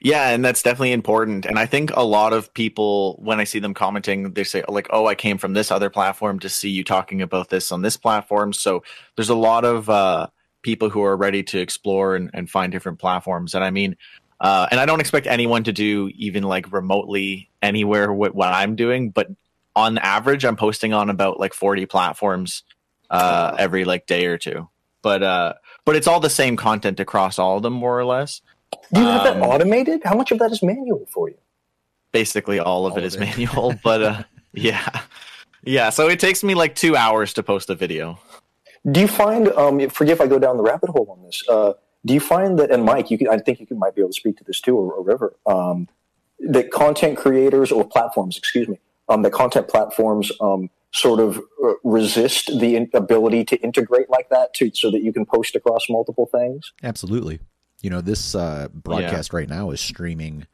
yeah, 0.00 0.30
and 0.30 0.44
that's 0.44 0.62
definitely 0.62 0.92
important. 0.92 1.44
And 1.46 1.58
I 1.58 1.66
think 1.66 1.90
a 1.94 2.04
lot 2.04 2.32
of 2.32 2.54
people, 2.54 3.18
when 3.20 3.40
I 3.40 3.44
see 3.44 3.58
them 3.58 3.74
commenting, 3.74 4.32
they 4.32 4.44
say 4.44 4.62
like, 4.68 4.86
"Oh, 4.90 5.06
I 5.06 5.16
came 5.16 5.38
from 5.38 5.54
this 5.54 5.72
other 5.72 5.90
platform 5.90 6.38
to 6.40 6.48
see 6.48 6.70
you 6.70 6.84
talking 6.84 7.22
about 7.22 7.48
this 7.48 7.72
on 7.72 7.82
this 7.82 7.96
platform." 7.96 8.52
So 8.52 8.84
there's 9.16 9.30
a 9.30 9.34
lot 9.34 9.64
of 9.64 9.90
uh, 9.90 10.28
people 10.62 10.90
who 10.90 11.02
are 11.02 11.16
ready 11.16 11.42
to 11.42 11.58
explore 11.58 12.14
and, 12.14 12.30
and 12.34 12.48
find 12.48 12.70
different 12.70 13.00
platforms. 13.00 13.54
And 13.54 13.64
I 13.64 13.70
mean, 13.70 13.96
uh, 14.40 14.68
and 14.70 14.78
I 14.78 14.86
don't 14.86 15.00
expect 15.00 15.26
anyone 15.26 15.64
to 15.64 15.72
do 15.72 16.10
even 16.14 16.44
like 16.44 16.72
remotely 16.72 17.50
anywhere 17.62 18.12
what, 18.12 18.34
what 18.34 18.52
I'm 18.52 18.76
doing, 18.76 19.10
but 19.10 19.28
on 19.74 19.98
average, 19.98 20.44
I'm 20.44 20.56
posting 20.56 20.92
on 20.92 21.10
about 21.10 21.38
like 21.38 21.54
40 21.54 21.86
platforms 21.86 22.64
uh, 23.10 23.54
every 23.58 23.84
like 23.84 24.06
day 24.06 24.26
or 24.26 24.38
two. 24.38 24.68
But 25.02 25.22
uh, 25.22 25.54
but 25.84 25.96
it's 25.96 26.06
all 26.06 26.20
the 26.20 26.30
same 26.30 26.56
content 26.56 26.98
across 26.98 27.38
all 27.38 27.56
of 27.56 27.62
them, 27.62 27.72
more 27.72 27.98
or 27.98 28.04
less. 28.04 28.42
Do 28.92 29.00
you 29.00 29.06
have 29.06 29.26
um, 29.26 29.40
that 29.40 29.46
automated? 29.46 30.02
How 30.04 30.16
much 30.16 30.32
of 30.32 30.40
that 30.40 30.50
is 30.50 30.62
manual 30.62 31.06
for 31.08 31.28
you? 31.28 31.36
Basically, 32.10 32.58
all 32.58 32.86
of 32.86 32.92
all 32.92 32.98
it 32.98 33.04
is 33.04 33.14
it. 33.14 33.20
manual. 33.20 33.74
but 33.84 34.02
uh, 34.02 34.22
yeah, 34.52 35.02
yeah. 35.62 35.90
So 35.90 36.08
it 36.08 36.18
takes 36.18 36.42
me 36.42 36.54
like 36.54 36.74
two 36.74 36.96
hours 36.96 37.32
to 37.34 37.42
post 37.44 37.70
a 37.70 37.76
video. 37.76 38.18
Do 38.90 39.00
you 39.00 39.08
find? 39.08 39.48
Um, 39.52 39.88
forgive 39.88 40.18
if 40.18 40.20
I 40.20 40.26
go 40.26 40.38
down 40.38 40.56
the 40.56 40.64
rabbit 40.64 40.90
hole 40.90 41.08
on 41.10 41.24
this. 41.24 41.42
Uh, 41.48 41.74
do 42.04 42.14
you 42.14 42.20
find 42.20 42.58
that, 42.58 42.70
and 42.70 42.84
Mike, 42.84 43.10
you 43.10 43.18
can, 43.18 43.28
I 43.28 43.38
think 43.38 43.60
you 43.60 43.66
can, 43.66 43.78
might 43.78 43.94
be 43.94 44.00
able 44.00 44.10
to 44.10 44.16
speak 44.16 44.36
to 44.38 44.44
this 44.44 44.60
too, 44.60 44.76
or, 44.76 44.92
or 44.92 45.04
River, 45.04 45.36
um, 45.46 45.88
that 46.40 46.70
content 46.70 47.18
creators 47.18 47.72
or 47.72 47.84
platforms, 47.86 48.38
excuse 48.38 48.68
me, 48.68 48.78
um, 49.08 49.22
that 49.22 49.32
content 49.32 49.68
platforms 49.68 50.30
um, 50.40 50.70
sort 50.92 51.20
of 51.20 51.38
uh, 51.64 51.72
resist 51.84 52.46
the 52.60 52.76
in- 52.76 52.90
ability 52.94 53.44
to 53.44 53.56
integrate 53.56 54.08
like 54.08 54.28
that 54.30 54.54
to, 54.54 54.70
so 54.74 54.90
that 54.90 55.02
you 55.02 55.12
can 55.12 55.26
post 55.26 55.56
across 55.56 55.90
multiple 55.90 56.26
things? 56.26 56.72
Absolutely. 56.82 57.40
You 57.82 57.90
know, 57.90 58.00
this 58.00 58.34
uh, 58.34 58.68
broadcast 58.72 59.32
yeah. 59.32 59.36
right 59.36 59.48
now 59.48 59.70
is 59.70 59.80
streaming 59.80 60.46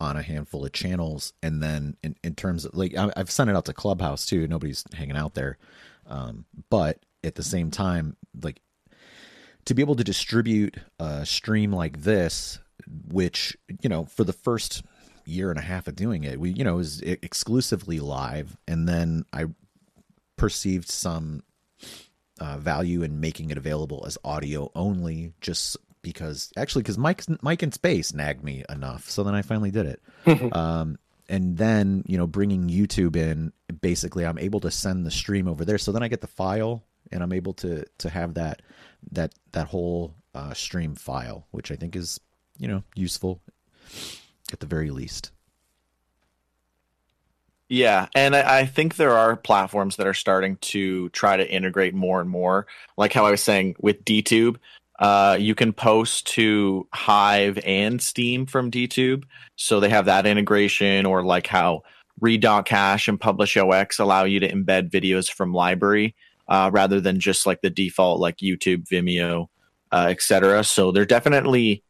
on 0.00 0.16
a 0.16 0.22
handful 0.22 0.64
of 0.64 0.72
channels. 0.72 1.32
And 1.42 1.62
then 1.62 1.96
in, 2.02 2.16
in 2.22 2.34
terms 2.34 2.64
of 2.64 2.74
like, 2.74 2.94
I've 2.96 3.30
sent 3.30 3.50
it 3.50 3.56
out 3.56 3.64
to 3.66 3.72
Clubhouse 3.72 4.26
too. 4.26 4.46
Nobody's 4.46 4.84
hanging 4.92 5.16
out 5.16 5.34
there. 5.34 5.58
Um, 6.06 6.44
but 6.70 6.98
at 7.22 7.36
the 7.36 7.42
same 7.42 7.70
time, 7.70 8.16
like 8.42 8.60
to 9.66 9.74
be 9.74 9.82
able 9.82 9.96
to 9.96 10.04
distribute 10.04 10.76
a 10.98 11.24
stream 11.26 11.72
like 11.72 12.02
this, 12.02 12.58
which 13.08 13.56
you 13.80 13.88
know 13.88 14.04
for 14.04 14.24
the 14.24 14.32
first 14.32 14.82
year 15.26 15.50
and 15.50 15.58
a 15.58 15.62
half 15.62 15.88
of 15.88 15.96
doing 15.96 16.24
it, 16.24 16.38
we 16.38 16.50
you 16.50 16.64
know 16.64 16.76
was 16.76 17.00
exclusively 17.00 18.00
live, 18.00 18.56
and 18.68 18.88
then 18.88 19.24
I 19.32 19.46
perceived 20.36 20.88
some 20.88 21.42
uh, 22.40 22.58
value 22.58 23.02
in 23.02 23.20
making 23.20 23.50
it 23.50 23.56
available 23.58 24.04
as 24.06 24.18
audio 24.24 24.70
only, 24.74 25.32
just 25.40 25.76
because 26.02 26.52
actually 26.56 26.82
because 26.82 26.98
Mike 26.98 27.22
Mike 27.42 27.62
in 27.62 27.72
space 27.72 28.12
nagged 28.12 28.44
me 28.44 28.64
enough, 28.68 29.08
so 29.08 29.22
then 29.22 29.34
I 29.34 29.42
finally 29.42 29.70
did 29.70 29.86
it. 29.86 30.52
um, 30.54 30.98
and 31.28 31.56
then 31.56 32.04
you 32.06 32.18
know 32.18 32.26
bringing 32.26 32.68
YouTube 32.68 33.16
in, 33.16 33.52
basically 33.80 34.26
I'm 34.26 34.38
able 34.38 34.60
to 34.60 34.70
send 34.70 35.06
the 35.06 35.10
stream 35.10 35.48
over 35.48 35.64
there, 35.64 35.78
so 35.78 35.92
then 35.92 36.02
I 36.02 36.08
get 36.08 36.20
the 36.20 36.26
file 36.26 36.84
and 37.12 37.22
I'm 37.22 37.32
able 37.32 37.54
to 37.54 37.84
to 37.98 38.08
have 38.08 38.34
that 38.34 38.62
that 39.12 39.34
that 39.52 39.68
whole 39.68 40.14
uh, 40.34 40.54
stream 40.54 40.94
file, 40.94 41.46
which 41.50 41.70
I 41.70 41.76
think 41.76 41.96
is 41.96 42.20
you 42.58 42.68
know 42.68 42.82
useful 42.94 43.40
at 44.52 44.60
the 44.60 44.66
very 44.66 44.90
least. 44.90 45.30
Yeah, 47.68 48.08
and 48.14 48.36
I, 48.36 48.60
I, 48.60 48.66
think 48.66 48.96
there 48.96 49.16
are 49.16 49.36
platforms 49.36 49.96
that 49.96 50.06
are 50.06 50.14
starting 50.14 50.56
to 50.58 51.08
try 51.10 51.36
to 51.36 51.50
integrate 51.50 51.94
more 51.94 52.20
and 52.20 52.28
more. 52.28 52.66
Like 52.98 53.12
how 53.12 53.24
I 53.24 53.30
was 53.30 53.42
saying 53.42 53.76
with 53.80 54.04
DTube, 54.04 54.56
uh, 54.98 55.38
you 55.40 55.54
can 55.54 55.72
post 55.72 56.26
to 56.28 56.86
Hive 56.92 57.58
and 57.64 58.02
Steem 58.02 58.44
from 58.44 58.70
DTube, 58.70 59.24
so 59.56 59.80
they 59.80 59.88
have 59.88 60.04
that 60.04 60.26
integration. 60.26 61.06
Or 61.06 61.24
like 61.24 61.46
how 61.46 61.82
Read.cash 62.20 63.08
and 63.08 63.20
PublishOX 63.20 63.98
allow 63.98 64.24
you 64.24 64.40
to 64.40 64.48
embed 64.48 64.90
videos 64.90 65.30
from 65.30 65.52
LBRY 65.52 66.14
uh, 66.48 66.70
rather 66.72 67.00
than 67.00 67.20
just 67.20 67.46
like 67.46 67.62
the 67.62 67.70
default 67.70 68.20
like 68.20 68.38
YouTube, 68.38 68.86
Vimeo, 68.88 69.48
uh, 69.92 70.06
etc. 70.10 70.64
So 70.64 70.92
they're 70.92 71.04
definitely 71.04 71.82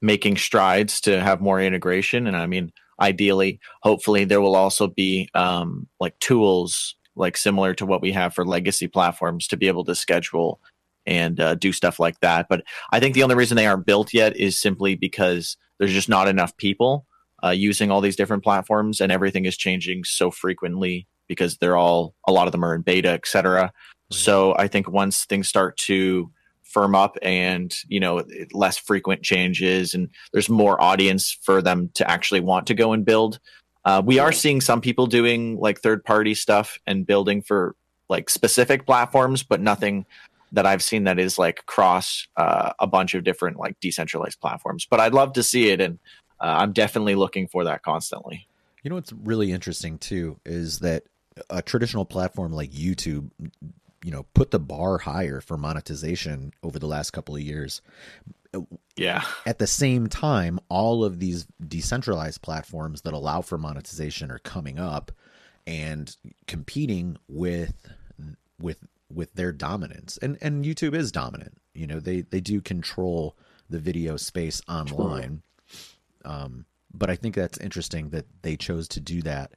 making 0.00 0.36
strides 0.36 1.00
to 1.02 1.20
have 1.20 1.40
more 1.40 1.60
integration. 1.60 2.26
And 2.26 2.36
I 2.36 2.46
mean, 2.46 2.72
ideally, 3.00 3.60
hopefully, 3.82 4.24
there 4.24 4.40
will 4.40 4.56
also 4.56 4.86
be 4.86 5.28
um, 5.34 5.88
like 6.00 6.18
tools 6.20 6.94
like 7.16 7.36
similar 7.36 7.74
to 7.74 7.84
what 7.84 8.00
we 8.00 8.12
have 8.12 8.32
for 8.32 8.46
legacy 8.46 8.86
platforms 8.86 9.48
to 9.48 9.56
be 9.56 9.66
able 9.66 9.84
to 9.84 9.94
schedule 9.94 10.60
and 11.04 11.40
uh, 11.40 11.54
do 11.56 11.72
stuff 11.72 11.98
like 11.98 12.20
that. 12.20 12.46
But 12.48 12.62
I 12.92 13.00
think 13.00 13.14
the 13.14 13.24
only 13.24 13.34
reason 13.34 13.56
they 13.56 13.66
aren't 13.66 13.86
built 13.86 14.14
yet 14.14 14.36
is 14.36 14.58
simply 14.58 14.94
because 14.94 15.56
there's 15.78 15.92
just 15.92 16.08
not 16.08 16.28
enough 16.28 16.56
people 16.56 17.06
uh, 17.42 17.50
using 17.50 17.90
all 17.90 18.00
these 18.00 18.16
different 18.16 18.44
platforms, 18.44 19.00
and 19.00 19.10
everything 19.10 19.44
is 19.44 19.56
changing 19.56 20.04
so 20.04 20.30
frequently 20.30 21.06
because 21.28 21.58
they're 21.58 21.76
all 21.76 22.14
a 22.26 22.32
lot 22.32 22.46
of 22.46 22.52
them 22.52 22.64
are 22.64 22.74
in 22.74 22.82
beta, 22.82 23.10
etc. 23.10 23.72
So 24.10 24.54
I 24.56 24.68
think 24.68 24.88
once 24.88 25.24
things 25.24 25.48
start 25.48 25.76
to 25.78 26.30
firm 26.68 26.94
up 26.94 27.16
and 27.22 27.74
you 27.88 27.98
know 27.98 28.22
less 28.52 28.76
frequent 28.76 29.22
changes 29.22 29.94
and 29.94 30.10
there's 30.32 30.50
more 30.50 30.80
audience 30.80 31.36
for 31.42 31.62
them 31.62 31.90
to 31.94 32.08
actually 32.08 32.40
want 32.40 32.66
to 32.66 32.74
go 32.74 32.92
and 32.92 33.06
build 33.06 33.40
uh, 33.86 34.02
we 34.04 34.18
are 34.18 34.32
seeing 34.32 34.60
some 34.60 34.82
people 34.82 35.06
doing 35.06 35.58
like 35.58 35.80
third 35.80 36.04
party 36.04 36.34
stuff 36.34 36.78
and 36.86 37.06
building 37.06 37.40
for 37.40 37.74
like 38.10 38.28
specific 38.28 38.84
platforms 38.84 39.42
but 39.42 39.62
nothing 39.62 40.04
that 40.52 40.66
i've 40.66 40.82
seen 40.82 41.04
that 41.04 41.18
is 41.18 41.38
like 41.38 41.64
cross 41.64 42.28
uh, 42.36 42.72
a 42.78 42.86
bunch 42.86 43.14
of 43.14 43.24
different 43.24 43.56
like 43.56 43.80
decentralized 43.80 44.38
platforms. 44.38 44.86
But 44.88 45.00
i'd 45.00 45.14
love 45.14 45.32
to 45.34 45.42
see 45.42 45.70
it 45.70 45.80
and 45.80 45.98
uh, 46.38 46.56
i'm 46.58 46.72
definitely 46.72 47.14
looking 47.14 47.48
for 47.48 47.64
that 47.64 47.82
constantly. 47.82 48.46
You 48.82 48.90
know 48.90 48.96
what's 48.96 49.12
really 49.12 49.52
interesting 49.52 49.96
too 49.96 50.38
is 50.44 50.80
that 50.80 51.04
a 51.48 51.62
traditional 51.62 52.04
platform 52.04 52.52
like 52.52 52.72
youtube 52.72 53.30
you 54.08 54.14
know 54.14 54.24
put 54.34 54.50
the 54.50 54.58
bar 54.58 54.98
higher 54.98 55.40
for 55.40 55.58
monetization 55.58 56.52
over 56.62 56.78
the 56.78 56.86
last 56.86 57.10
couple 57.10 57.36
of 57.36 57.42
years 57.42 57.82
yeah 58.96 59.22
at 59.44 59.58
the 59.58 59.66
same 59.66 60.06
time 60.06 60.58
all 60.70 61.04
of 61.04 61.18
these 61.18 61.46
decentralized 61.66 62.40
platforms 62.40 63.02
that 63.02 63.12
allow 63.12 63.42
for 63.42 63.58
monetization 63.58 64.30
are 64.30 64.38
coming 64.38 64.78
up 64.78 65.12
and 65.66 66.16
competing 66.46 67.18
with 67.28 67.74
with 68.58 68.78
with 69.12 69.32
their 69.34 69.52
dominance. 69.52 70.18
And 70.20 70.38
and 70.40 70.64
YouTube 70.64 70.94
is 70.94 71.12
dominant. 71.12 71.58
You 71.74 71.86
know, 71.86 72.00
they 72.00 72.22
they 72.22 72.40
do 72.40 72.60
control 72.60 73.36
the 73.70 73.78
video 73.78 74.16
space 74.16 74.62
online. 74.68 75.42
Um, 76.24 76.64
but 76.92 77.10
I 77.10 77.16
think 77.16 77.34
that's 77.34 77.58
interesting 77.58 78.10
that 78.10 78.26
they 78.42 78.56
chose 78.56 78.88
to 78.88 79.00
do 79.00 79.22
that 79.22 79.52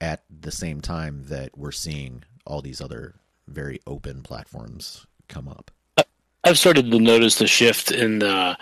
at 0.00 0.22
the 0.30 0.52
same 0.52 0.80
time 0.80 1.24
that 1.26 1.58
we're 1.58 1.72
seeing 1.72 2.22
all 2.46 2.62
these 2.62 2.80
other 2.80 3.16
very 3.50 3.80
open 3.86 4.22
platforms 4.22 5.06
come 5.28 5.48
up. 5.48 5.70
I've 6.44 6.58
started 6.58 6.90
to 6.90 6.98
notice 6.98 7.36
the 7.36 7.46
shift 7.46 7.90
in 7.90 8.22
uh, 8.22 8.54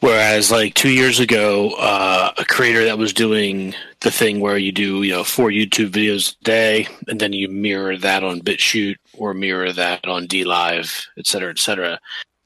whereas 0.00 0.50
like 0.50 0.74
two 0.74 0.90
years 0.90 1.18
ago, 1.18 1.70
uh, 1.78 2.32
a 2.36 2.44
creator 2.44 2.84
that 2.84 2.98
was 2.98 3.12
doing 3.12 3.74
the 4.00 4.10
thing 4.10 4.40
where 4.40 4.58
you 4.58 4.72
do 4.72 5.02
you 5.02 5.12
know 5.12 5.24
four 5.24 5.50
YouTube 5.50 5.90
videos 5.90 6.36
a 6.40 6.44
day, 6.44 6.88
and 7.08 7.18
then 7.18 7.32
you 7.32 7.48
mirror 7.48 7.96
that 7.96 8.24
on 8.24 8.40
BitChute 8.40 8.96
or 9.16 9.32
mirror 9.32 9.72
that 9.72 10.06
on 10.06 10.26
DLive, 10.26 11.06
et 11.16 11.26
cetera, 11.26 11.50
et 11.50 11.58
cetera. 11.58 11.98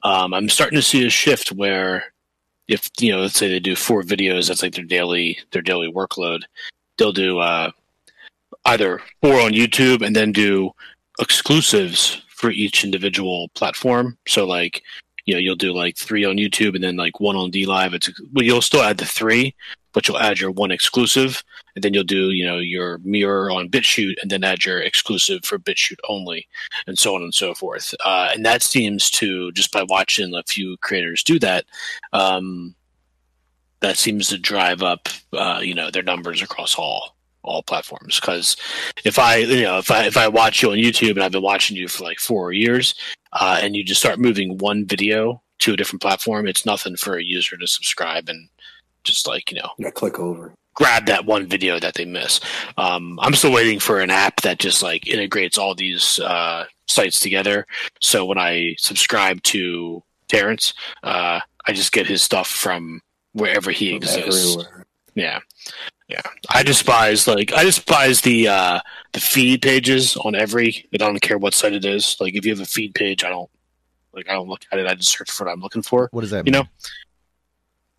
Um, 0.04 0.34
I'm 0.34 0.48
starting 0.48 0.76
to 0.76 0.82
see 0.82 1.06
a 1.06 1.10
shift 1.10 1.50
where 1.50 2.04
if 2.68 2.88
you 3.00 3.12
know, 3.12 3.20
let's 3.20 3.36
say 3.36 3.48
they 3.48 3.60
do 3.60 3.76
four 3.76 4.02
videos, 4.02 4.48
that's 4.48 4.62
like 4.62 4.74
their 4.74 4.84
daily 4.84 5.38
their 5.50 5.62
daily 5.62 5.90
workload. 5.90 6.42
They'll 6.98 7.12
do 7.12 7.38
uh, 7.38 7.72
either 8.64 9.00
four 9.20 9.40
on 9.40 9.52
YouTube 9.52 10.02
and 10.06 10.14
then 10.14 10.32
do 10.32 10.70
exclusives 11.18 12.22
for 12.28 12.50
each 12.50 12.84
individual 12.84 13.48
platform. 13.54 14.18
So 14.26 14.46
like, 14.46 14.82
you 15.26 15.34
know, 15.34 15.40
you'll 15.40 15.56
do 15.56 15.72
like 15.72 15.96
three 15.96 16.24
on 16.24 16.36
YouTube 16.36 16.74
and 16.74 16.84
then 16.84 16.96
like 16.96 17.20
one 17.20 17.36
on 17.36 17.50
D 17.50 17.64
Live. 17.66 17.94
It's 17.94 18.10
well, 18.32 18.44
you'll 18.44 18.60
still 18.60 18.82
add 18.82 18.98
the 18.98 19.06
three, 19.06 19.54
but 19.92 20.06
you'll 20.06 20.18
add 20.18 20.38
your 20.38 20.50
one 20.50 20.70
exclusive, 20.70 21.42
and 21.74 21.82
then 21.82 21.94
you'll 21.94 22.04
do 22.04 22.30
you 22.32 22.44
know 22.44 22.58
your 22.58 22.98
mirror 22.98 23.50
on 23.50 23.70
BitChute, 23.70 24.16
and 24.20 24.30
then 24.30 24.44
add 24.44 24.64
your 24.66 24.80
exclusive 24.80 25.44
for 25.44 25.58
BitChute 25.58 26.00
only, 26.08 26.46
and 26.86 26.98
so 26.98 27.14
on 27.14 27.22
and 27.22 27.32
so 27.32 27.54
forth. 27.54 27.94
Uh, 28.04 28.28
and 28.34 28.44
that 28.44 28.62
seems 28.62 29.10
to 29.12 29.50
just 29.52 29.72
by 29.72 29.82
watching 29.84 30.34
a 30.34 30.42
few 30.42 30.76
creators 30.78 31.22
do 31.22 31.38
that. 31.38 31.64
Um, 32.12 32.74
that 33.80 33.96
seems 33.98 34.28
to 34.28 34.38
drive 34.38 34.82
up, 34.82 35.08
uh, 35.34 35.60
you 35.62 35.74
know, 35.74 35.90
their 35.90 36.02
numbers 36.02 36.40
across 36.42 36.74
all 36.76 37.13
all 37.45 37.62
platforms. 37.62 38.20
Because 38.20 38.57
if 39.05 39.18
I, 39.18 39.36
you 39.36 39.62
know, 39.62 39.78
if 39.78 39.90
I 39.90 40.07
if 40.07 40.16
I 40.16 40.28
watch 40.28 40.62
you 40.62 40.70
on 40.70 40.78
YouTube 40.78 41.12
and 41.12 41.22
I've 41.22 41.32
been 41.32 41.42
watching 41.42 41.76
you 41.76 41.88
for 41.88 42.05
like 42.05 42.18
four 42.18 42.53
years, 42.53 42.95
uh, 43.32 43.59
and 43.62 43.76
you 43.76 43.84
just 43.84 44.01
start 44.01 44.18
moving 44.18 44.59
one 44.59 44.86
video 44.86 45.42
to 45.61 45.74
a 45.74 45.76
different 45.76 46.03
platform, 46.03 46.47
it's 46.47 46.66
nothing 46.66 46.97
for 46.97 47.16
a 47.16 47.22
user 47.22 47.57
to 47.57 47.66
subscribe 47.66 48.28
and 48.28 48.49
just 49.05 49.26
like 49.26 49.51
you 49.51 49.59
know, 49.59 49.68
yeah, 49.78 49.90
click 49.90 50.18
over, 50.18 50.55
grab 50.74 51.07
that 51.07 51.24
one 51.24 51.47
video 51.47 51.78
that 51.78 51.95
they 51.95 52.05
miss. 52.05 52.40
Um, 52.76 53.18
I'm 53.22 53.34
still 53.34 53.53
waiting 53.53 53.78
for 53.78 54.01
an 54.01 54.11
app 54.11 54.40
that 54.42 54.59
just 54.59 54.82
like 54.82 55.07
integrates 55.07 55.59
all 55.59 55.74
these 55.74 56.18
uh, 56.20 56.64
sites 56.86 57.20
together. 57.20 57.66
So 58.01 58.24
when 58.24 58.38
I 58.38 58.74
subscribe 58.78 59.42
to 59.45 60.03
Terrence, 60.28 60.74
uh, 61.03 61.40
I 61.66 61.72
just 61.72 61.92
get 61.92 62.07
his 62.07 62.22
stuff 62.22 62.49
from 62.49 63.01
wherever 63.32 63.70
he 63.70 63.90
from 63.90 63.97
exists. 63.97 64.57
everywhere. 64.57 64.86
Yeah. 65.14 65.40
Yeah. 66.09 66.20
I 66.50 66.62
despise 66.62 67.26
like 67.26 67.52
I 67.52 67.64
despise 67.64 68.20
the 68.20 68.48
uh 68.48 68.80
the 69.12 69.20
feed 69.20 69.62
pages 69.62 70.16
on 70.16 70.34
every 70.34 70.86
I 70.92 70.98
don't 70.98 71.18
care 71.20 71.38
what 71.38 71.55
site 71.55 71.72
it 71.72 71.84
is. 71.84 72.16
Like 72.20 72.34
if 72.34 72.44
you 72.44 72.52
have 72.52 72.61
a 72.61 72.66
feed 72.66 72.94
page, 72.94 73.24
I 73.24 73.30
don't 73.30 73.50
like 74.12 74.28
I 74.28 74.32
don't 74.34 74.48
look 74.48 74.62
at 74.70 74.78
it, 74.78 74.86
I 74.86 74.94
just 74.94 75.11
search 75.16 75.30
for 75.30 75.44
what 75.44 75.52
I'm 75.52 75.61
looking 75.61 75.82
for. 75.82 76.09
What 76.12 76.20
does 76.20 76.30
that 76.30 76.46
You 76.46 76.52
mean? 76.52 76.62
know? 76.62 76.68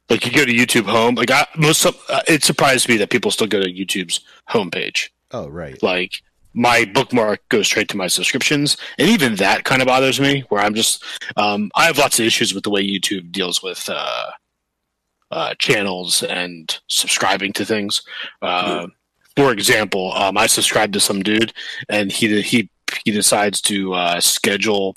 Like 0.09 0.23
you 0.25 0.31
go 0.31 0.45
to 0.45 0.53
YouTube 0.53 0.85
home, 0.85 1.15
like 1.15 1.31
I 1.31 1.47
most 1.57 1.83
of, 1.83 1.99
uh, 2.09 2.21
it 2.27 2.43
surprised 2.43 2.87
me 2.87 2.97
that 2.97 3.09
people 3.09 3.31
still 3.31 3.47
go 3.47 3.59
to 3.59 3.67
YouTube's 3.71 4.19
homepage. 4.49 5.09
Oh, 5.31 5.47
right. 5.49 5.81
Like 5.81 6.11
my 6.53 6.85
bookmark 6.85 7.41
goes 7.49 7.65
straight 7.65 7.89
to 7.89 7.97
my 7.97 8.05
subscriptions, 8.07 8.77
and 8.99 9.09
even 9.09 9.35
that 9.37 9.63
kind 9.65 9.81
of 9.81 9.87
bothers 9.87 10.19
me. 10.21 10.45
Where 10.49 10.61
I'm 10.61 10.75
just, 10.75 11.03
um, 11.37 11.71
I 11.75 11.85
have 11.85 11.97
lots 11.97 12.19
of 12.19 12.25
issues 12.27 12.53
with 12.53 12.63
the 12.63 12.69
way 12.69 12.87
YouTube 12.87 13.31
deals 13.31 13.63
with 13.63 13.89
uh, 13.91 14.29
uh, 15.31 15.53
channels 15.55 16.23
and 16.23 16.79
subscribing 16.87 17.53
to 17.53 17.65
things. 17.65 18.01
Uh, 18.41 18.87
For 19.35 19.51
example, 19.51 20.13
um, 20.13 20.37
I 20.37 20.47
subscribe 20.47 20.93
to 20.93 20.99
some 20.99 21.21
dude, 21.21 21.53
and 21.89 22.11
he 22.11 22.41
he 22.41 22.69
he 23.03 23.11
decides 23.11 23.61
to 23.61 23.93
uh, 23.93 24.21
schedule 24.21 24.95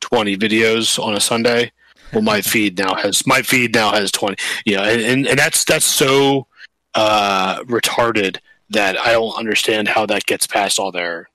twenty 0.00 0.36
videos 0.36 1.02
on 1.02 1.14
a 1.14 1.20
Sunday. 1.20 1.72
Well, 2.12 2.22
my 2.22 2.40
feed 2.52 2.78
now 2.78 2.94
has 2.94 3.26
my 3.26 3.42
feed 3.42 3.74
now 3.74 3.92
has 3.92 4.12
twenty. 4.12 4.36
You 4.64 4.76
know, 4.76 4.84
and, 4.84 5.00
and, 5.00 5.26
and 5.26 5.38
that's 5.38 5.64
that's 5.64 5.84
so 5.84 6.46
uh, 6.94 7.62
retarded 7.64 8.38
that 8.70 8.98
I 8.98 9.12
don't 9.12 9.36
understand 9.36 9.88
how 9.88 10.06
that 10.06 10.26
gets 10.26 10.46
past 10.46 10.78
all 10.78 10.92
their, 10.92 11.28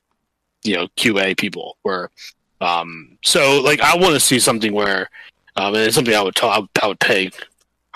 you 0.64 0.76
know, 0.76 0.88
QA 0.98 1.38
people. 1.38 1.78
Where, 1.84 2.10
um, 2.62 3.18
so 3.24 3.62
like 3.62 3.82
I 3.82 3.96
want 3.96 4.14
to 4.14 4.20
see 4.20 4.40
something 4.40 4.74
where, 4.74 5.10
um, 5.56 5.74
and 5.76 5.84
it's 5.84 5.96
something 5.96 6.16
I 6.16 6.22
would 6.22 6.36
tell 6.36 6.50
I 6.50 6.88
would 6.88 7.00
pay 7.00 7.32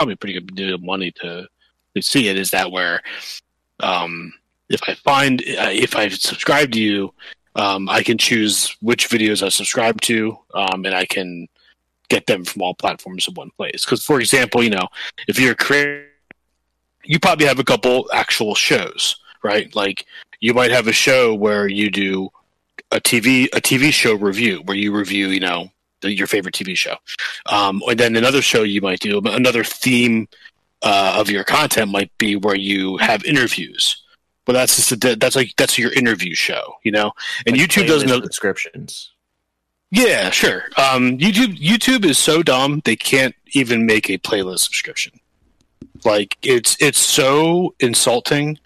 probably 0.02 0.16
pretty 0.16 0.34
good 0.34 0.56
deal 0.56 0.74
of 0.74 0.82
money 0.82 1.12
to 1.12 1.48
to 1.96 2.02
see 2.02 2.28
it. 2.28 2.38
Is 2.38 2.50
that 2.52 2.72
where, 2.72 3.02
um, 3.82 4.34
if 4.70 4.82
I 4.88 4.96
find 4.96 5.42
uh, 5.42 5.70
if 5.70 5.96
I 5.96 6.10
subscribe 6.10 6.72
to 6.72 6.82
you, 6.82 7.14
um, 7.56 7.88
I 7.88 8.02
can 8.02 8.18
choose 8.18 8.76
which 8.82 9.10
videos 9.10 9.44
I 9.44 9.50
subscribe 9.50 10.02
to, 10.02 10.36
um, 10.56 10.86
and 10.86 10.96
I 10.96 11.06
can 11.06 11.48
get 12.10 12.26
them 12.26 12.44
from 12.44 12.64
all 12.64 12.74
platforms 12.74 13.28
in 13.28 13.36
one 13.36 13.52
place. 13.52 13.86
Because, 13.86 14.04
for 14.04 14.20
example, 14.20 14.64
you 14.64 14.72
know, 14.72 14.88
if 15.28 15.40
you're 15.40 15.52
a 15.52 15.56
creator, 15.56 16.08
you 17.04 17.20
probably 17.20 17.46
have 17.46 17.60
a 17.60 17.64
couple 17.64 18.10
actual 18.12 18.56
shows, 18.56 19.18
right? 19.44 19.74
Like 19.76 20.06
you 20.40 20.56
might 20.56 20.72
have 20.72 20.88
a 20.88 20.94
show 20.94 21.36
where 21.36 21.68
you 21.68 21.92
do 21.92 22.30
a 22.90 23.00
TV 23.00 23.46
a 23.54 23.62
TV 23.62 23.92
show 23.92 24.16
review 24.16 24.64
where 24.66 24.78
you 24.78 24.96
review, 24.96 25.28
you 25.28 25.42
know, 25.42 25.70
your 26.04 26.28
favorite 26.28 26.56
TV 26.56 26.76
show, 26.76 26.96
um, 27.48 27.82
and 27.88 28.00
then 28.00 28.16
another 28.16 28.42
show 28.42 28.64
you 28.64 28.82
might 28.82 29.00
do 29.00 29.20
another 29.20 29.64
theme 29.64 30.28
uh, 30.82 31.16
of 31.18 31.30
your 31.30 31.44
content 31.44 31.92
might 31.92 32.16
be 32.18 32.36
where 32.36 32.56
you 32.56 32.98
have 32.98 33.24
interviews. 33.26 33.98
But 34.46 34.54
that's 34.54 34.76
just 34.76 34.92
a, 35.06 35.16
that's 35.16 35.36
like 35.36 35.54
that's 35.58 35.78
your 35.78 35.94
interview 35.94 36.34
show, 36.34 36.76
you 36.84 36.92
know. 36.92 37.12
And 37.46 37.56
Like 37.58 37.70
YouTube 37.70 37.88
doesn't 37.88 38.10
know 38.10 38.22
subscriptions. 38.22 39.12
yeah, 39.92 40.30
sure. 40.32 40.64
Um, 40.78 41.18
YouTube 41.20 41.58
YouTube 41.60 42.06
is 42.06 42.18
so 42.18 42.42
dumb 42.42 42.82
they 42.84 42.96
can't 42.96 43.36
even 43.54 43.86
make 43.86 44.10
a 44.10 44.18
playlist 44.18 44.60
subscription. 44.60 45.20
Like 46.04 46.38
it's 46.42 46.76
it's 46.82 47.00
so 47.00 47.76
insulting 47.80 48.58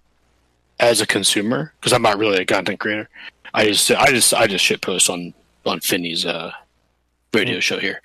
as 0.79 1.01
a 1.01 1.07
consumer 1.07 1.73
because 1.79 1.91
I'm 1.91 2.01
not 2.01 2.17
really 2.17 2.37
a 2.37 2.45
content 2.45 2.79
creator. 2.79 3.09
I 3.53 3.65
just 3.67 3.91
I 3.91 4.07
just 4.07 4.33
I 4.33 4.47
just 4.47 4.63
shit 4.63 4.81
post 4.81 5.09
on 5.09 5.33
on 5.65 5.81
Finney's 5.81 6.25
uh, 6.25 6.51
radio 7.35 7.59
show 7.59 7.77
here. 7.77 8.01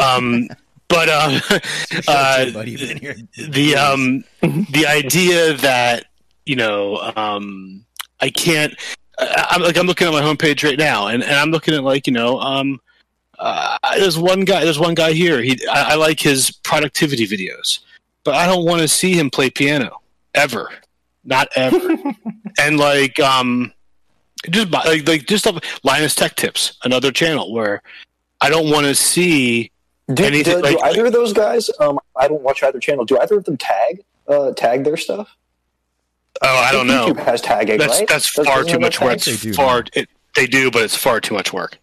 Um, 0.00 0.48
but 0.88 1.08
uh, 1.08 1.40
uh, 2.06 2.50
buddy, 2.50 2.76
been 2.76 2.98
here. 2.98 3.16
the 3.48 3.74
um 3.74 4.24
the 4.42 4.86
idea 4.88 5.54
that 5.54 6.06
you 6.46 6.56
know 6.56 6.96
um 7.16 7.84
I 8.20 8.30
can't 8.30 8.74
I'm 9.18 9.62
like 9.62 9.76
I'm 9.78 9.86
looking 9.86 10.06
at 10.06 10.12
my 10.12 10.20
homepage 10.20 10.62
right 10.62 10.78
now 10.78 11.06
and, 11.08 11.22
and 11.22 11.32
I'm 11.34 11.50
looking 11.50 11.74
at 11.74 11.82
like 11.82 12.06
you 12.06 12.12
know 12.12 12.38
um 12.38 12.80
uh, 13.38 13.76
there's 13.96 14.16
one 14.18 14.44
guy 14.44 14.62
there's 14.62 14.78
one 14.78 14.94
guy 14.94 15.12
here. 15.12 15.42
He 15.42 15.58
I, 15.68 15.92
I 15.92 15.94
like 15.96 16.20
his 16.20 16.50
productivity 16.50 17.26
videos 17.26 17.80
but 18.24 18.34
I 18.34 18.46
don't 18.46 18.64
want 18.64 18.80
to 18.80 18.88
see 18.88 19.14
him 19.14 19.30
play 19.30 19.50
piano 19.50 20.00
ever. 20.34 20.70
Not 21.24 21.48
ever. 21.56 21.96
And 22.60 22.78
like 22.78 23.18
um 23.18 23.72
just 24.48 24.70
by- 24.70 24.84
like 24.84 25.08
like 25.08 25.26
just 25.26 25.44
Linus 25.82 26.14
Tech 26.14 26.36
Tips 26.36 26.78
another 26.84 27.10
channel 27.10 27.52
where 27.52 27.82
I 28.44 28.50
don't 28.50 28.70
want 28.70 28.86
to 28.86 28.94
see 28.94 29.70
Do, 30.12 30.24
Anything 30.24 30.56
do, 30.56 30.62
like- 30.62 30.78
do 30.78 30.82
either 30.84 31.06
of 31.06 31.12
those 31.12 31.32
guys? 31.32 31.70
Um, 31.80 31.98
I 32.16 32.28
don't 32.28 32.42
watch 32.42 32.62
either 32.62 32.78
channel. 32.78 33.04
Do 33.04 33.18
either 33.18 33.36
of 33.38 33.44
them 33.44 33.56
tag 33.56 34.04
uh, 34.28 34.52
tag 34.52 34.84
their 34.84 34.96
stuff? 34.96 35.36
oh 36.42 36.48
I 36.48 36.72
don't 36.72 36.86
know 36.86 37.06
YouTube 37.08 37.24
has 37.24 37.40
tagging, 37.40 37.78
that's 37.78 38.00
right? 38.00 38.08
that's 38.08 38.34
Does- 38.34 38.46
far 38.46 38.64
too 38.64 38.78
much 38.78 39.00
work. 39.00 39.20
They 39.20 39.36
do, 39.36 39.52
far 39.54 39.84
it, 39.94 40.08
they 40.36 40.46
do, 40.46 40.70
but 40.70 40.82
it's 40.82 40.96
far 40.96 41.20
too 41.20 41.34
much 41.34 41.52
work. 41.52 41.78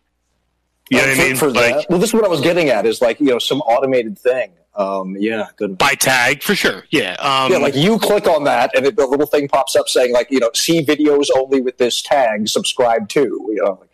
You 0.90 0.98
know 0.98 1.04
Uh, 1.04 1.08
what 1.08 1.16
for, 1.16 1.22
I 1.22 1.26
mean? 1.28 1.36
for 1.38 1.50
like 1.52 1.76
that. 1.76 1.86
Well, 1.90 2.00
this 2.00 2.10
is 2.10 2.14
what 2.14 2.26
I 2.26 2.28
was 2.28 2.42
getting 2.42 2.70
at. 2.70 2.86
Is 2.86 3.02
like 3.02 3.20
you 3.20 3.28
know 3.28 3.40
some 3.40 3.62
automated 3.62 4.20
thing. 4.20 4.52
Um, 4.76 5.16
yeah, 5.20 5.48
good. 5.58 5.78
by 5.78 5.96
tag 5.96 6.42
for 6.44 6.56
sure. 6.56 6.86
Yeah. 6.92 7.14
Um, 7.20 7.52
yeah, 7.52 7.58
like 7.60 7.76
you 7.76 7.98
click 8.00 8.28
on 8.28 8.44
that, 8.46 8.72
and 8.76 8.86
it, 8.86 8.96
the 8.96 9.06
little 9.06 9.26
thing 9.26 9.48
pops 9.48 9.76
up 9.76 9.88
saying 9.90 10.14
like 10.14 10.30
you 10.32 10.40
know 10.40 10.50
see 10.54 10.84
videos 10.86 11.28
only 11.36 11.62
with 11.62 11.78
this 11.78 12.02
tag. 12.02 12.48
Subscribe 12.48 13.08
to. 13.10 13.22
You 13.22 13.56
know, 13.64 13.78
like, 13.82 13.91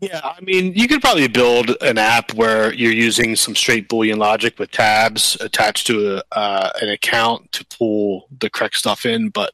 yeah. 0.00 0.20
I 0.22 0.40
mean, 0.40 0.72
you 0.74 0.86
could 0.86 1.00
probably 1.00 1.26
build 1.28 1.76
an 1.80 1.98
app 1.98 2.32
where 2.34 2.72
you're 2.72 2.92
using 2.92 3.34
some 3.34 3.56
straight 3.56 3.88
Boolean 3.88 4.18
logic 4.18 4.58
with 4.58 4.70
tabs 4.70 5.36
attached 5.40 5.86
to 5.88 6.16
a, 6.16 6.22
uh, 6.32 6.70
an 6.80 6.90
account 6.90 7.50
to 7.52 7.66
pull 7.66 8.28
the 8.40 8.48
correct 8.48 8.76
stuff 8.76 9.04
in. 9.04 9.30
But 9.30 9.52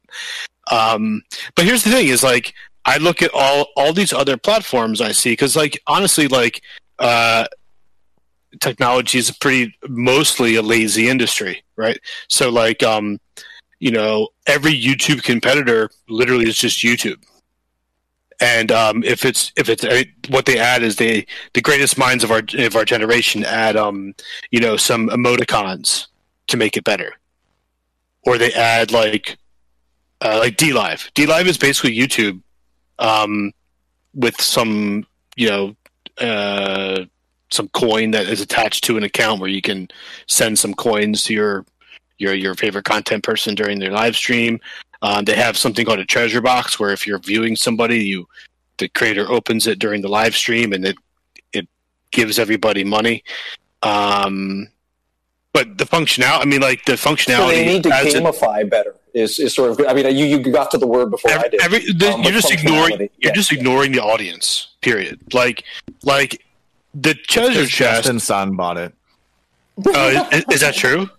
um, 0.70 1.22
but 1.54 1.64
here's 1.64 1.84
the 1.84 1.90
thing: 1.90 2.08
is 2.08 2.22
like 2.22 2.52
I 2.84 2.98
look 2.98 3.22
at 3.22 3.30
all 3.32 3.68
all 3.76 3.92
these 3.92 4.12
other 4.12 4.36
platforms 4.36 5.00
I 5.00 5.12
see 5.12 5.32
because 5.32 5.56
like 5.56 5.80
honestly, 5.86 6.28
like 6.28 6.62
uh, 6.98 7.46
technology 8.60 9.18
is 9.18 9.30
a 9.30 9.34
pretty 9.34 9.74
mostly 9.88 10.56
a 10.56 10.62
lazy 10.62 11.08
industry, 11.08 11.62
right? 11.76 11.98
So 12.28 12.50
like 12.50 12.82
um, 12.82 13.18
you 13.78 13.90
know, 13.90 14.28
every 14.46 14.72
YouTube 14.72 15.22
competitor 15.22 15.90
literally 16.08 16.48
is 16.48 16.56
just 16.56 16.82
YouTube. 16.82 17.22
And 18.40 18.72
um, 18.72 19.02
if 19.04 19.24
it's 19.24 19.52
if 19.56 19.68
it's 19.68 19.84
what 20.28 20.46
they 20.46 20.58
add 20.58 20.82
is 20.82 20.96
they 20.96 21.26
the 21.52 21.60
greatest 21.60 21.98
minds 21.98 22.24
of 22.24 22.30
our 22.30 22.42
of 22.58 22.76
our 22.76 22.84
generation 22.84 23.44
add 23.44 23.76
um 23.76 24.14
you 24.50 24.60
know 24.60 24.76
some 24.76 25.08
emoticons 25.08 26.06
to 26.48 26.56
make 26.56 26.76
it 26.76 26.84
better, 26.84 27.14
or 28.22 28.38
they 28.38 28.52
add 28.52 28.92
like 28.92 29.36
uh, 30.20 30.38
like 30.38 30.56
DLive. 30.56 31.12
D 31.14 31.26
Live 31.26 31.46
is 31.46 31.58
basically 31.58 31.96
YouTube, 31.96 32.40
um, 32.98 33.52
with 34.14 34.40
some 34.40 35.06
you 35.36 35.48
know 35.48 35.76
uh, 36.20 37.04
some 37.50 37.68
coin 37.68 38.10
that 38.12 38.26
is 38.26 38.40
attached 38.40 38.84
to 38.84 38.96
an 38.96 39.04
account 39.04 39.40
where 39.40 39.50
you 39.50 39.62
can 39.62 39.88
send 40.26 40.58
some 40.58 40.74
coins 40.74 41.24
to 41.24 41.34
your 41.34 41.64
your 42.18 42.34
your 42.34 42.54
favorite 42.54 42.84
content 42.84 43.22
person 43.22 43.54
during 43.54 43.78
their 43.78 43.90
live 43.90 44.16
stream. 44.16 44.60
Um, 45.04 45.26
they 45.26 45.34
have 45.34 45.58
something 45.58 45.84
called 45.84 45.98
a 45.98 46.06
treasure 46.06 46.40
box 46.40 46.80
where 46.80 46.90
if 46.90 47.06
you're 47.06 47.18
viewing 47.18 47.56
somebody, 47.56 47.98
you 47.98 48.26
the 48.78 48.88
creator 48.88 49.30
opens 49.30 49.66
it 49.66 49.78
during 49.78 50.00
the 50.00 50.08
live 50.08 50.34
stream 50.34 50.72
and 50.72 50.86
it 50.86 50.96
it 51.52 51.68
gives 52.10 52.38
everybody 52.38 52.84
money. 52.84 53.22
Um, 53.82 54.68
but 55.52 55.76
the 55.76 55.84
functionality, 55.84 56.40
I 56.40 56.44
mean, 56.46 56.62
like 56.62 56.86
the 56.86 56.94
functionality. 56.94 57.36
So 57.36 57.48
they 57.48 57.66
need 57.66 57.82
to 57.82 57.90
gamify 57.90 58.62
it, 58.62 58.70
better. 58.70 58.96
Is, 59.12 59.38
is 59.38 59.54
sort 59.54 59.78
of. 59.78 59.86
I 59.86 59.92
mean, 59.92 60.16
you, 60.16 60.24
you 60.24 60.38
got 60.38 60.70
to 60.70 60.78
the 60.78 60.86
word 60.86 61.10
before 61.10 61.32
every, 61.32 61.44
I 61.44 61.48
did. 61.50 61.60
Every, 61.60 61.92
the, 61.92 62.12
um, 62.14 62.22
you're 62.22 62.32
just 62.32 62.50
ignoring. 62.50 62.98
You're 62.98 63.08
yeah. 63.20 63.32
just 63.32 63.52
ignoring 63.52 63.92
the 63.92 64.00
audience. 64.00 64.68
Period. 64.80 65.20
Like, 65.34 65.64
like 66.02 66.42
the 66.94 67.12
treasure 67.12 67.66
chest. 67.66 68.04
Justin 68.04 68.20
Sun 68.20 68.56
bought 68.56 68.78
it. 68.78 68.94
Uh, 69.86 70.28
is, 70.32 70.44
is, 70.50 70.60
that 70.62 70.74
true? 70.74 71.10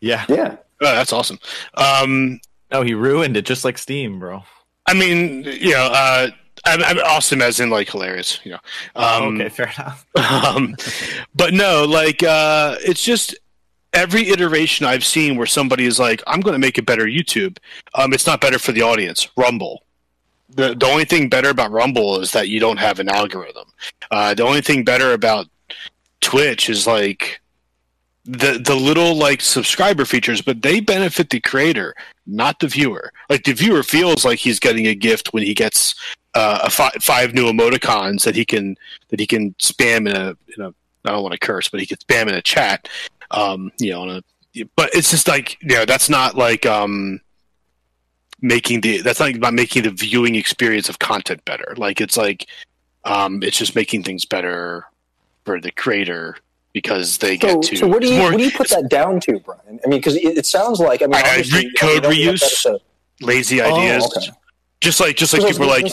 Yeah. 0.00 0.24
Yeah. 0.28 0.56
Oh, 0.80 0.94
that's 0.94 1.12
awesome. 1.12 1.38
Um, 1.74 2.40
no, 2.72 2.82
he 2.82 2.94
ruined 2.94 3.36
it 3.36 3.44
just 3.44 3.64
like 3.64 3.78
Steem, 3.78 4.18
bro. 4.18 4.42
I 4.86 4.94
mean, 4.94 5.44
you 5.44 5.72
know, 5.72 5.90
uh, 5.92 6.28
I'm, 6.64 6.82
I'm, 6.82 6.98
awesome 6.98 7.42
as 7.42 7.60
in 7.60 7.70
like 7.70 7.90
hilarious, 7.90 8.40
you 8.44 8.52
know. 8.52 8.58
Um, 8.96 9.04
oh, 9.04 9.32
okay, 9.34 9.48
fair 9.48 9.72
enough. 9.78 10.06
um, 10.44 10.76
but 11.34 11.54
no, 11.54 11.84
like 11.84 12.22
uh, 12.22 12.76
it's 12.80 13.02
just 13.02 13.36
every 13.92 14.28
iteration 14.28 14.86
I've 14.86 15.04
seen 15.04 15.36
where 15.36 15.46
somebody 15.46 15.84
is 15.84 15.98
like, 15.98 16.22
"I'm 16.26 16.40
going 16.40 16.54
to 16.54 16.58
make 16.58 16.78
it 16.78 16.86
better 16.86 17.04
YouTube." 17.04 17.58
Um, 17.94 18.12
it's 18.12 18.26
not 18.26 18.40
better 18.40 18.58
for 18.58 18.72
the 18.72 18.82
audience. 18.82 19.28
Rumble. 19.36 19.84
The 20.50 20.74
the 20.74 20.86
only 20.86 21.04
thing 21.04 21.28
better 21.28 21.50
about 21.50 21.72
Rumble 21.72 22.20
is 22.20 22.32
that 22.32 22.48
you 22.48 22.60
don't 22.60 22.78
have 22.78 23.00
an 23.00 23.08
algorithm. 23.08 23.66
Uh, 24.10 24.34
the 24.34 24.44
only 24.44 24.60
thing 24.60 24.84
better 24.84 25.12
about 25.12 25.46
Twitch 26.20 26.70
is 26.70 26.86
like 26.86 27.41
the 28.24 28.60
the 28.64 28.74
little 28.74 29.16
like 29.16 29.40
subscriber 29.40 30.04
features, 30.04 30.40
but 30.40 30.62
they 30.62 30.80
benefit 30.80 31.30
the 31.30 31.40
creator, 31.40 31.94
not 32.26 32.60
the 32.60 32.68
viewer. 32.68 33.12
Like 33.28 33.44
the 33.44 33.52
viewer 33.52 33.82
feels 33.82 34.24
like 34.24 34.38
he's 34.38 34.60
getting 34.60 34.86
a 34.86 34.94
gift 34.94 35.32
when 35.32 35.42
he 35.42 35.54
gets 35.54 35.94
uh, 36.34 36.60
a 36.62 36.70
fi- 36.70 36.96
five 37.00 37.34
new 37.34 37.46
emoticons 37.46 38.24
that 38.24 38.36
he 38.36 38.44
can 38.44 38.76
that 39.08 39.18
he 39.18 39.26
can 39.26 39.52
spam 39.54 40.08
in 40.08 40.16
a 40.16 40.36
in 40.56 40.64
a 40.64 40.74
I 41.04 41.10
don't 41.10 41.22
want 41.22 41.32
to 41.32 41.38
curse, 41.38 41.68
but 41.68 41.80
he 41.80 41.86
can 41.86 41.96
spam 41.98 42.28
in 42.28 42.34
a 42.34 42.42
chat. 42.42 42.88
Um, 43.32 43.72
you 43.78 43.90
know, 43.90 44.02
on 44.02 44.10
a, 44.10 44.64
but 44.76 44.94
it's 44.94 45.10
just 45.10 45.26
like 45.26 45.60
you 45.60 45.76
know 45.76 45.84
that's 45.84 46.08
not 46.08 46.36
like 46.36 46.64
um 46.64 47.20
making 48.40 48.82
the 48.82 49.00
that's 49.00 49.18
not 49.18 49.34
about 49.34 49.54
making 49.54 49.82
the 49.82 49.90
viewing 49.90 50.36
experience 50.36 50.88
of 50.88 51.00
content 51.00 51.44
better. 51.44 51.74
Like 51.76 52.00
it's 52.00 52.16
like 52.16 52.46
um 53.04 53.42
it's 53.42 53.58
just 53.58 53.74
making 53.74 54.04
things 54.04 54.24
better 54.24 54.86
for 55.44 55.60
the 55.60 55.72
creator 55.72 56.36
because 56.72 57.18
they 57.18 57.38
so, 57.38 57.54
get 57.54 57.62
to. 57.62 57.76
So 57.76 57.86
what 57.86 58.02
do 58.02 58.08
you 58.08 58.18
more, 58.18 58.30
what 58.30 58.38
do 58.38 58.44
you 58.44 58.50
put 58.50 58.68
that 58.70 58.88
down 58.88 59.20
to, 59.20 59.38
Brian? 59.40 59.80
I 59.84 59.88
mean, 59.88 60.00
because 60.00 60.16
it, 60.16 60.38
it, 60.38 60.46
sounds 60.46 60.80
like 60.80 61.02
I 61.02 61.06
mean, 61.06 61.16
I, 61.16 61.44
re- 61.52 61.72
code 61.78 62.04
reuse, 62.04 62.66
lazy 63.20 63.60
oh, 63.60 63.74
ideas, 63.74 64.04
oh, 64.04 64.18
okay. 64.18 64.30
just 64.80 65.00
like 65.00 65.16
just 65.16 65.32
like 65.32 65.46
people 65.46 65.66
like 65.66 65.86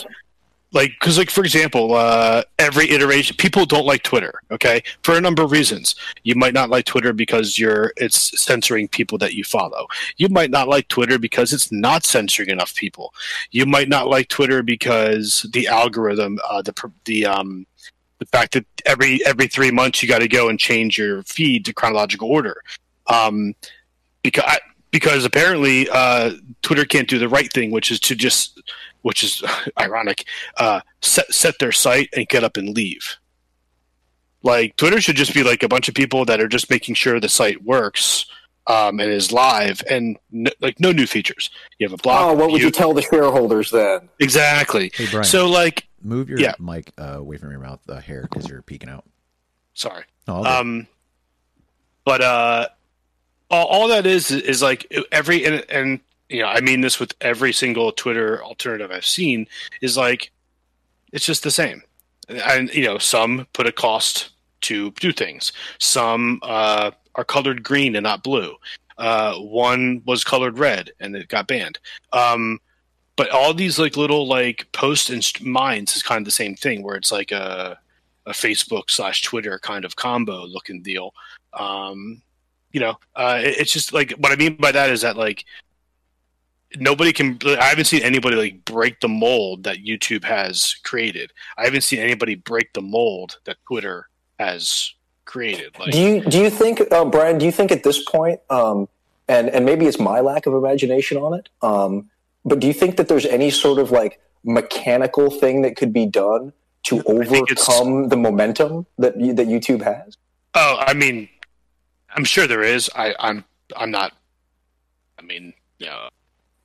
like 0.71 0.91
because 0.99 1.17
like 1.17 1.29
for 1.29 1.43
example 1.43 1.95
uh, 1.95 2.43
every 2.57 2.89
iteration 2.91 3.35
people 3.37 3.65
don't 3.65 3.85
like 3.85 4.03
twitter 4.03 4.41
okay 4.51 4.81
for 5.01 5.15
a 5.15 5.21
number 5.21 5.41
of 5.41 5.51
reasons 5.51 5.95
you 6.23 6.35
might 6.35 6.53
not 6.53 6.69
like 6.69 6.85
twitter 6.85 7.13
because 7.13 7.57
you're 7.57 7.91
it's 7.97 8.39
censoring 8.41 8.87
people 8.87 9.17
that 9.17 9.33
you 9.33 9.43
follow 9.43 9.87
you 10.17 10.29
might 10.29 10.51
not 10.51 10.67
like 10.67 10.87
twitter 10.87 11.17
because 11.17 11.53
it's 11.53 11.71
not 11.71 12.05
censoring 12.05 12.49
enough 12.49 12.75
people 12.75 13.13
you 13.51 13.65
might 13.65 13.89
not 13.89 14.07
like 14.07 14.27
twitter 14.27 14.61
because 14.61 15.47
the 15.53 15.67
algorithm 15.67 16.37
uh, 16.49 16.61
the 16.61 16.91
the 17.05 17.25
um 17.25 17.65
the 18.19 18.25
fact 18.25 18.53
that 18.53 18.65
every 18.85 19.25
every 19.25 19.47
three 19.47 19.71
months 19.71 20.03
you 20.03 20.07
got 20.07 20.19
to 20.19 20.27
go 20.27 20.49
and 20.49 20.59
change 20.59 20.97
your 20.97 21.23
feed 21.23 21.65
to 21.65 21.73
chronological 21.73 22.29
order 22.29 22.61
um 23.07 23.55
because 24.21 24.43
I, 24.45 24.59
because 24.91 25.25
apparently 25.25 25.87
uh, 25.89 26.31
Twitter 26.61 26.85
can't 26.85 27.07
do 27.07 27.19
the 27.19 27.29
right 27.29 27.51
thing, 27.51 27.71
which 27.71 27.91
is 27.91 27.99
to 28.01 28.15
just 28.15 28.61
which 29.01 29.23
is 29.23 29.43
ironic, 29.79 30.25
uh, 30.57 30.81
set 31.01 31.31
set 31.33 31.59
their 31.59 31.71
site 31.71 32.09
and 32.15 32.27
get 32.27 32.43
up 32.43 32.57
and 32.57 32.75
leave. 32.75 33.17
Like 34.41 34.75
Twitter 34.77 35.01
should 35.01 35.15
just 35.15 35.33
be 35.33 35.43
like 35.43 35.63
a 35.63 35.67
bunch 35.67 35.89
of 35.89 35.95
people 35.95 36.25
that 36.25 36.39
are 36.39 36.47
just 36.47 36.69
making 36.69 36.95
sure 36.95 37.19
the 37.19 37.29
site 37.29 37.63
works 37.63 38.25
um, 38.67 38.99
and 38.99 39.11
is 39.11 39.31
live, 39.31 39.81
and 39.89 40.17
no, 40.31 40.51
like 40.61 40.79
no 40.79 40.91
new 40.91 41.07
features. 41.07 41.49
You 41.77 41.87
have 41.87 41.99
a 41.99 42.01
block. 42.01 42.21
Oh, 42.21 42.33
what 42.33 42.51
would 42.51 42.61
you 42.61 42.71
tell 42.71 42.93
the 42.93 43.01
shareholders 43.01 43.71
then? 43.71 44.09
Exactly. 44.19 44.91
Hey, 44.93 45.23
so 45.23 45.49
like, 45.49 45.87
move 46.01 46.29
your 46.29 46.39
yeah. 46.39 46.53
mic 46.59 46.93
uh, 46.97 47.17
away 47.17 47.37
from 47.37 47.51
your 47.51 47.59
mouth 47.59 47.81
uh, 47.89 47.99
hair 47.99 48.27
because 48.29 48.49
you're 48.49 48.61
peeking 48.61 48.89
out. 48.89 49.05
Sorry. 49.73 50.03
Oh, 50.27 50.43
um, 50.43 50.87
but 52.05 52.21
uh, 52.21 52.67
all, 53.49 53.67
all 53.67 53.87
that 53.87 54.05
is 54.05 54.31
is 54.31 54.61
like 54.61 54.91
every 55.11 55.45
and, 55.45 55.65
and 55.69 55.99
you 56.29 56.41
know, 56.41 56.47
I 56.47 56.61
mean 56.61 56.81
this 56.81 56.99
with 56.99 57.13
every 57.21 57.53
single 57.53 57.91
Twitter 57.91 58.43
alternative 58.43 58.91
I've 58.91 59.05
seen, 59.05 59.47
is 59.81 59.97
like 59.97 60.31
it's 61.11 61.25
just 61.25 61.43
the 61.43 61.51
same. 61.51 61.81
And 62.27 62.73
you 62.73 62.83
know, 62.83 62.97
some 62.97 63.47
put 63.53 63.67
a 63.67 63.71
cost 63.71 64.29
to 64.61 64.91
do 64.91 65.11
things. 65.11 65.51
Some 65.79 66.39
uh, 66.43 66.91
are 67.15 67.23
colored 67.23 67.63
green 67.63 67.95
and 67.95 68.03
not 68.03 68.23
blue. 68.23 68.55
Uh, 68.97 69.35
one 69.35 70.01
was 70.05 70.23
colored 70.23 70.59
red 70.59 70.91
and 70.99 71.15
it 71.15 71.29
got 71.29 71.47
banned. 71.47 71.79
Um, 72.11 72.59
but 73.19 73.31
all 73.31 73.53
these 73.53 73.77
like 73.77 73.97
little 73.97 74.25
like 74.29 74.65
post 74.71 75.09
and 75.09 75.29
minds 75.41 75.93
is 75.97 76.01
kind 76.01 76.19
of 76.19 76.23
the 76.23 76.31
same 76.31 76.55
thing, 76.55 76.83
where 76.83 76.95
it's 76.95 77.11
like 77.11 77.33
a 77.33 77.77
a 78.25 78.31
Facebook 78.31 78.89
slash 78.89 79.23
Twitter 79.23 79.59
kind 79.59 79.83
of 79.83 79.97
combo 79.97 80.45
looking 80.45 80.81
deal. 80.81 81.13
Um, 81.51 82.21
you 82.71 82.79
know, 82.79 82.97
uh, 83.17 83.41
it, 83.43 83.57
it's 83.59 83.73
just 83.73 83.91
like 83.91 84.11
what 84.11 84.31
I 84.31 84.37
mean 84.37 84.55
by 84.55 84.71
that 84.71 84.89
is 84.89 85.01
that 85.01 85.17
like 85.17 85.43
nobody 86.77 87.11
can 87.11 87.39
i 87.57 87.63
haven't 87.63 87.85
seen 87.85 88.03
anybody 88.03 88.35
like 88.35 88.63
break 88.63 88.99
the 88.99 89.07
mold 89.07 89.63
that 89.63 89.77
youtube 89.77 90.23
has 90.23 90.75
created 90.83 91.33
i 91.57 91.63
haven't 91.63 91.81
seen 91.81 91.97
anybody 91.97 92.35
break 92.35 92.71
the 92.73 92.81
mold 92.81 93.39
that 93.45 93.57
twitter 93.65 94.07
has 94.37 94.93
created 95.25 95.75
like, 95.79 95.91
do 95.91 95.99
you 95.99 96.21
do 96.21 96.37
you 96.37 96.47
think 96.47 96.79
uh, 96.91 97.03
brian 97.03 97.39
do 97.39 97.45
you 97.47 97.51
think 97.51 97.71
at 97.71 97.81
this 97.81 98.03
point 98.07 98.39
um, 98.51 98.87
and 99.27 99.49
and 99.49 99.65
maybe 99.65 99.87
it's 99.87 99.97
my 99.97 100.19
lack 100.19 100.45
of 100.45 100.53
imagination 100.53 101.17
on 101.17 101.33
it 101.33 101.49
um, 101.63 102.07
but 102.45 102.59
do 102.59 102.67
you 102.67 102.73
think 102.73 102.97
that 102.97 103.07
there's 103.07 103.25
any 103.25 103.49
sort 103.49 103.79
of 103.79 103.91
like 103.91 104.19
mechanical 104.43 105.29
thing 105.29 105.61
that 105.61 105.75
could 105.75 105.91
be 105.91 106.05
done 106.05 106.53
to 106.83 107.03
overcome 107.03 108.09
the 108.09 108.17
momentum 108.17 108.85
that 108.97 109.13
that 109.15 109.47
youtube 109.47 109.81
has 109.81 110.17
oh 110.55 110.77
i 110.79 110.93
mean 110.93 111.27
i'm 112.15 112.23
sure 112.23 112.47
there 112.47 112.63
is 112.63 112.89
i 112.95 113.13
i'm 113.19 113.43
i'm 113.75 113.91
not 113.91 114.13
i 115.17 115.21
mean 115.21 115.53
know, 115.89 116.09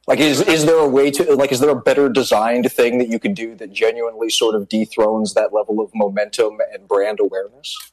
like, 0.06 0.18
is 0.18 0.42
is 0.42 0.66
there 0.66 0.78
a 0.78 0.88
way 0.88 1.10
to 1.12 1.34
like? 1.34 1.50
Is 1.50 1.60
there 1.60 1.70
a 1.70 1.80
better 1.80 2.08
designed 2.08 2.70
thing 2.70 2.98
that 2.98 3.08
you 3.08 3.18
could 3.18 3.34
do 3.34 3.54
that 3.54 3.72
genuinely 3.72 4.28
sort 4.28 4.54
of 4.54 4.68
dethrones 4.68 5.34
that 5.34 5.52
level 5.52 5.80
of 5.80 5.90
momentum 5.94 6.58
and 6.72 6.86
brand 6.86 7.20
awareness? 7.20 7.92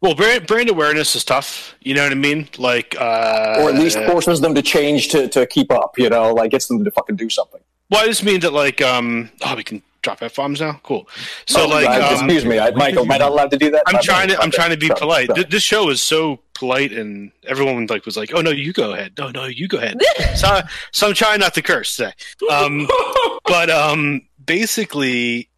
Well, 0.00 0.14
brand 0.14 0.46
brand 0.46 0.68
awareness 0.68 1.16
is 1.16 1.24
tough. 1.24 1.74
You 1.80 1.94
know 1.94 2.02
what 2.02 2.12
I 2.12 2.16
mean? 2.16 2.48
Like, 2.58 2.96
uh, 3.00 3.56
or 3.60 3.70
at 3.70 3.76
least 3.76 3.98
forces 4.00 4.40
them 4.40 4.54
to 4.54 4.62
change 4.62 5.08
to 5.08 5.28
to 5.28 5.46
keep 5.46 5.70
up. 5.72 5.98
You 5.98 6.10
know, 6.10 6.34
like 6.34 6.50
gets 6.50 6.66
them 6.66 6.84
to 6.84 6.90
fucking 6.90 7.16
do 7.16 7.30
something. 7.30 7.60
Well, 7.90 8.02
I 8.02 8.06
just 8.06 8.24
mean 8.24 8.40
that 8.40 8.52
like, 8.52 8.82
um, 8.82 9.30
oh, 9.42 9.54
we 9.54 9.62
can 9.62 9.82
drop 10.02 10.22
f 10.22 10.36
bombs 10.36 10.60
now. 10.60 10.80
Cool. 10.82 11.08
So 11.46 11.64
oh, 11.64 11.68
like, 11.68 11.88
um, 11.88 12.14
excuse 12.14 12.44
me, 12.44 12.58
I, 12.58 12.70
Michael, 12.70 13.02
am 13.02 13.10
I 13.10 13.18
not 13.18 13.30
allowed 13.30 13.50
to 13.50 13.56
do 13.56 13.70
that? 13.70 13.82
I'm 13.86 14.00
trying 14.02 14.28
to. 14.28 14.40
I'm 14.40 14.50
trying 14.50 14.70
to 14.70 14.76
be 14.76 14.88
polite. 14.88 15.30
This 15.50 15.62
show 15.62 15.90
is 15.90 16.00
so 16.00 16.40
polite, 16.54 16.92
and 16.92 17.32
everyone 17.46 17.86
like 17.86 18.04
was 18.04 18.16
like, 18.16 18.32
"Oh 18.34 18.40
no, 18.40 18.50
you 18.50 18.72
go 18.72 18.92
ahead. 18.92 19.12
No, 19.18 19.30
no, 19.30 19.44
you 19.44 19.68
go 19.68 19.78
ahead." 19.78 19.98
so, 20.36 20.60
so 20.92 21.08
I'm 21.08 21.14
trying 21.14 21.40
not 21.40 21.54
to 21.54 21.62
curse 21.62 21.96
today. 21.96 22.12
Um, 22.50 22.88
but 23.44 23.70
um, 23.70 24.22
basically, 24.44 25.48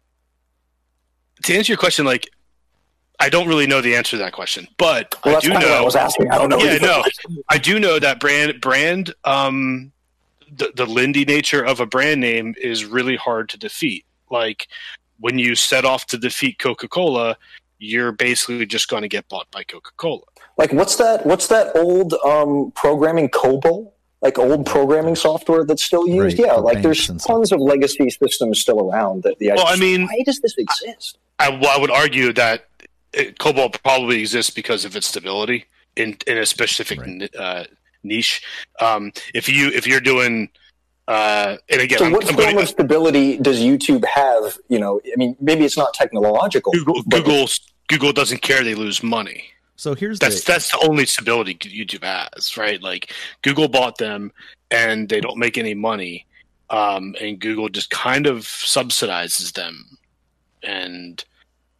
to 1.43 1.55
answer 1.55 1.71
your 1.71 1.77
question, 1.77 2.05
like. 2.05 2.29
I 3.19 3.29
don't 3.29 3.47
really 3.47 3.67
know 3.67 3.81
the 3.81 3.95
answer 3.95 4.11
to 4.11 4.23
that 4.23 4.33
question, 4.33 4.67
but 4.77 5.15
well, 5.25 5.37
I 5.37 5.39
do 5.39 5.49
know. 5.49 5.59
I 5.59 5.81
was 5.81 5.95
asking. 5.95 6.31
I 6.31 6.37
don't 6.37 6.49
know. 6.49 6.57
Yeah, 6.57 6.77
no, 6.77 7.03
I 7.49 7.57
do 7.57 7.79
know 7.79 7.99
that 7.99 8.19
brand 8.19 8.61
brand 8.61 9.13
um, 9.25 9.91
the, 10.55 10.71
the 10.75 10.85
Lindy 10.85 11.25
nature 11.25 11.63
of 11.63 11.79
a 11.79 11.85
brand 11.85 12.21
name 12.21 12.55
is 12.59 12.85
really 12.85 13.15
hard 13.15 13.49
to 13.49 13.57
defeat 13.57 14.05
like 14.29 14.67
when 15.19 15.37
you 15.37 15.55
set 15.55 15.85
off 15.85 16.05
to 16.07 16.17
defeat 16.17 16.59
Coca 16.59 16.87
Cola, 16.87 17.37
you're 17.77 18.11
basically 18.11 18.65
just 18.65 18.87
going 18.87 19.01
to 19.01 19.09
get 19.09 19.27
bought 19.27 19.49
by 19.51 19.63
Coca 19.63 19.91
Cola. 19.97 20.21
Like 20.57 20.71
what's 20.73 20.95
that? 20.95 21.25
What's 21.25 21.47
that 21.47 21.75
old 21.75 22.13
um, 22.25 22.71
programming 22.75 23.29
COBOL? 23.29 23.91
like 24.21 24.37
old 24.37 24.65
programming 24.65 25.15
software 25.15 25.63
that's 25.63 25.81
still 25.81 26.05
used. 26.05 26.37
Right, 26.37 26.47
yeah, 26.47 26.55
for 26.55 26.61
like 26.61 26.81
there's 26.81 27.07
banks 27.07 27.09
and 27.09 27.21
tons 27.21 27.51
of 27.53 27.61
legacy 27.61 28.09
systems 28.09 28.59
still 28.59 28.89
around. 28.91 29.23
That 29.23 29.39
the 29.39 29.51
Well, 29.55 29.65
I 29.65 29.77
mean- 29.77 30.07
why 30.07 30.23
does 30.25 30.41
this 30.41 30.55
exist? 30.57 31.17
I, 31.39 31.49
well, 31.51 31.69
I 31.73 31.79
would 31.79 31.89
argue 31.89 32.33
that 32.33 32.65
it, 33.13 33.37
COBOL 33.39 33.81
probably 33.83 34.19
exists 34.19 34.51
because 34.51 34.85
of 34.85 34.95
its 34.95 35.07
stability 35.07 35.65
in 35.95 36.17
in 36.27 36.37
a 36.37 36.45
specific 36.45 36.99
Right. 36.99 37.35
uh, 37.35 37.63
niche. 38.03 38.41
Um, 38.79 39.11
if 39.33 39.49
you 39.49 39.69
if 39.69 39.87
you're 39.87 39.99
doing 39.99 40.49
uh, 41.09 41.57
and 41.69 41.81
again, 41.81 41.97
So, 41.97 42.05
I'm, 42.05 42.11
what 42.11 42.29
I'm 42.29 42.35
form 42.35 42.45
going 42.53 42.59
of 42.59 42.69
stability 42.69 43.37
does 43.37 43.59
YouTube 43.59 44.05
have? 44.05 44.57
You 44.69 44.77
know, 44.79 45.01
I 45.05 45.15
mean, 45.17 45.35
maybe 45.39 45.65
it's 45.65 45.75
not 45.77 45.93
technological. 45.95 46.71
Google 46.71 47.01
Google 47.03 47.47
Google 47.87 48.13
doesn't 48.13 48.43
care 48.43 48.63
they 48.63 48.75
lose 48.75 49.01
money. 49.01 49.45
So 49.75 49.95
here's 49.95 50.19
That's 50.19 50.43
the 50.43 50.51
that's 50.51 50.71
the 50.71 50.87
only 50.87 51.05
stability 51.05 51.55
YouTube 51.55 52.03
has, 52.03 52.57
right? 52.57 52.81
Like 52.83 53.13
Google 53.41 53.67
bought 53.69 53.97
them, 53.97 54.31
and 54.69 55.09
they 55.09 55.19
don't 55.19 55.37
make 55.37 55.57
any 55.57 55.73
money, 55.73 56.27
um, 56.69 57.15
and 57.19 57.39
Google 57.39 57.69
just 57.69 57.89
kind 57.89 58.27
of 58.27 58.41
subsidizes 58.41 59.53
them, 59.53 59.97
and 60.61 61.23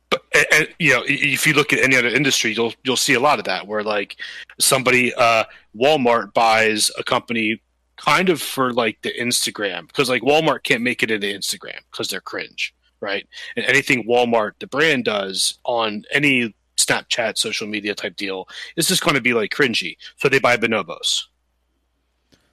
but 0.10 0.24
and, 0.51 0.68
you 0.80 0.93
know 0.93 1.03
if 1.05 1.45
you 1.45 1.53
look 1.53 1.74
at 1.74 1.80
any 1.80 1.95
other 1.95 2.07
industry, 2.07 2.53
you'll 2.53 2.74
you'll 2.84 2.97
see 2.97 3.14
a 3.14 3.20
lot 3.20 3.39
of 3.39 3.45
that 3.45 3.68
where 3.68 3.84
like 3.84 4.18
somebody 4.60 5.14
uh, 5.14 5.43
Walmart 5.76 6.34
buys 6.34 6.91
a 6.97 7.03
company 7.03 7.62
kind 7.97 8.30
of 8.30 8.41
for 8.41 8.74
like 8.74 9.01
the 9.01 9.14
Instagram 9.20 9.88
because 9.88 10.10
like 10.10 10.22
Walmart 10.22 10.64
can't 10.64 10.82
make 10.82 11.03
it 11.03 11.12
into 11.12 11.28
Instagram 11.28 11.80
because 11.91 12.07
they're 12.07 12.22
cringe, 12.22 12.74
right? 13.01 13.28
And 13.55 13.66
anything 13.66 14.07
Walmart 14.07 14.53
the 14.60 14.68
brand 14.68 15.05
does 15.05 15.60
on 15.66 16.05
any 16.12 16.55
Snapchat 16.78 17.38
social 17.38 17.68
media 17.68 17.93
type 17.93 18.16
deal 18.16 18.47
is 18.78 18.88
just 18.88 19.03
going 19.03 19.16
to 19.16 19.22
be 19.22 19.34
like 19.34 19.51
cringy. 19.51 19.97
So 20.18 20.30
they 20.30 20.39
buy 20.39 20.57
bonobos, 20.57 21.24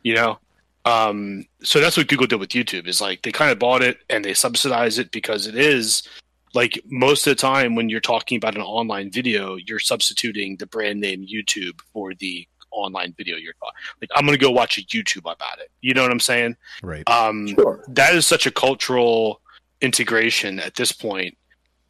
you 0.02 0.14
know. 0.14 0.38
Um, 0.84 1.44
so 1.62 1.80
that's 1.80 1.96
what 1.96 2.06
Google 2.06 2.28
did 2.28 2.38
with 2.38 2.50
YouTube 2.50 2.86
is 2.86 3.00
like 3.00 3.22
they 3.22 3.32
kind 3.32 3.50
of 3.50 3.58
bought 3.58 3.82
it 3.82 3.98
and 4.08 4.24
they 4.24 4.34
subsidize 4.34 4.98
it 4.98 5.10
because 5.10 5.46
it 5.46 5.56
is 5.56 6.08
like 6.56 6.80
most 6.86 7.26
of 7.26 7.30
the 7.30 7.40
time 7.40 7.74
when 7.74 7.88
you're 7.88 8.00
talking 8.00 8.36
about 8.36 8.56
an 8.56 8.62
online 8.62 9.10
video, 9.10 9.56
you're 9.56 9.78
substituting 9.78 10.56
the 10.56 10.66
brand 10.66 11.00
name 11.00 11.26
YouTube 11.26 11.80
for 11.92 12.14
the 12.14 12.48
online 12.72 13.14
video 13.16 13.36
you're 13.36 13.54
talking. 13.54 13.74
Like 14.00 14.10
I'm 14.14 14.26
going 14.26 14.36
to 14.38 14.44
go 14.44 14.50
watch 14.50 14.78
a 14.78 14.82
YouTube 14.82 15.30
about 15.30 15.58
it. 15.58 15.70
You 15.80 15.94
know 15.94 16.02
what 16.02 16.10
I'm 16.10 16.20
saying? 16.20 16.56
right. 16.82 17.08
Um, 17.08 17.48
Sure. 17.48 17.84
that 17.88 18.14
is 18.14 18.26
such 18.26 18.46
a 18.46 18.50
cultural 18.50 19.40
integration 19.80 20.58
at 20.58 20.74
this 20.74 20.92
point. 20.92 21.36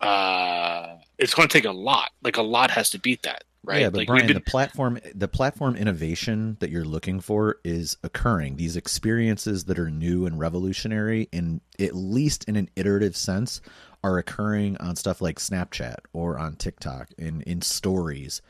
Uh, 0.00 0.96
it's 1.18 1.34
going 1.34 1.48
to 1.48 1.52
take 1.52 1.64
a 1.64 1.72
lot. 1.72 2.10
Like 2.22 2.36
a 2.36 2.42
lot 2.42 2.70
has 2.70 2.90
to 2.90 2.98
beat 2.98 3.22
that, 3.22 3.44
right? 3.64 3.80
Yeah, 3.80 3.90
but 3.90 3.98
like 3.98 4.08
Brian, 4.08 4.26
been, 4.26 4.34
the 4.34 4.40
platform 4.40 4.98
the 5.14 5.28
platform 5.28 5.76
innovation 5.76 6.56
that 6.60 6.70
you're 6.70 6.84
looking 6.84 7.20
for 7.20 7.56
is 7.64 7.96
occurring. 8.02 8.56
These 8.56 8.76
experiences 8.76 9.64
that 9.64 9.78
are 9.78 9.90
new 9.90 10.26
and 10.26 10.38
revolutionary, 10.38 11.28
in 11.32 11.62
at 11.78 11.94
least 11.94 12.44
in 12.44 12.56
an 12.56 12.68
iterative 12.76 13.16
sense, 13.16 13.62
are 14.07 14.18
occurring 14.18 14.76
on 14.78 14.94
stuff 14.94 15.20
like 15.20 15.38
Snapchat 15.40 15.96
or 16.12 16.38
on 16.38 16.54
TikTok 16.54 17.09
and 17.18 17.42
in 17.42 17.61
stories. 17.61 18.40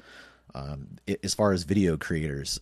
Um, 0.54 0.98
i- 1.09 1.16
as 1.24 1.32
far 1.34 1.52
as 1.52 1.62
video 1.64 1.96
creators, 1.96 2.61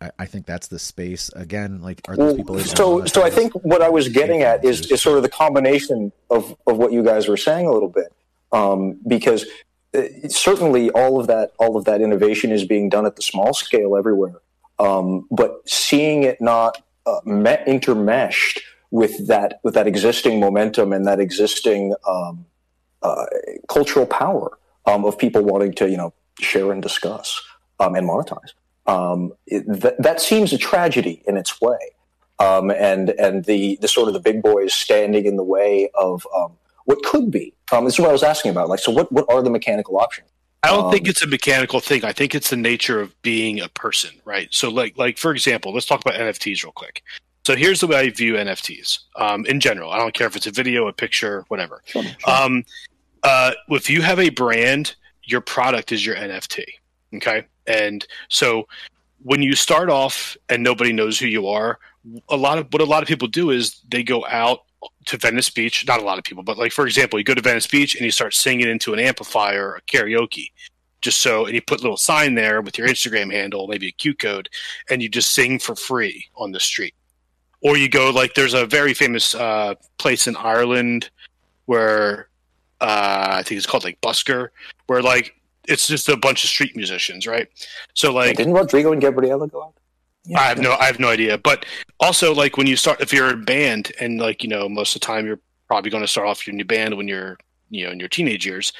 I, 0.00 0.10
I 0.18 0.26
think 0.26 0.44
that's 0.46 0.66
the 0.66 0.78
space. 0.80 1.30
Again, 1.36 1.80
like 1.80 2.00
are 2.08 2.16
those 2.16 2.36
people? 2.36 2.58
so, 2.60 3.04
so 3.04 3.22
I 3.22 3.30
think 3.30 3.52
what 3.64 3.82
I 3.82 3.88
was 3.88 4.08
getting 4.08 4.42
at 4.42 4.64
is, 4.64 4.90
is 4.90 5.00
sort 5.00 5.16
of 5.16 5.22
the 5.22 5.28
combination 5.28 6.10
of, 6.30 6.56
of 6.66 6.76
what 6.76 6.92
you 6.92 7.04
guys 7.04 7.28
were 7.28 7.36
saying 7.36 7.66
a 7.66 7.72
little 7.72 7.88
bit, 7.88 8.12
um, 8.52 8.98
because 9.06 9.46
uh, 9.94 10.02
certainly 10.28 10.90
all 10.90 11.18
of 11.20 11.28
that 11.28 11.52
all 11.58 11.76
of 11.76 11.84
that 11.86 12.00
innovation 12.00 12.50
is 12.52 12.64
being 12.64 12.88
done 12.88 13.06
at 13.06 13.14
the 13.16 13.22
small 13.22 13.54
scale 13.54 13.96
everywhere, 13.96 14.40
um, 14.80 15.26
but 15.30 15.60
seeing 15.68 16.24
it 16.24 16.40
not 16.40 16.82
uh, 17.06 17.20
me- 17.24 17.64
intermeshed 17.66 18.58
with 18.90 19.26
that 19.26 19.60
with 19.62 19.74
that 19.74 19.86
existing 19.86 20.40
momentum 20.40 20.92
and 20.92 21.06
that 21.06 21.20
existing 21.20 21.94
um, 22.06 22.46
uh, 23.02 23.26
cultural 23.68 24.06
power 24.06 24.58
um, 24.86 25.04
of 25.04 25.18
people 25.18 25.42
wanting 25.42 25.72
to 25.74 25.90
you 25.90 25.96
know 25.96 26.12
share 26.40 26.72
and 26.72 26.82
discuss 26.82 27.40
um, 27.80 27.94
and 27.94 28.08
monetize. 28.08 28.52
Um, 28.86 29.32
it, 29.46 29.64
th- 29.82 29.94
that 29.98 30.20
seems 30.20 30.52
a 30.52 30.58
tragedy 30.58 31.22
in 31.26 31.36
its 31.36 31.60
way, 31.60 31.78
um, 32.38 32.70
and 32.70 33.10
and 33.10 33.44
the 33.44 33.78
the 33.80 33.88
sort 33.88 34.08
of 34.08 34.14
the 34.14 34.20
big 34.20 34.42
boys 34.42 34.72
standing 34.72 35.26
in 35.26 35.36
the 35.36 35.44
way 35.44 35.90
of 35.94 36.26
um, 36.34 36.52
what 36.84 37.02
could 37.04 37.30
be. 37.30 37.54
Um, 37.70 37.84
this 37.84 37.94
is 37.94 38.00
what 38.00 38.08
I 38.08 38.12
was 38.12 38.22
asking 38.22 38.50
about. 38.50 38.68
Like, 38.68 38.80
so 38.80 38.90
what 38.90 39.12
what 39.12 39.26
are 39.28 39.42
the 39.42 39.50
mechanical 39.50 39.98
options? 39.98 40.28
I 40.62 40.68
don't 40.68 40.90
think 40.90 41.06
it's 41.06 41.22
a 41.22 41.26
mechanical 41.26 41.78
thing. 41.78 42.04
I 42.04 42.12
think 42.12 42.34
it's 42.34 42.50
the 42.50 42.56
nature 42.56 43.00
of 43.00 43.20
being 43.22 43.60
a 43.60 43.68
person, 43.68 44.10
right? 44.24 44.48
So, 44.50 44.68
like, 44.68 44.98
like 44.98 45.16
for 45.16 45.30
example, 45.30 45.72
let's 45.72 45.86
talk 45.86 46.00
about 46.00 46.14
NFTs 46.14 46.64
real 46.64 46.72
quick. 46.72 47.02
So, 47.48 47.56
here's 47.56 47.80
the 47.80 47.86
way 47.86 47.96
I 47.96 48.10
view 48.10 48.34
NFTs 48.34 48.98
um, 49.16 49.46
in 49.46 49.58
general. 49.58 49.90
I 49.90 49.96
don't 49.96 50.12
care 50.12 50.26
if 50.26 50.36
it's 50.36 50.46
a 50.46 50.50
video, 50.50 50.86
a 50.86 50.92
picture, 50.92 51.46
whatever. 51.48 51.80
Sure, 51.86 52.02
sure. 52.02 52.30
Um, 52.30 52.62
uh, 53.22 53.52
if 53.70 53.88
you 53.88 54.02
have 54.02 54.18
a 54.18 54.28
brand, 54.28 54.96
your 55.22 55.40
product 55.40 55.90
is 55.90 56.04
your 56.04 56.14
NFT. 56.14 56.66
Okay. 57.14 57.46
And 57.66 58.06
so 58.28 58.68
when 59.22 59.40
you 59.40 59.54
start 59.54 59.88
off 59.88 60.36
and 60.50 60.62
nobody 60.62 60.92
knows 60.92 61.18
who 61.18 61.26
you 61.26 61.48
are, 61.48 61.78
a 62.28 62.36
lot 62.36 62.58
of 62.58 62.70
what 62.70 62.82
a 62.82 62.84
lot 62.84 63.02
of 63.02 63.08
people 63.08 63.28
do 63.28 63.48
is 63.48 63.80
they 63.90 64.02
go 64.02 64.26
out 64.26 64.64
to 65.06 65.16
Venice 65.16 65.48
Beach. 65.48 65.86
Not 65.86 66.02
a 66.02 66.04
lot 66.04 66.18
of 66.18 66.24
people, 66.24 66.42
but 66.42 66.58
like 66.58 66.72
for 66.72 66.86
example, 66.86 67.18
you 67.18 67.24
go 67.24 67.32
to 67.32 67.40
Venice 67.40 67.66
Beach 67.66 67.94
and 67.94 68.04
you 68.04 68.10
start 68.10 68.34
singing 68.34 68.68
into 68.68 68.92
an 68.92 69.00
amplifier, 69.00 69.74
a 69.74 69.80
karaoke, 69.90 70.50
just 71.00 71.22
so, 71.22 71.46
and 71.46 71.54
you 71.54 71.62
put 71.62 71.80
a 71.80 71.82
little 71.82 71.96
sign 71.96 72.34
there 72.34 72.60
with 72.60 72.76
your 72.76 72.88
Instagram 72.88 73.32
handle, 73.32 73.68
maybe 73.68 73.88
a 73.88 73.92
Q 73.92 74.14
code, 74.14 74.50
and 74.90 75.00
you 75.00 75.08
just 75.08 75.32
sing 75.32 75.58
for 75.58 75.74
free 75.74 76.26
on 76.36 76.52
the 76.52 76.60
street. 76.60 76.92
Or 77.60 77.76
you 77.76 77.88
go 77.88 78.10
like 78.10 78.34
there's 78.34 78.54
a 78.54 78.66
very 78.66 78.94
famous 78.94 79.34
uh, 79.34 79.74
place 79.98 80.26
in 80.26 80.36
Ireland 80.36 81.10
where 81.66 82.28
uh, 82.80 83.26
I 83.30 83.42
think 83.42 83.58
it's 83.58 83.66
called 83.66 83.84
like 83.84 84.00
Busker, 84.00 84.48
where 84.86 85.02
like 85.02 85.34
it's 85.68 85.86
just 85.86 86.08
a 86.08 86.16
bunch 86.16 86.44
of 86.44 86.50
street 86.50 86.74
musicians, 86.76 87.26
right? 87.26 87.48
So 87.94 88.12
like 88.12 88.36
Didn't 88.36 88.54
Rodrigo 88.54 88.92
and 88.92 89.00
Gabriela 89.00 89.48
go 89.48 89.64
out? 89.64 89.74
I 90.36 90.48
have 90.48 90.58
no 90.58 90.72
I 90.72 90.84
have 90.84 91.00
no 91.00 91.08
idea. 91.08 91.38
But 91.38 91.66
also 92.00 92.34
like 92.34 92.56
when 92.56 92.66
you 92.66 92.76
start 92.76 93.00
if 93.00 93.12
you're 93.12 93.30
a 93.30 93.36
band 93.36 93.92
and 94.00 94.20
like, 94.20 94.42
you 94.42 94.48
know, 94.48 94.68
most 94.68 94.94
of 94.94 95.00
the 95.00 95.06
time 95.06 95.26
you're 95.26 95.40
probably 95.66 95.90
going 95.90 96.02
to 96.02 96.08
start 96.08 96.26
off 96.26 96.46
your 96.46 96.54
new 96.54 96.64
band 96.64 96.96
when 96.96 97.08
you're, 97.08 97.38
you 97.70 97.84
know, 97.84 97.92
in 97.92 98.00
your 98.00 98.08
teenage 98.08 98.46
years. 98.46 98.72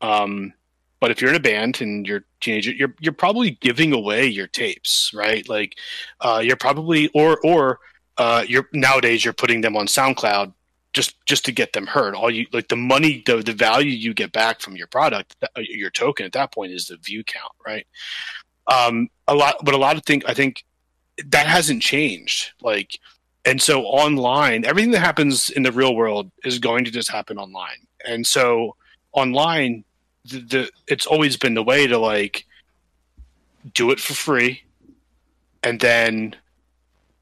Um 0.00 0.52
but 1.00 1.10
if 1.10 1.20
you're 1.20 1.30
in 1.30 1.36
a 1.36 1.40
band 1.40 1.80
and 1.80 2.06
you're 2.06 2.24
teenager, 2.40 2.72
you're 2.72 2.94
you're 3.00 3.12
probably 3.12 3.52
giving 3.52 3.92
away 3.92 4.26
your 4.26 4.46
tapes, 4.46 5.12
right? 5.14 5.48
Like 5.48 5.76
uh 6.20 6.40
you're 6.44 6.56
probably 6.56 7.08
or 7.14 7.38
or 7.44 7.80
uh 8.18 8.44
you're 8.46 8.68
nowadays 8.72 9.24
you're 9.24 9.34
putting 9.34 9.60
them 9.60 9.76
on 9.76 9.86
SoundCloud 9.86 10.52
just 10.92 11.14
just 11.26 11.44
to 11.46 11.52
get 11.52 11.72
them 11.72 11.86
heard. 11.86 12.14
All 12.14 12.30
you 12.30 12.46
like 12.52 12.68
the 12.68 12.76
money 12.76 13.22
the 13.24 13.38
the 13.38 13.52
value 13.52 13.90
you 13.90 14.14
get 14.14 14.32
back 14.32 14.60
from 14.60 14.76
your 14.76 14.86
product, 14.86 15.36
uh, 15.42 15.60
your 15.60 15.90
token 15.90 16.26
at 16.26 16.32
that 16.32 16.52
point 16.52 16.72
is 16.72 16.86
the 16.86 16.96
view 16.96 17.24
count, 17.24 17.52
right? 17.64 17.86
Um 18.66 19.08
a 19.28 19.34
lot 19.34 19.56
but 19.64 19.74
a 19.74 19.78
lot 19.78 19.96
of 19.96 20.04
things 20.04 20.24
I 20.26 20.34
think 20.34 20.64
that 21.26 21.46
hasn't 21.46 21.82
changed 21.82 22.52
like 22.62 22.98
and 23.44 23.60
so 23.60 23.82
online 23.82 24.64
everything 24.64 24.90
that 24.92 25.00
happens 25.00 25.50
in 25.50 25.62
the 25.62 25.72
real 25.72 25.94
world 25.94 26.30
is 26.44 26.58
going 26.58 26.84
to 26.84 26.90
just 26.90 27.10
happen 27.10 27.38
online 27.38 27.86
and 28.06 28.26
so 28.26 28.76
online 29.12 29.84
the, 30.24 30.38
the 30.38 30.70
it's 30.86 31.06
always 31.06 31.36
been 31.36 31.54
the 31.54 31.62
way 31.62 31.86
to 31.86 31.98
like 31.98 32.46
do 33.74 33.90
it 33.90 34.00
for 34.00 34.14
free 34.14 34.62
and 35.62 35.80
then 35.80 36.34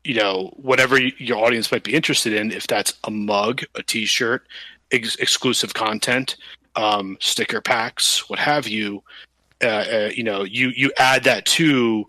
you 0.04 0.14
know 0.14 0.50
whatever 0.56 0.98
your 0.98 1.38
audience 1.44 1.70
might 1.70 1.82
be 1.84 1.94
interested 1.94 2.32
in 2.32 2.50
if 2.52 2.66
that's 2.66 2.94
a 3.04 3.10
mug 3.10 3.62
a 3.74 3.82
t-shirt 3.82 4.46
ex- 4.92 5.16
exclusive 5.16 5.74
content 5.74 6.36
um, 6.76 7.16
sticker 7.20 7.60
packs 7.60 8.28
what 8.30 8.38
have 8.38 8.66
you 8.66 9.02
uh, 9.62 9.66
uh, 9.66 10.10
you 10.14 10.22
know 10.24 10.42
you 10.44 10.68
you 10.70 10.90
add 10.98 11.22
that 11.24 11.44
to 11.44 12.06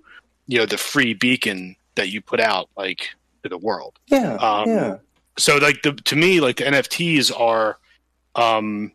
you 0.47 0.57
know 0.57 0.65
the 0.65 0.77
free 0.77 1.13
beacon 1.13 1.75
that 1.95 2.09
you 2.09 2.21
put 2.21 2.39
out 2.39 2.69
like 2.77 3.09
to 3.43 3.49
the 3.49 3.57
world 3.57 3.99
Yeah, 4.07 4.35
Um, 4.35 4.69
yeah. 4.69 4.97
so 5.37 5.57
like 5.57 5.81
the 5.81 5.91
to 5.93 6.15
me 6.15 6.39
like 6.39 6.57
the 6.57 6.63
nfts 6.65 7.31
are 7.37 7.77
um 8.35 8.91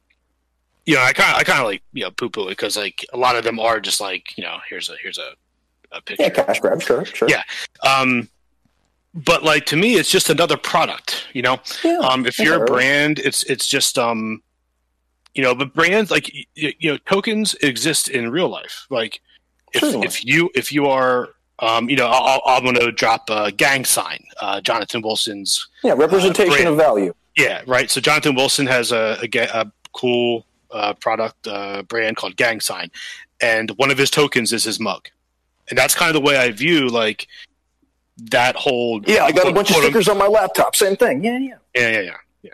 you 0.87 0.95
know 0.95 1.03
i 1.03 1.13
kind 1.13 1.33
of 1.35 1.37
i 1.41 1.43
kind 1.45 1.59
of 1.61 1.67
like 1.67 1.83
you 1.93 2.05
know 2.05 2.11
poo 2.13 2.31
poo 2.31 2.47
it 2.47 2.51
because 2.51 2.77
like 2.77 3.05
a 3.13 3.17
lot 3.19 3.37
of 3.37 3.45
them 3.45 3.59
are 3.59 3.81
just 3.81 4.01
like 4.01 4.37
you 4.39 4.45
know 4.45 4.57
here's 4.69 4.89
a 4.89 4.97
here's 5.03 5.19
a, 5.19 5.33
a 5.93 6.01
picture 6.01 6.23
Yeah, 6.23 6.31
cash 6.31 6.61
grab, 6.61 6.81
sure, 6.81 7.05
sure. 7.05 7.29
Yeah. 7.29 7.43
um 7.83 8.29
but 9.25 9.43
like 9.43 9.65
to 9.67 9.77
me 9.77 9.95
it's 9.95 10.11
just 10.11 10.29
another 10.31 10.57
product 10.57 11.27
you 11.33 11.43
know 11.43 11.59
Yeah, 11.83 11.99
um 11.99 12.27
if 12.27 12.39
you're 12.39 12.63
a 12.63 12.67
brand 12.67 13.19
it's 13.19 13.43
it's 13.45 13.67
just 13.67 13.99
um 13.99 14.43
you 15.35 15.43
know 15.43 15.55
but 15.55 15.73
brands 15.75 16.11
like 16.11 16.33
you, 16.55 16.73
you 16.79 16.91
know 16.93 16.99
tokens 17.07 17.55
exist 17.63 18.09
in 18.09 18.31
real 18.31 18.49
life 18.49 18.87
like 18.91 19.21
if, 19.73 19.81
Certainly. 19.81 20.07
if 20.07 20.25
you 20.25 20.51
if 20.55 20.71
you 20.73 20.87
are 20.87 21.31
um 21.61 21.89
you 21.89 21.97
know 21.97 22.07
I'll, 22.07 22.43
i'm 22.47 22.63
going 22.63 22.77
to 22.77 22.93
drop 22.93 23.29
a 23.31 23.51
gang 23.51 23.85
sign 23.87 24.23
uh 24.41 24.61
jonathan 24.61 25.01
wilson's 25.03 25.67
Yeah, 25.83 25.95
representation 25.95 26.53
brand. 26.53 26.69
of 26.69 26.77
value. 26.77 27.15
yeah 27.37 27.63
right 27.67 27.91
so 27.91 28.01
jonathan 28.01 28.35
wilson 28.35 28.67
has 28.67 28.93
a, 28.93 29.19
a, 29.23 29.39
a 29.55 29.73
cool 29.95 30.45
uh, 30.73 30.93
product 30.95 31.47
uh, 31.47 31.83
brand 31.85 32.17
called 32.19 32.37
gang 32.37 32.61
sign 32.61 32.91
and 33.41 33.71
one 33.77 33.91
of 33.91 33.97
his 33.97 34.11
tokens 34.11 34.53
is 34.53 34.65
his 34.65 34.79
mug 34.79 35.09
and 35.71 35.79
that's 35.79 35.95
kind 35.95 36.15
of 36.15 36.15
the 36.23 36.27
way 36.27 36.37
i 36.37 36.51
view 36.51 36.89
like 36.89 37.27
that 38.17 38.57
whole 38.57 39.03
Yeah, 39.07 39.25
I 39.25 39.33
got 39.33 39.49
a 39.49 39.53
bunch 39.53 39.71
of 39.71 39.77
stickers 39.77 40.09
on 40.09 40.19
my 40.19 40.27
laptop. 40.27 40.75
Same 40.75 40.97
thing. 40.97 41.23
Yeah, 41.25 41.39
yeah. 41.39 41.57
Yeah, 41.75 41.89
yeah, 41.89 42.01
yeah, 42.01 42.17
yeah. 42.43 42.51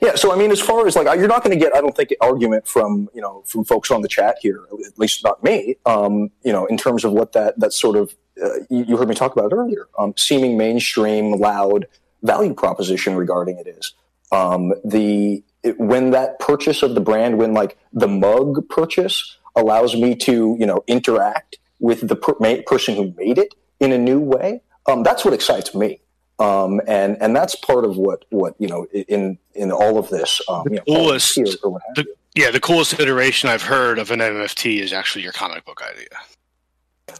Yeah, 0.00 0.14
so 0.14 0.32
I 0.32 0.36
mean, 0.36 0.50
as 0.50 0.60
far 0.60 0.86
as 0.86 0.94
like, 0.96 1.06
you're 1.18 1.28
not 1.28 1.42
going 1.42 1.58
to 1.58 1.62
get, 1.62 1.74
I 1.74 1.80
don't 1.80 1.96
think, 1.96 2.14
argument 2.20 2.66
from 2.66 3.08
you 3.14 3.20
know 3.20 3.42
from 3.46 3.64
folks 3.64 3.90
on 3.90 4.02
the 4.02 4.08
chat 4.08 4.36
here, 4.40 4.64
at 4.86 4.98
least 4.98 5.24
not 5.24 5.42
me. 5.42 5.76
Um, 5.84 6.30
you 6.44 6.52
know, 6.52 6.66
in 6.66 6.76
terms 6.76 7.04
of 7.04 7.12
what 7.12 7.32
that 7.32 7.58
that 7.58 7.72
sort 7.72 7.96
of 7.96 8.14
uh, 8.42 8.60
you, 8.70 8.84
you 8.84 8.96
heard 8.96 9.08
me 9.08 9.14
talk 9.14 9.32
about 9.36 9.52
earlier, 9.52 9.88
um, 9.98 10.14
seeming 10.16 10.56
mainstream, 10.56 11.32
loud 11.32 11.86
value 12.22 12.54
proposition 12.54 13.16
regarding 13.16 13.58
it 13.58 13.66
is 13.66 13.94
um, 14.32 14.72
the 14.84 15.42
it, 15.62 15.78
when 15.78 16.10
that 16.10 16.38
purchase 16.38 16.82
of 16.82 16.94
the 16.94 17.00
brand, 17.00 17.38
when 17.38 17.52
like 17.52 17.76
the 17.92 18.08
mug 18.08 18.68
purchase 18.68 19.36
allows 19.56 19.94
me 19.96 20.14
to 20.14 20.56
you 20.58 20.66
know 20.66 20.84
interact 20.86 21.58
with 21.80 22.06
the 22.08 22.16
per- 22.16 22.36
ma- 22.40 22.62
person 22.66 22.94
who 22.94 23.12
made 23.16 23.38
it 23.38 23.54
in 23.80 23.90
a 23.92 23.98
new 23.98 24.20
way. 24.20 24.62
Um, 24.86 25.02
that's 25.02 25.24
what 25.24 25.34
excites 25.34 25.74
me. 25.74 26.00
Um, 26.38 26.80
and 26.86 27.18
and 27.20 27.34
that's 27.36 27.54
part 27.54 27.84
of 27.84 27.96
what 27.98 28.24
what 28.30 28.54
you 28.58 28.66
know 28.68 28.86
in 28.92 29.36
in 29.54 29.70
all 29.72 29.98
of 29.98 30.08
this. 30.08 30.40
Um, 30.48 30.64
you 30.70 30.76
know, 30.76 30.82
coolest- 30.86 31.34
here 31.34 31.46
or 31.62 31.70
what 31.72 31.82
have 31.86 31.96
the- 31.96 32.14
Yeah, 32.34 32.50
the 32.50 32.60
coolest 32.60 32.98
iteration 32.98 33.50
I've 33.50 33.62
heard 33.62 33.98
of 33.98 34.10
an 34.10 34.20
NFT 34.20 34.80
is 34.80 34.92
actually 34.92 35.22
your 35.22 35.32
comic 35.32 35.64
book 35.66 35.82
idea. 35.82 36.08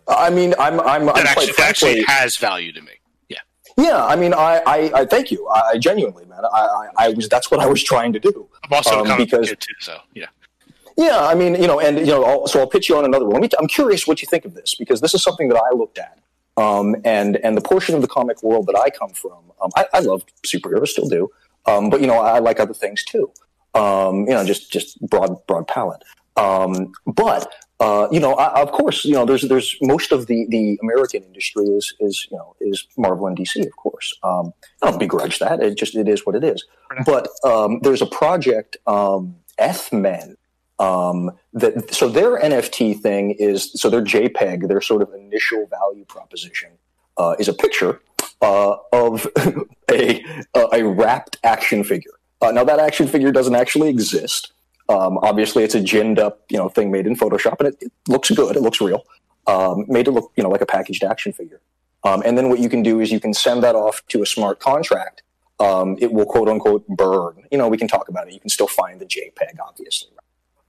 I 0.08 0.30
mean, 0.30 0.54
I'm 0.58 0.80
I'm, 0.80 1.08
I'm 1.08 1.16
actually, 1.16 1.46
quite 1.46 1.56
that 1.56 1.68
actually 1.68 1.92
frankly, 2.02 2.14
has 2.14 2.36
value 2.36 2.72
to 2.72 2.80
me. 2.80 2.92
yeah. 3.28 3.38
Yeah. 3.76 4.04
I 4.04 4.16
mean, 4.16 4.32
I, 4.32 4.62
I, 4.66 5.00
I 5.00 5.04
thank 5.04 5.30
you. 5.30 5.46
I, 5.48 5.60
I 5.72 5.78
genuinely, 5.78 6.24
man. 6.26 6.40
I, 6.44 6.58
I, 6.58 6.88
I 7.06 7.08
was 7.10 7.28
that's 7.28 7.50
what 7.50 7.60
I 7.60 7.66
was 7.66 7.82
trying 7.82 8.12
to 8.14 8.20
do. 8.20 8.48
I'm 8.64 8.72
also 8.72 9.00
Um, 9.00 9.06
a 9.06 9.08
comic 9.10 9.30
book 9.30 9.40
because- 9.42 9.48
kid 9.50 9.60
too, 9.60 9.74
so 9.80 9.98
yeah. 10.14 10.26
Yeah, 11.00 11.26
I 11.26 11.34
mean, 11.34 11.54
you 11.54 11.66
know, 11.66 11.80
and 11.80 11.98
you 11.98 12.12
know, 12.12 12.24
I'll, 12.24 12.46
so 12.46 12.60
I'll 12.60 12.66
pitch 12.66 12.90
you 12.90 12.96
on 12.98 13.06
another 13.06 13.24
one. 13.24 13.32
Let 13.32 13.42
me 13.42 13.48
t- 13.48 13.56
I'm 13.58 13.68
curious 13.68 14.06
what 14.06 14.20
you 14.20 14.28
think 14.28 14.44
of 14.44 14.52
this 14.52 14.74
because 14.74 15.00
this 15.00 15.14
is 15.14 15.22
something 15.22 15.48
that 15.48 15.56
I 15.56 15.74
looked 15.74 15.98
at, 15.98 16.18
um, 16.58 16.94
and 17.06 17.38
and 17.38 17.56
the 17.56 17.62
portion 17.62 17.94
of 17.94 18.02
the 18.02 18.06
comic 18.08 18.42
world 18.42 18.66
that 18.66 18.76
I 18.76 18.90
come 18.90 19.14
from, 19.14 19.38
um, 19.62 19.70
I, 19.76 19.86
I 19.94 20.00
love 20.00 20.24
superheroes, 20.46 20.88
still 20.88 21.08
do, 21.08 21.30
um, 21.64 21.88
but 21.88 22.02
you 22.02 22.06
know, 22.06 22.18
I 22.18 22.38
like 22.40 22.60
other 22.60 22.74
things 22.74 23.02
too. 23.02 23.32
Um, 23.74 24.26
you 24.26 24.34
know, 24.34 24.44
just 24.44 24.70
just 24.70 25.00
broad 25.08 25.38
broad 25.46 25.66
palette. 25.68 26.02
Um, 26.36 26.92
but 27.06 27.50
uh, 27.80 28.08
you 28.12 28.20
know, 28.20 28.34
I, 28.34 28.60
of 28.60 28.70
course, 28.70 29.06
you 29.06 29.14
know, 29.14 29.24
there's 29.24 29.48
there's 29.48 29.76
most 29.80 30.12
of 30.12 30.26
the 30.26 30.46
the 30.50 30.78
American 30.82 31.22
industry 31.22 31.64
is 31.64 31.94
is 31.98 32.26
you 32.30 32.36
know 32.36 32.54
is 32.60 32.86
Marvel 32.98 33.26
and 33.26 33.38
DC, 33.38 33.64
of 33.64 33.74
course. 33.76 34.14
Um, 34.22 34.52
I 34.82 34.90
don't 34.90 35.00
begrudge 35.00 35.38
that. 35.38 35.62
It 35.62 35.78
just 35.78 35.96
it 35.96 36.08
is 36.08 36.26
what 36.26 36.34
it 36.34 36.44
is. 36.44 36.62
But 37.06 37.28
um, 37.42 37.80
there's 37.80 38.02
a 38.02 38.06
project, 38.06 38.76
um, 38.86 39.36
Ethmen, 39.58 40.36
um, 40.80 41.30
that 41.52 41.94
so 41.94 42.08
their 42.08 42.40
NFT 42.40 43.00
thing 43.00 43.32
is 43.32 43.70
so 43.74 43.90
their 43.90 44.02
JPEG, 44.02 44.66
their 44.66 44.80
sort 44.80 45.02
of 45.02 45.12
initial 45.12 45.66
value 45.66 46.04
proposition 46.06 46.70
uh, 47.18 47.36
is 47.38 47.48
a 47.48 47.52
picture 47.52 48.00
uh, 48.40 48.76
of 48.92 49.28
a 49.90 50.24
a 50.72 50.82
wrapped 50.82 51.36
action 51.44 51.84
figure. 51.84 52.12
Uh, 52.40 52.50
now 52.50 52.64
that 52.64 52.80
action 52.80 53.06
figure 53.06 53.30
doesn't 53.30 53.54
actually 53.54 53.90
exist. 53.90 54.52
Um, 54.88 55.18
obviously, 55.18 55.62
it's 55.62 55.74
a 55.74 55.80
ginned 55.80 56.18
up 56.18 56.40
you 56.48 56.56
know 56.56 56.70
thing 56.70 56.90
made 56.90 57.06
in 57.06 57.14
Photoshop, 57.14 57.56
and 57.60 57.68
it, 57.68 57.76
it 57.82 57.92
looks 58.08 58.30
good. 58.30 58.56
It 58.56 58.62
looks 58.62 58.80
real. 58.80 59.04
Um, 59.46 59.84
made 59.86 60.06
to 60.06 60.10
look 60.10 60.32
you 60.36 60.42
know 60.42 60.48
like 60.48 60.62
a 60.62 60.66
packaged 60.66 61.04
action 61.04 61.32
figure. 61.32 61.60
Um, 62.04 62.22
and 62.24 62.38
then 62.38 62.48
what 62.48 62.58
you 62.58 62.70
can 62.70 62.82
do 62.82 63.00
is 63.00 63.12
you 63.12 63.20
can 63.20 63.34
send 63.34 63.62
that 63.62 63.74
off 63.74 64.00
to 64.08 64.22
a 64.22 64.26
smart 64.26 64.58
contract. 64.58 65.22
Um, 65.58 65.98
it 66.00 66.10
will 66.10 66.24
quote 66.24 66.48
unquote 66.48 66.88
burn. 66.88 67.44
You 67.52 67.58
know, 67.58 67.68
we 67.68 67.76
can 67.76 67.86
talk 67.86 68.08
about 68.08 68.28
it. 68.28 68.32
You 68.32 68.40
can 68.40 68.48
still 68.48 68.66
find 68.66 68.98
the 68.98 69.04
JPEG, 69.04 69.58
obviously. 69.62 70.08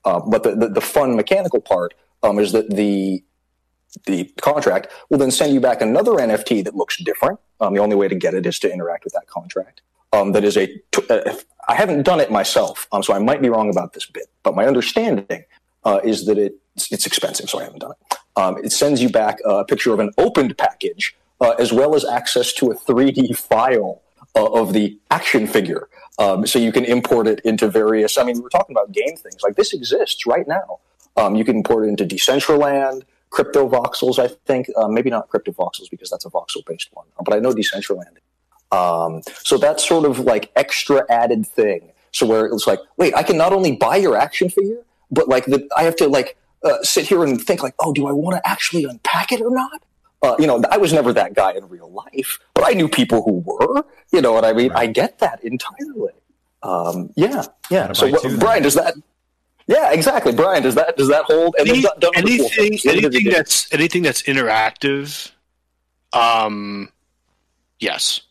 Uh, 0.06 0.20
but 0.20 0.44
the, 0.44 0.56
the, 0.56 0.68
the 0.70 0.82
fun 0.82 1.16
mechanical 1.16 1.62
part 1.62 1.94
um, 2.24 2.40
is 2.40 2.52
that 2.52 2.70
the 2.70 3.24
the 4.06 4.24
contract 4.40 4.88
will 5.10 5.18
then 5.18 5.32
send 5.32 5.54
you 5.54 5.60
back 5.60 5.82
another 5.82 6.12
NFT 6.12 6.64
that 6.64 6.76
looks 6.76 6.98
different. 7.04 7.40
Um, 7.60 7.74
the 7.74 7.82
only 7.82 7.98
way 7.98 8.08
to 8.08 8.16
get 8.16 8.34
it 8.34 8.46
is 8.46 8.58
to 8.60 8.72
interact 8.72 9.04
with 9.04 9.14
that 9.14 9.28
contract. 9.28 9.82
Um, 10.14 10.32
that 10.32 10.44
is 10.44 10.58
a. 10.58 10.68
T- 10.92 11.04
uh, 11.10 11.36
I 11.68 11.76
haven't 11.76 12.04
done 12.04 12.20
it 12.20 12.32
myself, 12.32 12.88
um, 12.92 13.04
so 13.04 13.14
I 13.14 13.20
might 13.20 13.42
be 13.42 13.50
wrong 13.50 13.70
about 13.70 13.94
this 13.94 14.06
bit. 14.06 14.28
But 14.44 14.56
my 14.56 14.66
understanding 14.66 15.44
uh, 15.84 16.00
is 16.04 16.26
that 16.26 16.38
it, 16.38 16.56
it's 16.76 17.06
expensive, 17.06 17.50
so 17.50 17.60
I 17.60 17.64
haven't 17.64 17.80
done 17.80 17.92
it. 17.92 18.18
Um, 18.36 18.58
it 18.64 18.72
sends 18.72 19.02
you 19.02 19.10
back 19.10 19.40
a 19.46 19.64
picture 19.66 19.94
of 19.94 20.00
an 20.00 20.12
opened 20.18 20.58
package, 20.58 21.16
uh, 21.40 21.52
as 21.52 21.72
well 21.72 21.96
as 21.96 22.06
access 22.06 22.54
to 22.54 22.72
a 22.72 22.76
3D 22.76 23.38
file 23.38 24.02
uh, 24.36 24.52
of 24.52 24.74
the 24.74 24.98
action 25.12 25.48
figure. 25.48 25.88
Um, 26.20 26.46
so 26.46 26.60
you 26.60 26.72
can 26.72 26.86
import 26.86 27.28
it 27.28 27.40
into 27.42 27.68
various. 27.68 28.18
I 28.18 28.24
mean, 28.24 28.36
we 28.36 28.42
we're 28.42 28.50
talking 28.50 28.76
about 28.76 28.92
game 28.92 29.16
things 29.16 29.42
like 29.44 29.56
this 29.56 29.74
exists 29.74 30.26
right 30.26 30.48
now. 30.48 30.80
Um, 31.18 31.36
you 31.36 31.44
can 31.44 31.58
import 31.58 31.86
it 31.86 31.90
into 31.90 32.06
Decentraland, 32.06 33.04
Crypto 33.30 33.68
Voxels. 33.68 34.20
I 34.20 34.28
think 34.46 34.70
uh, 34.78 34.88
maybe 34.88 35.10
not 35.10 35.30
Crypto 35.30 35.52
Voxels 35.52 35.90
because 35.90 36.10
that's 36.10 36.26
a 36.26 36.30
voxel 36.30 36.66
based 36.66 36.90
one, 36.94 37.08
but 37.24 37.34
I 37.34 37.40
know 37.40 37.54
Decentraland. 37.54 38.18
Um, 38.72 39.22
so 39.44 39.58
that's 39.58 39.88
sort 39.88 40.06
of 40.06 40.20
like 40.20 40.52
extra 40.56 41.06
added 41.10 41.46
thing. 41.46 41.92
So 42.12 42.26
where 42.26 42.46
it's 42.46 42.68
like, 42.68 42.80
wait, 42.98 43.14
I 43.16 43.24
can 43.24 43.38
not 43.38 43.54
only 43.54 43.76
buy 43.76 43.98
your 43.98 44.18
action 44.18 44.50
figure, 44.50 44.84
but 45.10 45.28
like 45.28 45.46
the, 45.46 45.68
I 45.76 45.84
have 45.84 45.96
to 45.98 46.08
like 46.08 46.38
uh, 46.64 46.82
sit 46.84 47.08
here 47.08 47.24
and 47.24 47.42
think 47.42 47.64
like, 47.64 47.76
oh, 47.80 47.94
do 47.94 48.08
I 48.08 48.12
want 48.12 48.36
to 48.36 48.50
actually 48.50 48.84
unpack 48.84 49.32
it 49.32 49.42
or 49.42 49.50
not? 49.50 49.82
Uh, 50.24 50.36
you 50.38 50.46
know, 50.46 50.62
I 50.70 50.78
was 50.78 50.94
never 50.94 51.12
that 51.14 51.34
guy 51.34 51.54
in 51.54 51.68
real 51.68 51.92
life, 51.92 52.40
but 52.54 52.64
I 52.66 52.74
knew 52.74 52.88
people 52.88 53.24
who 53.24 53.44
were. 53.46 53.84
You 54.12 54.22
know 54.22 54.34
what 54.34 54.46
I 54.46 54.54
mean? 54.54 54.72
I 54.74 54.86
get 54.86 55.18
that 55.20 55.44
entirely. 55.44 56.14
Um, 56.62 57.12
yeah, 57.16 57.44
yeah. 57.72 57.92
So, 57.94 58.08
what, 58.10 58.22
two 58.22 58.30
then. 58.30 58.40
Brian, 58.40 58.64
does 58.64 58.76
that? 58.76 58.94
Yeah, 59.68 59.92
exactly, 59.92 60.32
Brian. 60.34 60.62
Does 60.62 60.76
that 60.76 60.96
does 60.96 61.08
that 61.08 61.24
hold? 61.26 61.56
Any- 61.58 61.82
done- 61.82 62.00
done 62.00 62.12
with 62.16 62.26
the 62.26 62.38
cool 62.38 62.50
anything, 62.66 62.92
anything 62.92 63.32
that's 63.32 63.74
anything 63.74 64.04
that's 64.04 64.22
interactive. 64.24 65.32
Um, 66.14 66.90
yes. 67.80 68.22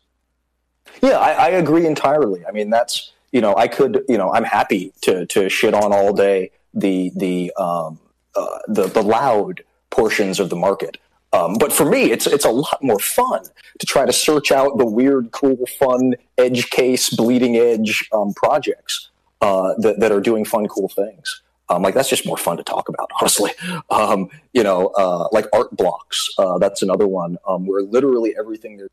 Yeah, 1.03 1.19
I, 1.19 1.33
I 1.33 1.49
agree 1.49 1.87
entirely. 1.87 2.45
I 2.47 2.53
mean, 2.53 2.71
that's 2.71 3.13
you 3.33 3.41
know, 3.41 3.57
I 3.57 3.69
could 3.69 4.05
you 4.09 4.19
know, 4.19 4.33
I'm 4.33 4.45
happy 4.45 4.93
to 5.03 5.27
to 5.27 5.49
shit 5.49 5.75
on 5.75 5.93
all 5.93 6.13
day 6.13 6.51
the 6.75 7.11
the 7.17 7.53
um, 7.57 7.99
uh, 8.37 8.59
the 8.69 8.87
the 8.87 9.03
loud 9.03 9.65
portions 9.91 10.39
of 10.39 10.51
the 10.51 10.57
market. 10.57 10.99
Um, 11.33 11.55
but 11.59 11.73
for 11.73 11.89
me, 11.89 12.11
it's 12.11 12.27
it's 12.27 12.45
a 12.45 12.51
lot 12.51 12.83
more 12.83 12.99
fun 12.99 13.45
to 13.79 13.87
try 13.87 14.05
to 14.05 14.13
search 14.13 14.51
out 14.51 14.79
the 14.79 14.87
weird, 14.87 15.31
cool, 15.31 15.65
fun, 15.79 16.15
edge 16.39 16.71
case, 16.71 17.11
bleeding 17.11 17.57
edge 17.57 18.09
um, 18.13 18.35
projects 18.35 19.11
uh, 19.41 19.75
that 19.79 20.01
that 20.01 20.13
are 20.13 20.21
doing 20.21 20.45
fun, 20.45 20.67
cool 20.67 20.89
things. 20.89 21.43
Um, 21.69 21.83
like 21.83 21.95
that's 21.95 22.09
just 22.11 22.27
more 22.27 22.37
fun 22.37 22.57
to 22.57 22.65
talk 22.65 22.89
about, 22.89 23.11
honestly. 23.21 23.53
Um, 23.91 24.29
you 24.53 24.65
know, 24.65 24.89
uh, 24.99 25.29
like 25.31 25.47
art 25.53 25.71
blocks. 25.77 26.29
Uh, 26.37 26.59
that's 26.59 26.83
another 26.83 27.07
one 27.07 27.39
um, 27.47 27.67
where 27.67 27.83
literally 27.83 28.35
everything 28.37 28.77
they're 28.77 28.89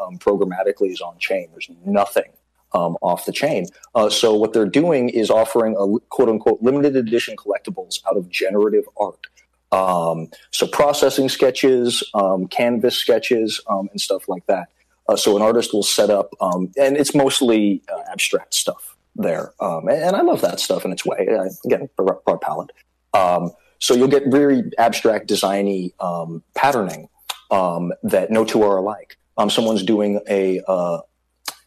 um, 0.00 0.18
programmatically 0.18 0.90
is 0.90 1.00
on 1.00 1.18
chain. 1.18 1.48
There's 1.52 1.68
nothing 1.84 2.32
um, 2.72 2.96
off 3.02 3.26
the 3.26 3.32
chain. 3.32 3.66
Uh, 3.94 4.08
so 4.08 4.34
what 4.34 4.52
they're 4.52 4.66
doing 4.66 5.08
is 5.08 5.30
offering 5.30 5.76
a 5.78 6.00
quote 6.08 6.28
unquote 6.28 6.62
limited 6.62 6.96
edition 6.96 7.36
collectibles 7.36 8.00
out 8.08 8.16
of 8.16 8.28
generative 8.30 8.84
art. 8.98 9.26
Um, 9.74 10.28
so 10.52 10.68
processing 10.68 11.28
sketches, 11.28 12.04
um, 12.14 12.46
canvas 12.46 12.96
sketches, 12.96 13.60
um, 13.68 13.88
and 13.90 14.00
stuff 14.00 14.28
like 14.28 14.46
that. 14.46 14.68
Uh, 15.08 15.16
so 15.16 15.34
an 15.36 15.42
artist 15.42 15.74
will 15.74 15.82
set 15.82 16.10
up, 16.10 16.30
um, 16.40 16.70
and 16.78 16.96
it's 16.96 17.14
mostly 17.14 17.82
uh, 17.92 18.02
abstract 18.10 18.54
stuff 18.54 18.96
there, 19.16 19.52
um, 19.60 19.88
and, 19.88 20.00
and 20.00 20.16
I 20.16 20.22
love 20.22 20.40
that 20.42 20.60
stuff 20.60 20.84
in 20.84 20.92
its 20.92 21.04
way. 21.04 21.26
Uh, 21.28 21.48
again, 21.64 21.88
broad 21.96 22.40
palette. 22.40 22.70
Um, 23.14 23.50
so 23.80 23.94
you'll 23.94 24.08
get 24.08 24.28
very 24.28 24.62
abstract, 24.78 25.28
designy 25.28 25.92
patterning 26.54 27.08
that 27.50 28.28
no 28.30 28.44
two 28.44 28.62
are 28.62 28.76
alike. 28.76 29.16
Someone's 29.48 29.82
doing 29.82 30.20
a 30.28 30.62
uh, 30.68 31.00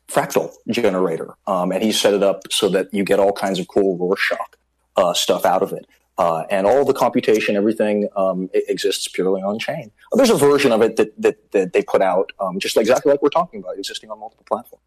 fractal 0.10 0.53
generator, 0.70 1.36
and 1.45 1.84
he 1.84 1.91
set 1.91 2.14
it 2.14 2.24
up 2.24 2.41
so 2.49 2.70
that 2.70 2.91
you 2.93 3.03
get 3.03 3.20
all 3.20 3.34
kinds 3.34 3.60
of 3.60 3.68
cool 3.68 3.97
Rorschach 3.97 4.55
uh, 4.95 5.14
stuff 5.14 5.45
out 5.45 5.62
of 5.62 5.74
it. 5.74 5.86
Uh, 6.18 6.45
and 6.49 6.65
all 6.65 6.84
the 6.84 6.93
computation, 6.93 7.55
everything 7.55 8.09
um, 8.15 8.49
exists 8.53 9.07
purely 9.07 9.41
on 9.41 9.59
chain. 9.59 9.91
There's 10.13 10.32
a 10.32 10.38
version 10.38 10.72
of 10.72 10.82
it 10.82 10.95
that 10.95 11.22
that, 11.22 11.51
that 11.51 11.74
they 11.74 11.84
put 11.84 12.01
out, 12.01 12.32
um, 12.39 12.59
just 12.59 12.76
exactly 12.76 13.11
like 13.11 13.22
we're 13.22 13.30
talking 13.30 13.59
about, 13.59 13.78
existing 13.78 14.09
on 14.09 14.20
multiple 14.20 14.45
platforms. 14.47 14.84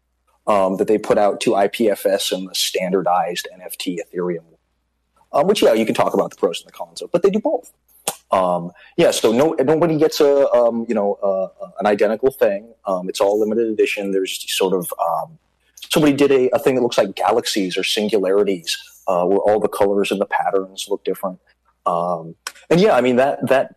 Um, 0.47 0.77
that 0.77 0.87
they 0.87 0.97
put 0.97 1.17
out 1.17 1.39
to 1.41 1.51
IPFS 1.51 2.31
and 2.31 2.49
the 2.49 2.55
standardized 2.55 3.47
NFT 3.55 3.99
Ethereum, 3.99 4.43
um, 5.31 5.45
which 5.45 5.61
yeah, 5.61 5.73
you 5.73 5.85
can 5.85 5.93
talk 5.93 6.15
about 6.15 6.31
the 6.31 6.35
pros 6.35 6.61
and 6.61 6.67
the 6.67 6.73
cons 6.73 7.01
of, 7.01 7.11
but 7.11 7.21
they 7.21 7.29
do 7.29 7.39
both. 7.39 7.71
Um, 8.31 8.71
yeah, 8.97 9.11
so 9.11 9.31
no, 9.31 9.55
nobody 9.59 9.97
gets 9.97 10.19
a 10.19 10.49
um, 10.51 10.85
you 10.89 10.95
know 10.95 11.13
uh, 11.13 11.69
an 11.79 11.85
identical 11.85 12.31
thing. 12.31 12.73
It's 13.05 13.21
all 13.21 13.39
limited 13.39 13.67
edition. 13.67 14.11
There's 14.11 14.43
sort 14.51 14.73
of 14.73 14.91
somebody 15.91 16.13
did 16.13 16.31
a, 16.31 16.49
a 16.55 16.59
thing 16.59 16.75
that 16.75 16.81
looks 16.81 16.97
like 16.97 17.15
galaxies 17.15 17.77
or 17.77 17.83
singularities, 17.83 18.77
uh, 19.07 19.25
where 19.25 19.39
all 19.39 19.59
the 19.59 19.67
colors 19.67 20.11
and 20.11 20.19
the 20.19 20.25
patterns 20.25 20.87
look 20.89 21.03
different. 21.03 21.39
Um, 21.85 22.35
and 22.69 22.79
yeah, 22.79 22.95
I 22.95 23.01
mean 23.01 23.15
that 23.17 23.47
that 23.47 23.75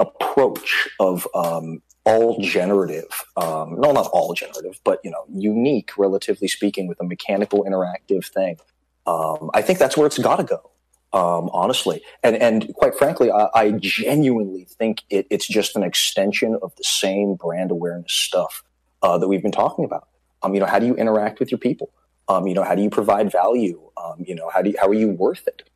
approach 0.00 0.88
of 0.98 1.26
um, 1.34 1.82
all 2.04 2.40
generative, 2.40 3.24
um, 3.36 3.80
no, 3.80 3.92
not 3.92 4.06
all 4.12 4.34
generative, 4.34 4.80
but 4.84 5.00
you 5.04 5.10
know, 5.10 5.24
unique, 5.32 5.90
relatively 5.98 6.48
speaking, 6.48 6.86
with 6.86 7.00
a 7.00 7.04
mechanical 7.04 7.64
interactive 7.64 8.26
thing. 8.26 8.58
Um, 9.06 9.50
I 9.54 9.62
think 9.62 9.78
that's 9.78 9.96
where 9.96 10.06
it's 10.06 10.18
got 10.18 10.36
to 10.36 10.44
go. 10.44 10.70
Um, 11.12 11.48
honestly, 11.52 12.02
and 12.22 12.36
and 12.36 12.74
quite 12.74 12.96
frankly, 12.96 13.30
I, 13.30 13.48
I 13.54 13.70
genuinely 13.72 14.66
think 14.68 15.02
it, 15.08 15.26
it's 15.30 15.46
just 15.46 15.76
an 15.76 15.82
extension 15.82 16.58
of 16.60 16.74
the 16.76 16.84
same 16.84 17.36
brand 17.36 17.70
awareness 17.70 18.12
stuff 18.12 18.62
uh, 19.02 19.16
that 19.18 19.28
we've 19.28 19.42
been 19.42 19.52
talking 19.52 19.84
about. 19.84 20.08
Um, 20.42 20.52
you 20.54 20.60
know, 20.60 20.66
how 20.66 20.78
do 20.78 20.86
you 20.86 20.94
interact 20.94 21.40
with 21.40 21.50
your 21.50 21.58
people? 21.58 21.90
Um, 22.28 22.46
you 22.46 22.54
know, 22.54 22.64
how 22.64 22.74
do 22.74 22.82
you 22.82 22.90
provide 22.90 23.30
value? 23.30 23.80
Um, 23.96 24.24
you 24.26 24.34
know, 24.34 24.50
how 24.52 24.62
do 24.62 24.70
you, 24.70 24.76
how 24.80 24.88
are 24.88 24.94
you 24.94 25.10
worth 25.10 25.46
it? 25.46 25.68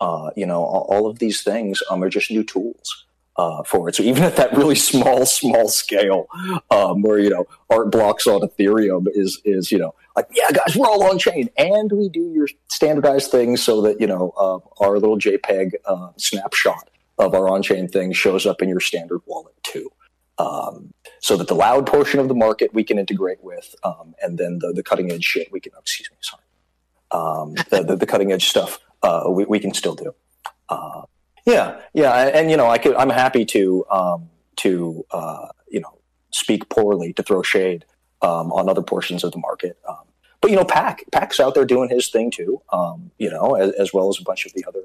Uh, 0.00 0.30
you 0.36 0.46
know, 0.46 0.62
all, 0.62 0.86
all, 0.88 1.06
of 1.06 1.18
these 1.18 1.42
things 1.42 1.82
um, 1.90 2.02
are 2.02 2.08
just 2.08 2.30
new 2.30 2.44
tools 2.44 3.04
uh, 3.36 3.62
for 3.62 3.88
it. 3.88 3.94
So 3.94 4.02
even 4.02 4.22
at 4.22 4.36
that 4.36 4.52
really 4.52 4.74
small, 4.90 5.24
small 5.26 5.68
scale, 5.68 6.26
um, 6.70 7.02
where 7.02 7.18
you 7.18 7.30
know 7.30 7.46
art 7.70 7.90
blocks 7.90 8.26
on 8.26 8.40
Ethereum 8.40 9.06
is 9.12 9.40
is 9.44 9.72
you 9.72 9.78
know 9.78 9.94
like 10.16 10.26
yeah, 10.32 10.50
guys, 10.50 10.76
we're 10.76 10.86
all 10.86 11.04
on 11.04 11.18
chain, 11.18 11.48
and 11.56 11.90
we 11.92 12.08
do 12.08 12.32
your 12.34 12.48
standardized 12.68 13.30
things 13.30 13.62
so 13.62 13.80
that 13.82 14.00
you 14.00 14.06
know 14.06 14.32
uh, 14.38 14.84
our 14.84 14.98
little 14.98 15.18
JPEG 15.18 15.72
uh, 15.86 16.10
snapshot 16.16 16.90
of 17.18 17.34
our 17.34 17.48
on 17.48 17.62
chain 17.62 17.88
thing 17.88 18.12
shows 18.12 18.46
up 18.46 18.62
in 18.62 18.68
your 18.68 18.80
standard 18.80 19.20
wallet 19.26 19.54
too. 19.62 19.90
Um, 20.38 20.94
so 21.20 21.36
that 21.36 21.48
the 21.48 21.54
loud 21.54 21.86
portion 21.86 22.20
of 22.20 22.28
the 22.28 22.34
market 22.34 22.72
we 22.72 22.84
can 22.84 22.98
integrate 22.98 23.42
with, 23.42 23.74
um, 23.82 24.14
and 24.22 24.38
then 24.38 24.60
the, 24.60 24.72
the 24.72 24.84
cutting 24.84 25.10
edge 25.10 25.24
shit 25.24 25.50
we 25.50 25.58
can. 25.58 25.72
Oh, 25.74 25.80
excuse 25.80 26.10
me, 26.10 26.16
sorry. 26.20 26.42
Um, 27.10 27.54
the, 27.70 27.82
the, 27.82 27.96
the, 27.96 28.06
cutting 28.06 28.30
edge 28.32 28.46
stuff 28.46 28.78
uh, 29.02 29.24
we, 29.28 29.44
we 29.46 29.58
can 29.58 29.74
still 29.74 29.94
do. 29.94 30.14
Uh, 30.68 31.02
yeah, 31.46 31.80
yeah, 31.94 32.12
and, 32.28 32.50
you 32.50 32.56
know, 32.56 32.68
I 32.68 32.78
could. 32.78 32.94
I'm 32.94 33.10
happy 33.10 33.44
to 33.46 33.84
um, 33.90 34.28
to 34.56 35.04
uh, 35.10 35.48
you 35.68 35.80
know 35.80 35.98
speak 36.30 36.68
poorly 36.68 37.12
to 37.14 37.22
throw 37.22 37.42
shade 37.42 37.84
um, 38.22 38.52
on 38.52 38.68
other 38.68 38.82
portions 38.82 39.24
of 39.24 39.32
the 39.32 39.38
market. 39.38 39.78
Um, 39.88 40.04
but 40.40 40.50
you 40.50 40.56
know, 40.56 40.64
Pak 40.64 41.04
Pak's 41.10 41.40
out 41.40 41.54
there 41.54 41.64
doing 41.64 41.88
his 41.88 42.08
thing 42.10 42.30
too. 42.30 42.60
You 43.18 43.30
know, 43.30 43.54
as, 43.54 43.72
as, 43.72 43.94
well 43.94 44.08
as 44.08 44.20
a 44.20 44.22
bunch 44.22 44.46
of 44.46 44.52
the 44.52 44.64
other 44.66 44.82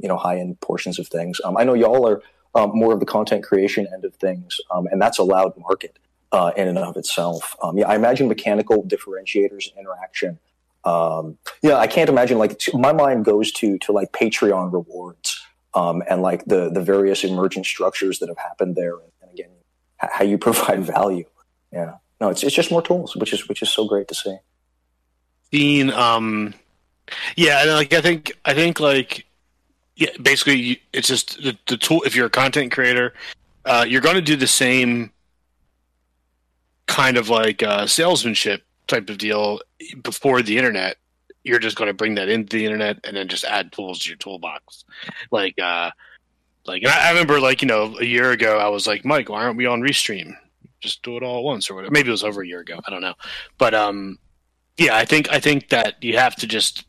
you 0.00 0.08
know 0.08 0.16
high 0.16 0.38
end 0.38 0.60
portions 0.60 0.98
of 0.98 1.06
things. 1.08 1.40
I 1.44 1.64
know 1.64 1.74
y'all 1.74 2.06
are 2.06 2.20
um, 2.54 2.70
more 2.74 2.92
of 2.92 3.00
the 3.00 3.06
content 3.06 3.44
creation 3.44 3.86
end 3.92 4.04
of 4.04 4.14
things, 4.16 4.60
um, 4.70 4.86
and 4.90 5.00
that's 5.00 5.18
a 5.18 5.22
loud 5.22 5.52
market 5.58 5.98
uh, 6.32 6.52
in 6.56 6.68
and 6.68 6.78
of 6.78 6.96
itself. 6.96 7.56
Um, 7.62 7.78
yeah, 7.78 7.88
I 7.88 7.94
imagine 7.96 8.28
mechanical 8.28 8.82
differentiators 8.84 9.70
and 9.70 9.78
interaction. 9.78 10.38
Um, 10.84 11.38
yeah, 11.62 11.76
I 11.76 11.86
can't 11.86 12.08
imagine 12.08 12.38
like 12.38 12.60
my 12.72 12.92
mind 12.92 13.24
goes 13.24 13.52
to 13.52 13.78
to 13.78 13.92
like 13.92 14.12
Patreon 14.12 14.72
rewards 14.72 15.40
um, 15.74 16.02
and 16.08 16.22
like 16.22 16.44
the 16.46 16.70
the 16.70 16.82
various 16.82 17.24
emergent 17.24 17.66
structures 17.66 18.18
that 18.18 18.28
have 18.28 18.38
happened 18.38 18.76
there, 18.76 18.94
and, 18.94 19.12
and 19.22 19.30
again, 19.32 19.50
how 19.98 20.24
you 20.24 20.38
provide 20.48 20.84
value. 20.84 21.24
Yeah, 21.72 21.96
no, 22.20 22.30
it's 22.30 22.42
it's 22.42 22.54
just 22.54 22.70
more 22.70 22.82
tools, 22.82 23.14
which 23.16 23.32
is 23.32 23.48
which 23.48 23.62
is 23.62 23.70
so 23.70 23.86
great 23.86 24.08
to 24.08 24.14
see. 24.14 24.36
Dean, 25.50 25.90
um, 25.90 26.54
yeah, 27.36 27.62
and 27.62 27.70
like 27.72 27.92
I 27.92 28.00
think 28.00 28.32
I 28.44 28.54
think 28.54 28.80
like 28.80 29.26
yeah, 30.00 30.08
basically, 30.22 30.82
it's 30.94 31.06
just 31.06 31.42
the, 31.42 31.56
the 31.68 31.76
tool. 31.76 32.02
If 32.06 32.16
you're 32.16 32.26
a 32.26 32.30
content 32.30 32.72
creator, 32.72 33.12
uh, 33.66 33.84
you're 33.86 34.00
going 34.00 34.14
to 34.16 34.22
do 34.22 34.34
the 34.34 34.46
same 34.46 35.12
kind 36.86 37.18
of 37.18 37.28
like 37.28 37.62
uh, 37.62 37.86
salesmanship 37.86 38.62
type 38.88 39.10
of 39.10 39.18
deal 39.18 39.60
before 40.02 40.40
the 40.40 40.56
internet. 40.56 40.96
You're 41.44 41.58
just 41.58 41.76
going 41.76 41.88
to 41.88 41.94
bring 41.94 42.14
that 42.14 42.30
into 42.30 42.56
the 42.56 42.64
internet 42.64 42.98
and 43.04 43.14
then 43.14 43.28
just 43.28 43.44
add 43.44 43.72
tools 43.72 43.98
to 44.00 44.08
your 44.08 44.16
toolbox. 44.16 44.86
Like, 45.30 45.58
uh, 45.58 45.90
like 46.64 46.86
I, 46.86 47.08
I 47.08 47.10
remember, 47.10 47.38
like 47.38 47.60
you 47.60 47.68
know, 47.68 47.98
a 47.98 48.04
year 48.04 48.30
ago, 48.30 48.58
I 48.58 48.68
was 48.68 48.86
like, 48.86 49.04
Mike, 49.04 49.28
why 49.28 49.44
aren't 49.44 49.58
we 49.58 49.66
on 49.66 49.82
Restream? 49.82 50.32
Just 50.80 51.02
do 51.02 51.18
it 51.18 51.22
all 51.22 51.38
at 51.38 51.44
once, 51.44 51.68
or 51.68 51.74
whatever. 51.74 51.92
Maybe 51.92 52.08
it 52.08 52.12
was 52.12 52.24
over 52.24 52.40
a 52.40 52.46
year 52.46 52.60
ago. 52.60 52.80
I 52.86 52.90
don't 52.90 53.02
know, 53.02 53.14
but 53.58 53.74
um, 53.74 54.18
yeah, 54.78 54.96
I 54.96 55.04
think 55.04 55.30
I 55.30 55.40
think 55.40 55.68
that 55.68 56.02
you 56.02 56.16
have 56.16 56.36
to 56.36 56.46
just 56.46 56.86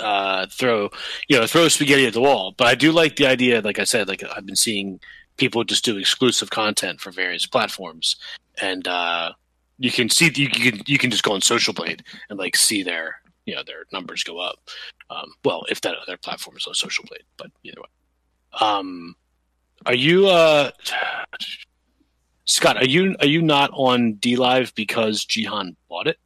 uh, 0.00 0.46
throw 0.46 0.90
you 1.28 1.38
know 1.38 1.46
throw 1.46 1.68
spaghetti 1.68 2.06
at 2.06 2.12
the 2.12 2.20
wall. 2.20 2.54
But 2.56 2.68
I 2.68 2.74
do 2.74 2.92
like 2.92 3.16
the 3.16 3.26
idea. 3.26 3.60
Like 3.60 3.78
I 3.78 3.84
said, 3.84 4.08
like 4.08 4.22
I've 4.36 4.46
been 4.46 4.56
seeing 4.56 5.00
people 5.36 5.64
just 5.64 5.84
do 5.84 5.96
exclusive 5.96 6.50
content 6.50 7.00
for 7.00 7.10
various 7.10 7.46
platforms, 7.46 8.16
and 8.60 8.86
uh, 8.86 9.32
you 9.78 9.90
can 9.90 10.08
see 10.08 10.30
you 10.34 10.48
can 10.48 10.80
you 10.86 10.98
can 10.98 11.10
just 11.10 11.22
go 11.22 11.32
on 11.32 11.40
Social 11.40 11.74
Blade 11.74 12.02
and 12.30 12.38
like 12.38 12.56
see 12.56 12.82
their 12.82 13.20
you 13.44 13.54
know 13.54 13.62
their 13.66 13.84
numbers 13.92 14.22
go 14.22 14.38
up. 14.38 14.56
Um, 15.10 15.32
well, 15.44 15.64
if 15.68 15.80
that 15.82 15.96
other 16.00 16.16
platform 16.16 16.56
is 16.56 16.66
on 16.66 16.74
Social 16.74 17.04
Blade, 17.08 17.24
but 17.36 17.50
either 17.64 17.80
way. 17.80 17.88
Um, 18.60 19.16
are 19.86 19.94
you 19.94 20.28
uh, 20.28 20.70
Scott? 22.44 22.76
Are 22.76 22.86
you 22.86 23.16
are 23.20 23.26
you 23.26 23.42
not 23.42 23.70
on 23.72 24.14
DLive 24.14 24.74
because 24.74 25.24
Jihan 25.24 25.76
bought 25.88 26.06
it? 26.06 26.18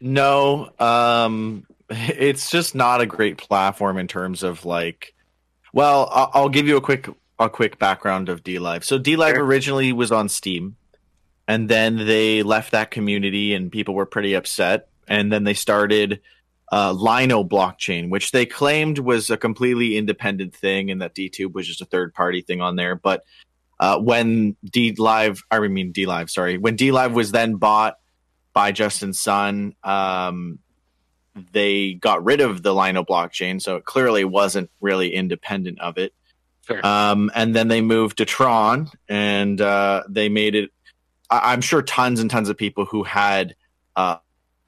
No, 0.00 0.70
um, 0.78 1.66
it's 1.88 2.50
just 2.50 2.74
not 2.74 3.00
a 3.00 3.06
great 3.06 3.38
platform 3.38 3.98
in 3.98 4.08
terms 4.08 4.42
of 4.42 4.64
like. 4.64 5.14
Well, 5.72 6.08
I'll, 6.10 6.30
I'll 6.34 6.48
give 6.48 6.66
you 6.66 6.76
a 6.76 6.80
quick 6.80 7.08
a 7.38 7.50
quick 7.50 7.78
background 7.78 8.28
of 8.28 8.42
D 8.42 8.58
Live. 8.58 8.84
So 8.84 8.98
DLive 8.98 9.34
sure. 9.34 9.44
originally 9.44 9.92
was 9.92 10.12
on 10.12 10.28
Steem, 10.28 10.76
and 11.46 11.68
then 11.68 11.96
they 11.96 12.42
left 12.42 12.72
that 12.72 12.90
community, 12.90 13.54
and 13.54 13.70
people 13.70 13.94
were 13.94 14.06
pretty 14.06 14.34
upset. 14.34 14.88
And 15.08 15.32
then 15.32 15.44
they 15.44 15.54
started 15.54 16.20
uh, 16.72 16.92
Lino 16.92 17.44
blockchain, 17.44 18.10
which 18.10 18.32
they 18.32 18.44
claimed 18.44 18.98
was 18.98 19.30
a 19.30 19.36
completely 19.36 19.96
independent 19.96 20.54
thing, 20.54 20.90
and 20.90 21.00
that 21.02 21.14
DTube 21.14 21.52
was 21.52 21.66
just 21.66 21.80
a 21.80 21.86
third 21.86 22.12
party 22.14 22.42
thing 22.42 22.60
on 22.60 22.76
there. 22.76 22.96
But 22.96 23.24
uh, 23.78 23.98
when 23.98 24.56
DLive, 24.66 25.42
I 25.50 25.60
mean 25.60 25.92
D 25.92 26.06
Live, 26.06 26.30
sorry, 26.30 26.58
when 26.58 26.76
D 26.76 26.90
Live 26.90 27.12
was 27.12 27.32
then 27.32 27.56
bought 27.56 27.98
by 28.56 28.72
Justin 28.72 29.12
Sun. 29.12 29.74
Um, 29.84 30.60
they 31.52 31.92
got 31.92 32.24
rid 32.24 32.40
of 32.40 32.62
the 32.62 32.74
Lino 32.74 33.04
blockchain, 33.04 33.60
so 33.60 33.76
it 33.76 33.84
clearly 33.84 34.24
wasn't 34.24 34.70
really 34.80 35.12
independent 35.12 35.78
of 35.78 35.98
it. 35.98 36.14
Um, 36.82 37.30
and 37.34 37.54
then 37.54 37.68
they 37.68 37.82
moved 37.82 38.16
to 38.16 38.24
Tron, 38.24 38.88
and 39.10 39.60
uh, 39.60 40.04
they 40.08 40.30
made 40.30 40.54
it. 40.54 40.70
I- 41.28 41.52
am 41.52 41.60
sure 41.60 41.82
tons 41.82 42.18
and 42.18 42.30
tons 42.30 42.48
of 42.48 42.56
people 42.56 42.86
who 42.86 43.02
had 43.02 43.54
uh, 43.94 44.16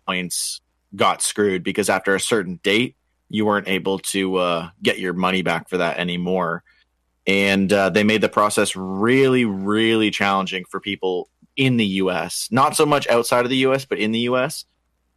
points 0.06 0.60
got 0.94 1.22
screwed 1.22 1.64
because 1.64 1.88
after 1.88 2.14
a 2.14 2.20
certain 2.20 2.60
date, 2.62 2.94
you 3.30 3.46
weren't 3.46 3.68
able 3.68 4.00
to 4.00 4.36
uh, 4.36 4.70
get 4.82 4.98
your 4.98 5.14
money 5.14 5.40
back 5.40 5.70
for 5.70 5.78
that 5.78 5.96
anymore. 5.96 6.62
And 7.26 7.72
uh, 7.72 7.88
they 7.88 8.04
made 8.04 8.20
the 8.20 8.28
process 8.28 8.76
really, 8.76 9.46
really 9.46 10.10
challenging 10.10 10.66
for 10.66 10.78
people 10.78 11.30
in 11.58 11.76
the 11.76 11.86
US, 11.86 12.48
not 12.50 12.76
so 12.76 12.86
much 12.86 13.06
outside 13.08 13.44
of 13.44 13.50
the 13.50 13.66
US, 13.66 13.84
but 13.84 13.98
in 13.98 14.12
the 14.12 14.20
US. 14.20 14.64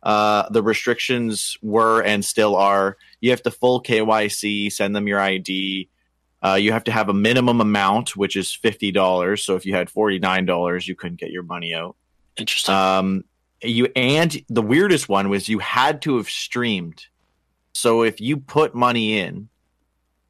Uh, 0.04 0.50
the 0.50 0.64
restrictions 0.64 1.58
were 1.62 2.02
and 2.02 2.26
still 2.26 2.56
are 2.56 2.98
you 3.22 3.30
have 3.30 3.44
to 3.44 3.52
full 3.52 3.82
KYC, 3.82 4.72
send 4.72 4.96
them 4.96 5.08
your 5.08 5.20
ID. 5.20 5.88
Uh, 6.44 6.56
you 6.56 6.72
have 6.72 6.84
to 6.86 6.92
have 6.92 7.08
a 7.08 7.14
minimum 7.14 7.62
amount, 7.62 8.18
which 8.18 8.36
is 8.36 8.58
$50. 8.62 9.40
So 9.40 9.56
if 9.56 9.64
you 9.64 9.76
had 9.76 9.90
$49, 9.90 10.88
you 10.88 10.96
couldn't 10.96 11.20
get 11.20 11.30
your 11.30 11.44
money 11.44 11.76
out. 11.76 11.96
Interesting. 12.36 12.74
Um, 12.74 13.24
you 13.62 13.90
and 13.96 14.44
the 14.50 14.64
weirdest 14.64 15.08
one 15.08 15.30
was 15.30 15.48
you 15.48 15.60
had 15.60 16.02
to 16.02 16.18
have 16.18 16.28
streamed. 16.28 17.06
So 17.74 18.02
if 18.02 18.20
you 18.20 18.38
put 18.38 18.74
money 18.74 19.20
in 19.20 19.50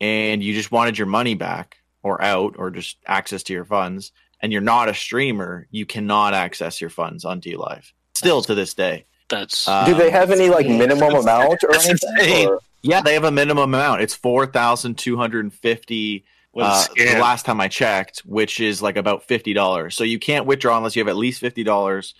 and 0.02 0.44
you 0.44 0.54
just 0.54 0.72
wanted 0.72 0.98
your 0.98 1.08
money 1.08 1.36
back 1.36 1.78
or 2.04 2.22
out 2.22 2.56
or 2.58 2.72
just 2.72 2.98
access 3.08 3.44
to 3.44 3.54
your 3.54 3.64
funds, 3.64 4.12
and 4.42 4.52
you're 4.52 4.62
not 4.62 4.90
a 4.90 4.94
streamer, 4.94 5.68
you 5.72 5.86
cannot 5.86 6.34
access 6.34 6.82
your 6.82 6.90
funds 6.90 7.26
on 7.26 7.42
DLive. 7.42 7.92
Still 8.16 8.38
that's, 8.38 8.48
to 8.48 8.56
this 8.56 8.74
day. 8.74 9.06
That's 9.30 9.68
um, 9.68 9.86
do 9.86 9.96
they 9.96 10.10
have 10.10 10.32
any 10.32 10.50
like 10.50 10.68
minimum 10.68 11.16
amount 11.16 11.64
or 11.64 11.74
anything? 11.76 12.50
Or? 12.50 12.60
Yeah, 12.82 13.02
they 13.02 13.14
have 13.14 13.24
a 13.24 13.32
minimum 13.32 13.74
amount. 13.74 14.02
It's 14.02 14.16
four 14.16 14.46
thousand 14.46 14.98
two 14.98 15.18
hundred 15.18 15.46
and 15.46 15.54
fifty. 15.54 16.26
Uh, 16.54 16.86
the 16.98 17.18
last 17.18 17.46
time 17.46 17.62
I 17.62 17.70
checked, 17.70 18.20
which 18.26 18.60
is 18.60 18.82
like 18.82 18.98
about 18.98 19.24
fifty 19.24 19.54
dollars. 19.54 19.96
So 19.96 20.04
you 20.04 20.20
can't 20.20 20.46
withdraw 20.46 20.78
unless 20.78 20.96
you 20.96 21.00
have 21.00 21.08
at 21.08 21.16
least 21.16 21.40
fifty 21.40 21.64
dollars. 21.64 22.14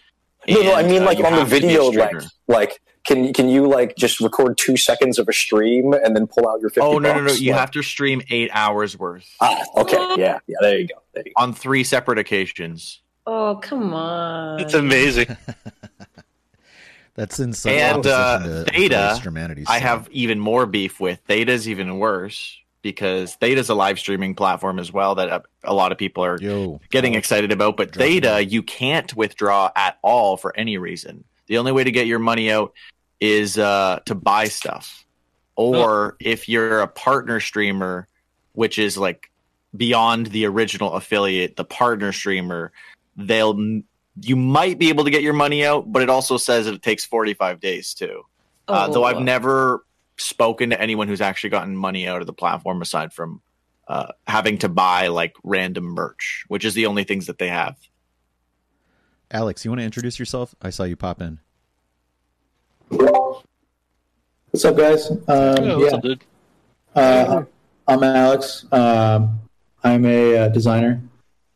No, 0.48 0.62
no, 0.62 0.74
I 0.74 0.84
mean 0.84 1.04
uh, 1.04 1.06
like 1.06 1.20
on 1.20 1.36
the 1.36 1.46
video 1.46 1.90
length. 1.90 2.28
Like, 2.48 2.82
can 3.04 3.34
can 3.34 3.50
you 3.50 3.68
like 3.68 3.96
just 3.96 4.20
record 4.20 4.58
two 4.58 4.78
seconds 4.78 5.18
of 5.18 5.28
a 5.28 5.34
stream 5.34 5.94
and 5.94 6.16
then 6.16 6.28
pull 6.28 6.48
out 6.48 6.62
your 6.62 6.70
fifty? 6.70 6.82
Oh 6.82 7.00
no, 7.00 7.14
no, 7.14 7.22
no! 7.22 7.32
You 7.32 7.52
like, 7.52 7.60
have 7.60 7.72
to 7.72 7.82
stream 7.82 8.22
eight 8.30 8.50
hours 8.54 8.98
worth. 8.98 9.28
Ah, 9.42 9.64
okay, 9.78 9.98
yeah, 10.18 10.40
yeah. 10.48 10.58
There 10.62 10.80
you 10.80 10.88
go. 10.88 10.96
There 11.14 11.24
you 11.26 11.34
go. 11.36 11.42
On 11.42 11.54
three 11.54 11.84
separate 11.84 12.20
occasions. 12.20 13.02
Oh 13.26 13.60
come 13.62 13.94
on! 13.94 14.60
It's 14.60 14.74
amazing. 14.74 15.36
That's 17.16 17.40
insane. 17.40 17.80
And 17.80 18.08
uh, 18.08 18.64
Theta, 18.66 19.22
I 19.68 19.80
have 19.80 20.08
even 20.12 20.40
more 20.40 20.66
beef 20.66 21.00
with. 21.00 21.20
Theta's 21.28 21.68
even 21.68 22.00
worse 22.00 22.58
because 22.82 23.36
Theta's 23.36 23.70
a 23.70 23.76
live 23.76 24.00
streaming 24.00 24.34
platform 24.34 24.80
as 24.80 24.92
well 24.92 25.16
that 25.16 25.44
a, 25.64 25.74
lot 25.74 25.92
of 25.92 25.98
people 25.98 26.24
are 26.24 26.38
Yo, 26.40 26.80
getting 26.90 27.16
excited 27.16 27.52
about. 27.52 27.78
But 27.78 27.94
Theta, 27.94 28.44
you 28.44 28.64
can't 28.64 29.14
withdraw 29.16 29.72
at 29.76 29.98
all 30.02 30.38
for 30.38 30.56
any 30.58 30.78
reason. 30.78 31.26
The 31.52 31.58
only 31.58 31.74
way 31.74 31.84
to 31.84 31.92
get 31.92 32.08
your 32.08 32.18
money 32.18 32.50
out 32.50 32.72
is 33.20 33.58
uh, 33.58 34.00
to 34.06 34.16
buy 34.16 34.46
stuff, 34.46 35.06
or 35.58 36.14
oh. 36.14 36.16
if 36.22 36.48
you're 36.48 36.80
a 36.80 36.88
partner 36.88 37.42
streamer, 37.42 38.08
which 38.54 38.80
is 38.80 38.98
like 38.98 39.30
beyond 39.76 40.28
the 40.28 40.46
original 40.46 40.94
affiliate, 40.94 41.58
the 41.58 41.66
partner 41.66 42.14
streamer, 42.14 42.72
they'll 43.18 43.82
you 44.22 44.38
might 44.38 44.80
be 44.80 44.88
able 44.88 45.04
to 45.04 45.10
get 45.10 45.24
your 45.24 45.34
money 45.34 45.66
out, 45.66 45.92
but 45.92 46.02
it 46.02 46.10
also 46.10 46.38
says 46.38 46.68
that 46.68 46.74
it 46.74 46.84
takes 46.84 47.04
45 47.04 47.60
days 47.60 47.94
too. 47.94 48.24
Oh. 48.70 48.74
Uh, 48.74 48.88
though 48.88 49.04
I've 49.04 49.18
oh. 49.18 49.24
never 49.24 49.86
spoken 50.16 50.70
to 50.70 50.80
anyone 50.80 51.10
who's 51.10 51.20
actually 51.20 51.50
gotten 51.50 51.76
money 51.76 52.08
out 52.08 52.22
of 52.22 52.28
the 52.28 52.34
platform 52.34 52.82
aside 52.82 53.12
from 53.12 53.42
uh, 53.90 54.14
having 54.26 54.58
to 54.60 54.70
buy 54.70 55.08
like 55.08 55.34
random 55.44 55.84
merch, 55.84 56.46
which 56.48 56.64
is 56.64 56.76
the 56.76 56.86
only 56.86 57.04
things 57.04 57.26
that 57.26 57.40
they 57.40 57.50
have. 57.50 57.76
Alex, 59.32 59.64
you 59.64 59.72
want 59.72 59.80
to 59.80 59.86
introduce 59.86 60.20
yourself? 60.20 60.54
I 60.62 60.70
saw 60.70 60.84
you 60.84 60.96
pop 60.98 61.22
in. 61.22 61.40
What's 62.90 64.66
up, 64.66 64.76
guys? 64.76 65.10
Um, 65.10 65.18
Yeah, 65.28 65.76
what's 65.78 65.92
yeah, 65.92 65.98
up, 65.98 66.02
dude? 66.04 66.24
uh, 66.96 67.44
I'm 67.88 68.04
Alex. 68.04 68.66
Um, 68.72 69.40
I'm 69.84 70.06
a 70.06 70.36
uh, 70.38 70.48
designer, 70.50 71.02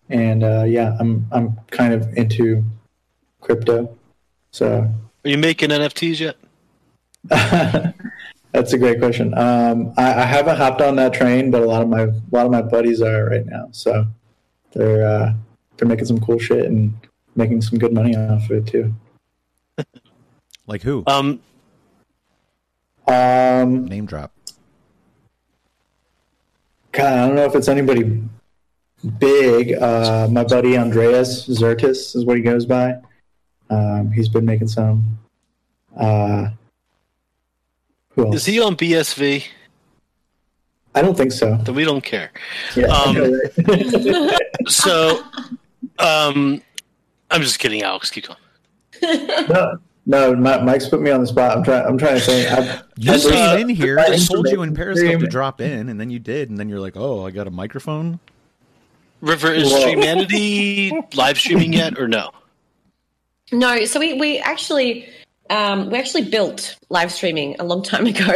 and 0.10 0.43
uh, 0.43 0.64
yeah, 0.64 0.95
I'm 0.99 1.27
I'm 1.31 1.57
kind 1.72 1.93
of 1.93 2.07
into 2.18 2.64
crypto. 3.41 3.95
So 4.52 4.89
Are 5.26 5.30
you 5.30 5.38
making 5.38 5.69
NFTs 5.72 6.19
yet? 6.19 6.38
that's 8.53 8.72
a 8.72 8.77
great 8.77 8.99
question. 8.99 9.38
Um, 9.38 9.93
I, 9.97 10.14
I 10.22 10.26
haven't 10.26 10.56
hopped 10.56 10.81
on 10.81 10.95
that 10.95 11.14
train, 11.14 11.52
but 11.52 11.61
a 11.61 11.65
lot 11.65 11.81
of 11.81 11.89
my 11.89 12.03
a 12.03 12.14
lot 12.31 12.45
of 12.45 12.52
my 12.52 12.61
buddies 12.61 13.02
are 13.02 13.26
right 13.26 13.45
now. 13.45 13.68
So 13.72 14.06
they're 14.72 15.06
uh, 15.06 15.34
they're 15.76 15.88
making 15.89 16.06
some 16.06 16.22
cool 16.22 16.39
shit 16.39 16.65
and 16.65 16.93
making 17.36 17.62
some 17.62 17.78
good 17.80 17.94
money 17.94 18.16
off 18.16 18.45
of 18.45 18.52
it 18.52 18.68
too. 18.68 18.94
Like 20.68 20.82
who? 20.82 21.03
Um, 21.06 21.41
Um, 23.07 23.86
Name 23.86 24.07
drop. 24.07 24.32
God, 26.91 27.14
I 27.14 27.28
don't 27.28 27.36
know 27.36 27.45
if 27.45 27.53
it's 27.53 27.68
anybody 27.68 28.20
big. 29.20 29.74
Uh, 29.74 30.28
my 30.32 30.44
buddy 30.44 30.76
Andreas 30.76 31.48
Zertis 31.48 32.16
is 32.16 32.26
what 32.26 32.38
he 32.38 32.41
goes 32.41 32.66
by. 32.66 32.95
Um, 33.70 34.12
he's 34.12 34.28
been 34.28 34.45
making 34.45 34.70
some. 34.70 35.20
Uh, 35.95 36.48
who 38.12 38.26
else? 38.26 38.36
is 38.38 38.45
he 38.45 38.60
on 38.60 38.76
BSV? 38.76 39.45
I 40.95 41.02
don't 41.03 41.16
think 41.16 41.32
so. 41.32 41.57
Then 41.57 41.76
we 41.76 41.84
don't 41.84 42.03
care. 42.03 42.32
Yeah, 42.76 42.88
Um. 42.88 43.41
So, 44.68 45.22
um, 45.99 46.60
I'm 47.36 47.41
just 47.41 47.60
kidding, 47.60 47.82
Alex. 47.84 48.10
Keep 48.12 48.28
going. 48.28 49.28
no, 49.49 49.78
no. 50.06 50.36
Mike's 50.64 50.88
put 50.88 51.02
me 51.02 51.12
on 51.12 51.22
the 51.22 51.28
spot. 51.28 51.57
I'm 51.57 51.64
trying. 51.64 51.86
I'm 51.86 51.98
trying 51.98 52.16
to 52.16 52.22
think. 52.22 52.52
I've, 52.52 52.84
You 52.98 53.12
I've- 53.12 53.30
came 53.30 53.70
in 53.70 53.76
here. 53.76 53.99
I 53.99 54.16
told 54.18 54.48
you 54.49 54.62
in 54.62 54.70
information 54.70 54.76
Periscope 54.76 55.20
to 55.22 55.28
drop 55.28 55.62
in, 55.62 55.90
and 55.90 55.99
then 55.99 56.10
you 56.10 56.20
did, 56.20 56.49
and 56.49 56.57
then 56.57 56.70
you're 56.70 56.80
like, 56.80 56.95
"Oh, 56.95 57.26
I 57.26 57.32
got 57.32 57.48
a 57.48 57.52
microphone." 57.52 58.20
River, 59.22 59.52
is 59.53 59.72
Whoa. 59.72 59.80
Streamanity 59.86 61.16
live 61.16 61.38
streaming 61.40 61.74
yet 61.74 61.98
or 61.99 62.07
no? 62.07 62.32
No, 63.52 63.86
so 63.86 63.99
we, 63.99 64.14
we 64.14 64.40
actually 64.40 65.10
um, 65.49 65.90
we 65.90 65.98
actually 65.98 66.24
built 66.30 66.78
live 66.90 67.12
streaming 67.12 67.56
a 67.60 67.64
long 67.64 67.82
time 67.84 68.06
ago. 68.06 68.34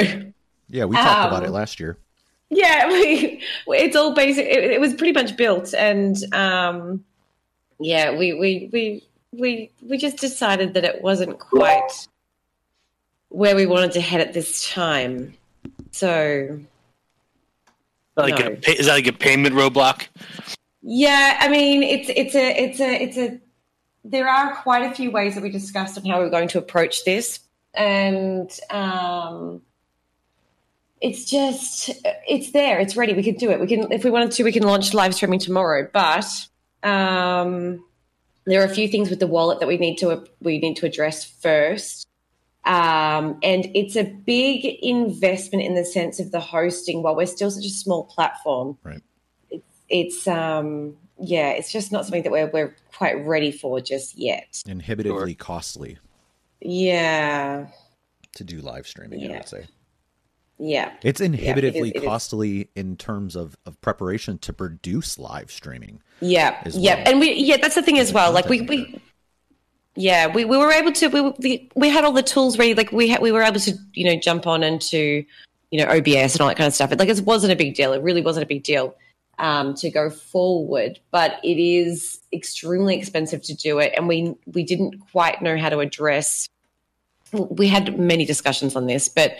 Yeah, 0.69 0.85
we 0.85 0.95
talked 0.95 1.27
about 1.30 1.43
Um, 1.43 1.49
it 1.49 1.51
last 1.51 1.80
year. 1.80 1.97
Yeah, 2.49 2.88
we, 2.91 3.41
it's 3.67 3.95
all 3.95 4.13
basic. 4.13 4.45
It, 4.45 4.63
it 4.71 4.81
was 4.81 4.93
pretty 4.93 5.13
much 5.13 5.35
built, 5.38 5.73
and 5.73 6.15
um, 6.34 7.03
yeah, 7.80 8.18
we, 8.18 8.34
we 8.34 8.69
we 8.72 9.03
we 9.31 9.72
we 9.81 9.97
just 9.97 10.18
decided 10.18 10.73
that 10.73 10.84
it 10.84 11.01
wasn't 11.01 11.39
quite 11.39 12.07
where 13.30 13.56
we 13.56 13.65
wanted 13.65 13.91
to 13.93 14.01
head 14.01 14.22
at 14.22 14.34
this 14.34 14.69
time. 14.69 15.35
So 15.91 16.60
Like 18.15 18.39
No. 18.39 18.47
a, 18.47 18.72
is 18.80 18.88
that 18.88 18.93
like 18.93 19.07
a 19.07 19.14
payment 19.14 19.56
roadblock? 19.56 20.07
yeah, 20.81 21.38
I 21.39 21.47
mean, 21.49 21.84
it's 21.84 22.10
it's 22.10 22.35
a 22.35 22.64
it's 22.64 22.80
a 22.80 23.03
it's 23.03 23.18
a. 23.18 23.39
There 24.06 24.27
are 24.27 24.56
quite 24.56 24.89
a 24.89 24.95
few 24.95 25.11
ways 25.11 25.35
that 25.35 25.43
we 25.43 25.49
discussed 25.49 25.97
on 25.97 26.06
how 26.06 26.19
we're 26.19 26.30
going 26.30 26.47
to 26.49 26.57
approach 26.57 27.03
this, 27.06 27.39
and 27.73 28.49
um, 28.69 29.61
it's 31.01 31.26
just 31.26 31.91
it's 32.27 32.51
there 32.51 32.80
it's 32.80 32.97
ready 32.97 33.14
we 33.14 33.23
can 33.23 33.35
do 33.35 33.49
it 33.51 33.60
we 33.60 33.68
can 33.68 33.91
if 33.91 34.03
we 34.03 34.11
wanted 34.11 34.31
to 34.31 34.43
we 34.43 34.51
can 34.51 34.64
launch 34.64 34.93
live 34.93 35.15
streaming 35.15 35.39
tomorrow 35.39 35.88
but 35.93 36.26
um 36.84 37.84
there 38.45 38.61
are 38.61 38.65
a 38.65 38.73
few 38.73 38.88
things 38.88 39.10
with 39.10 39.19
the 39.19 39.27
wallet 39.27 39.60
that 39.60 39.68
we 39.68 39.77
need 39.77 39.97
to 39.97 40.26
we 40.41 40.60
need 40.60 40.76
to 40.76 40.85
address 40.85 41.23
first 41.23 42.07
um 42.65 43.38
and 43.43 43.69
it's 43.76 43.95
a 43.95 44.03
big 44.03 44.65
investment 44.81 45.64
in 45.64 45.76
the 45.76 45.85
sense 45.85 46.19
of 46.19 46.31
the 46.31 46.39
hosting 46.39 47.03
while 47.03 47.15
we're 47.15 47.26
still 47.26 47.51
such 47.51 47.65
a 47.65 47.69
small 47.69 48.06
platform 48.06 48.77
Right. 48.84 49.01
it's, 49.49 49.65
it's 49.89 50.27
um 50.27 50.95
yeah 51.22 51.49
it's 51.49 51.72
just 51.72 51.91
not 51.91 52.06
something 52.06 52.23
that 52.23 52.31
we're 52.31 52.49
we're 52.51 52.76
quite 52.95 53.26
ready 53.26 53.51
for 53.51 53.81
just 53.81 54.18
yet 54.18 54.61
Inhibitively 54.65 55.35
costly 55.35 55.97
yeah 56.61 57.68
to 58.35 58.43
do 58.43 58.60
live 58.61 58.88
streaming. 58.88 59.22
I 59.23 59.27
Yeah. 59.27 59.34
would 59.38 59.47
say 59.47 59.68
yeah 60.60 60.94
it's 61.02 61.22
it 61.22 61.26
is- 61.26 61.40
inhibitively 61.40 61.90
it 61.90 61.98
is. 61.98 62.03
costly 62.03 62.69
in 62.76 62.98
terms 62.98 63.36
of 63.36 63.56
of 63.65 63.80
preparation 63.81 64.38
to 64.40 64.53
produce 64.53 65.18
live 65.18 65.52
streaming. 65.52 66.02
Yeah, 66.22 66.61
yeah, 66.72 66.95
well. 66.95 67.03
and 67.07 67.19
we 67.19 67.34
yeah 67.34 67.57
that's 67.57 67.76
the 67.76 67.81
thing 67.81 67.98
as 67.98 68.11
well. 68.11 68.31
Like 68.31 68.49
we 68.49 68.61
we 68.61 69.02
yeah 69.95 70.27
we, 70.27 70.45
we 70.45 70.57
were 70.57 70.72
able 70.72 70.91
to 70.91 71.07
we 71.07 71.69
we 71.76 71.90
had 71.90 72.03
all 72.03 72.11
the 72.11 72.23
tools 72.23 72.57
ready. 72.57 72.73
Like 72.76 72.91
we 72.91 73.07
had 73.07 73.22
we 73.22 73.31
were 73.31 73.41
able 73.41 73.60
to 73.61 73.73
you 73.94 74.06
know 74.06 74.19
jump 74.19 74.45
on 74.45 74.64
into 74.64 75.23
you 75.72 75.84
know 75.84 75.90
OBS 75.90 76.34
and 76.34 76.41
all 76.41 76.48
that 76.48 76.57
kind 76.57 76.68
of 76.68 76.73
stuff. 76.73 76.91
It, 76.91 76.99
like 76.99 77.10
it 77.10 77.22
wasn't 77.22 77.53
a 77.53 77.56
big 77.56 77.76
deal. 77.76 77.94
It 77.94 78.02
really 78.02 78.22
wasn't 78.22 78.44
a 78.44 78.48
big 78.48 78.64
deal 78.64 78.95
um, 79.38 79.73
to 79.76 79.90
go 79.90 80.10
forward, 80.10 80.99
but 81.11 81.40
it 81.44 81.57
is 81.57 82.19
extremely 82.34 82.98
expensive 82.98 83.41
to 83.44 83.56
do 83.56 83.80
it, 83.80 83.94
and 83.95 84.07
we 84.07 84.36
we 84.45 84.64
didn't 84.64 84.99
quite 85.11 85.41
know 85.41 85.57
how 85.57 85.69
to 85.69 85.80
address. 85.80 86.49
We 87.31 87.68
had 87.68 87.99
many 87.99 88.26
discussions 88.26 88.76
on 88.76 88.88
this, 88.88 89.07
but 89.07 89.36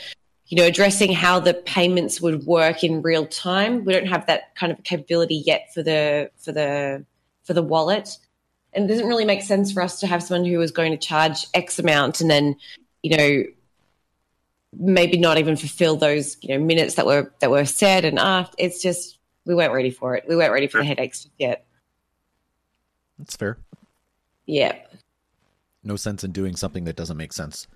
you 0.49 0.57
know, 0.57 0.65
addressing 0.65 1.13
how 1.13 1.39
the 1.39 1.53
payments 1.53 2.19
would 2.21 2.45
work 2.45 2.84
in 2.84 3.01
real 3.01 3.26
time. 3.27 3.85
We 3.85 3.93
don't 3.93 4.07
have 4.07 4.26
that 4.26 4.55
kind 4.55 4.71
of 4.71 4.84
capability 4.84 5.43
yet 5.45 5.71
for 5.73 5.81
the 5.84 6.31
for 6.38 6.51
the 6.51 7.05
for 7.43 7.53
the 7.53 7.63
wallet, 7.63 8.17
and 8.73 8.85
it 8.85 8.88
doesn't 8.88 9.07
really 9.07 9.26
make 9.26 9.41
sense 9.43 9.71
for 9.71 9.81
us 9.81 9.99
to 9.99 10.07
have 10.07 10.21
someone 10.23 10.49
who 10.49 10.59
is 10.61 10.71
going 10.71 10.91
to 10.91 10.97
charge 10.97 11.45
X 11.53 11.80
amount 11.80 12.19
and 12.19 12.30
then, 12.30 12.55
you 13.03 13.15
know, 13.15 13.43
maybe 14.77 15.17
not 15.17 15.38
even 15.38 15.55
fulfill 15.55 15.95
those 15.95 16.38
you 16.41 16.49
know 16.57 16.63
minutes 16.63 16.95
that 16.95 17.05
were 17.05 17.31
that 17.39 17.49
were 17.51 17.65
said. 17.65 18.03
And 18.05 18.17
asked. 18.19 18.55
it's 18.57 18.81
just 18.81 19.17
we 19.45 19.53
weren't 19.55 19.73
ready 19.73 19.91
for 19.91 20.15
it. 20.15 20.26
We 20.27 20.35
weren't 20.35 20.51
ready 20.53 20.67
for 20.67 20.80
the 20.80 20.85
headaches 20.85 21.27
yet. 21.38 21.65
That's 23.17 23.35
fair. 23.35 23.57
Yeah, 24.45 24.76
No 25.84 25.95
sense 25.95 26.23
in 26.23 26.31
doing 26.31 26.55
something 26.55 26.85
that 26.85 26.95
doesn't 26.95 27.17
make 27.17 27.34
sense. 27.34 27.67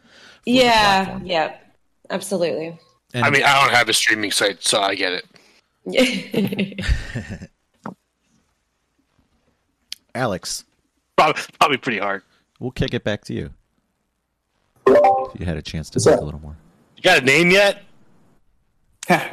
yeah, 0.45 1.19
yeah, 1.23 1.55
absolutely. 2.09 2.77
And 3.13 3.23
I 3.25 3.29
mean, 3.29 3.43
I 3.43 3.61
don't 3.63 3.73
have 3.73 3.89
a 3.89 3.93
streaming 3.93 4.31
site, 4.31 4.63
so 4.63 4.81
I 4.81 4.95
get 4.95 5.13
it. 5.13 5.25
Yeah. 5.85 6.73
Alex, 10.15 10.63
Probably, 11.17 11.41
probably 11.59 11.77
pretty 11.77 11.99
hard. 11.99 12.21
we'll 12.59 12.71
kick 12.71 12.93
it 12.93 13.03
back 13.03 13.23
to 13.25 13.33
you. 13.33 13.49
If 14.87 15.39
you 15.39 15.45
had 15.45 15.57
a 15.57 15.61
chance 15.61 15.89
to 15.91 15.97
What's 15.97 16.05
think 16.05 16.17
up? 16.17 16.21
a 16.21 16.25
little 16.25 16.39
more. 16.41 16.55
You 16.97 17.03
got 17.03 17.21
a 17.21 17.25
name 17.25 17.49
yet? 17.51 17.83
I 19.09 19.31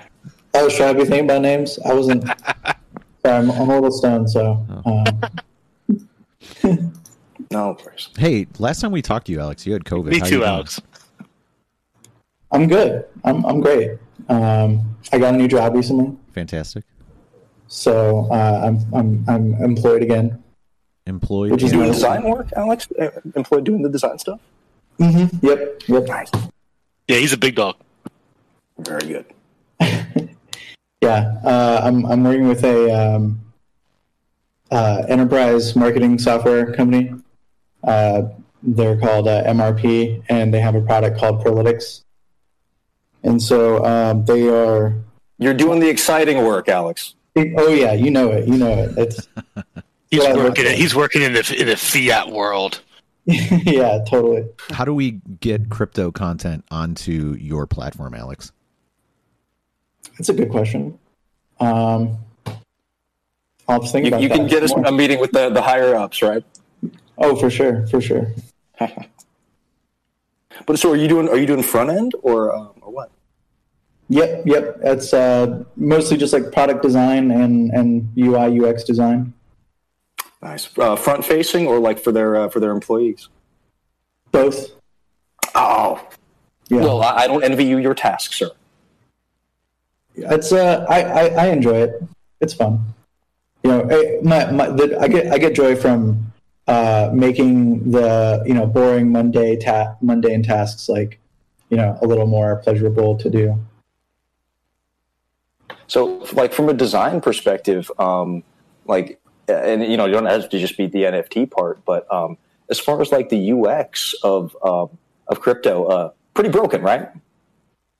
was 0.54 0.76
trying 0.76 0.94
to 0.94 1.00
be 1.02 1.08
thinking 1.08 1.24
about 1.26 1.42
names. 1.42 1.78
I 1.84 1.92
wasn't. 1.92 2.24
sorry, 2.26 2.76
I'm, 3.24 3.50
I'm 3.50 3.68
a 3.70 3.74
little 3.74 3.90
stoned, 3.92 4.30
so. 4.30 4.64
Um, 4.84 5.04
No 7.52 7.76
worries. 7.84 8.08
Hey, 8.16 8.46
last 8.58 8.80
time 8.80 8.92
we 8.92 9.02
talked 9.02 9.26
to 9.26 9.32
you, 9.32 9.40
Alex, 9.40 9.66
you 9.66 9.72
had 9.72 9.84
COVID. 9.84 10.06
Me 10.06 10.18
How 10.18 10.24
you 10.26 10.30
too, 10.30 10.36
doing? 10.38 10.48
Alex. 10.48 10.80
I'm 12.52 12.66
good. 12.66 13.04
I'm 13.24 13.44
I'm 13.46 13.60
great. 13.60 13.98
Um, 14.28 14.96
I 15.12 15.18
got 15.18 15.34
a 15.34 15.36
new 15.36 15.48
job 15.48 15.74
recently, 15.74 16.16
Fantastic. 16.32 16.84
so 17.68 18.28
uh, 18.30 18.60
I'm 18.64 18.94
I'm 18.94 19.24
I'm 19.28 19.54
employed 19.62 20.02
again. 20.02 20.42
Employed. 21.06 21.50
Which 21.52 21.62
You 21.62 21.66
is 21.66 21.72
doing 21.72 21.90
design 21.92 22.22
work, 22.24 22.48
Alex? 22.56 22.88
Uh, 22.98 23.08
Employed 23.34 23.64
doing 23.64 23.82
the 23.82 23.88
design 23.88 24.18
stuff? 24.18 24.40
Mm-hmm. 24.98 25.44
Yep. 25.46 25.82
Yep. 25.88 26.04
Nice. 26.06 26.30
Yeah, 27.08 27.16
he's 27.16 27.32
a 27.32 27.38
big 27.38 27.54
dog. 27.56 27.76
Very 28.78 29.06
good. 29.08 29.26
Yeah. 31.02 31.40
Uh, 31.42 31.80
I'm 31.82 32.04
I'm 32.04 32.22
working 32.22 32.46
with 32.46 32.62
a 32.62 32.90
um, 32.92 33.40
uh, 34.70 35.02
enterprise 35.08 35.74
marketing 35.74 36.18
software 36.18 36.74
company. 36.74 37.14
Uh, 37.82 38.24
they're 38.62 38.98
called 39.00 39.26
uh, 39.26 39.42
MRP, 39.44 40.22
and 40.28 40.52
they 40.52 40.60
have 40.60 40.74
a 40.74 40.82
product 40.82 41.18
called 41.18 41.42
Prolytics. 41.42 42.02
And 43.22 43.42
so 43.42 43.84
um, 43.84 44.24
they 44.24 44.48
are. 44.48 44.94
You're 45.38 45.54
doing 45.54 45.80
the 45.80 45.88
exciting 45.88 46.44
work, 46.44 46.68
Alex. 46.68 47.14
Oh 47.36 47.68
yeah, 47.68 47.92
you 47.92 48.10
know 48.10 48.30
it. 48.32 48.46
You 48.48 48.56
know 48.56 48.70
it. 48.72 48.98
It's 48.98 49.28
He's 50.10 50.22
Yeah, 50.24 50.34
working. 50.34 50.64
yeah. 50.66 50.72
He's 50.72 50.94
working 50.94 51.22
in 51.22 51.32
the 51.32 51.56
in 51.58 51.66
the 51.68 51.76
fiat 51.76 52.30
world. 52.30 52.82
yeah, 53.26 54.02
totally. 54.08 54.44
How 54.70 54.84
do 54.84 54.92
we 54.94 55.20
get 55.40 55.68
crypto 55.70 56.10
content 56.10 56.64
onto 56.70 57.36
your 57.38 57.66
platform, 57.66 58.14
Alex? 58.14 58.50
That's 60.18 60.28
a 60.30 60.34
good 60.34 60.50
question. 60.50 60.98
Um, 61.60 62.16
I'll 63.68 63.80
have 63.80 63.82
to 63.82 63.88
think 63.88 64.06
You, 64.06 64.08
about 64.08 64.22
you 64.22 64.28
can 64.30 64.46
get 64.46 64.62
us 64.62 64.74
more. 64.74 64.84
a 64.86 64.92
meeting 64.92 65.20
with 65.20 65.30
the, 65.32 65.50
the 65.50 65.62
higher 65.62 65.94
ups, 65.94 66.22
right? 66.22 66.42
Oh, 67.18 67.36
for 67.36 67.50
sure, 67.50 67.86
for 67.86 68.00
sure. 68.00 68.32
But 70.66 70.78
so, 70.78 70.92
are 70.92 70.96
you 70.96 71.08
doing 71.08 71.28
are 71.28 71.36
you 71.38 71.46
doing 71.46 71.62
front 71.62 71.90
end 71.90 72.12
or 72.22 72.54
um, 72.54 72.70
or 72.79 72.79
what? 72.79 72.79
Yep, 74.10 74.42
yep. 74.44 74.78
It's 74.82 75.14
uh, 75.14 75.62
mostly 75.76 76.16
just 76.16 76.32
like 76.32 76.50
product 76.52 76.82
design 76.82 77.30
and 77.30 77.70
and 77.70 78.08
UI 78.18 78.60
UX 78.60 78.82
design. 78.82 79.32
Nice. 80.42 80.68
Uh, 80.76 80.96
front 80.96 81.24
facing 81.24 81.66
or 81.68 81.78
like 81.78 81.98
for 81.98 82.10
their 82.10 82.34
uh, 82.36 82.48
for 82.48 82.58
their 82.58 82.72
employees. 82.72 83.28
Both. 84.32 84.70
Oh, 85.54 86.00
Yeah. 86.68 86.80
well, 86.80 87.02
I 87.02 87.22
I 87.22 87.26
don't 87.28 87.44
envy 87.44 87.64
you 87.64 87.78
your 87.78 87.94
task, 87.94 88.32
sir. 88.32 88.50
it's 90.16 90.52
uh, 90.52 90.84
I, 90.88 91.02
I 91.02 91.24
I 91.44 91.46
enjoy 91.46 91.76
it. 91.82 92.02
It's 92.40 92.52
fun. 92.54 92.80
You 93.62 93.70
know, 93.70 93.88
I, 93.90 94.18
my, 94.22 94.50
my 94.50 94.66
the, 94.70 94.98
I 95.00 95.06
get 95.06 95.32
I 95.32 95.38
get 95.38 95.54
joy 95.54 95.76
from 95.76 96.32
uh, 96.66 97.10
making 97.14 97.90
the 97.92 98.42
you 98.44 98.54
know 98.54 98.66
boring 98.66 99.12
mundane 99.12 99.60
ta- 99.60 99.94
mundane 100.00 100.42
tasks 100.42 100.88
like 100.88 101.20
you 101.68 101.76
know 101.76 101.96
a 102.02 102.06
little 102.06 102.26
more 102.26 102.56
pleasurable 102.56 103.16
to 103.18 103.30
do. 103.30 103.54
So, 105.90 106.24
like 106.34 106.52
from 106.52 106.68
a 106.68 106.72
design 106.72 107.20
perspective, 107.20 107.90
um, 107.98 108.44
like, 108.86 109.20
and 109.48 109.82
you 109.84 109.96
know, 109.96 110.06
you 110.06 110.12
don't 110.12 110.26
have 110.26 110.48
to 110.48 110.58
just 110.60 110.78
be 110.78 110.86
the 110.86 111.02
NFT 111.02 111.50
part, 111.50 111.84
but 111.84 112.06
um, 112.14 112.38
as 112.70 112.78
far 112.78 113.02
as 113.02 113.10
like 113.10 113.28
the 113.28 113.50
UX 113.50 114.14
of 114.22 114.56
um, 114.62 114.96
of 115.26 115.40
crypto, 115.40 115.86
uh, 115.86 116.10
pretty 116.32 116.50
broken, 116.50 116.80
right? 116.82 117.08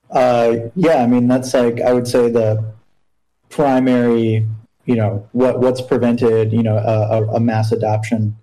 Uh, 0.09 0.69
yeah, 0.77 1.03
I 1.03 1.07
mean 1.07 1.27
that's 1.27 1.53
like 1.53 1.81
I 1.81 1.91
would 1.91 2.07
say 2.07 2.29
the 2.29 2.63
primary, 3.49 4.47
you 4.85 4.95
know, 4.95 5.27
what 5.33 5.59
what's 5.59 5.81
prevented, 5.81 6.53
you 6.53 6.63
know, 6.63 6.77
a, 6.77 7.35
a, 7.35 7.39
mass 7.41 7.73
adoption 7.73 8.37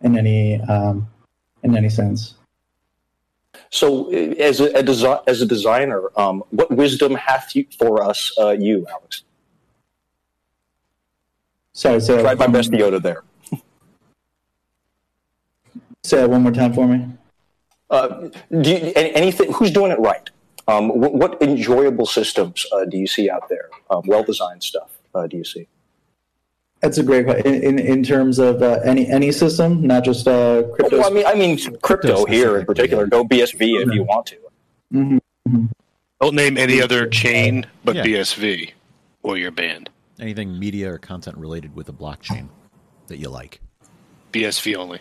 in 0.00 0.18
any 0.18 0.60
um, 0.62 1.06
in 1.62 1.76
any 1.76 1.88
sense. 1.88 2.34
So, 3.70 4.10
as 4.10 4.60
a, 4.60 4.66
a 4.78 4.82
desi- 4.82 5.22
as 5.26 5.42
a 5.42 5.46
designer, 5.46 6.10
um, 6.16 6.42
what 6.50 6.70
wisdom 6.70 7.14
hath 7.14 7.54
you 7.54 7.66
for 7.78 8.02
us, 8.02 8.32
uh, 8.38 8.50
you, 8.50 8.86
Alex? 8.90 9.24
Sorry, 11.72 12.00
say 12.00 12.20
Tried 12.20 12.38
my 12.38 12.46
best 12.46 12.70
Yoda 12.72 13.00
there. 13.00 13.22
say 16.02 16.18
that 16.18 16.30
one 16.30 16.42
more 16.42 16.52
time 16.52 16.72
for 16.72 16.86
me. 16.86 17.06
Uh, 17.90 18.28
do 18.50 18.70
you, 18.70 18.92
any, 18.96 19.14
anything? 19.14 19.52
Who's 19.52 19.70
doing 19.70 19.92
it 19.92 19.98
right? 19.98 20.28
Um, 20.66 20.88
what, 20.88 21.14
what 21.14 21.42
enjoyable 21.42 22.06
systems 22.06 22.66
uh, 22.72 22.84
do 22.84 22.98
you 22.98 23.06
see 23.06 23.30
out 23.30 23.48
there? 23.48 23.68
Um, 23.90 24.02
well 24.06 24.22
designed 24.22 24.62
stuff. 24.62 24.90
Uh, 25.14 25.26
do 25.26 25.36
you 25.36 25.44
see? 25.44 25.68
That's 26.80 26.98
a 26.98 27.02
great 27.02 27.24
question. 27.26 27.46
In, 27.54 27.62
in 27.62 27.78
in 27.78 28.02
terms 28.04 28.38
of 28.38 28.62
uh, 28.62 28.78
any 28.84 29.08
any 29.08 29.32
system, 29.32 29.84
not 29.86 30.04
just 30.04 30.28
uh, 30.28 30.62
crypto. 30.74 30.98
Well, 30.98 31.10
I 31.10 31.10
mean, 31.12 31.26
I 31.26 31.34
mean, 31.34 31.58
crypto 31.82 32.24
here 32.26 32.58
in 32.58 32.64
specifically, 32.64 32.64
particular. 32.66 33.06
Go 33.08 33.24
BSV 33.24 33.82
if 33.86 33.92
you 33.92 34.04
want 34.04 34.26
to. 34.26 34.36
Mhm. 34.94 35.18
Don't 36.20 36.34
name 36.34 36.56
any 36.56 36.80
other 36.80 37.06
chain 37.08 37.66
but 37.84 37.96
Yeah. 37.96 38.04
BSV 38.04 38.72
or 39.22 39.36
your 39.36 39.50
band. 39.50 39.90
Anything 40.20 40.58
media 40.58 40.92
or 40.92 40.98
content 40.98 41.36
related 41.36 41.74
with 41.74 41.88
a 41.88 41.92
blockchain 41.92 42.48
that 43.08 43.18
you 43.18 43.28
like. 43.28 43.60
BSV 44.32 44.76
only. 44.76 45.00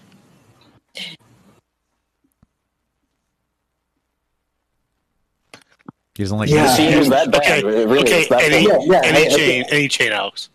He 6.15 6.23
doesn't 6.23 6.37
like 6.37 6.49
Yeah. 6.49 6.63
The 6.63 6.75
scene 6.75 6.93
is 6.93 7.09
that 7.09 7.31
bad. 7.31 7.41
Okay, 7.41 7.59
It 7.59 7.87
really 7.87 7.99
okay. 8.01 8.27
that 8.29 8.41
Any. 8.43 8.65
Yeah, 8.67 8.77
yeah, 8.81 9.01
any 9.03 9.27
I- 9.29 9.33
I 9.33 9.35
chain, 9.37 9.65
any 9.69 9.87
chain, 9.87 10.11
Alex. 10.11 10.49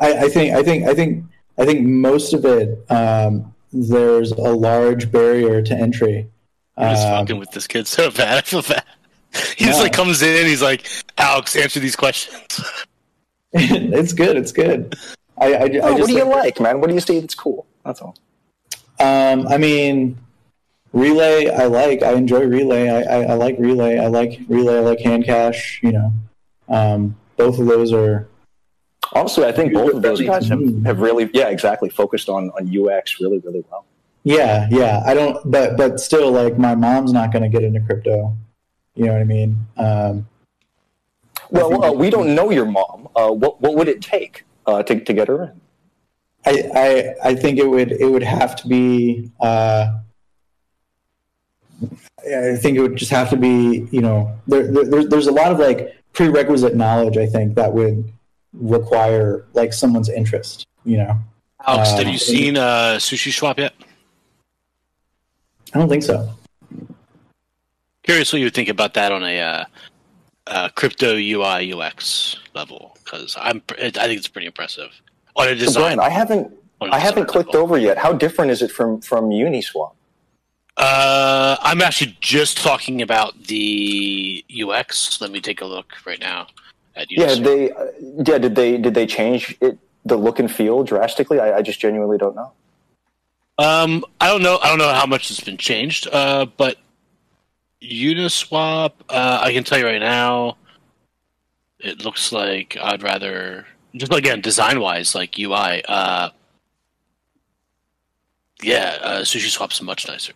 I, 0.00 0.24
I 0.24 0.28
think 0.28 0.54
I 0.54 0.62
think 0.62 0.86
I 0.88 0.94
think 0.94 1.24
I 1.58 1.64
think 1.66 1.86
most 1.86 2.32
of 2.32 2.44
it 2.44 2.90
um, 2.90 3.54
there's 3.72 4.32
a 4.32 4.40
large 4.54 5.12
barrier 5.12 5.62
to 5.62 5.74
entry. 5.74 6.28
I'm 6.76 6.94
just 6.94 7.06
Um, 7.06 7.12
fucking 7.26 7.38
with 7.38 7.50
this 7.50 7.66
kid 7.66 7.86
so 7.86 8.10
bad. 8.20 8.38
I 8.38 8.40
feel 8.40 8.62
bad. 8.62 8.84
He 9.56 9.64
just 9.66 9.80
like 9.80 9.92
comes 9.92 10.22
in. 10.22 10.34
And 10.36 10.46
he's 10.48 10.62
like, 10.62 10.86
Alex, 11.18 11.54
answer 11.54 11.78
these 11.78 11.94
questions. 11.96 12.60
it's 13.52 14.12
good. 14.12 14.36
It's 14.36 14.52
good. 14.52 14.96
I, 15.38 15.54
I, 15.54 15.62
I 15.62 15.68
just 15.68 15.82
what 16.00 16.06
do 16.08 16.12
you 16.14 16.24
like- 16.24 16.34
like, 16.44 16.60
man? 16.60 16.80
What 16.80 16.88
do 16.88 16.94
you 16.94 17.00
see 17.00 17.20
that's 17.20 17.34
cool? 17.34 17.66
That's 17.84 18.00
all. 18.00 18.16
Um, 18.98 19.46
I 19.48 19.56
mean, 19.58 20.18
relay. 20.92 21.48
I 21.48 21.66
like. 21.66 22.02
I 22.02 22.12
enjoy 22.14 22.44
relay. 22.44 22.88
I, 22.88 23.00
I, 23.02 23.22
I 23.22 23.34
like 23.34 23.56
relay. 23.58 23.98
I 23.98 24.08
like 24.08 24.40
relay. 24.48 24.76
I 24.76 24.80
like 24.80 24.98
HandCash. 24.98 25.82
You 25.82 25.92
know, 25.92 26.12
um, 26.68 27.16
both 27.36 27.58
of 27.58 27.66
those 27.66 27.92
are. 27.92 28.28
Honestly, 29.12 29.44
I 29.44 29.52
think 29.52 29.72
both 29.72 29.94
of 29.94 30.02
those 30.02 30.20
guys 30.20 30.48
have, 30.48 30.60
have 30.84 31.00
really, 31.00 31.28
yeah, 31.34 31.48
exactly, 31.48 31.88
focused 31.90 32.28
on, 32.28 32.50
on 32.50 32.68
UX 32.68 33.20
really, 33.20 33.38
really 33.40 33.64
well. 33.70 33.84
Yeah, 34.22 34.68
yeah. 34.70 35.02
I 35.06 35.14
don't. 35.14 35.50
But 35.50 35.76
but 35.76 35.98
still, 35.98 36.30
like 36.30 36.58
my 36.58 36.74
mom's 36.74 37.12
not 37.12 37.32
going 37.32 37.42
to 37.42 37.48
get 37.48 37.64
into 37.64 37.80
crypto. 37.80 38.36
You 38.94 39.06
know 39.06 39.12
what 39.12 39.20
I 39.22 39.24
mean? 39.24 39.66
Um, 39.76 40.26
Well, 41.50 41.84
uh, 41.84 41.92
we 41.92 42.10
don't 42.10 42.34
know 42.34 42.50
your 42.50 42.66
mom. 42.66 43.08
Uh, 43.16 43.30
what 43.30 43.60
what 43.60 43.74
would 43.76 43.88
it 43.88 44.00
take 44.02 44.44
uh, 44.66 44.82
to 44.84 45.00
to 45.00 45.12
get 45.12 45.28
her 45.28 45.44
in? 45.44 45.60
I, 46.46 46.70
I 46.74 47.30
I 47.30 47.34
think 47.34 47.58
it 47.58 47.68
would 47.68 47.92
it 47.92 48.06
would 48.06 48.22
have 48.22 48.54
to 48.56 48.68
be. 48.68 49.30
Uh, 49.40 49.98
I 52.22 52.56
think 52.56 52.76
it 52.76 52.82
would 52.82 52.96
just 52.96 53.10
have 53.10 53.30
to 53.30 53.36
be. 53.36 53.88
You 53.90 54.02
know, 54.02 54.38
there, 54.46 54.70
there 54.70 54.84
there's 54.84 55.08
there's 55.08 55.26
a 55.26 55.32
lot 55.32 55.50
of 55.50 55.58
like 55.58 55.96
prerequisite 56.12 56.76
knowledge. 56.76 57.16
I 57.16 57.26
think 57.26 57.56
that 57.56 57.72
would 57.72 58.12
require 58.52 59.46
like 59.54 59.72
someone's 59.72 60.08
interest. 60.08 60.66
You 60.84 60.98
know, 60.98 61.18
Alex, 61.66 61.90
Uh, 61.90 61.96
have 61.98 62.08
you 62.08 62.18
seen 62.18 62.56
uh, 62.56 62.96
Sushi 62.98 63.32
Swap 63.32 63.58
yet? 63.58 63.74
I 65.74 65.78
don't 65.78 65.88
think 65.88 66.02
so. 66.02 66.28
Curious 68.02 68.32
what 68.32 68.38
you 68.38 68.46
would 68.46 68.54
think 68.54 68.68
about 68.68 68.94
that 68.94 69.12
on 69.12 69.22
a 69.22 69.40
uh, 69.40 69.64
uh, 70.46 70.68
crypto 70.70 71.14
UI 71.16 71.72
UX 71.72 72.36
level 72.54 72.96
because 73.04 73.36
I'm 73.38 73.62
I 73.78 73.90
think 73.90 74.18
it's 74.18 74.26
pretty 74.28 74.46
impressive 74.46 74.90
on 75.36 75.46
a 75.48 75.50
So 75.50 75.64
design. 75.66 75.96
Brian, 75.96 76.00
I 76.00 76.08
haven't 76.08 76.52
on 76.80 76.88
a 76.88 76.92
I 76.92 76.98
haven't 76.98 77.26
clicked 77.26 77.50
level. 77.54 77.62
over 77.62 77.78
yet. 77.78 77.98
How 77.98 78.12
different 78.12 78.50
is 78.50 78.62
it 78.62 78.70
from 78.72 79.00
from 79.00 79.28
Uniswap? 79.30 79.92
Uh, 80.76 81.56
I'm 81.60 81.82
actually 81.82 82.16
just 82.20 82.56
talking 82.58 83.02
about 83.02 83.44
the 83.44 84.42
UX. 84.50 85.20
Let 85.20 85.30
me 85.30 85.40
take 85.40 85.60
a 85.60 85.66
look 85.66 85.92
right 86.06 86.18
now 86.20 86.46
at 86.96 87.08
Uniswap. 87.10 87.16
Yeah, 87.18 87.34
they 87.44 87.70
uh, 87.72 87.86
yeah 88.24 88.38
did 88.38 88.54
they 88.54 88.78
did 88.78 88.94
they 88.94 89.06
change 89.06 89.56
it 89.60 89.78
the 90.04 90.16
look 90.16 90.38
and 90.38 90.50
feel 90.50 90.82
drastically? 90.82 91.38
I, 91.40 91.58
I 91.58 91.62
just 91.62 91.80
genuinely 91.80 92.18
don't 92.18 92.34
know. 92.34 92.52
Um, 93.58 94.04
I 94.20 94.28
don't 94.28 94.42
know. 94.42 94.58
I 94.62 94.68
don't 94.68 94.78
know 94.78 94.92
how 94.92 95.06
much 95.06 95.28
has 95.28 95.40
been 95.40 95.58
changed. 95.58 96.08
Uh, 96.10 96.46
but 96.56 96.78
Uniswap, 97.82 98.92
uh, 99.08 99.40
I 99.42 99.52
can 99.52 99.64
tell 99.64 99.78
you 99.78 99.84
right 99.84 100.00
now, 100.00 100.56
it 101.78 102.02
looks 102.04 102.32
like 102.32 102.76
I'd 102.80 103.02
rather 103.02 103.66
just 103.94 104.12
again 104.14 104.40
design 104.40 104.80
wise, 104.80 105.14
like 105.14 105.38
UI. 105.38 105.82
Uh, 105.86 106.30
yeah, 108.62 108.98
uh, 109.02 109.20
Sushi 109.20 109.50
Swap's 109.50 109.82
much 109.82 110.06
nicer. 110.08 110.32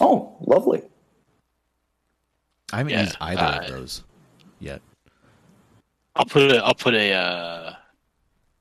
Oh, 0.00 0.36
lovely. 0.40 0.82
I 2.72 2.78
haven't 2.78 2.92
Yeah, 2.92 3.02
used 3.02 3.16
either 3.20 3.40
uh, 3.42 3.58
of 3.60 3.68
those 3.68 4.02
yet. 4.60 4.80
I'll 6.16 6.24
put 6.24 6.50
a. 6.50 6.64
I'll 6.64 6.74
put 6.74 6.94
a. 6.94 7.12
Uh, 7.12 7.74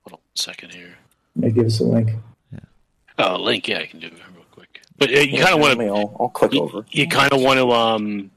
hold 0.03 0.14
on 0.14 0.19
a 0.19 0.40
second 0.40 0.72
here. 0.72 0.95
Maybe 1.36 1.53
give 1.53 1.65
us 1.65 1.80
a 1.80 1.84
link. 1.84 2.11
Yeah. 2.52 2.60
Oh, 3.18 3.36
a 3.36 3.38
link. 3.38 3.68
Yeah, 3.68 3.80
I 3.80 3.86
can 3.86 3.99
do 3.99 4.07
it 4.07 4.14
real 4.14 4.45
quick. 4.52 4.82
But 4.98 5.10
uh, 5.10 5.19
you 5.19 5.41
kind 5.41 5.56
of 5.56 5.60
want 5.60 5.80
to. 5.80 5.86
I'll, 5.88 6.15
I'll 6.19 6.30
click 6.30 6.53
you, 6.53 6.61
over. 6.61 6.86
you 6.91 7.07
kind 7.07 7.34
of 7.34 7.41
want 7.41 7.60
to 7.60 7.72
um 7.72 8.32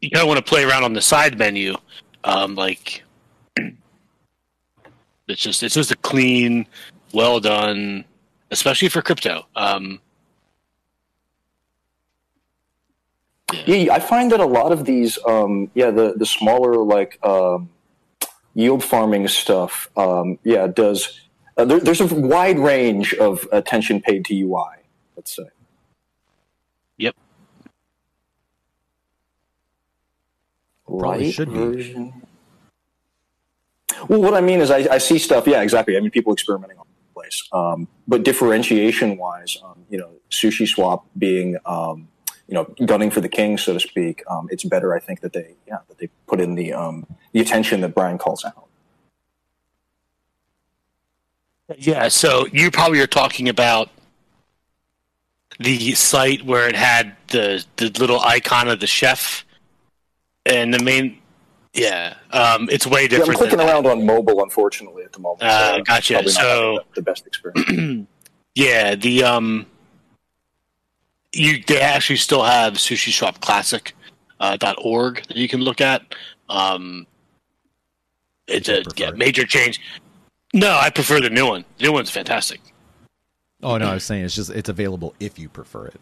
you 0.00 0.10
kind 0.10 0.22
of 0.22 0.28
want 0.28 0.38
to 0.38 0.44
play 0.44 0.64
around 0.64 0.84
on 0.84 0.92
the 0.92 1.00
side 1.00 1.38
menu 1.38 1.74
um 2.24 2.54
like 2.54 3.02
it's 3.56 5.42
just 5.42 5.62
it's 5.62 5.74
just 5.74 5.90
a 5.90 5.96
clean 5.96 6.66
well 7.12 7.40
done 7.40 8.04
especially 8.50 8.88
for 8.88 9.02
crypto 9.02 9.46
um 9.56 10.00
Yeah, 13.64 13.94
I 13.94 14.00
find 14.00 14.30
that 14.32 14.40
a 14.40 14.44
lot 14.44 14.72
of 14.72 14.84
these, 14.84 15.18
um, 15.24 15.70
yeah, 15.74 15.92
the 15.92 16.14
the 16.16 16.26
smaller 16.26 16.82
like 16.82 17.16
um, 17.24 17.68
yield 18.56 18.82
farming 18.82 19.28
stuff, 19.28 19.88
um, 19.96 20.38
yeah, 20.42 20.66
does. 20.66 21.20
Uh, 21.56 21.64
there, 21.64 21.78
there's 21.78 22.00
a 22.00 22.06
wide 22.06 22.58
range 22.58 23.14
of 23.14 23.46
attention 23.52 24.00
paid 24.00 24.24
to 24.24 24.34
UI. 24.34 24.76
Let's 25.14 25.36
say. 25.36 25.44
Yep. 26.96 27.14
Probably 30.86 31.26
Light 31.26 31.34
should 31.34 31.52
be. 31.52 31.58
version. 31.58 32.22
Well, 34.08 34.20
what 34.20 34.34
I 34.34 34.40
mean 34.40 34.60
is, 34.60 34.70
I, 34.70 34.78
I 34.90 34.98
see 34.98 35.18
stuff. 35.18 35.46
Yeah, 35.46 35.62
exactly. 35.62 35.96
I 35.96 36.00
mean, 36.00 36.10
people 36.10 36.32
experimenting 36.32 36.78
all 36.78 36.86
over 36.86 37.08
the 37.08 37.20
place. 37.20 37.48
Um, 37.52 37.88
but 38.08 38.24
differentiation 38.24 39.16
wise, 39.18 39.58
um, 39.62 39.84
you 39.90 39.98
know, 39.98 40.10
Sushi 40.30 40.66
Swap 40.66 41.06
being, 41.18 41.56
um, 41.66 42.08
you 42.48 42.54
know, 42.54 42.64
gunning 42.84 43.10
for 43.10 43.20
the 43.20 43.28
king, 43.28 43.58
so 43.58 43.72
to 43.72 43.80
speak. 43.80 44.22
Um, 44.30 44.48
it's 44.50 44.64
better, 44.64 44.94
I 44.94 45.00
think, 45.00 45.20
that 45.20 45.32
they, 45.32 45.54
yeah, 45.66 45.78
that 45.88 45.98
they 45.98 46.08
put 46.26 46.40
in 46.40 46.54
the 46.54 46.72
um, 46.72 47.06
the 47.32 47.40
attention 47.40 47.80
that 47.82 47.94
Brian 47.94 48.18
calls 48.18 48.44
out. 48.44 48.62
yeah 51.78 52.06
so 52.06 52.46
you 52.52 52.70
probably 52.70 53.00
are 53.00 53.08
talking 53.08 53.48
about 53.48 53.90
the 55.58 55.92
site 55.94 56.44
where 56.44 56.68
it 56.68 56.76
had 56.76 57.16
the 57.28 57.64
the 57.76 57.86
little 57.98 58.20
icon 58.20 58.68
of 58.68 58.78
the 58.78 58.86
chef 58.86 59.44
and 60.44 60.72
the 60.72 60.80
main 60.84 61.18
Yeah, 61.74 62.14
um, 62.30 62.68
it's 62.70 62.86
way 62.86 63.08
Yeah, 63.10 63.18
I'm 63.18 63.24
clicking 63.34 63.58
than 63.58 63.66
that. 63.66 63.74
around 63.74 63.86
on 63.86 64.06
mobile, 64.06 64.42
unfortunately, 64.44 65.02
at 65.02 65.12
the 65.12 65.18
moment. 65.18 65.42
Uh, 65.42 65.78
so 65.78 65.82
gotcha. 65.82 66.30
So- 66.30 66.78
the 66.94 67.02
best 67.02 67.26
experience. 67.26 68.06
yeah, 68.54 68.94
the 68.94 69.24
um, 69.24 69.66
you 71.36 71.62
they 71.66 71.80
actually 71.80 72.16
still 72.16 72.42
have 72.42 72.74
Sushi 72.74 73.12
Swap 73.12 73.40
Classic 73.40 73.94
uh, 74.40 74.56
dot 74.56 74.76
org 74.82 75.26
that 75.28 75.36
you 75.36 75.48
can 75.48 75.60
look 75.60 75.80
at. 75.80 76.02
Um, 76.48 77.06
it's 78.46 78.68
a 78.68 78.82
yeah, 78.96 79.10
major 79.10 79.44
change. 79.44 79.80
No, 80.54 80.78
I 80.80 80.90
prefer 80.90 81.20
the 81.20 81.30
new 81.30 81.46
one. 81.46 81.64
The 81.78 81.84
new 81.84 81.92
one's 81.92 82.10
fantastic. 82.10 82.60
Oh 83.62 83.76
no, 83.78 83.88
I 83.88 83.94
was 83.94 84.04
saying 84.04 84.24
it's 84.24 84.34
just 84.34 84.50
it's 84.50 84.68
available 84.68 85.14
if 85.20 85.38
you 85.38 85.48
prefer 85.48 85.86
it. 85.86 86.00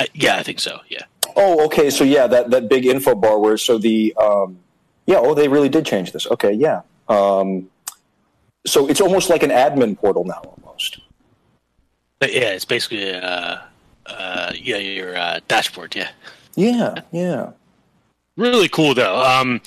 I, 0.00 0.08
yeah, 0.14 0.36
I 0.36 0.42
think 0.42 0.60
so. 0.60 0.80
Yeah. 0.88 1.02
Oh, 1.36 1.64
okay. 1.66 1.90
So 1.90 2.04
yeah, 2.04 2.26
that 2.26 2.50
that 2.50 2.68
big 2.68 2.86
info 2.86 3.14
bar 3.14 3.38
where 3.38 3.56
so 3.56 3.78
the 3.78 4.14
um, 4.16 4.58
yeah. 5.06 5.16
Oh, 5.18 5.34
they 5.34 5.48
really 5.48 5.68
did 5.68 5.84
change 5.84 6.12
this. 6.12 6.26
Okay, 6.26 6.52
yeah. 6.52 6.82
Um, 7.08 7.68
so 8.66 8.88
it's 8.88 9.00
almost 9.00 9.28
like 9.28 9.42
an 9.42 9.50
admin 9.50 9.96
portal 9.98 10.24
now, 10.24 10.40
almost. 10.44 11.00
But 12.18 12.32
yeah, 12.32 12.50
it's 12.50 12.64
basically 12.64 13.14
uh, 13.14 13.58
uh, 14.06 14.52
yeah, 14.54 14.76
your 14.76 15.16
uh, 15.16 15.40
dashboard. 15.48 15.94
Yeah. 15.96 16.10
Yeah, 16.56 16.94
yeah. 17.10 17.50
really 18.36 18.68
cool 18.68 18.94
though 18.94 19.18
um 19.24 19.60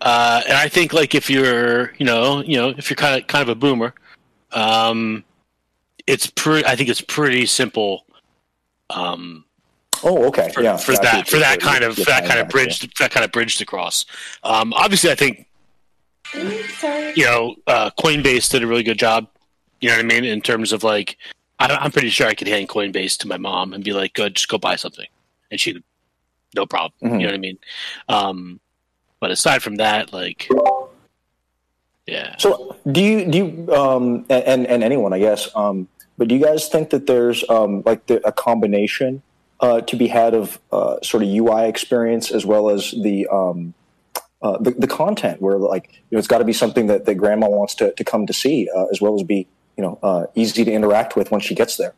uh 0.00 0.42
and 0.48 0.56
i 0.56 0.68
think 0.68 0.92
like 0.92 1.14
if 1.14 1.28
you're 1.30 1.92
you 1.98 2.06
know 2.06 2.42
you 2.42 2.56
know 2.56 2.68
if 2.70 2.88
you're 2.90 2.96
kind 2.96 3.20
of 3.20 3.26
kind 3.28 3.42
of 3.42 3.48
a 3.48 3.54
boomer 3.54 3.94
um 4.52 5.22
it's 6.06 6.26
pretty 6.28 6.66
i 6.66 6.74
think 6.76 6.88
it's 6.88 7.00
pretty 7.00 7.46
simple 7.46 8.04
um 8.90 9.44
Oh, 10.04 10.24
okay. 10.26 10.50
for, 10.52 10.62
yeah. 10.62 10.76
for 10.76 10.94
that 10.96 11.28
for 11.28 11.38
that 11.38 11.60
kind 11.60 11.84
of 11.84 11.94
that 11.96 12.24
kind 12.26 12.40
of 12.40 12.46
there, 12.48 12.64
bridge 12.64 12.80
that 12.98 13.12
kind 13.12 13.24
of 13.24 13.30
bridge 13.30 13.56
to 13.58 13.64
cross. 13.64 14.04
um 14.42 14.72
obviously 14.72 15.10
i 15.12 15.14
think 15.14 15.46
Sorry. 16.78 17.12
you 17.14 17.24
know 17.24 17.54
uh 17.68 17.90
coinbase 18.00 18.50
did 18.50 18.62
a 18.64 18.66
really 18.66 18.82
good 18.82 18.98
job 18.98 19.28
you 19.80 19.88
know 19.90 19.96
what 19.96 20.04
i 20.04 20.08
mean 20.08 20.24
in 20.24 20.40
terms 20.40 20.72
of 20.72 20.82
like 20.82 21.18
I, 21.62 21.66
don't- 21.68 21.82
i'm 21.82 21.90
pretty 21.92 22.10
sure 22.10 22.26
i 22.26 22.34
could 22.34 22.48
hand 22.48 22.68
coinbase 22.68 23.16
to 23.18 23.28
my 23.28 23.36
mom 23.38 23.72
and 23.72 23.82
be 23.84 23.92
like 23.92 24.12
good 24.14 24.34
just 24.36 24.48
go 24.48 24.58
buy 24.58 24.76
something. 24.76 25.06
And 25.50 25.60
she 25.60 25.74
would 25.74 25.84
no 26.54 26.66
problem. 26.66 26.92
Mhm. 27.02 27.20
you 27.20 27.26
know 27.26 27.32
what 27.32 27.34
i 27.34 27.38
mean? 27.38 27.58
Um 28.08 28.60
but 29.20 29.30
aside 29.30 29.62
from 29.62 29.76
that 29.76 30.12
like 30.12 30.48
yeah. 32.06 32.34
So, 32.38 32.76
do 32.90 33.00
you 33.00 33.24
do 33.30 33.38
you 33.38 33.74
um, 33.74 34.26
and 34.28 34.66
and 34.66 34.82
anyone, 34.82 35.12
I 35.12 35.20
guess, 35.20 35.48
um, 35.54 35.86
but 36.18 36.26
do 36.28 36.34
you 36.34 36.42
guys 36.44 36.68
think 36.68 36.90
that 36.90 37.06
there's 37.06 37.48
um, 37.48 37.82
like 37.86 38.06
the, 38.06 38.26
a 38.26 38.32
combination 38.32 39.22
uh, 39.60 39.82
to 39.82 39.94
be 39.96 40.08
had 40.08 40.34
of 40.34 40.58
uh, 40.72 40.96
sort 41.02 41.22
of 41.22 41.28
UI 41.28 41.68
experience 41.68 42.32
as 42.32 42.44
well 42.44 42.70
as 42.70 42.90
the 42.90 43.28
um, 43.28 43.72
uh, 44.42 44.58
the, 44.58 44.72
the 44.72 44.88
content, 44.88 45.40
where 45.40 45.58
like 45.58 45.92
you 46.10 46.16
know, 46.16 46.18
it's 46.18 46.26
got 46.26 46.38
to 46.38 46.44
be 46.44 46.52
something 46.52 46.88
that, 46.88 47.04
that 47.04 47.14
grandma 47.14 47.48
wants 47.48 47.76
to, 47.76 47.92
to 47.92 48.02
come 48.02 48.26
to 48.26 48.32
see, 48.32 48.68
uh, 48.76 48.86
as 48.86 49.00
well 49.00 49.14
as 49.14 49.22
be 49.22 49.46
you 49.76 49.82
know 49.82 49.98
uh, 50.02 50.26
easy 50.34 50.64
to 50.64 50.72
interact 50.72 51.16
with 51.16 51.30
when 51.30 51.40
she 51.40 51.54
gets 51.54 51.76
there. 51.76 51.94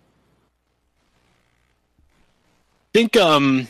I 1.97 2.99
think 2.99 3.17
um 3.17 3.67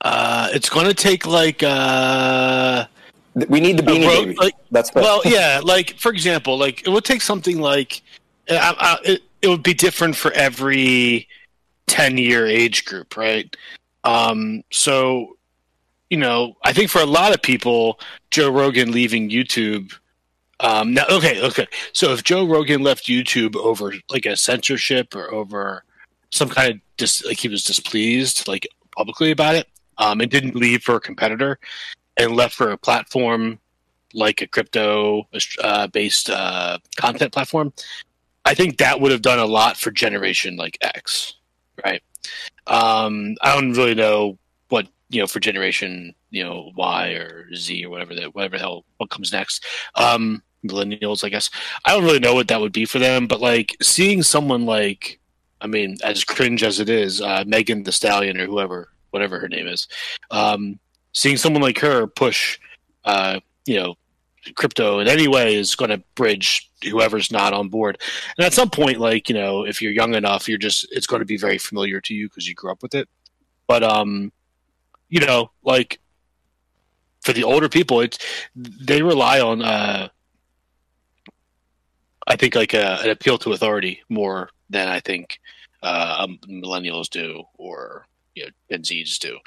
uh 0.00 0.48
it's 0.52 0.68
gonna 0.68 0.94
take 0.94 1.26
like 1.26 1.62
uh 1.62 2.86
We 3.48 3.60
need 3.60 3.76
the 3.76 3.82
beanie 3.82 4.06
ro- 4.06 4.24
baby. 4.24 4.36
like- 4.38 4.54
That's 4.70 4.92
well 4.94 5.20
yeah 5.24 5.60
like 5.62 5.98
for 5.98 6.10
example 6.10 6.56
like 6.58 6.86
it 6.86 6.90
would 6.90 7.04
take 7.04 7.22
something 7.22 7.60
like 7.60 8.02
uh, 8.50 8.74
uh, 8.78 8.96
it, 9.04 9.22
it 9.42 9.48
would 9.48 9.62
be 9.62 9.74
different 9.74 10.16
for 10.16 10.32
every 10.32 11.28
10 11.86 12.18
year 12.18 12.46
age 12.46 12.84
group 12.84 13.16
right 13.16 13.54
um 14.04 14.64
so 14.72 15.36
you 16.10 16.16
know 16.16 16.56
i 16.64 16.72
think 16.72 16.90
for 16.90 17.00
a 17.00 17.06
lot 17.06 17.32
of 17.34 17.40
people 17.42 18.00
joe 18.30 18.50
rogan 18.50 18.90
leaving 18.92 19.30
youtube 19.30 19.92
um 20.62 20.94
now 20.94 21.04
okay 21.10 21.42
okay 21.42 21.66
so 21.92 22.12
if 22.12 22.24
joe 22.24 22.46
rogan 22.46 22.82
left 22.82 23.06
youtube 23.06 23.54
over 23.56 23.92
like 24.10 24.26
a 24.26 24.36
censorship 24.36 25.14
or 25.14 25.32
over 25.32 25.84
some 26.30 26.48
kind 26.48 26.72
of 26.72 26.80
dis- 26.96 27.24
like 27.24 27.38
he 27.38 27.48
was 27.48 27.62
displeased 27.62 28.48
like 28.48 28.66
publicly 28.96 29.30
about 29.30 29.54
it 29.54 29.66
um 29.98 30.20
and 30.20 30.30
didn't 30.30 30.56
leave 30.56 30.82
for 30.82 30.96
a 30.96 31.00
competitor 31.00 31.58
and 32.16 32.36
left 32.36 32.54
for 32.54 32.70
a 32.70 32.78
platform 32.78 33.58
like 34.14 34.42
a 34.42 34.46
crypto 34.46 35.26
uh, 35.62 35.86
based 35.88 36.30
uh, 36.30 36.78
content 36.96 37.32
platform, 37.32 37.72
I 38.44 38.54
think 38.54 38.78
that 38.78 39.00
would 39.00 39.12
have 39.12 39.22
done 39.22 39.38
a 39.38 39.46
lot 39.46 39.76
for 39.76 39.90
generation 39.90 40.56
like 40.56 40.78
X, 40.80 41.34
right? 41.84 42.02
Um, 42.66 43.36
I 43.42 43.54
don't 43.54 43.72
really 43.72 43.94
know 43.94 44.38
what 44.68 44.88
you 45.08 45.20
know 45.20 45.26
for 45.26 45.40
generation 45.40 46.14
you 46.30 46.44
know 46.44 46.70
Y 46.76 47.08
or 47.10 47.54
Z 47.54 47.84
or 47.84 47.90
whatever 47.90 48.14
that 48.14 48.34
whatever 48.34 48.56
the 48.56 48.62
hell 48.62 48.84
what 48.98 49.10
comes 49.10 49.32
next. 49.32 49.64
Um, 49.94 50.42
millennials, 50.64 51.24
I 51.24 51.28
guess. 51.28 51.50
I 51.84 51.92
don't 51.92 52.04
really 52.04 52.18
know 52.18 52.34
what 52.34 52.48
that 52.48 52.60
would 52.60 52.72
be 52.72 52.84
for 52.84 52.98
them, 52.98 53.26
but 53.26 53.40
like 53.40 53.76
seeing 53.82 54.22
someone 54.22 54.64
like, 54.64 55.20
I 55.60 55.66
mean, 55.66 55.96
as 56.04 56.24
cringe 56.24 56.62
as 56.62 56.80
it 56.80 56.88
is, 56.88 57.20
uh, 57.20 57.44
Megan 57.46 57.82
Thee 57.82 57.92
Stallion 57.92 58.40
or 58.40 58.46
whoever, 58.46 58.88
whatever 59.10 59.38
her 59.38 59.48
name 59.48 59.66
is, 59.68 59.88
um, 60.30 60.78
seeing 61.12 61.36
someone 61.36 61.62
like 61.62 61.78
her 61.78 62.06
push, 62.06 62.58
uh, 63.04 63.40
you 63.66 63.76
know, 63.76 63.94
crypto 64.56 64.98
in 64.98 65.06
any 65.06 65.28
way 65.28 65.54
is 65.54 65.76
going 65.76 65.90
to 65.90 66.02
bridge 66.14 66.70
whoever's 66.82 67.30
not 67.30 67.52
on 67.52 67.68
board. 67.68 68.00
And 68.36 68.44
at 68.44 68.52
some 68.52 68.70
point, 68.70 68.98
like 68.98 69.28
you 69.28 69.34
know, 69.34 69.64
if 69.64 69.80
you're 69.80 69.92
young 69.92 70.14
enough, 70.14 70.48
you're 70.48 70.58
just 70.58 70.86
it's 70.90 71.06
going 71.06 71.20
to 71.20 71.26
be 71.26 71.36
very 71.36 71.58
familiar 71.58 72.00
to 72.00 72.14
you 72.14 72.28
because 72.28 72.48
you 72.48 72.54
grew 72.54 72.72
up 72.72 72.82
with 72.82 72.94
it. 72.94 73.08
But 73.66 73.82
um, 73.82 74.32
you 75.08 75.20
know, 75.20 75.50
like 75.62 76.00
for 77.20 77.32
the 77.32 77.44
older 77.44 77.68
people, 77.68 78.00
it's 78.00 78.18
they 78.54 79.02
rely 79.02 79.40
on 79.40 79.62
uh, 79.62 80.08
I 82.32 82.36
think 82.36 82.54
like 82.54 82.72
a, 82.72 82.98
an 83.02 83.10
appeal 83.10 83.36
to 83.38 83.52
authority 83.52 84.02
more 84.08 84.48
than 84.70 84.88
I 84.88 85.00
think 85.00 85.38
uh, 85.82 86.16
um, 86.20 86.38
millennials 86.48 87.10
do 87.10 87.42
or 87.58 88.06
you 88.34 88.44
know, 88.44 88.50
Gen 88.70 88.82
Zs 88.82 89.18
do. 89.18 89.38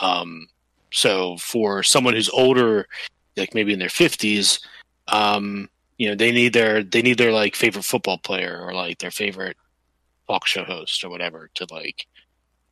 Um, 0.00 0.48
so 0.92 1.36
for 1.36 1.84
someone 1.84 2.14
who's 2.14 2.28
older, 2.30 2.88
like 3.36 3.54
maybe 3.54 3.72
in 3.72 3.78
their 3.78 3.88
fifties, 3.88 4.58
um, 5.06 5.68
you 5.98 6.08
know, 6.08 6.16
they 6.16 6.32
need 6.32 6.52
their 6.52 6.82
they 6.82 7.00
need 7.00 7.18
their 7.18 7.32
like 7.32 7.54
favorite 7.54 7.84
football 7.84 8.18
player 8.18 8.60
or 8.60 8.74
like 8.74 8.98
their 8.98 9.12
favorite 9.12 9.56
talk 10.26 10.44
show 10.44 10.64
host 10.64 11.04
or 11.04 11.10
whatever 11.10 11.48
to 11.54 11.66
like 11.70 12.06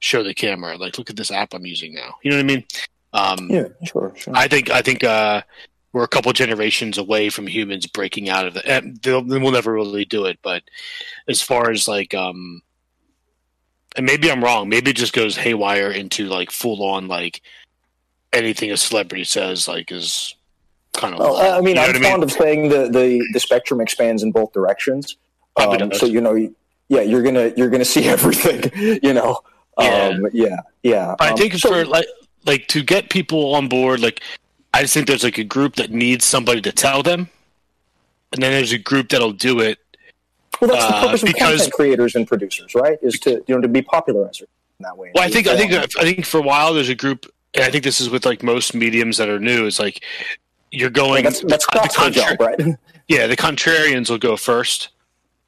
show 0.01 0.25
the 0.25 0.35
camera, 0.35 0.77
like, 0.77 0.99
look 0.99 1.11
at 1.11 1.17
this 1.17 1.31
app 1.31 1.55
I'm 1.55 1.65
using 1.65 1.95
now. 1.95 2.17
You 2.23 2.33
know 2.33 2.39
what 2.39 2.45
I 2.45 2.47
mean? 2.47 2.65
Um, 3.13 3.51
yeah, 3.51 3.69
sure, 3.85 4.13
sure. 4.17 4.35
I 4.37 4.49
think 4.49 4.71
I 4.71 4.83
think 4.83 5.05
uh, 5.05 5.43
we're 5.93 6.05
a 6.05 6.09
couple 6.09 6.33
generations 6.33 6.99
away 6.99 7.31
from 7.31 7.47
humans 7.47 7.87
breaking 7.87 8.29
out 8.29 8.47
of 8.47 8.57
it. 8.57 9.03
They'll, 9.03 9.23
they 9.23 9.39
will 9.39 9.51
never 9.51 9.73
really 9.73 10.05
do 10.05 10.25
it, 10.27 10.39
but 10.43 10.63
as 11.29 11.43
far 11.43 11.71
as 11.71 11.89
like, 11.89 12.15
um, 12.15 12.63
and 13.97 14.07
maybe 14.07 14.31
I'm 14.31 14.43
wrong. 14.45 14.69
Maybe 14.69 14.91
it 14.93 14.97
just 14.97 15.13
goes 15.13 15.37
haywire 15.37 15.91
into 15.91 16.27
like 16.27 16.51
full 16.53 16.83
on 16.85 17.09
like 17.09 17.43
anything 18.33 18.71
a 18.71 18.77
celebrity 18.77 19.25
says 19.25 19.67
like 19.67 19.91
is 19.91 20.37
kind 20.93 21.15
of. 21.15 21.19
Well. 21.21 21.37
I 21.37 21.61
mean, 21.61 21.71
You 21.71 21.75
know 21.75 21.83
I'm 21.83 21.93
what 21.95 22.05
I 22.07 22.11
fond 22.11 22.23
of 22.23 22.33
saying 22.33 22.69
the, 22.69 22.89
the, 22.89 23.27
the 23.33 23.41
spectrum 23.41 23.81
expands 23.81 24.23
in 24.23 24.31
both 24.31 24.53
directions. 24.53 25.17
Um, 25.57 25.93
so 25.93 26.07
you 26.07 26.21
know, 26.21 26.37
yeah, 26.89 27.01
you're 27.01 27.23
gonna 27.25 27.53
you're 27.57 27.69
gonna 27.71 27.85
see 27.85 28.05
everything. 28.09 28.71
You 29.03 29.13
know, 29.13 29.41
um, 29.77 30.29
yeah, 30.33 30.61
yeah. 30.85 31.17
I 31.19 31.31
Um, 31.31 31.37
think 31.37 31.55
so- 31.55 31.69
for 31.71 31.85
like 31.85 32.07
like 32.47 32.69
to 32.69 32.83
get 32.85 33.11
people 33.11 33.55
on 33.57 33.69
board, 33.69 33.99
like 34.01 34.23
I 34.73 34.83
just 34.83 34.95
think 34.95 35.07
there's 35.07 35.25
like 35.25 35.39
a 35.39 35.45
group 35.45 35.77
that 35.77 35.91
needs 35.91 36.25
somebody 36.25 36.61
to 36.63 36.73
tell 36.73 37.03
them, 37.03 37.29
and 38.33 38.43
then 38.43 38.53
there's 38.53 38.73
a 38.73 38.79
group 38.79 39.09
that'll 39.09 39.33
do 39.33 39.61
it. 39.61 39.79
well, 40.61 40.71
that's 40.71 40.87
the 40.87 40.95
uh, 40.95 41.03
purpose 41.07 41.23
of 41.23 41.27
because- 41.27 41.49
content 41.57 41.73
creators 41.73 42.15
and 42.15 42.27
producers, 42.27 42.75
right? 42.75 42.99
Is 43.03 43.19
to 43.21 43.43
you 43.47 43.55
know 43.55 43.61
to 43.61 43.69
be 43.69 43.83
popularizer 43.83 44.47
in 44.79 44.85
that 44.85 44.97
way. 44.97 45.11
Well, 45.15 45.25
I 45.25 45.31
think 45.31 45.47
I 45.47 45.57
think 45.57 45.73
I 45.73 45.87
think 46.03 46.25
for 46.25 46.39
a 46.39 46.43
while 46.43 46.73
there's 46.75 46.89
a 46.89 46.95
group, 46.95 47.27
and 47.55 47.65
I 47.65 47.71
think 47.71 47.85
this 47.85 48.01
is 48.01 48.09
with 48.11 48.25
like 48.25 48.43
most 48.43 48.75
mediums 48.75 49.17
that 49.17 49.29
are 49.29 49.41
new. 49.41 49.67
Is 49.67 49.79
like 49.81 50.05
you're 50.71 50.91
going. 50.91 51.25
that's 51.25 51.41
that's 51.41 51.67
the 51.67 51.91
contra- 51.95 52.37
job, 52.37 52.41
right? 52.41 52.61
Yeah, 53.09 53.27
the 53.27 53.37
contrarians 53.37 54.09
will 54.09 54.19
go 54.19 54.37
first, 54.37 54.91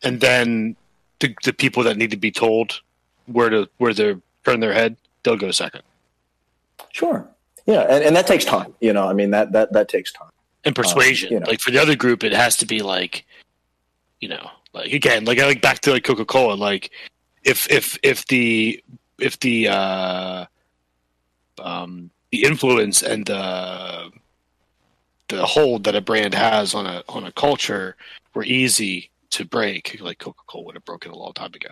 and 0.02 0.20
then 0.20 0.74
the 1.20 1.32
the 1.44 1.52
people 1.52 1.84
that 1.84 1.96
need 1.96 2.10
to 2.10 2.16
be 2.16 2.32
told 2.32 2.80
where 3.26 3.50
to 3.50 3.68
where 3.78 3.92
to 3.94 4.20
turn 4.44 4.58
their 4.58 4.72
head, 4.72 4.96
they'll 5.22 5.36
go 5.36 5.52
second. 5.52 5.82
Sure. 6.90 7.24
Yeah, 7.66 7.82
and, 7.82 8.04
and 8.04 8.16
that 8.16 8.26
takes 8.26 8.44
time. 8.44 8.74
You 8.80 8.92
know, 8.92 9.06
I 9.08 9.12
mean 9.12 9.30
that 9.30 9.52
that 9.52 9.72
that 9.72 9.88
takes 9.88 10.12
time. 10.12 10.30
and 10.64 10.74
persuasion. 10.74 11.32
you 11.32 11.40
know. 11.40 11.46
Like 11.48 11.60
for 11.60 11.70
the 11.70 11.80
other 11.80 11.96
group, 11.96 12.24
it 12.24 12.32
has 12.32 12.56
to 12.58 12.66
be 12.66 12.80
like, 12.80 13.24
you 14.20 14.28
know, 14.28 14.50
like 14.72 14.92
again, 14.92 15.24
like 15.24 15.38
I 15.38 15.46
like 15.46 15.62
back 15.62 15.80
to 15.80 15.92
like 15.92 16.04
Coca 16.04 16.24
Cola. 16.24 16.54
Like 16.54 16.90
if 17.44 17.70
if 17.70 17.98
if 18.02 18.26
the 18.26 18.82
if 19.18 19.38
the 19.40 19.68
uh, 19.68 20.46
um, 21.60 22.10
the 22.30 22.44
influence 22.44 23.02
and 23.02 23.26
the 23.26 24.10
the 25.28 25.44
hold 25.44 25.84
that 25.84 25.94
a 25.94 26.00
brand 26.00 26.34
has 26.34 26.74
on 26.74 26.86
a 26.86 27.02
on 27.08 27.24
a 27.24 27.32
culture 27.32 27.96
were 28.34 28.44
easy 28.44 29.10
to 29.30 29.44
break, 29.44 29.98
like 30.00 30.18
Coca 30.18 30.42
Cola 30.46 30.64
would 30.64 30.74
have 30.74 30.84
broken 30.84 31.12
a 31.12 31.16
long 31.16 31.32
time 31.32 31.52
ago. 31.54 31.68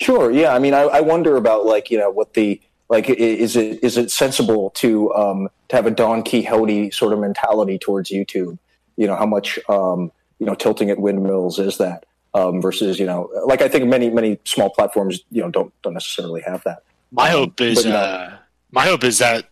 Sure. 0.00 0.30
Yeah. 0.30 0.54
I 0.54 0.58
mean, 0.58 0.74
I, 0.74 0.82
I 0.82 1.00
wonder 1.00 1.36
about 1.36 1.66
like 1.66 1.90
you 1.90 1.98
know 1.98 2.10
what 2.10 2.34
the 2.34 2.60
Like, 2.88 3.08
is 3.08 3.56
it 3.56 3.82
is 3.82 3.96
it 3.96 4.10
sensible 4.10 4.70
to 4.70 5.12
um, 5.14 5.48
to 5.68 5.76
have 5.76 5.86
a 5.86 5.90
Don 5.90 6.22
Quixote 6.22 6.90
sort 6.90 7.12
of 7.12 7.18
mentality 7.18 7.78
towards 7.78 8.10
YouTube? 8.10 8.58
You 8.96 9.06
know, 9.06 9.16
how 9.16 9.26
much 9.26 9.58
um, 9.68 10.12
you 10.38 10.46
know 10.46 10.54
tilting 10.54 10.90
at 10.90 10.98
windmills 10.98 11.58
is 11.58 11.78
that 11.78 12.04
um, 12.34 12.60
versus 12.60 12.98
you 12.98 13.06
know, 13.06 13.30
like 13.46 13.62
I 13.62 13.68
think 13.68 13.86
many 13.86 14.10
many 14.10 14.38
small 14.44 14.70
platforms 14.70 15.20
you 15.30 15.40
know 15.40 15.50
don't 15.50 15.72
don't 15.82 15.94
necessarily 15.94 16.42
have 16.42 16.62
that. 16.64 16.82
My 17.10 17.30
hope 17.30 17.60
is 17.60 17.76
but, 17.76 17.84
you 17.84 17.92
know, 17.92 17.98
uh, 17.98 18.36
my 18.72 18.84
hope 18.84 19.04
is 19.04 19.18
that 19.18 19.48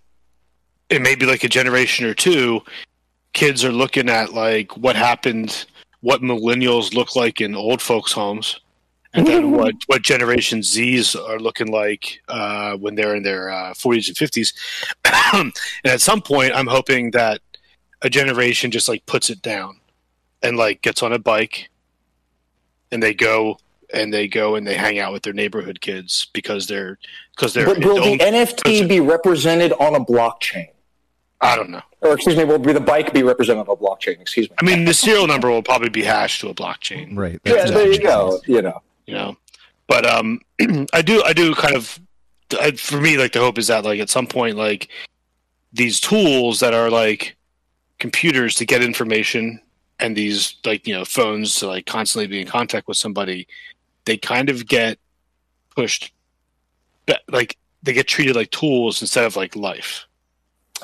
it 0.90 1.00
may 1.00 1.14
be 1.14 1.26
like 1.26 1.44
a 1.44 1.48
generation 1.48 2.04
or 2.06 2.14
two. 2.14 2.60
Kids 3.32 3.64
are 3.64 3.72
looking 3.72 4.10
at 4.10 4.34
like 4.34 4.76
what 4.76 4.94
happened, 4.94 5.64
what 6.00 6.20
millennials 6.20 6.92
look 6.92 7.16
like 7.16 7.40
in 7.40 7.54
old 7.54 7.80
folks' 7.80 8.12
homes, 8.12 8.60
and 9.14 9.26
then 9.26 9.50
what 9.52 9.74
what 9.86 10.02
Generation 10.02 10.60
Zs 10.60 11.16
are 11.16 11.38
looking 11.38 11.68
like 11.68 12.20
uh, 12.28 12.76
when 12.76 12.94
they're 12.94 13.14
in 13.14 13.22
their 13.22 13.50
uh, 13.50 13.72
40s 13.74 14.08
and 14.08 14.16
50s. 14.16 14.54
and 15.84 15.92
at 15.92 16.00
some 16.00 16.20
point, 16.22 16.52
I'm 16.54 16.66
hoping 16.66 17.10
that 17.12 17.40
a 18.02 18.10
generation 18.10 18.70
just 18.70 18.88
like 18.88 19.04
puts 19.06 19.30
it 19.30 19.42
down 19.42 19.78
and 20.42 20.56
like 20.56 20.82
gets 20.82 21.02
on 21.02 21.12
a 21.12 21.18
bike 21.18 21.68
and 22.90 23.02
they 23.02 23.14
go 23.14 23.58
and 23.94 24.12
they 24.12 24.26
go 24.26 24.54
and 24.56 24.66
they 24.66 24.74
hang 24.74 24.98
out 24.98 25.12
with 25.12 25.22
their 25.22 25.32
neighborhood 25.32 25.80
kids 25.80 26.28
because 26.32 26.66
they're 26.66 26.98
because 27.36 27.54
they're 27.54 27.66
but 27.66 27.84
will 27.84 27.96
the 28.02 28.16
don't- 28.16 28.34
NFT 28.48 28.88
be 28.88 29.00
represented 29.00 29.72
on 29.74 29.94
a 29.94 30.00
blockchain? 30.00 30.68
I 31.40 31.56
don't 31.56 31.70
know. 31.70 31.82
Or 32.00 32.14
excuse 32.14 32.36
me, 32.36 32.44
will 32.44 32.58
be 32.58 32.72
the 32.72 32.80
bike 32.80 33.12
be 33.12 33.22
represented 33.24 33.68
on 33.68 33.72
a 33.72 33.76
blockchain? 33.76 34.20
Excuse 34.20 34.48
me. 34.48 34.56
I 34.60 34.64
mean, 34.64 34.84
the 34.84 34.94
serial 34.94 35.26
number 35.26 35.50
will 35.50 35.62
probably 35.62 35.88
be 35.88 36.02
hashed 36.04 36.40
to 36.42 36.48
a 36.48 36.54
blockchain, 36.54 37.16
Right. 37.16 37.40
yeah, 37.44 37.54
That's 37.54 37.70
there 37.72 37.90
you 37.92 38.00
go. 38.00 38.40
You 38.46 38.62
know, 38.62 38.80
you 39.06 39.14
know. 39.14 39.36
But 39.86 40.06
um, 40.06 40.40
I 40.92 41.02
do, 41.02 41.22
I 41.22 41.32
do 41.32 41.54
kind 41.54 41.74
of, 41.74 41.98
I, 42.60 42.72
for 42.72 43.00
me, 43.00 43.16
like 43.18 43.32
the 43.32 43.40
hope 43.40 43.58
is 43.58 43.66
that 43.68 43.84
like 43.84 44.00
at 44.00 44.10
some 44.10 44.26
point, 44.26 44.56
like 44.56 44.88
these 45.72 46.00
tools 46.00 46.60
that 46.60 46.74
are 46.74 46.90
like 46.90 47.36
computers 47.98 48.54
to 48.56 48.66
get 48.66 48.82
information 48.82 49.60
and 50.00 50.16
these 50.16 50.56
like 50.64 50.86
you 50.86 50.94
know 50.94 51.04
phones 51.04 51.54
to 51.56 51.66
like 51.66 51.86
constantly 51.86 52.26
be 52.26 52.40
in 52.40 52.46
contact 52.46 52.88
with 52.88 52.96
somebody, 52.96 53.46
they 54.04 54.16
kind 54.16 54.50
of 54.50 54.66
get 54.66 54.98
pushed, 55.74 56.12
like 57.28 57.56
they 57.82 57.92
get 57.92 58.06
treated 58.08 58.36
like 58.36 58.50
tools 58.50 59.00
instead 59.00 59.24
of 59.24 59.36
like 59.36 59.56
life. 59.56 60.06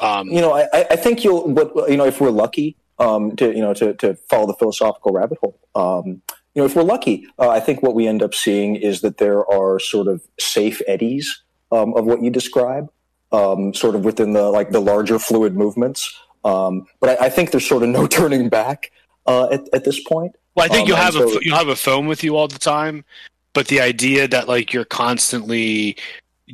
Um, 0.01 0.29
you 0.29 0.41
know, 0.41 0.53
I, 0.53 0.69
I- 0.91 0.97
think 0.97 1.25
you'll. 1.25 1.49
What 1.49 1.91
you 1.91 1.97
know, 1.97 2.05
if 2.05 2.21
we're 2.21 2.31
lucky, 2.31 2.77
um, 2.99 3.35
to 3.37 3.47
you 3.53 3.61
know, 3.61 3.75
to, 3.75 3.95
to 3.95 4.15
follow 4.31 4.47
the 4.47 4.55
philosophical 4.55 5.13
rabbit 5.13 5.39
hole, 5.41 5.59
um, 5.75 6.23
you 6.59 6.65
know, 6.65 6.67
if 6.67 6.75
we're 6.75 6.83
lucky, 6.83 7.25
uh, 7.39 7.51
I 7.51 7.61
think 7.61 7.85
what 7.85 7.95
we 7.95 8.09
end 8.09 8.21
up 8.21 8.35
seeing 8.35 8.75
is 8.75 9.01
that 9.03 9.19
there 9.19 9.49
are 9.49 9.79
sort 9.79 10.09
of 10.09 10.21
safe 10.41 10.83
eddies 10.89 11.41
um, 11.71 11.95
of 11.95 12.05
what 12.05 12.21
you 12.21 12.31
describe, 12.31 12.91
um, 13.31 13.73
sort 13.73 13.95
of 13.95 14.05
within 14.05 14.33
the 14.33 14.51
like 14.51 14.73
the 14.73 14.81
larger 14.81 15.21
fluid 15.21 15.55
movements. 15.55 16.13
Um, 16.45 16.89
but 16.99 17.11
I, 17.11 17.27
I 17.27 17.31
think 17.31 17.53
there's 17.53 17.69
sort 17.69 17.85
of 17.85 17.91
no 17.91 18.07
turning 18.19 18.49
back 18.49 18.91
uh, 19.29 19.47
at, 19.53 19.69
at 19.73 19.85
this 19.85 20.03
point. 20.03 20.35
Well, 20.57 20.67
I 20.67 20.69
think 20.69 20.83
Um, 20.83 20.89
you'll 20.89 20.97
have 20.97 21.15
so- 21.15 21.39
a 21.39 21.41
you'll 21.43 21.57
have 21.57 21.69
a 21.69 21.77
phone 21.77 22.09
with 22.09 22.25
you 22.25 22.35
all 22.35 22.49
the 22.49 22.59
time, 22.59 23.05
but 23.53 23.69
the 23.69 23.81
idea 23.81 24.27
that 24.27 24.49
like 24.49 24.73
you're 24.73 24.85
constantly 24.85 25.97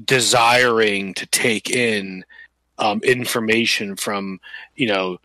desiring 0.04 1.14
to 1.14 1.24
take 1.28 1.70
in 1.70 2.26
um, 2.76 3.00
information 3.04 3.96
from 3.96 4.38
you 4.76 4.86
know 4.86 5.16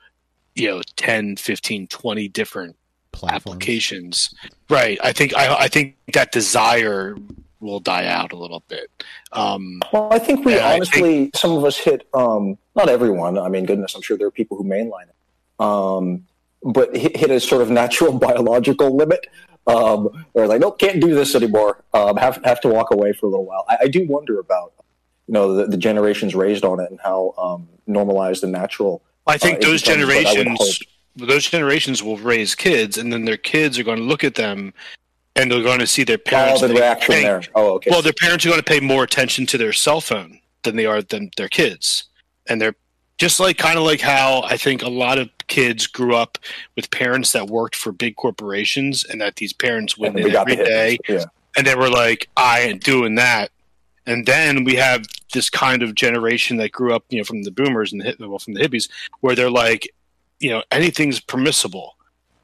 you 0.56 0.70
know 0.70 0.82
10 0.96 1.36
15 1.36 1.88
20 1.88 2.28
different 2.30 2.78
Platforms. 3.12 3.56
applications 3.56 4.34
right 4.70 4.98
i 5.04 5.12
think 5.12 5.36
i 5.36 5.54
i 5.62 5.68
think 5.68 5.96
that 6.14 6.32
desire 6.32 7.16
will 7.60 7.80
die 7.80 8.06
out 8.06 8.32
a 8.32 8.38
little 8.38 8.64
bit 8.68 8.90
um 9.32 9.82
Well, 9.92 10.08
I 10.12 10.20
think 10.20 10.46
we 10.46 10.56
Yeah, 10.56 10.68
I 10.68 10.76
honestly, 10.76 11.30
some 11.36 11.52
of 11.52 11.66
us 11.66 11.78
hit, 11.78 12.08
um, 12.14 12.58
not 12.76 12.90
everyone. 12.90 13.38
I 13.38 13.50
mean, 13.50 13.66
goodness, 13.66 13.94
I'm 13.96 14.02
sure 14.02 14.18
there 14.18 14.28
are 14.28 14.32
people 14.32 14.58
who 14.58 14.64
mainline 14.64 15.08
it, 15.10 15.16
um, 15.64 16.26
but 16.64 16.96
hit, 16.96 17.16
hit 17.18 17.32
a 17.32 17.40
sort 17.40 17.62
of 17.62 17.70
natural 17.70 18.18
biological 18.28 18.96
limit. 18.96 19.28
Um, 19.68 20.26
they're 20.34 20.48
like, 20.48 20.62
nope, 20.62 20.80
can't 20.80 21.00
do 21.00 21.14
this 21.14 21.36
anymore. 21.36 21.84
Um, 21.94 22.18
have 22.18 22.40
have 22.44 22.60
to 22.62 22.70
walk 22.70 22.92
away 22.92 23.14
for 23.14 23.28
a 23.28 23.30
little 23.30 23.46
while. 23.46 23.66
I, 23.70 23.78
I 23.84 23.88
do 23.88 24.08
wonder 24.08 24.40
about, 24.40 24.74
you 25.28 25.34
know, 25.34 25.54
the, 25.54 25.68
the 25.68 25.78
generations 25.78 26.34
raised 26.34 26.66
on 26.66 26.80
it 26.80 26.90
and 26.90 27.00
how 27.04 27.34
um, 27.38 27.68
normalized 27.86 28.44
and 28.44 28.52
natural. 28.52 29.04
i 29.28 29.38
think 29.38 29.58
Uh, 29.58 29.68
those 29.68 29.82
becomes, 29.84 30.06
but 30.06 30.16
I 30.16 30.24
generations 30.24 30.80
those 31.16 31.46
generations 31.50 32.02
will 32.04 32.18
raise 32.18 32.56
kids 32.56 32.98
and 32.98 33.12
then 33.12 33.26
their 33.26 33.38
kids 33.38 33.78
are 33.78 33.84
going 33.84 33.98
to 33.98 34.04
look 34.04 34.24
at 34.24 34.36
them 34.36 34.74
and 35.36 35.52
they're 35.52 35.64
going 35.64 35.80
to 35.80 35.88
see 35.88 36.04
their 36.04 36.18
Oh, 36.18 36.30
parents 36.30 36.62
the 36.62 36.70
reaction 36.70 37.14
pay- 37.16 37.24
there. 37.24 37.42
Oh, 37.56 37.74
okay. 37.76 37.90
Well, 37.92 38.02
their 38.02 38.14
parents 38.14 38.46
are 38.46 38.50
going 38.50 38.62
to 38.62 38.64
pay 38.66 38.80
more 38.80 39.04
attention 39.04 39.46
to 39.48 39.58
their 39.58 39.74
cell 39.74 40.02
phone 40.02 40.40
than 40.64 40.76
they 40.76 40.86
are 40.86 41.02
than 41.02 41.32
their 41.38 41.48
kids, 41.48 42.06
and 42.48 42.62
they're 42.62 42.76
just 43.18 43.40
like 43.40 43.58
kind 43.58 43.78
of 43.78 43.84
like 43.86 44.02
how 44.02 44.42
I 44.44 44.58
think 44.58 44.82
a 44.82 44.90
lot 44.90 45.18
of 45.18 45.30
kids 45.48 45.88
grew 45.88 46.16
up 46.16 46.38
with 46.76 46.90
parents 46.92 47.32
that 47.34 47.48
worked 47.48 47.76
for 47.76 47.92
big 47.92 48.16
corporations, 48.16 49.04
and 49.06 49.22
that 49.22 49.38
these 49.38 49.54
parents 49.54 49.98
went 49.98 50.18
in 50.18 50.24
we 50.26 50.32
got 50.32 50.48
the 50.48 50.54
every 50.54 50.66
day. 50.66 50.98
Yeah. 51.08 51.26
and 51.58 51.66
they 51.66 51.76
were 51.76 51.90
like, 51.90 52.28
"I 52.38 52.62
ain't 52.62 52.84
doing 52.84 53.16
that." 53.16 53.52
And 54.06 54.26
then 54.26 54.64
we 54.64 54.76
have 54.76 55.06
this 55.34 55.50
kind 55.50 55.84
of 55.84 55.94
generation 55.96 56.58
that 56.58 56.72
grew 56.72 56.94
up, 56.94 57.06
you 57.10 57.20
know, 57.20 57.24
from 57.24 57.44
the 57.44 57.52
boomers 57.52 57.94
and 57.94 58.02
the 58.02 58.16
well, 58.28 58.40
from 58.40 58.56
the 58.56 58.62
hippies, 58.62 58.90
where 59.22 59.36
they're 59.36 59.52
like, 59.52 59.88
you 60.40 60.50
know, 60.50 60.64
anything's 60.72 61.20
permissible, 61.20 61.98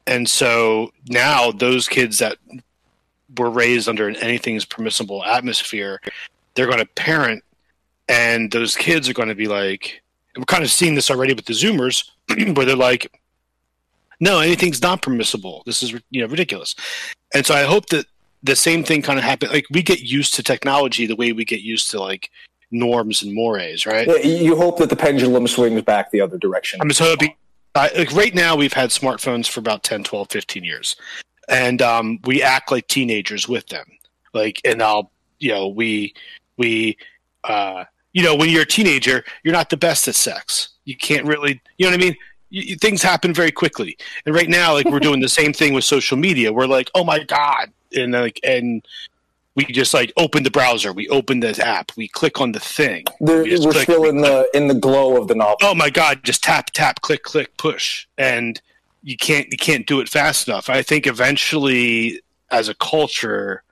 and 0.06 0.28
so 0.28 0.92
now 1.08 1.50
those 1.50 1.88
kids 1.88 2.18
that 2.18 2.36
were 3.38 3.50
raised 3.50 3.88
under 3.88 4.08
an 4.08 4.16
anything's 4.16 4.64
permissible 4.64 5.24
atmosphere, 5.24 6.00
they're 6.54 6.66
going 6.66 6.78
to 6.78 6.86
parent, 6.86 7.42
and 8.08 8.50
those 8.50 8.76
kids 8.76 9.08
are 9.08 9.14
going 9.14 9.28
to 9.28 9.34
be 9.34 9.48
like, 9.48 10.02
we're 10.36 10.44
kind 10.44 10.64
of 10.64 10.70
seeing 10.70 10.94
this 10.94 11.10
already 11.10 11.34
with 11.34 11.46
the 11.46 11.52
Zoomers, 11.52 12.10
where 12.56 12.66
they're 12.66 12.76
like, 12.76 13.10
no, 14.20 14.40
anything's 14.40 14.82
not 14.82 15.02
permissible. 15.02 15.62
This 15.66 15.82
is 15.82 15.92
you 16.10 16.22
know 16.22 16.28
ridiculous, 16.28 16.74
and 17.34 17.44
so 17.44 17.54
I 17.54 17.64
hope 17.64 17.86
that 17.86 18.06
the 18.42 18.56
same 18.56 18.84
thing 18.84 19.02
kind 19.02 19.18
of 19.18 19.24
happen. 19.24 19.50
Like 19.50 19.66
we 19.70 19.82
get 19.82 20.00
used 20.00 20.34
to 20.34 20.42
technology 20.42 21.06
the 21.06 21.16
way 21.16 21.32
we 21.32 21.44
get 21.44 21.60
used 21.60 21.90
to 21.90 22.00
like 22.00 22.30
norms 22.70 23.22
and 23.22 23.34
mores, 23.34 23.86
right? 23.86 24.06
You 24.24 24.56
hope 24.56 24.78
that 24.78 24.90
the 24.90 24.96
pendulum 24.96 25.46
swings 25.46 25.82
back 25.82 26.10
the 26.10 26.20
other 26.20 26.38
direction. 26.38 26.80
I'm 26.80 26.88
just 26.88 27.00
hoping. 27.00 27.34
Like 27.76 28.12
right 28.12 28.34
now, 28.34 28.56
we've 28.56 28.72
had 28.72 28.90
smartphones 28.90 29.46
for 29.48 29.60
about 29.60 29.82
10, 29.82 30.04
12, 30.04 30.30
15 30.30 30.64
years, 30.64 30.96
and 31.48 31.82
um, 31.82 32.18
we 32.24 32.42
act 32.42 32.70
like 32.72 32.88
teenagers 32.88 33.48
with 33.48 33.66
them. 33.68 33.84
Like, 34.32 34.60
and 34.64 34.82
I'll, 34.82 35.10
you 35.38 35.52
know, 35.52 35.68
we, 35.68 36.14
we, 36.56 36.96
uh, 37.44 37.84
you 38.12 38.22
know, 38.22 38.34
when 38.34 38.48
you're 38.50 38.62
a 38.62 38.66
teenager, 38.66 39.24
you're 39.42 39.52
not 39.52 39.70
the 39.70 39.76
best 39.76 40.08
at 40.08 40.14
sex. 40.14 40.70
You 40.84 40.96
can't 40.96 41.26
really, 41.26 41.60
you 41.78 41.86
know 41.86 41.90
what 41.92 42.00
I 42.00 42.04
mean? 42.04 42.16
You, 42.50 42.62
you- 42.62 42.76
things 42.76 43.02
happen 43.02 43.34
very 43.34 43.52
quickly, 43.52 43.96
and 44.24 44.34
right 44.34 44.48
now, 44.48 44.72
like 44.72 44.86
we're 44.86 45.00
doing 45.00 45.20
the 45.20 45.28
same 45.28 45.52
thing 45.52 45.74
with 45.74 45.84
social 45.84 46.16
media. 46.16 46.52
We're 46.52 46.66
like, 46.66 46.90
oh 46.94 47.04
my 47.04 47.24
god, 47.24 47.72
and 47.94 48.12
like, 48.12 48.40
and 48.42 48.82
we 49.56 49.64
just 49.64 49.92
like 49.94 50.12
open 50.16 50.42
the 50.44 50.50
browser, 50.50 50.92
we 50.92 51.08
open 51.08 51.40
the 51.40 51.60
app, 51.66 51.90
we 51.96 52.06
click 52.06 52.40
on 52.40 52.52
the 52.52 52.60
thing. 52.60 53.04
There, 53.20 53.42
we 53.42 53.58
we're 53.58 53.72
click, 53.72 53.82
still 53.84 54.04
in 54.04 54.20
the 54.20 54.48
in 54.54 54.68
the 54.68 54.74
glow 54.74 55.20
of 55.20 55.26
the 55.28 55.34
novel. 55.34 55.56
oh 55.62 55.74
my 55.74 55.90
god 55.90 56.22
just 56.22 56.44
tap 56.44 56.70
tap 56.72 57.00
click 57.00 57.22
click 57.22 57.56
push 57.56 58.06
and 58.18 58.60
you 59.02 59.16
can't 59.16 59.48
you 59.50 59.56
can't 59.58 59.86
do 59.86 60.00
it 60.00 60.08
fast 60.08 60.48
enough 60.48 60.68
i 60.68 60.82
think 60.82 61.06
eventually 61.06 62.20
as 62.50 62.68
a 62.68 62.74
culture 62.74 63.62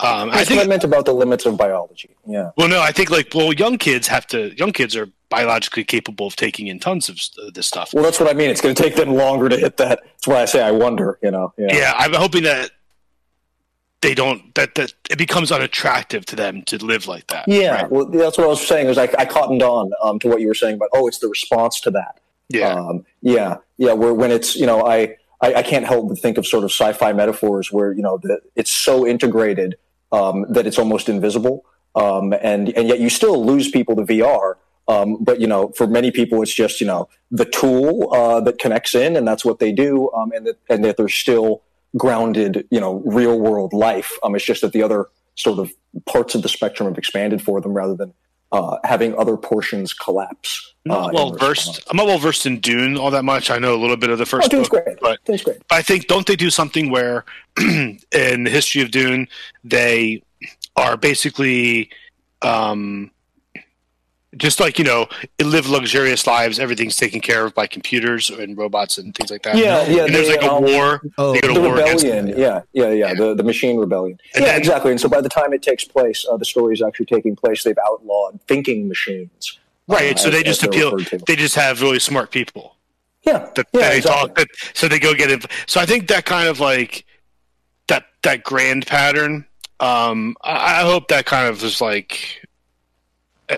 um, 0.00 0.30
i 0.30 0.44
what 0.44 0.58
I 0.58 0.64
meant 0.66 0.84
about 0.84 1.06
the 1.06 1.14
limits 1.14 1.46
of 1.46 1.56
biology. 1.56 2.10
Yeah. 2.26 2.50
well 2.56 2.68
no 2.68 2.80
i 2.80 2.92
think 2.92 3.10
like 3.10 3.32
well 3.34 3.52
young 3.52 3.78
kids 3.78 4.06
have 4.08 4.26
to 4.28 4.54
young 4.56 4.72
kids 4.72 4.94
are 4.96 5.08
biologically 5.28 5.82
capable 5.84 6.28
of 6.28 6.36
taking 6.36 6.68
in 6.68 6.78
tons 6.78 7.08
of 7.08 7.18
this 7.54 7.66
stuff 7.66 7.92
Well, 7.92 8.04
that's 8.04 8.20
what 8.20 8.30
I 8.30 8.32
mean. 8.32 8.48
It's 8.48 8.60
going 8.60 8.76
to 8.76 8.80
take 8.80 8.94
them 8.94 9.12
longer 9.14 9.48
to 9.48 9.56
hit 9.56 9.76
that. 9.78 9.98
That's 10.04 10.26
why 10.28 10.42
I 10.42 10.44
say 10.44 10.62
I 10.62 10.70
wonder. 10.70 11.18
You 11.20 11.32
know. 11.32 11.52
Yeah. 11.58 11.66
yeah 11.72 11.92
i'm 11.96 12.12
hoping 12.12 12.44
that 12.44 12.70
they 14.06 14.14
don't 14.14 14.54
that 14.54 14.76
that 14.76 14.92
it 15.10 15.18
becomes 15.18 15.50
unattractive 15.50 16.24
to 16.26 16.36
them 16.36 16.62
to 16.62 16.76
live 16.84 17.08
like 17.08 17.26
that 17.26 17.44
Yeah, 17.48 17.72
right? 17.82 17.90
well, 17.90 18.06
that's 18.06 18.38
what 18.38 18.44
I 18.44 18.52
was 18.56 18.64
saying. 18.64 18.86
Is 18.88 18.98
I, 18.98 19.08
I 19.18 19.24
cottoned 19.24 19.62
on 19.62 19.90
um, 20.02 20.18
to 20.20 20.28
what 20.28 20.40
you 20.40 20.46
were 20.46 20.54
saying 20.54 20.76
about 20.76 20.90
oh, 20.92 21.08
it's 21.08 21.18
the 21.18 21.28
response 21.28 21.80
to 21.80 21.90
that. 21.90 22.20
yeah 22.48 22.68
um, 22.74 23.04
yeah, 23.20 23.56
yeah. 23.78 23.94
Where 23.94 24.14
when 24.14 24.30
it's 24.30 24.54
you 24.54 24.66
know 24.70 24.86
I, 24.86 25.16
I 25.40 25.48
I 25.60 25.62
can't 25.62 25.84
help 25.84 26.08
but 26.08 26.18
think 26.20 26.38
of 26.38 26.46
sort 26.46 26.62
of 26.62 26.70
sci-fi 26.70 27.12
metaphors 27.12 27.72
where 27.72 27.90
you 27.92 28.02
know 28.02 28.18
that 28.22 28.40
it's 28.54 28.70
so 28.70 29.06
integrated 29.06 29.76
um, 30.12 30.46
that 30.54 30.66
it's 30.68 30.78
almost 30.78 31.08
invisible, 31.08 31.64
um, 31.96 32.32
and 32.50 32.68
and 32.78 32.86
yet 32.88 33.00
you 33.00 33.10
still 33.10 33.44
lose 33.44 33.70
people 33.70 33.96
to 33.96 34.02
VR. 34.02 34.54
Um, 34.88 35.16
but 35.28 35.40
you 35.40 35.48
know, 35.48 35.62
for 35.78 35.88
many 35.88 36.12
people, 36.12 36.42
it's 36.42 36.54
just 36.54 36.80
you 36.80 36.86
know 36.86 37.08
the 37.32 37.44
tool 37.44 38.14
uh, 38.14 38.40
that 38.46 38.58
connects 38.60 38.94
in, 38.94 39.16
and 39.16 39.26
that's 39.26 39.44
what 39.44 39.58
they 39.58 39.72
do, 39.72 40.12
um, 40.12 40.30
and 40.30 40.46
that 40.46 40.58
and 40.70 40.84
that 40.84 40.96
they're 40.96 41.08
still 41.08 41.62
grounded, 41.96 42.66
you 42.70 42.80
know, 42.80 43.02
real 43.04 43.38
world 43.38 43.72
life. 43.72 44.12
Um, 44.22 44.34
it's 44.34 44.44
just 44.44 44.60
that 44.62 44.72
the 44.72 44.82
other 44.82 45.06
sort 45.36 45.58
of 45.58 45.72
parts 46.06 46.34
of 46.34 46.42
the 46.42 46.48
spectrum 46.48 46.88
have 46.88 46.98
expanded 46.98 47.42
for 47.42 47.60
them 47.60 47.72
rather 47.72 47.94
than 47.94 48.12
uh, 48.52 48.78
having 48.84 49.16
other 49.18 49.36
portions 49.36 49.92
collapse. 49.92 50.74
I'm 50.86 50.92
uh, 50.92 50.94
not 50.94 51.14
well 51.14 51.32
versed 51.32 51.84
i'm 51.90 51.96
not 51.96 52.06
well 52.06 52.18
versed 52.18 52.46
in 52.46 52.60
dune 52.60 52.96
all 52.96 53.10
that 53.10 53.24
much 53.24 53.50
i 53.50 53.58
know 53.58 53.74
a 53.74 53.80
little 53.80 53.96
bit 53.96 54.10
of 54.10 54.18
the 54.18 54.26
first. 54.26 54.46
Oh, 54.46 54.48
Dune's 54.48 54.68
book 54.68 54.84
great. 54.84 54.98
but 55.00 55.24
Dune's 55.24 55.42
great. 55.42 55.58
I 55.70 55.82
think 55.82 56.06
don't 56.06 56.24
they 56.26 56.36
do 56.36 56.48
something 56.48 56.90
where 56.90 57.24
in 57.58 57.98
the 58.12 58.50
history 58.50 58.82
of 58.82 58.92
Dune 58.92 59.28
they 59.64 60.22
are 60.76 60.96
basically 60.96 61.90
um 62.42 63.10
just 64.36 64.60
like 64.60 64.78
you 64.78 64.84
know, 64.84 65.06
live 65.40 65.68
luxurious 65.68 66.26
lives. 66.26 66.58
Everything's 66.58 66.96
taken 66.96 67.20
care 67.20 67.44
of 67.44 67.54
by 67.54 67.66
computers 67.66 68.30
and 68.30 68.56
robots 68.56 68.98
and 68.98 69.14
things 69.14 69.30
like 69.30 69.42
that. 69.42 69.56
Yeah, 69.56 69.86
yeah. 69.88 70.04
And 70.04 70.14
there's 70.14 70.28
they, 70.28 70.36
like 70.36 70.46
a 70.46 70.52
um, 70.52 70.64
war. 70.64 71.00
Oh, 71.18 71.32
they 71.32 71.40
go 71.40 71.48
to 71.48 71.54
the 71.54 71.60
war 71.60 71.76
rebellion, 71.76 72.28
yeah, 72.28 72.62
yeah, 72.72 72.90
yeah, 72.90 73.14
the 73.14 73.34
the 73.34 73.42
machine 73.42 73.78
rebellion. 73.78 74.18
And 74.34 74.44
yeah, 74.44 74.52
then- 74.52 74.60
exactly. 74.60 74.90
And 74.90 75.00
so 75.00 75.08
by 75.08 75.20
the 75.20 75.28
time 75.28 75.52
it 75.52 75.62
takes 75.62 75.84
place, 75.84 76.26
uh, 76.30 76.36
the 76.36 76.44
story 76.44 76.74
is 76.74 76.82
actually 76.82 77.06
taking 77.06 77.36
place. 77.36 77.64
They've 77.64 77.78
outlawed 77.86 78.40
thinking 78.42 78.88
machines. 78.88 79.58
right. 79.88 80.14
uh, 80.14 80.18
so 80.18 80.30
they 80.30 80.38
as- 80.38 80.44
just 80.44 80.62
as 80.62 80.68
appeal. 80.68 80.96
They 81.26 81.36
just 81.36 81.54
have 81.54 81.82
really 81.82 81.98
smart 81.98 82.30
people. 82.30 82.76
Yeah, 83.22 83.50
that 83.56 83.66
yeah, 83.72 83.90
they 83.90 83.96
exactly. 83.96 84.28
talk 84.28 84.34
that, 84.36 84.48
so 84.74 84.86
they 84.86 85.00
go 85.00 85.12
get 85.12 85.32
it 85.32 85.44
so 85.66 85.80
i 85.80 85.84
think 85.84 86.06
that 86.06 86.24
kind 86.26 86.48
of 86.48 86.60
like 86.60 87.04
that 87.88 88.04
that 88.22 88.44
grand 88.44 88.86
pattern 88.86 89.44
um 89.80 90.36
i, 90.42 90.82
I 90.82 90.82
hope 90.82 91.08
that 91.08 91.26
kind 91.26 91.48
of 91.48 91.60
is 91.64 91.80
like 91.80 92.45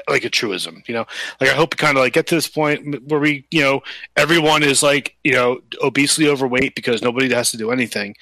like 0.08 0.24
a 0.24 0.30
truism 0.30 0.82
you 0.86 0.94
know 0.94 1.06
like 1.40 1.50
i 1.50 1.54
hope 1.54 1.76
kind 1.76 1.96
of 1.96 2.02
like 2.02 2.12
get 2.12 2.26
to 2.26 2.34
this 2.34 2.48
point 2.48 3.02
where 3.08 3.20
we 3.20 3.46
you 3.50 3.60
know 3.60 3.80
everyone 4.16 4.62
is 4.62 4.82
like 4.82 5.16
you 5.24 5.32
know 5.32 5.60
obesely 5.82 6.28
overweight 6.28 6.74
because 6.74 7.02
nobody 7.02 7.32
has 7.32 7.50
to 7.50 7.56
do 7.56 7.70
anything 7.70 8.14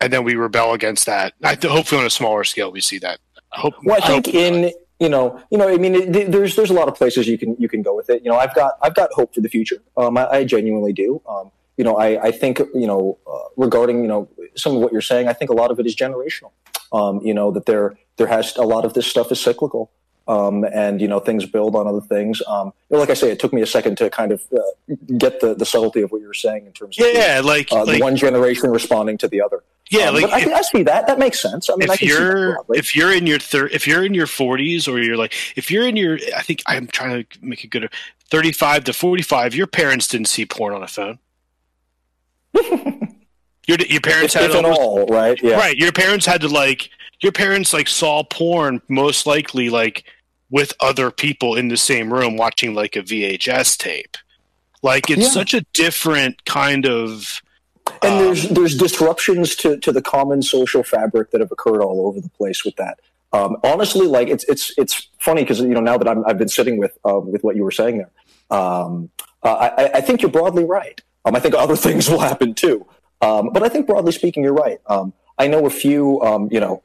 and 0.00 0.12
then 0.12 0.24
we 0.24 0.34
rebel 0.34 0.72
against 0.72 1.06
that 1.06 1.34
i 1.42 1.54
th- 1.54 1.72
hopefully 1.72 2.00
on 2.00 2.06
a 2.06 2.10
smaller 2.10 2.44
scale 2.44 2.70
we 2.70 2.80
see 2.80 2.98
that 2.98 3.18
I 3.52 3.60
hope 3.60 3.74
Well, 3.84 3.98
I 4.02 4.06
think 4.06 4.26
hope- 4.26 4.34
in 4.34 4.72
you 5.00 5.08
know, 5.08 5.42
you 5.50 5.58
know, 5.58 5.68
I 5.68 5.76
mean, 5.76 5.94
it, 5.94 6.30
there's 6.30 6.54
there's 6.54 6.70
a 6.70 6.74
lot 6.74 6.86
of 6.88 6.94
places 6.94 7.26
you 7.26 7.36
can 7.36 7.56
you 7.58 7.68
can 7.68 7.82
go 7.82 7.94
with 7.94 8.08
it. 8.08 8.22
You 8.24 8.30
know, 8.30 8.38
I've 8.38 8.54
got 8.54 8.74
I've 8.80 8.94
got 8.94 9.12
hope 9.12 9.34
for 9.34 9.40
the 9.40 9.48
future. 9.48 9.82
Um, 9.96 10.16
I, 10.16 10.28
I 10.28 10.44
genuinely 10.44 10.92
do. 10.92 11.20
Um, 11.28 11.50
you 11.76 11.84
know, 11.84 11.96
I, 11.96 12.22
I 12.28 12.30
think 12.30 12.60
you 12.74 12.86
know 12.86 13.18
uh, 13.30 13.48
regarding 13.56 14.02
you 14.02 14.08
know 14.08 14.28
some 14.54 14.76
of 14.76 14.80
what 14.82 14.92
you're 14.92 15.00
saying, 15.02 15.26
I 15.26 15.32
think 15.32 15.50
a 15.50 15.54
lot 15.54 15.72
of 15.72 15.80
it 15.80 15.86
is 15.86 15.96
generational. 15.96 16.52
Um, 16.92 17.20
you 17.22 17.34
know 17.34 17.50
that 17.50 17.66
there 17.66 17.98
there 18.16 18.28
has 18.28 18.56
a 18.56 18.62
lot 18.62 18.84
of 18.84 18.94
this 18.94 19.06
stuff 19.06 19.32
is 19.32 19.40
cyclical. 19.40 19.90
Um, 20.26 20.64
and 20.64 21.02
you 21.02 21.08
know 21.08 21.20
things 21.20 21.44
build 21.44 21.76
on 21.76 21.86
other 21.86 22.00
things. 22.00 22.40
Um, 22.46 22.72
you 22.88 22.94
know, 22.96 23.00
like 23.00 23.10
I 23.10 23.14
say, 23.14 23.30
it 23.30 23.38
took 23.38 23.52
me 23.52 23.60
a 23.60 23.66
second 23.66 23.98
to 23.98 24.08
kind 24.08 24.32
of 24.32 24.42
uh, 24.56 24.94
get 25.18 25.40
the, 25.40 25.54
the 25.54 25.66
subtlety 25.66 26.00
of 26.00 26.12
what 26.12 26.22
you 26.22 26.26
were 26.26 26.32
saying 26.32 26.64
in 26.64 26.72
terms 26.72 26.98
of 26.98 27.04
yeah 27.12 27.42
like, 27.44 27.70
uh, 27.70 27.84
like 27.84 27.98
the 27.98 28.02
one 28.02 28.16
generation 28.16 28.70
responding 28.70 29.18
to 29.18 29.28
the 29.28 29.42
other. 29.42 29.62
yeah 29.90 30.08
Um, 30.08 30.14
like 30.14 30.24
I, 30.32 30.38
if- 30.38 30.44
think 30.44 30.56
I 30.56 30.60
see 30.62 30.82
that. 30.84 31.06
That 31.08 31.18
makes 31.18 31.42
sense. 31.42 31.68
I 31.68 31.76
mean, 31.76 31.90
I 31.90 31.94
if 31.94 32.00
you're 32.02 32.56
if 32.70 32.96
you're 32.96 33.12
in 33.12 33.26
your 33.26 33.38
thir- 33.38 33.66
if 33.66 33.86
you're 33.86 34.02
in 34.02 34.14
your 34.14 34.24
40s 34.26 34.88
or 34.90 34.98
you're 34.98 35.18
like 35.18 35.34
if 35.56 35.70
you're 35.70 35.86
in 35.86 35.94
your 35.96 36.18
I 36.34 36.40
think 36.40 36.62
I'm 36.66 36.86
trying 36.86 37.24
to 37.24 37.38
make 37.44 37.62
it 37.62 37.68
good 37.68 37.90
35 38.30 38.84
to 38.84 38.92
45 38.94 39.54
your 39.54 39.66
parents 39.66 40.08
didn't 40.08 40.28
see 40.28 40.46
porn 40.46 40.72
on 40.72 40.82
a 40.82 40.88
phone 40.88 41.18
your 43.66 43.78
your 43.88 44.00
parents 44.00 44.34
if, 44.34 44.40
had 44.40 44.50
if 44.50 44.56
almost- 44.56 44.80
all, 44.80 45.06
right? 45.06 45.38
Yeah. 45.42 45.56
right 45.56 45.76
your 45.76 45.92
parents 45.92 46.24
had 46.26 46.40
to 46.42 46.48
like 46.48 46.88
your 47.20 47.32
parents 47.32 47.72
like 47.72 47.88
saw 47.88 48.22
porn 48.24 48.80
most 48.88 49.26
likely 49.26 49.70
like 49.70 50.04
with 50.54 50.72
other 50.88 51.10
people 51.10 51.50
in 51.60 51.66
the 51.68 51.76
same 51.76 52.12
room 52.16 52.36
watching 52.36 52.74
like 52.74 52.94
a 52.96 53.02
VHS 53.02 53.76
tape 53.76 54.16
like 54.82 55.10
it's 55.10 55.22
Yeah. 55.22 55.28
such 55.40 55.52
a 55.54 55.62
different 55.72 56.44
kind 56.44 56.86
of 56.86 57.40
and 58.02 58.12
um, 58.14 58.18
there's 58.24 58.42
there's 58.56 58.76
disruptions 58.76 59.56
to 59.56 59.76
to 59.78 59.90
the 59.92 60.00
common 60.00 60.40
social 60.42 60.82
fabric 60.82 61.30
that 61.32 61.40
have 61.40 61.52
occurred 61.52 61.82
all 61.82 62.06
over 62.06 62.20
the 62.20 62.30
place 62.30 62.64
with 62.64 62.76
that. 62.76 62.98
Um, 63.32 63.56
honestly, 63.62 64.06
like 64.06 64.28
it's 64.28 64.44
it's 64.44 64.72
it's 64.78 65.08
funny 65.18 65.42
because 65.42 65.60
you 65.60 65.74
know 65.76 65.80
now 65.80 65.98
that 65.98 66.08
I'm, 66.08 66.24
I've 66.26 66.38
been 66.38 66.48
sitting 66.48 66.76
with 66.78 66.96
um, 67.04 67.30
with 67.32 67.42
what 67.44 67.56
you 67.56 67.64
were 67.64 67.76
saying 67.82 67.98
there, 67.98 68.10
um, 68.58 69.10
uh, 69.42 69.70
I, 69.76 69.98
I 69.98 70.00
think 70.00 70.22
you're 70.22 70.30
broadly 70.30 70.64
right. 70.64 70.98
Um, 71.24 71.34
I 71.36 71.40
think 71.40 71.54
other 71.54 71.76
things 71.86 72.08
will 72.08 72.20
happen 72.20 72.54
too, 72.54 72.86
um, 73.20 73.50
but 73.52 73.62
I 73.62 73.68
think 73.68 73.86
broadly 73.86 74.12
speaking, 74.12 74.42
you're 74.44 74.54
right. 74.66 74.80
Um, 74.86 75.12
I 75.38 75.46
know 75.48 75.66
a 75.66 75.70
few, 75.70 76.22
um, 76.22 76.48
you 76.50 76.60
know, 76.60 76.82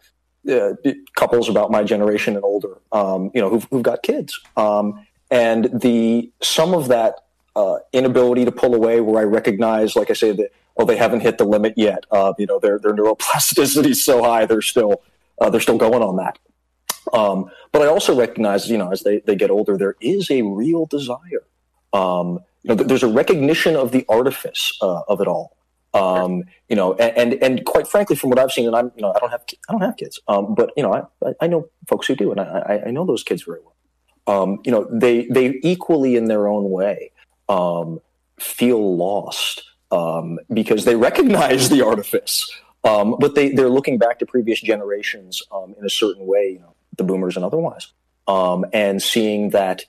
uh, 0.49 0.73
couples 1.15 1.49
about 1.49 1.71
my 1.71 1.83
generation 1.83 2.35
and 2.35 2.43
older, 2.43 2.77
um, 2.91 3.31
you 3.33 3.41
know, 3.41 3.49
who've, 3.49 3.67
who've 3.69 3.83
got 3.83 4.03
kids, 4.03 4.39
um, 4.57 5.05
and 5.31 5.69
the 5.81 6.31
some 6.41 6.73
of 6.73 6.87
that 6.87 7.15
uh, 7.55 7.77
inability 7.93 8.45
to 8.45 8.51
pull 8.51 8.73
away, 8.75 9.01
where 9.01 9.21
I 9.21 9.25
recognize, 9.25 9.95
like 9.95 10.09
I 10.09 10.13
say, 10.13 10.31
that 10.31 10.51
oh, 10.77 10.85
they 10.85 10.95
haven't 10.95 11.21
hit 11.21 11.37
the 11.37 11.43
limit 11.43 11.73
yet. 11.75 12.05
Uh, 12.11 12.33
you 12.37 12.45
know, 12.45 12.59
their 12.59 12.79
their 12.79 12.93
neuroplasticity 12.93 13.87
is 13.87 14.03
so 14.03 14.23
high, 14.23 14.45
they're 14.45 14.61
still 14.61 15.01
uh, 15.41 15.49
they're 15.49 15.61
still 15.61 15.77
going 15.77 16.01
on 16.01 16.17
that. 16.17 16.39
Um, 17.13 17.49
but 17.71 17.81
I 17.81 17.87
also 17.87 18.15
recognize, 18.15 18.69
you 18.69 18.77
know, 18.77 18.91
as 18.91 19.01
they, 19.03 19.19
they 19.19 19.35
get 19.35 19.49
older, 19.49 19.77
there 19.77 19.95
is 20.01 20.29
a 20.29 20.41
real 20.41 20.85
desire. 20.85 21.43
Um, 21.93 22.39
you 22.63 22.69
know, 22.69 22.75
th- 22.75 22.87
there's 22.87 23.03
a 23.03 23.07
recognition 23.07 23.75
of 23.75 23.91
the 23.91 24.05
artifice 24.09 24.77
uh, 24.81 25.01
of 25.07 25.21
it 25.21 25.27
all. 25.27 25.55
Um, 25.93 26.43
you 26.67 26.75
know, 26.75 26.93
and, 26.93 27.33
and 27.33 27.43
and 27.43 27.65
quite 27.65 27.87
frankly, 27.87 28.15
from 28.15 28.29
what 28.29 28.39
I've 28.39 28.51
seen, 28.51 28.67
and 28.67 28.75
I'm 28.75 28.91
you 28.95 29.01
know 29.01 29.13
I 29.15 29.19
don't 29.19 29.31
have 29.31 29.43
I 29.67 29.71
don't 29.71 29.81
have 29.81 29.97
kids, 29.97 30.19
um, 30.27 30.53
but 30.53 30.71
you 30.77 30.83
know 30.83 30.93
I 30.93 31.33
I 31.41 31.47
know 31.47 31.69
folks 31.87 32.07
who 32.07 32.15
do, 32.15 32.31
and 32.31 32.39
I 32.39 32.83
I- 32.85 32.91
know 32.91 33.05
those 33.05 33.23
kids 33.23 33.43
very 33.43 33.59
well. 33.61 34.41
Um, 34.41 34.59
you 34.63 34.71
know, 34.71 34.87
they 34.91 35.25
they 35.25 35.59
equally 35.63 36.15
in 36.15 36.25
their 36.25 36.47
own 36.47 36.69
way 36.69 37.11
um, 37.47 37.99
feel 38.39 38.95
lost 38.95 39.63
um, 39.91 40.37
because 40.53 40.85
they 40.85 40.95
recognize 40.95 41.69
the 41.69 41.83
artifice, 41.83 42.47
um, 42.83 43.15
but 43.19 43.33
they 43.33 43.49
they're 43.49 43.69
looking 43.69 43.97
back 43.97 44.19
to 44.19 44.25
previous 44.27 44.61
generations 44.61 45.41
in 45.77 45.83
a 45.83 45.89
certain 45.89 46.27
way, 46.27 46.51
you 46.53 46.59
know, 46.59 46.75
the 46.97 47.03
boomers 47.03 47.35
and 47.35 47.43
otherwise, 47.43 47.87
and 48.27 49.01
seeing 49.01 49.49
that 49.49 49.85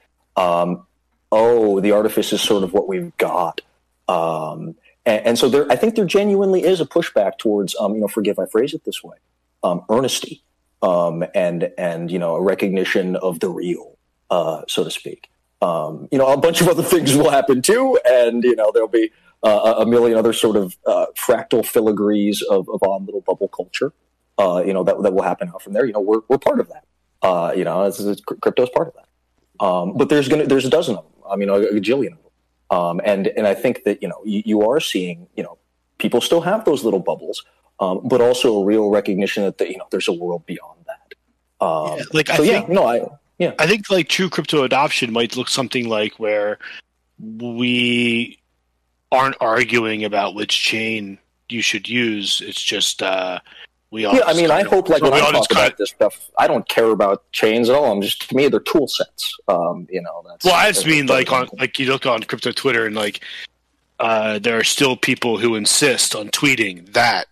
oh, 1.33 1.81
the 1.81 1.93
artifice 1.93 2.33
is 2.33 2.41
sort 2.41 2.65
of 2.65 2.73
what 2.73 2.89
we've 2.89 3.17
got. 3.17 3.61
Um, 4.09 4.75
and, 5.07 5.27
and 5.27 5.39
so 5.39 5.49
there, 5.49 5.71
I 5.71 5.77
think 5.77 5.95
there 5.95 6.05
genuinely 6.05 6.65
is 6.65 6.81
a 6.81 6.87
pushback 6.87 7.39
towards, 7.39 7.75
um, 7.77 7.95
you 7.95 8.01
know, 8.01 8.09
forgive 8.09 8.39
I 8.39 8.47
phrase 8.47 8.75
it 8.75 8.85
this 8.85 9.03
way, 9.03 9.17
um, 9.63 9.85
earnesty, 9.91 10.43
um, 10.83 11.25
and 11.35 11.71
and 11.79 12.11
you 12.11 12.19
know, 12.19 12.37
a 12.37 12.43
recognition 12.43 13.17
of 13.17 13.41
the 13.41 13.49
real, 13.49 13.97
uh, 14.31 14.63
so 14.69 14.85
to 14.85 14.91
speak. 14.91 15.31
Um, 15.63 16.09
you 16.11 16.19
know, 16.19 16.27
a 16.27 16.37
bunch 16.37 16.61
of 16.61 16.69
other 16.69 16.83
things 16.83 17.15
will 17.17 17.31
happen 17.31 17.63
too, 17.63 17.99
and 18.09 18.45
you 18.45 18.57
know, 18.57 18.71
there'll 18.73 18.89
be 18.89 19.11
uh, 19.43 19.75
a 19.79 19.87
million 19.87 20.19
other 20.19 20.33
sort 20.33 20.57
of 20.57 20.77
uh, 20.87 21.07
fractal 21.17 21.63
filigrees 21.63 22.43
of, 22.51 22.69
of 22.69 22.83
odd 22.83 23.07
little 23.07 23.21
bubble 23.23 23.49
culture. 23.49 23.93
Uh, 24.39 24.63
you 24.65 24.73
know, 24.73 24.83
that 24.85 25.03
that 25.03 25.13
will 25.13 25.23
happen 25.23 25.49
out 25.49 25.63
from 25.63 25.73
there. 25.73 25.85
You 25.85 25.93
know, 25.93 26.01
we're 26.01 26.21
we're 26.29 26.39
part 26.39 26.61
of 26.61 26.69
that. 26.69 26.85
Uh, 27.23 27.53
you 27.55 27.65
know, 27.65 27.85
is, 27.85 28.21
crypto's 28.23 28.71
part 28.71 28.89
of 28.89 28.95
that. 28.95 29.65
Um, 29.65 29.97
but 29.97 30.09
there's 30.09 30.29
gonna 30.29 30.47
there's 30.47 30.65
a 30.65 30.71
dozen 30.71 30.97
of 30.97 31.05
them. 31.05 31.23
I 31.31 31.37
mean, 31.37 31.51
a, 31.51 31.55
a 31.55 31.75
gajillion 31.75 32.13
of 32.13 32.23
them. 32.23 32.30
Um, 32.71 33.01
and 33.05 33.27
and 33.29 33.47
I 33.47 33.55
think 33.55 33.85
that 33.85 34.03
you 34.03 34.09
know 34.09 34.21
you, 34.25 34.43
you 34.45 34.69
are 34.69 34.81
seeing 34.81 35.27
you 35.37 35.43
know 35.43 35.59
people 35.99 36.21
still 36.21 36.41
have 36.41 36.65
those 36.65 36.85
little 36.85 37.01
bubbles, 37.01 37.45
um, 37.81 38.01
but 38.05 38.21
also 38.21 38.61
a 38.61 38.65
real 38.65 38.91
recognition 38.91 39.43
that 39.45 39.59
the, 39.59 39.69
you 39.71 39.77
know 39.77 39.87
there's 39.91 40.09
a 40.09 40.13
world 40.13 40.47
beyond 40.47 40.79
that. 40.87 41.65
Um, 41.67 41.99
Yeah, 41.99 42.05
like, 42.13 42.31
I 42.31 42.37
so 42.37 42.43
yeah, 42.43 42.53
think- 42.61 42.69
no, 42.71 42.87
I 42.87 43.07
yeah 43.39 43.55
I 43.59 43.67
think 43.67 43.91
like 43.91 44.09
true 44.09 44.31
crypto 44.31 44.63
adoption 44.63 45.13
might 45.13 45.37
look 45.37 45.49
something 45.49 45.89
like 45.89 46.15
where 46.19 46.59
we 47.39 48.39
aren't 49.13 49.37
arguing 49.41 50.05
about 50.05 50.35
which 50.35 50.63
chain 50.63 51.19
you 51.49 51.61
should 51.63 51.89
use. 51.89 52.41
It's 52.47 52.63
just 52.63 53.03
uh, 53.03 53.41
we 53.91 54.05
all. 54.05 54.15
yeah. 54.15 54.23
I 54.27 54.35
mean, 54.35 54.51
I 54.51 54.63
hope 54.63 54.89
like 54.89 55.03
when 55.03 55.13
I 55.13 55.21
talk 55.21 55.49
kind 55.49 55.67
about 55.67 55.79
this 55.79 55.91
stuff, 55.91 56.31
I 56.39 56.47
don't 56.47 56.69
care 56.69 56.91
about 56.91 57.31
chains 57.33 57.69
at 57.69 57.75
all. 57.75 57.91
I'm 57.91 58.01
just 58.03 58.29
to 58.29 58.37
me 58.37 58.49
they're 58.49 58.61
tool 58.61 58.89
sets. 58.89 59.37
Um, 59.49 59.87
you 59.91 60.01
know, 60.01 60.23
that's 60.27 60.45
Well, 60.45 60.55
I 60.55 60.71
just 60.71 60.87
mean 60.87 61.07
like 61.07 61.33
on 61.33 61.49
like 61.59 61.79
you 61.79 61.87
look 61.87 62.07
on 62.07 62.23
crypto 62.23 62.53
Twitter 62.53 62.87
and 62.87 62.95
like 62.95 63.21
uh, 63.99 64.39
there 64.39 64.59
are 64.59 64.65
still 64.65 64.97
people 64.97 65.39
who 65.39 65.55
insist 65.57 66.15
on 66.15 66.29
tweeting 66.29 66.93
that 66.93 67.27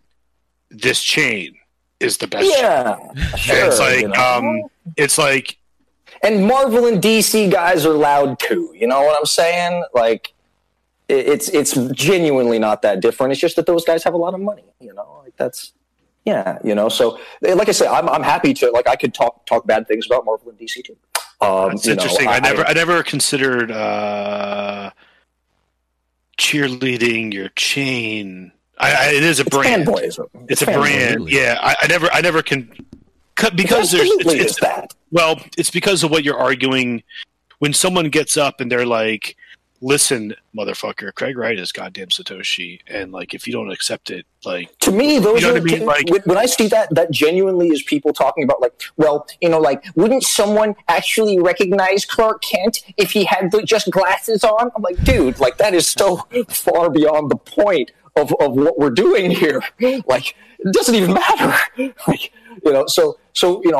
this 0.70 1.02
chain 1.02 1.54
is 2.00 2.18
the 2.18 2.26
best. 2.26 2.48
yeah, 2.48 2.96
sure. 3.36 3.56
And 3.56 3.68
it's 3.68 3.78
like 3.78 4.00
you 4.00 4.08
know. 4.08 4.20
um, 4.20 4.62
it's 4.96 5.18
like 5.18 5.58
and 6.22 6.46
Marvel 6.46 6.86
and 6.86 7.02
DC 7.02 7.50
guys 7.50 7.86
are 7.86 7.94
loud 7.94 8.38
too. 8.38 8.72
You 8.74 8.86
know 8.86 9.02
what 9.02 9.16
I'm 9.18 9.26
saying? 9.26 9.84
Like, 9.94 10.32
it's 11.08 11.48
it's 11.48 11.74
genuinely 11.92 12.58
not 12.58 12.82
that 12.82 13.00
different. 13.00 13.32
It's 13.32 13.40
just 13.40 13.56
that 13.56 13.66
those 13.66 13.84
guys 13.84 14.02
have 14.04 14.14
a 14.14 14.18
lot 14.18 14.34
of 14.34 14.40
money. 14.40 14.64
You 14.80 14.92
know, 14.94 15.22
like 15.24 15.36
that's 15.36 15.72
yeah. 16.28 16.58
You 16.62 16.74
know, 16.74 16.88
so 16.88 17.18
like 17.40 17.68
I 17.68 17.72
said, 17.72 17.88
I'm 17.88 18.08
I'm 18.08 18.22
happy 18.22 18.52
to 18.54 18.70
like 18.70 18.86
I 18.86 18.96
could 18.96 19.14
talk 19.14 19.46
talk 19.46 19.66
bad 19.66 19.88
things 19.88 20.06
about 20.06 20.24
Marvel 20.26 20.50
and 20.50 20.58
DC 20.58 20.84
too. 20.84 20.96
Um, 21.40 21.72
it's 21.72 21.86
you 21.86 21.94
know, 21.94 22.02
interesting. 22.02 22.28
I, 22.28 22.40
never 22.40 22.66
I, 22.66 22.72
never 22.72 23.02
considered 23.02 23.70
uh, 23.70 24.90
cheerleading 26.36 27.32
your 27.32 27.48
chain. 27.50 28.52
I, 28.78 28.92
I, 28.92 29.12
it 29.12 29.22
is 29.22 29.38
a 29.38 29.42
it's 29.42 29.56
brand. 29.56 29.86
fanboyism. 29.86 30.26
It's 30.48 30.62
a 30.62 30.66
brand. 30.66 31.16
Really? 31.16 31.32
Yeah, 31.32 31.58
I, 31.62 31.76
I 31.82 31.86
never 31.86 32.08
I 32.12 32.20
never 32.20 32.42
can 32.42 32.70
because 33.54 33.92
there's 33.92 34.02
it's, 34.02 34.14
absolutely 34.16 34.40
it's, 34.40 34.60
that. 34.60 34.94
well 35.12 35.40
it's 35.56 35.70
because 35.70 36.02
of 36.02 36.10
what 36.10 36.24
you're 36.24 36.36
arguing 36.36 37.04
when 37.60 37.72
someone 37.72 38.10
gets 38.10 38.36
up 38.36 38.60
and 38.60 38.70
they're 38.70 38.84
like 38.84 39.36
listen 39.80 40.34
motherfucker 40.56 41.14
craig 41.14 41.38
wright 41.38 41.58
is 41.58 41.70
goddamn 41.72 42.08
satoshi 42.08 42.80
and 42.88 43.12
like 43.12 43.32
if 43.32 43.46
you 43.46 43.52
don't 43.52 43.70
accept 43.70 44.10
it 44.10 44.26
like 44.44 44.76
to 44.80 44.90
me 44.90 45.18
those 45.18 45.40
You 45.40 45.48
know 45.48 45.54
are 45.54 45.58
I 45.58 45.60
mean? 45.60 45.86
Like- 45.86 46.08
when- 46.26 46.36
i 46.36 46.46
see 46.46 46.66
that 46.68 46.92
that 46.94 47.10
genuinely 47.10 47.68
is 47.68 47.82
people 47.82 48.12
talking 48.12 48.42
about 48.44 48.60
like 48.60 48.72
well 48.96 49.26
you 49.40 49.48
know 49.48 49.60
like 49.60 49.84
wouldn't 49.94 50.24
someone 50.24 50.74
actually 50.88 51.38
recognize 51.38 52.04
clark 52.04 52.42
kent 52.42 52.82
if 52.96 53.12
he 53.12 53.24
had 53.24 53.50
the, 53.52 53.62
just 53.62 53.90
glasses 53.90 54.42
on? 54.44 54.70
I'm 54.74 54.82
like 54.82 55.02
dude 55.04 55.38
like 55.38 55.58
that 55.58 55.74
is 55.74 55.86
so 55.86 56.16
far 56.48 56.90
beyond 56.90 57.30
the 57.30 57.36
point 57.36 57.92
of, 58.16 58.34
of 58.40 58.54
what 58.54 58.78
we're 58.80 58.90
doing 58.90 59.30
here. 59.30 59.62
Like 60.06 60.34
it 60.58 60.72
doesn't 60.72 60.94
even 60.94 61.12
matter. 61.14 61.54
Like 62.08 62.32
you 62.64 62.72
know 62.72 62.86
so 62.86 63.18
so 63.32 63.62
you 63.64 63.70
know 63.70 63.78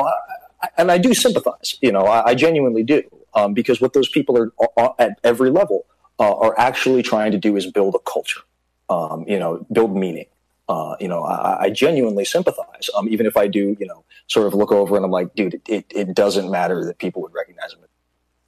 I- 0.61 0.69
and 0.77 0.91
i 0.91 0.97
do 0.97 1.13
sympathize 1.13 1.75
you 1.81 1.91
know 1.91 2.01
i, 2.01 2.29
I 2.29 2.35
genuinely 2.35 2.83
do 2.83 3.01
um, 3.33 3.53
because 3.53 3.81
what 3.81 3.93
those 3.93 4.09
people 4.09 4.37
are, 4.37 4.51
are 4.77 4.95
at 4.99 5.19
every 5.23 5.49
level 5.49 5.85
uh, 6.19 6.35
are 6.35 6.57
actually 6.59 7.03
trying 7.03 7.31
to 7.31 7.37
do 7.37 7.55
is 7.55 7.65
build 7.71 7.95
a 7.95 7.99
culture, 7.99 8.41
um, 8.89 9.25
you 9.27 9.39
know, 9.39 9.65
build 9.71 9.95
meaning. 9.95 10.25
Uh, 10.67 10.95
you 10.99 11.07
know, 11.07 11.23
I, 11.23 11.63
I 11.63 11.69
genuinely 11.71 12.25
sympathize, 12.25 12.91
um, 12.95 13.09
even 13.09 13.25
if 13.25 13.35
I 13.35 13.47
do, 13.47 13.75
you 13.79 13.87
know, 13.87 14.03
sort 14.27 14.45
of 14.45 14.53
look 14.53 14.71
over 14.71 14.95
and 14.95 15.03
I'm 15.03 15.09
like, 15.09 15.33
dude, 15.33 15.59
it, 15.67 15.85
it 15.89 16.13
doesn't 16.13 16.51
matter 16.51 16.85
that 16.85 16.99
people 16.99 17.23
would 17.23 17.33
recognize 17.33 17.73
him. 17.73 17.79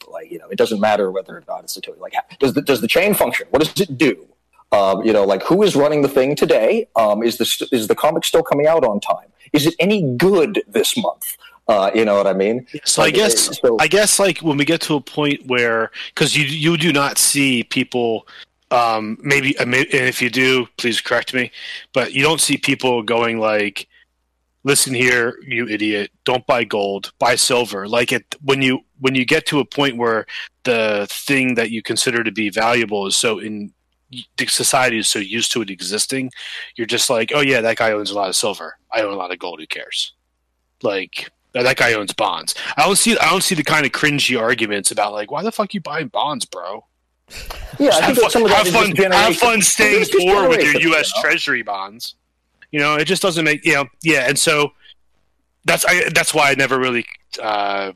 Like, 0.08 0.30
you 0.30 0.38
know, 0.38 0.48
it 0.50 0.58
doesn't 0.58 0.80
matter 0.80 1.10
whether 1.10 1.38
or 1.38 1.44
not 1.48 1.64
it's 1.64 1.76
a 1.78 1.82
toy. 1.82 1.94
Like, 2.00 2.14
does 2.40 2.54
the, 2.54 2.62
does 2.62 2.82
the 2.82 2.88
chain 2.88 3.14
function? 3.14 3.48
What 3.50 3.64
does 3.64 3.80
it 3.82 3.98
do? 3.98 4.28
Um, 4.72 5.04
you 5.04 5.12
know, 5.12 5.26
like 5.26 5.44
who 5.44 5.64
is 5.64 5.76
running 5.76 6.02
the 6.02 6.08
thing 6.08 6.36
today? 6.36 6.88
Um, 6.96 7.24
is 7.24 7.38
the 7.38 7.68
is 7.74 7.88
the 7.88 7.96
comic 7.96 8.24
still 8.24 8.44
coming 8.44 8.68
out 8.68 8.86
on 8.86 9.02
time? 9.02 9.28
Is 9.52 9.66
it 9.66 9.76
any 9.80 10.16
good 10.16 10.64
this 10.66 10.96
month? 10.96 11.38
Uh, 11.72 11.90
you 11.96 12.04
know 12.04 12.16
what 12.16 12.28
I 12.28 12.34
mean? 12.34 12.68
So 12.84 13.02
like, 13.02 13.14
I 13.14 13.18
guess 13.18 13.60
so, 13.62 13.78
I 13.80 13.88
guess 13.88 14.20
like 14.20 14.40
when 14.40 14.58
we 14.58 14.66
get 14.66 14.82
to 14.82 14.96
a 14.96 15.02
point 15.02 15.48
where 15.48 15.92
because 16.14 16.36
you 16.36 16.44
you 16.44 16.76
do 16.76 16.92
not 16.92 17.18
see 17.18 17.64
people 17.64 18.28
um, 18.72 19.18
maybe 19.22 19.58
and 19.58 19.74
if 19.74 20.22
you 20.22 20.30
do, 20.30 20.68
please 20.78 21.00
correct 21.00 21.34
me, 21.34 21.50
but 21.94 22.14
you 22.14 22.24
don't 22.24 22.42
see 22.42 22.58
people 22.58 23.04
going 23.04 23.40
like, 23.40 23.88
"Listen 24.66 24.94
here, 24.94 25.38
you 25.48 25.66
idiot! 25.66 26.12
Don't 26.26 26.46
buy 26.46 26.66
gold, 26.66 27.14
buy 27.20 27.36
silver." 27.36 27.88
Like 27.88 28.12
it 28.12 28.36
when 28.42 28.62
you 28.62 28.82
when 29.00 29.16
you 29.16 29.24
get 29.24 29.46
to 29.46 29.62
a 29.62 29.66
point 29.66 29.96
where 29.96 30.26
the 30.64 31.08
thing 31.10 31.56
that 31.56 31.72
you 31.72 31.82
consider 31.82 32.22
to 32.22 32.34
be 32.34 32.50
valuable 32.50 33.08
is 33.08 33.16
so 33.16 33.40
in 33.40 33.72
the 34.36 34.46
society 34.48 34.98
is 34.98 35.08
so 35.08 35.20
used 35.20 35.54
to 35.54 35.62
it 35.62 35.70
existing, 35.70 36.32
you're 36.76 36.86
just 36.86 37.10
like, 37.10 37.32
oh 37.34 37.40
yeah, 37.40 37.62
that 37.62 37.78
guy 37.78 37.94
owns 37.94 38.12
a 38.12 38.16
lot 38.16 38.28
of 38.28 38.36
silver. 38.36 38.78
I 38.92 39.04
own 39.04 39.14
a 39.14 39.16
lot 39.16 39.32
of 39.32 39.40
gold. 39.40 39.62
Who 39.62 39.68
cares? 39.68 40.12
Like 40.84 41.32
that 41.54 41.78
guy 41.78 41.94
owns 41.94 42.14
bonds. 42.14 42.56
I 42.78 42.86
don't 42.86 42.98
see. 42.98 43.18
I 43.18 43.30
don't 43.30 43.44
see 43.44 43.56
the 43.56 43.64
kind 43.64 43.86
of 43.86 43.92
cringy 43.92 44.40
arguments 44.40 44.92
about 44.92 45.14
like, 45.14 45.32
why 45.32 45.44
the 45.44 45.52
fuck 45.52 45.74
you 45.74 45.82
buying 45.82 46.08
bonds, 46.08 46.46
bro? 46.46 46.86
Yeah, 47.80 47.92
I 47.92 48.02
have 48.02 48.18
fun, 48.18 48.30
some 48.30 48.46
of 48.46 48.52
have 48.52 48.68
fun, 48.68 48.96
have 48.96 49.38
fun 49.38 49.62
staying 49.62 50.06
poor 50.12 50.50
with 50.50 50.62
your 50.62 50.82
U.S. 50.82 51.12
You 51.12 51.22
know? 51.24 51.30
Treasury 51.30 51.62
bonds. 51.62 52.16
You 52.72 52.80
know, 52.80 52.96
it 52.96 53.06
just 53.06 53.22
doesn't 53.22 53.44
make 53.44 53.66
you 53.66 53.74
know. 53.74 53.86
Yeah, 54.02 54.28
and 54.28 54.38
so 54.38 54.72
that's 55.66 55.86
I, 55.86 56.10
that's 56.10 56.34
why 56.34 56.52
I 56.52 56.56
never 56.56 56.80
really 56.80 57.06
uh, 57.42 57.94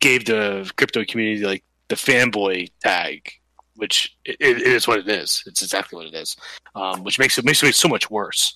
gave 0.00 0.24
the 0.24 0.70
crypto 0.76 1.04
community 1.04 1.44
like 1.44 1.64
the 1.88 1.96
fanboy 1.96 2.70
tag 2.82 3.32
which 3.78 4.16
it, 4.24 4.36
it 4.40 4.60
is 4.60 4.86
what 4.88 4.98
it 4.98 5.08
is. 5.08 5.42
It's 5.46 5.62
exactly 5.62 5.96
what 5.96 6.06
it 6.06 6.14
is, 6.14 6.36
um, 6.74 7.04
which 7.04 7.18
makes 7.18 7.38
it 7.38 7.44
makes 7.44 7.62
it 7.62 7.74
so 7.74 7.88
much 7.88 8.10
worse. 8.10 8.54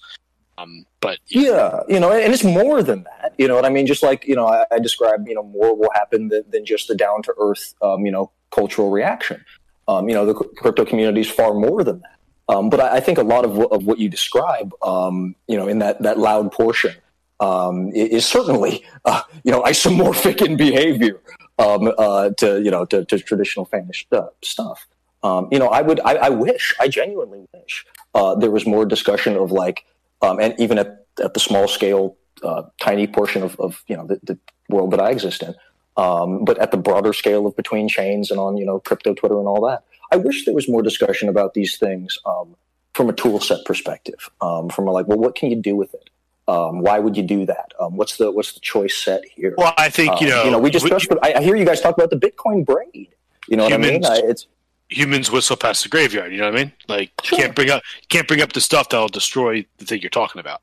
Um, 0.58 0.86
but 1.00 1.18
yeah. 1.28 1.42
yeah. 1.42 1.80
you 1.88 2.00
know, 2.00 2.12
and 2.12 2.32
it's 2.32 2.44
more 2.44 2.82
than 2.82 3.04
that. 3.04 3.34
You 3.38 3.48
know 3.48 3.54
what 3.54 3.64
I 3.64 3.70
mean? 3.70 3.86
Just 3.86 4.02
like 4.02 4.26
you 4.26 4.36
know, 4.36 4.46
I, 4.46 4.64
I 4.70 4.78
described, 4.78 5.28
you 5.28 5.34
know, 5.34 5.42
more 5.42 5.74
will 5.74 5.90
happen 5.94 6.28
than, 6.28 6.44
than 6.50 6.64
just 6.64 6.88
the 6.88 6.94
down 6.94 7.22
to 7.22 7.34
earth, 7.38 7.74
um, 7.82 8.04
you 8.04 8.12
know, 8.12 8.30
cultural 8.50 8.90
reaction. 8.90 9.44
Um, 9.88 10.08
you 10.08 10.14
know, 10.14 10.26
the 10.26 10.34
crypto 10.34 10.84
community 10.84 11.20
is 11.20 11.30
far 11.30 11.54
more 11.54 11.82
than 11.82 12.00
that. 12.00 12.54
Um, 12.54 12.70
but 12.70 12.80
I, 12.80 12.96
I, 12.96 13.00
think 13.00 13.18
a 13.18 13.22
lot 13.22 13.44
of, 13.44 13.58
of 13.72 13.86
what 13.86 13.98
you 13.98 14.08
describe, 14.08 14.72
um, 14.82 15.34
you 15.48 15.56
know, 15.56 15.68
in 15.68 15.78
that 15.78 16.02
that 16.02 16.18
loud 16.18 16.52
portion, 16.52 16.94
um, 17.40 17.90
is 17.94 18.26
certainly, 18.26 18.84
uh, 19.04 19.22
you 19.44 19.50
know, 19.50 19.62
isomorphic 19.62 20.44
in 20.44 20.56
behavior 20.56 21.20
um, 21.58 21.92
uh, 21.98 22.30
to 22.38 22.60
you 22.62 22.70
know 22.70 22.84
to, 22.86 23.04
to 23.06 23.18
traditional 23.18 23.66
fanish 23.66 24.04
uh, 24.12 24.28
stuff. 24.42 24.86
Um, 25.22 25.48
you 25.52 25.58
know, 25.58 25.68
I 25.68 25.82
would, 25.82 26.00
I, 26.00 26.14
I 26.14 26.28
wish, 26.30 26.74
I 26.80 26.88
genuinely 26.88 27.46
wish 27.54 27.86
uh, 28.14 28.34
there 28.34 28.50
was 28.50 28.66
more 28.66 28.84
discussion 28.84 29.36
of 29.36 29.52
like, 29.52 29.84
um, 30.22 30.40
and 30.40 30.54
even 30.58 30.78
at, 30.78 31.06
at 31.22 31.34
the 31.34 31.40
small 31.40 31.68
scale, 31.68 32.16
uh, 32.42 32.62
tiny 32.80 33.06
portion 33.06 33.42
of, 33.42 33.58
of 33.60 33.82
you 33.86 33.96
know 33.96 34.06
the, 34.06 34.20
the, 34.22 34.38
world 34.68 34.92
that 34.92 35.00
I 35.00 35.10
exist 35.10 35.42
in, 35.42 35.54
um, 35.98 36.44
but 36.44 36.56
at 36.58 36.70
the 36.70 36.78
broader 36.78 37.12
scale 37.12 37.46
of 37.46 37.54
between 37.56 37.88
chains 37.88 38.30
and 38.30 38.40
on 38.40 38.56
you 38.56 38.64
know 38.64 38.80
crypto 38.80 39.12
Twitter 39.12 39.38
and 39.38 39.46
all 39.46 39.66
that, 39.66 39.84
I 40.10 40.16
wish 40.16 40.44
there 40.44 40.54
was 40.54 40.68
more 40.68 40.82
discussion 40.82 41.28
about 41.28 41.54
these 41.54 41.76
things 41.76 42.18
um, 42.24 42.56
from 42.94 43.10
a 43.10 43.12
tool 43.12 43.40
set 43.40 43.64
perspective, 43.64 44.30
um, 44.40 44.68
from 44.70 44.88
a 44.88 44.92
like, 44.92 45.06
well, 45.08 45.18
what 45.18 45.34
can 45.34 45.50
you 45.50 45.56
do 45.56 45.76
with 45.76 45.92
it? 45.94 46.08
Um, 46.48 46.80
why 46.80 46.98
would 46.98 47.16
you 47.16 47.22
do 47.22 47.46
that? 47.46 47.72
Um, 47.78 47.96
what's 47.96 48.16
the 48.16 48.30
what's 48.30 48.52
the 48.52 48.60
choice 48.60 48.96
set 48.96 49.24
here? 49.24 49.54
Well, 49.56 49.74
I 49.76 49.90
think 49.90 50.20
you 50.20 50.28
know, 50.28 50.44
you 50.44 50.50
know, 50.50 50.58
we 50.58 50.70
just. 50.70 50.84
We, 50.84 50.90
I, 51.22 51.34
I, 51.34 51.42
hear 51.42 51.56
you 51.56 51.64
guys 51.64 51.80
talk 51.80 51.96
about 51.96 52.10
the 52.10 52.16
Bitcoin 52.16 52.64
braid. 52.64 53.08
You 53.48 53.56
know 53.56 53.64
what 53.64 53.72
I 53.72 53.76
mean? 53.76 54.04
I, 54.04 54.22
it's 54.24 54.46
humans 54.92 55.30
whistle 55.30 55.56
past 55.56 55.82
the 55.82 55.88
graveyard. 55.88 56.32
You 56.32 56.38
know 56.38 56.50
what 56.50 56.58
I 56.58 56.64
mean? 56.64 56.72
Like 56.88 57.10
sure. 57.22 57.38
can't 57.38 57.54
bring 57.54 57.70
up 57.70 57.82
can't 58.08 58.28
bring 58.28 58.40
up 58.40 58.52
the 58.52 58.60
stuff 58.60 58.88
that'll 58.88 59.08
destroy 59.08 59.66
the 59.78 59.84
thing 59.84 60.00
you're 60.00 60.10
talking 60.10 60.40
about. 60.40 60.62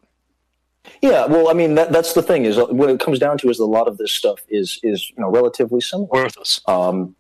Yeah, 1.01 1.26
well, 1.26 1.49
I 1.49 1.53
mean 1.53 1.76
that, 1.76 1.91
that's 1.91 2.14
the 2.14 2.22
thing 2.22 2.45
is 2.45 2.57
uh, 2.57 2.65
what 2.68 2.89
it 2.89 2.99
comes 2.99 3.19
down 3.19 3.38
to 3.39 3.49
is 3.49 3.60
a 3.60 3.65
lot 3.65 3.88
of 3.88 3.97
this 3.97 4.11
stuff 4.11 4.39
is 4.49 4.80
is 4.84 5.10
you 5.10 5.22
know 5.22 5.30
relatively 5.30 5.81
similar. 5.81 6.10
Worthless. 6.11 6.61
Um, 6.68 7.15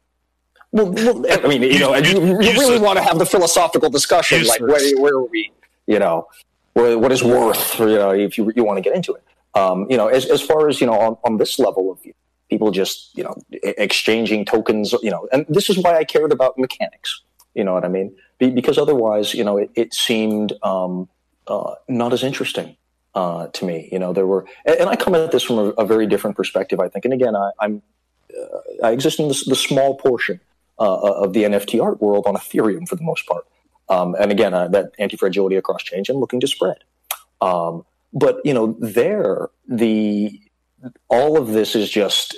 well, 0.71 0.91
well, 0.91 1.25
I 1.31 1.47
mean, 1.47 1.63
you 1.63 1.79
know, 1.79 1.95
you, 1.95 2.41
you 2.41 2.51
really 2.53 2.79
want 2.79 2.97
to 2.97 3.03
have 3.03 3.17
the 3.17 3.25
philosophical 3.25 3.89
discussion, 3.89 4.45
like 4.45 4.61
where 4.61 4.97
where 4.99 5.15
are 5.15 5.23
we? 5.23 5.51
You 5.87 5.99
know, 5.99 6.27
where, 6.73 6.97
what 6.97 7.11
is 7.11 7.23
worth? 7.23 7.79
You 7.79 7.87
know, 7.87 8.11
if 8.11 8.37
you 8.37 8.51
you 8.55 8.63
want 8.63 8.77
to 8.77 8.81
get 8.81 8.95
into 8.95 9.13
it. 9.13 9.23
Um, 9.55 9.87
you 9.89 9.97
know, 9.97 10.07
as 10.07 10.25
as 10.25 10.41
far 10.41 10.69
as 10.69 10.79
you 10.79 10.87
know, 10.87 10.93
on, 10.93 11.17
on 11.23 11.37
this 11.37 11.57
level 11.57 11.91
of 11.91 11.99
people 12.49 12.71
just 12.71 13.15
you 13.17 13.23
know 13.23 13.35
exchanging 13.63 14.43
tokens 14.45 14.93
you 15.01 15.11
know 15.11 15.27
and 15.31 15.45
this 15.47 15.69
is 15.69 15.77
why 15.77 15.97
i 15.97 16.03
cared 16.03 16.31
about 16.31 16.57
mechanics 16.57 17.21
you 17.53 17.63
know 17.63 17.73
what 17.73 17.85
i 17.85 17.87
mean? 17.87 18.15
Be- 18.37 18.51
because 18.51 18.77
otherwise 18.77 19.33
you 19.33 19.43
know 19.43 19.57
it, 19.57 19.69
it 19.75 19.93
seemed 19.93 20.53
um, 20.63 21.09
uh, 21.47 21.75
not 21.87 22.13
as 22.13 22.23
interesting 22.23 22.75
uh, 23.15 23.47
to 23.47 23.65
me 23.65 23.89
you 23.91 23.99
know 23.99 24.13
there 24.13 24.27
were 24.27 24.45
and, 24.65 24.89
i 24.89 24.95
come 24.95 25.15
at 25.15 25.31
this 25.31 25.43
from 25.43 25.57
a, 25.57 25.65
a, 25.83 25.85
very 25.85 26.07
different 26.07 26.35
perspective 26.35 26.79
i 26.79 26.87
think. 26.87 27.05
And 27.05 27.13
again 27.13 27.35
I, 27.35 27.51
am 27.61 27.81
uh, 28.35 28.87
i 28.87 28.91
exist 28.91 29.19
in 29.19 29.27
the, 29.27 29.43
the 29.47 29.55
small 29.55 29.95
portion 29.95 30.39
uh, 30.79 31.23
of 31.23 31.33
the 31.33 31.43
nft 31.43 31.81
art 31.81 32.01
world 32.01 32.25
on 32.27 32.35
ethereum 32.35 32.87
for 32.87 32.95
the 32.95 33.03
most 33.03 33.25
part. 33.27 33.45
Um, 33.89 34.15
and 34.19 34.31
again 34.31 34.53
uh, 34.53 34.67
that 34.69 34.91
anti-fragility 34.99 35.55
across 35.55 35.83
change 35.83 36.09
i'm 36.09 36.17
looking 36.17 36.39
to 36.39 36.47
spread. 36.47 36.77
Um, 37.41 37.85
but 38.13 38.39
you 38.43 38.53
know 38.53 38.75
there 38.79 39.49
the 39.67 40.39
all 41.07 41.37
of 41.37 41.49
this 41.49 41.75
is 41.75 41.89
just 41.89 42.37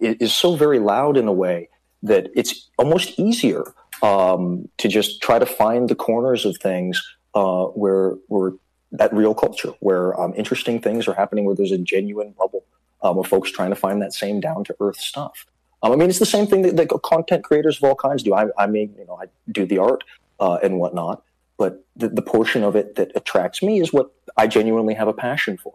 is 0.00 0.32
so 0.32 0.56
very 0.56 0.78
loud 0.78 1.16
in 1.16 1.26
a 1.26 1.32
way 1.32 1.68
that 2.02 2.30
it's 2.34 2.68
almost 2.78 3.18
easier 3.18 3.64
um, 4.02 4.68
to 4.78 4.88
just 4.88 5.20
try 5.20 5.38
to 5.38 5.46
find 5.46 5.88
the 5.88 5.94
corners 5.94 6.44
of 6.44 6.56
things 6.58 7.02
uh, 7.34 7.64
where 7.66 8.16
where 8.28 8.52
that 8.92 9.12
real 9.12 9.34
culture, 9.34 9.72
where 9.80 10.18
um, 10.20 10.34
interesting 10.36 10.80
things 10.80 11.06
are 11.06 11.14
happening, 11.14 11.44
where 11.44 11.54
there's 11.54 11.72
a 11.72 11.78
genuine 11.78 12.34
bubble 12.36 12.64
um, 13.02 13.18
of 13.18 13.26
folks 13.26 13.50
trying 13.50 13.70
to 13.70 13.76
find 13.76 14.02
that 14.02 14.12
same 14.12 14.40
down 14.40 14.64
to 14.64 14.74
earth 14.80 14.98
stuff. 14.98 15.46
Um, 15.82 15.92
I 15.92 15.96
mean, 15.96 16.10
it's 16.10 16.18
the 16.18 16.26
same 16.26 16.46
thing 16.46 16.62
that, 16.62 16.76
that, 16.76 16.88
content 17.02 17.44
creators 17.44 17.78
of 17.78 17.84
all 17.84 17.94
kinds 17.94 18.22
do. 18.22 18.34
I, 18.34 18.46
I 18.58 18.66
mean, 18.66 18.94
you 18.98 19.06
know, 19.06 19.18
I 19.20 19.26
do 19.50 19.64
the 19.64 19.78
art 19.78 20.04
uh, 20.38 20.58
and 20.62 20.78
whatnot, 20.78 21.22
but 21.56 21.84
the, 21.96 22.08
the 22.08 22.22
portion 22.22 22.62
of 22.64 22.76
it 22.76 22.96
that 22.96 23.12
attracts 23.14 23.62
me 23.62 23.80
is 23.80 23.92
what 23.92 24.10
I 24.36 24.46
genuinely 24.46 24.94
have 24.94 25.08
a 25.08 25.12
passion 25.12 25.56
for. 25.56 25.74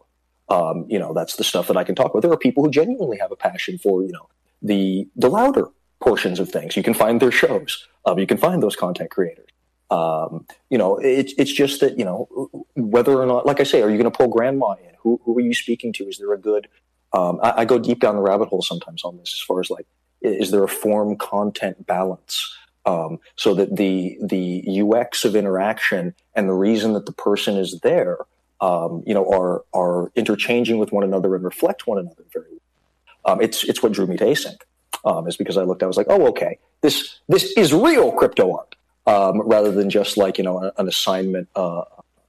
Um, 0.49 0.85
you 0.87 0.99
know, 0.99 1.13
that's 1.13 1.37
the 1.37 1.43
stuff 1.43 1.67
that 1.67 1.77
I 1.77 1.83
can 1.83 1.95
talk 1.95 2.11
about. 2.11 2.21
There 2.21 2.31
are 2.31 2.37
people 2.37 2.63
who 2.63 2.69
genuinely 2.69 3.17
have 3.17 3.31
a 3.31 3.35
passion 3.35 3.77
for, 3.77 4.03
you 4.03 4.11
know, 4.11 4.29
the 4.61 5.07
the 5.15 5.29
louder 5.29 5.69
portions 6.01 6.39
of 6.39 6.49
things. 6.49 6.75
You 6.75 6.83
can 6.83 6.93
find 6.93 7.21
their 7.21 7.31
shows. 7.31 7.87
Um, 8.05 8.19
you 8.19 8.27
can 8.27 8.37
find 8.37 8.61
those 8.61 8.75
content 8.75 9.11
creators. 9.11 9.49
Um, 9.91 10.45
you 10.69 10.77
know, 10.77 10.97
it's 10.97 11.33
it's 11.37 11.51
just 11.51 11.79
that 11.81 11.97
you 11.97 12.05
know 12.05 12.49
whether 12.75 13.19
or 13.21 13.25
not, 13.25 13.45
like 13.45 13.59
I 13.59 13.63
say, 13.63 13.81
are 13.81 13.89
you 13.89 13.97
going 13.97 14.11
to 14.11 14.17
pull 14.17 14.27
grandma 14.27 14.73
in? 14.73 14.93
Who 15.01 15.19
who 15.23 15.37
are 15.37 15.41
you 15.41 15.53
speaking 15.53 15.93
to? 15.93 16.07
Is 16.07 16.17
there 16.17 16.33
a 16.33 16.37
good? 16.37 16.67
Um, 17.13 17.39
I, 17.41 17.61
I, 17.61 17.65
go 17.65 17.79
deep 17.79 18.01
down 18.01 18.15
the 18.15 18.21
rabbit 18.21 18.49
hole 18.49 18.61
sometimes 18.61 19.05
on 19.05 19.15
this, 19.15 19.33
as 19.33 19.39
far 19.39 19.61
as 19.61 19.69
like, 19.69 19.85
is 20.21 20.51
there 20.51 20.65
a 20.65 20.67
form 20.67 21.15
content 21.15 21.85
balance? 21.85 22.53
Um, 22.85 23.19
so 23.35 23.53
that 23.55 23.75
the 23.75 24.17
the 24.21 24.81
UX 24.81 25.23
of 25.23 25.35
interaction 25.35 26.13
and 26.35 26.49
the 26.49 26.53
reason 26.53 26.93
that 26.93 27.05
the 27.05 27.13
person 27.13 27.55
is 27.57 27.79
there 27.81 28.17
um, 28.61 29.03
you 29.05 29.13
know, 29.13 29.29
are 29.29 29.63
are 29.73 30.11
interchanging 30.15 30.77
with 30.77 30.91
one 30.91 31.03
another 31.03 31.35
and 31.35 31.43
reflect 31.43 31.87
one 31.87 31.97
another 31.97 32.23
very 32.33 32.45
well. 32.51 33.33
Um, 33.33 33.41
it's 33.41 33.63
it's 33.63 33.83
what 33.83 33.91
drew 33.91 34.07
me 34.07 34.17
to 34.17 34.25
async. 34.25 34.57
Um, 35.03 35.27
is 35.27 35.37
because 35.37 35.55
I 35.57 35.61
looked, 35.63 35.83
at 35.83 35.85
I 35.85 35.87
was 35.87 35.97
like, 35.97 36.07
oh, 36.09 36.27
okay, 36.27 36.57
this 36.81 37.19
this 37.27 37.51
is 37.57 37.73
real 37.73 38.11
crypto 38.11 38.57
art, 38.57 38.75
um, 39.05 39.41
rather 39.41 39.71
than 39.71 39.89
just 39.89 40.17
like 40.17 40.37
you 40.37 40.43
know 40.43 40.71
an 40.77 40.87
assignment 40.87 41.49
uh, 41.55 41.83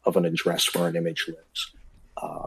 of 0.04 0.16
an 0.16 0.24
address 0.24 0.74
where 0.74 0.88
an 0.88 0.96
image 0.96 1.26
lives. 1.28 1.72
Uh, 2.16 2.46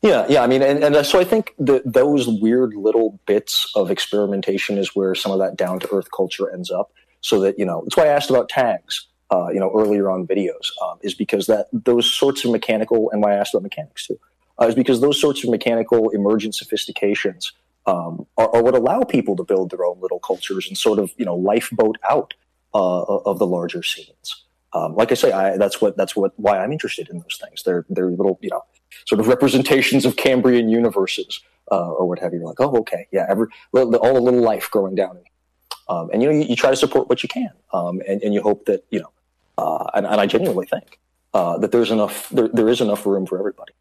yeah, 0.00 0.26
yeah. 0.28 0.42
I 0.42 0.48
mean, 0.48 0.62
and, 0.62 0.82
and 0.82 1.06
so 1.06 1.20
I 1.20 1.24
think 1.24 1.54
that 1.58 1.82
those 1.90 2.26
weird 2.26 2.74
little 2.74 3.20
bits 3.26 3.70
of 3.76 3.90
experimentation 3.90 4.78
is 4.78 4.96
where 4.96 5.14
some 5.14 5.30
of 5.30 5.38
that 5.38 5.56
down 5.56 5.78
to 5.80 5.88
earth 5.92 6.08
culture 6.10 6.50
ends 6.50 6.70
up. 6.70 6.92
So 7.20 7.40
that 7.42 7.56
you 7.56 7.64
know, 7.64 7.82
that's 7.84 7.96
why 7.96 8.04
I 8.04 8.08
asked 8.08 8.30
about 8.30 8.48
tags 8.48 9.06
uh, 9.32 9.48
you 9.48 9.58
know, 9.58 9.72
earlier 9.74 10.10
on 10.10 10.26
videos, 10.26 10.70
um, 10.82 10.98
is 11.02 11.14
because 11.14 11.46
that 11.46 11.66
those 11.72 12.12
sorts 12.12 12.44
of 12.44 12.50
mechanical, 12.50 13.10
and 13.10 13.22
why 13.22 13.32
I 13.32 13.36
asked 13.36 13.54
about 13.54 13.62
mechanics 13.62 14.06
too, 14.06 14.18
uh, 14.60 14.66
is 14.66 14.74
because 14.74 15.00
those 15.00 15.18
sorts 15.18 15.42
of 15.42 15.50
mechanical 15.50 16.10
emergent 16.10 16.54
sophistications 16.54 17.52
um, 17.86 18.26
are, 18.36 18.54
are, 18.54 18.62
what 18.62 18.74
allow 18.74 19.02
people 19.02 19.34
to 19.36 19.42
build 19.42 19.70
their 19.70 19.84
own 19.84 19.98
little 20.00 20.20
cultures 20.20 20.68
and 20.68 20.76
sort 20.76 20.98
of, 20.98 21.12
you 21.16 21.24
know, 21.24 21.34
lifeboat 21.34 21.96
out 22.08 22.34
uh, 22.74 23.02
of 23.02 23.38
the 23.38 23.46
larger 23.46 23.82
scenes. 23.82 24.44
Um, 24.74 24.94
like 24.94 25.10
I 25.10 25.14
say, 25.14 25.32
I, 25.32 25.56
that's 25.56 25.80
what 25.80 25.96
that's 25.96 26.14
what 26.14 26.32
why 26.38 26.58
I'm 26.58 26.72
interested 26.72 27.08
in 27.08 27.18
those 27.18 27.38
things. 27.42 27.62
They're 27.62 27.84
they're 27.88 28.10
little, 28.10 28.38
you 28.42 28.50
know, 28.50 28.64
sort 29.06 29.20
of 29.20 29.28
representations 29.28 30.04
of 30.04 30.16
Cambrian 30.16 30.68
universes 30.68 31.40
uh, 31.70 31.90
or 31.90 32.06
what 32.06 32.18
have 32.18 32.32
you. 32.32 32.44
Like, 32.44 32.60
oh, 32.60 32.76
okay, 32.80 33.06
yeah, 33.12 33.26
every 33.28 33.48
all 33.72 33.90
the 33.90 34.20
little 34.20 34.40
life 34.40 34.70
growing 34.70 34.94
down. 34.94 35.18
Um, 35.88 36.10
and 36.12 36.22
you 36.22 36.28
know, 36.28 36.34
you, 36.34 36.44
you, 36.44 36.56
try 36.56 36.70
to 36.70 36.76
support 36.76 37.08
what 37.08 37.22
you 37.22 37.28
can, 37.28 37.50
um, 37.72 38.00
and, 38.08 38.22
and 38.22 38.32
you 38.32 38.40
hope 38.40 38.66
that 38.66 38.84
you 38.90 39.00
know, 39.00 39.10
uh, 39.62 39.90
and, 39.94 40.06
and, 40.06 40.20
I 40.20 40.26
genuinely 40.26 40.66
think 40.66 40.98
uh, 41.34 41.58
that 41.58 41.70
there's 41.72 41.90
enough, 41.90 42.28
there, 42.30 42.48
there 42.48 42.68
is 42.68 42.80
enough 42.80 43.06
room 43.06 43.26
for 43.26 43.38
everybody. 43.38 43.72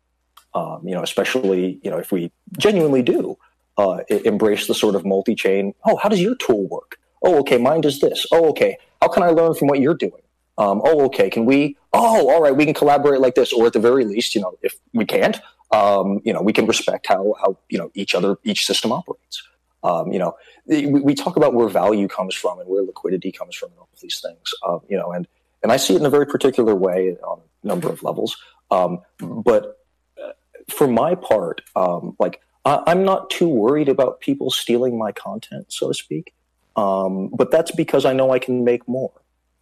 Um, 0.54 0.82
you 0.88 0.94
know, 0.94 1.02
especially 1.02 1.80
you 1.82 1.90
know 1.90 1.98
if 1.98 2.12
we 2.12 2.32
genuinely 2.58 3.02
do 3.02 3.38
uh, 3.78 4.00
embrace 4.26 4.68
the 4.68 4.74
sort 4.74 4.96
of 4.96 5.06
multi-chain. 5.06 5.74
Oh, 5.86 5.96
how 5.96 6.10
does 6.10 6.22
your 6.22 6.36
tool 6.36 6.68
work? 6.68 6.98
Oh, 7.24 7.40
okay, 7.40 7.58
mine 7.58 7.82
does 7.82 8.00
this. 8.00 8.26
Oh, 8.32 8.50
okay, 8.50 8.78
how 9.02 9.08
can 9.08 9.24
I 9.24 9.30
learn 9.30 9.54
from 9.54 9.70
what 9.70 9.80
you're 9.80 9.96
doing? 9.96 10.22
Um, 10.58 10.82
oh, 10.84 11.06
okay, 11.06 11.30
can 11.30 11.46
we? 11.46 11.78
Oh, 11.94 12.30
all 12.30 12.42
right, 12.42 12.56
we 12.56 12.66
can 12.66 12.74
collaborate 12.74 13.22
like 13.22 13.36
this, 13.36 13.54
or 13.54 13.66
at 13.68 13.74
the 13.74 13.80
very 13.80 14.06
least, 14.06 14.36
you 14.36 14.42
know, 14.42 14.58
if 14.62 14.76
we 14.94 15.06
can't, 15.06 15.40
um, 15.72 16.20
you 16.26 16.34
know, 16.34 16.42
we 16.42 16.54
can 16.54 16.66
respect 16.68 17.08
how 17.08 17.34
how 17.42 17.58
you 17.70 17.78
know 17.78 17.90
each 17.94 18.14
other 18.14 18.38
each 18.44 18.66
system 18.66 18.92
operates. 18.92 19.44
Um, 19.84 20.12
you 20.12 20.20
know, 20.20 20.36
we, 20.68 20.86
we, 20.86 21.16
talk 21.16 21.38
about 21.38 21.56
where 21.56 21.68
value 21.68 22.08
comes 22.08 22.36
from 22.36 22.60
and 22.60 22.70
where 22.70 22.84
liquidity 22.84 23.32
comes 23.32 23.56
from 23.56 23.70
and 23.70 23.80
all 23.80 23.90
of 23.92 24.00
these 24.00 24.20
things. 24.20 24.54
Um, 24.68 24.82
you 24.88 24.96
know, 24.96 25.12
and 25.12 25.28
and 25.64 25.72
I 25.72 25.78
see 25.78 25.96
it 25.96 26.00
in 26.00 26.06
a 26.06 26.10
very 26.10 26.26
particular 26.26 26.76
way 26.76 27.18
on 27.24 27.42
a 27.64 27.68
number 27.68 27.90
of 27.90 28.04
levels. 28.04 28.38
Um, 28.70 29.00
but 29.20 29.80
uh, 30.22 30.32
for 30.70 30.88
my 30.88 31.16
part, 31.16 31.62
um, 31.76 32.16
like 32.20 32.42
I, 32.66 32.92
am 32.92 33.04
not 33.04 33.30
too 33.30 33.48
worried 33.48 33.90
about 33.90 34.20
people 34.22 34.52
stealing 34.52 34.98
my 34.98 35.12
content, 35.12 35.66
so 35.70 35.90
to 35.90 35.94
speak. 35.94 36.34
Um, 36.76 37.30
but 37.30 37.52
that's 37.52 37.72
because 37.72 38.06
I 38.06 38.14
know 38.14 38.32
I 38.32 38.40
can 38.40 38.64
make 38.64 38.88
more. 38.88 39.12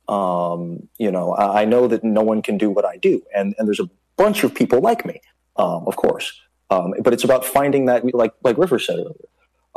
Um, 0.07 0.87
you 0.97 1.11
know, 1.11 1.33
I, 1.33 1.61
I, 1.61 1.65
know 1.65 1.87
that 1.87 2.03
no 2.03 2.21
one 2.21 2.41
can 2.41 2.57
do 2.57 2.69
what 2.69 2.85
I 2.85 2.97
do, 2.97 3.21
and 3.35 3.55
and 3.57 3.67
there's 3.67 3.79
a 3.79 3.89
bunch 4.17 4.43
of 4.43 4.53
people 4.53 4.79
like 4.79 5.05
me, 5.05 5.21
um, 5.55 5.87
of 5.87 5.95
course. 5.95 6.39
Um, 6.71 6.93
but 7.01 7.13
it's 7.13 7.23
about 7.23 7.45
finding 7.45 7.85
that, 7.85 8.03
like 8.13 8.33
like 8.43 8.57
River 8.57 8.79
said 8.79 8.97
earlier. 8.97 9.13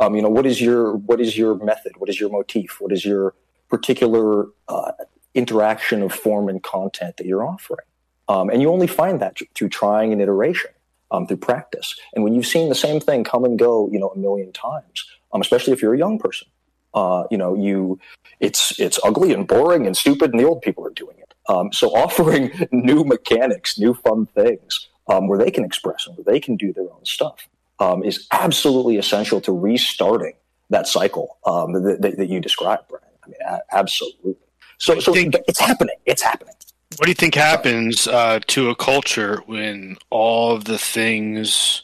You 0.01 0.21
know, 0.21 0.29
what 0.29 0.45
is 0.45 0.59
your 0.59 0.97
what 0.97 1.21
is 1.21 1.37
your 1.37 1.55
method? 1.63 1.93
What 1.97 2.09
is 2.09 2.19
your 2.19 2.29
motif? 2.29 2.81
What 2.81 2.91
is 2.91 3.05
your 3.05 3.35
particular 3.69 4.47
uh, 4.67 4.91
interaction 5.33 6.01
of 6.01 6.13
form 6.13 6.49
and 6.49 6.61
content 6.63 7.17
that 7.17 7.25
you're 7.25 7.45
offering? 7.45 7.85
Um, 8.27 8.49
and 8.49 8.61
you 8.61 8.69
only 8.69 8.87
find 8.87 9.19
that 9.21 9.37
through 9.55 9.69
trying 9.69 10.13
and 10.13 10.21
iteration, 10.21 10.71
um, 11.11 11.27
through 11.27 11.37
practice. 11.37 11.95
And 12.13 12.23
when 12.23 12.33
you've 12.33 12.47
seen 12.47 12.69
the 12.69 12.75
same 12.75 12.99
thing 12.99 13.23
come 13.23 13.43
and 13.43 13.59
go, 13.59 13.89
you 13.91 13.99
know, 13.99 14.09
a 14.09 14.17
million 14.17 14.51
times, 14.51 15.05
um, 15.33 15.41
especially 15.41 15.73
if 15.73 15.81
you're 15.81 15.93
a 15.93 15.97
young 15.97 16.19
person, 16.19 16.47
uh, 16.93 17.23
you 17.31 17.37
know, 17.37 17.55
you 17.55 17.99
it's 18.39 18.79
it's 18.79 18.99
ugly 19.03 19.33
and 19.33 19.47
boring 19.47 19.87
and 19.87 19.97
stupid, 19.97 20.31
and 20.31 20.39
the 20.39 20.45
old 20.45 20.61
people 20.61 20.85
are 20.85 20.91
doing 20.91 21.17
it. 21.17 21.33
Um, 21.49 21.73
so 21.73 21.89
offering 21.89 22.51
new 22.71 23.03
mechanics, 23.03 23.77
new 23.77 23.93
fun 23.93 24.27
things 24.27 24.87
um, 25.07 25.27
where 25.27 25.39
they 25.39 25.51
can 25.51 25.65
express 25.65 26.07
and 26.07 26.15
where 26.17 26.31
they 26.31 26.39
can 26.39 26.55
do 26.55 26.71
their 26.71 26.83
own 26.83 27.03
stuff 27.03 27.47
um, 27.79 28.03
is 28.03 28.27
absolutely 28.31 28.97
essential 28.97 29.41
to 29.41 29.51
restarting 29.51 30.33
that 30.69 30.87
cycle 30.87 31.37
that, 31.45 31.97
that, 32.01 32.17
that, 32.17 32.29
you 32.29 32.39
described, 32.39 32.83
Brian. 32.89 33.03
I 33.23 33.27
mean, 33.27 33.37
a- 33.45 33.75
absolutely. 33.75 34.35
So, 34.77 34.99
so 34.99 35.13
think, 35.13 35.35
it's 35.47 35.59
happening. 35.59 35.95
It's 36.05 36.21
happening. 36.21 36.53
What 36.97 37.05
do 37.05 37.11
you 37.11 37.15
think 37.15 37.35
happens 37.35 38.07
uh, 38.07 38.39
to 38.47 38.69
a 38.69 38.75
culture 38.75 39.41
when 39.45 39.97
all 40.09 40.55
of 40.55 40.65
the 40.65 40.77
things 40.77 41.83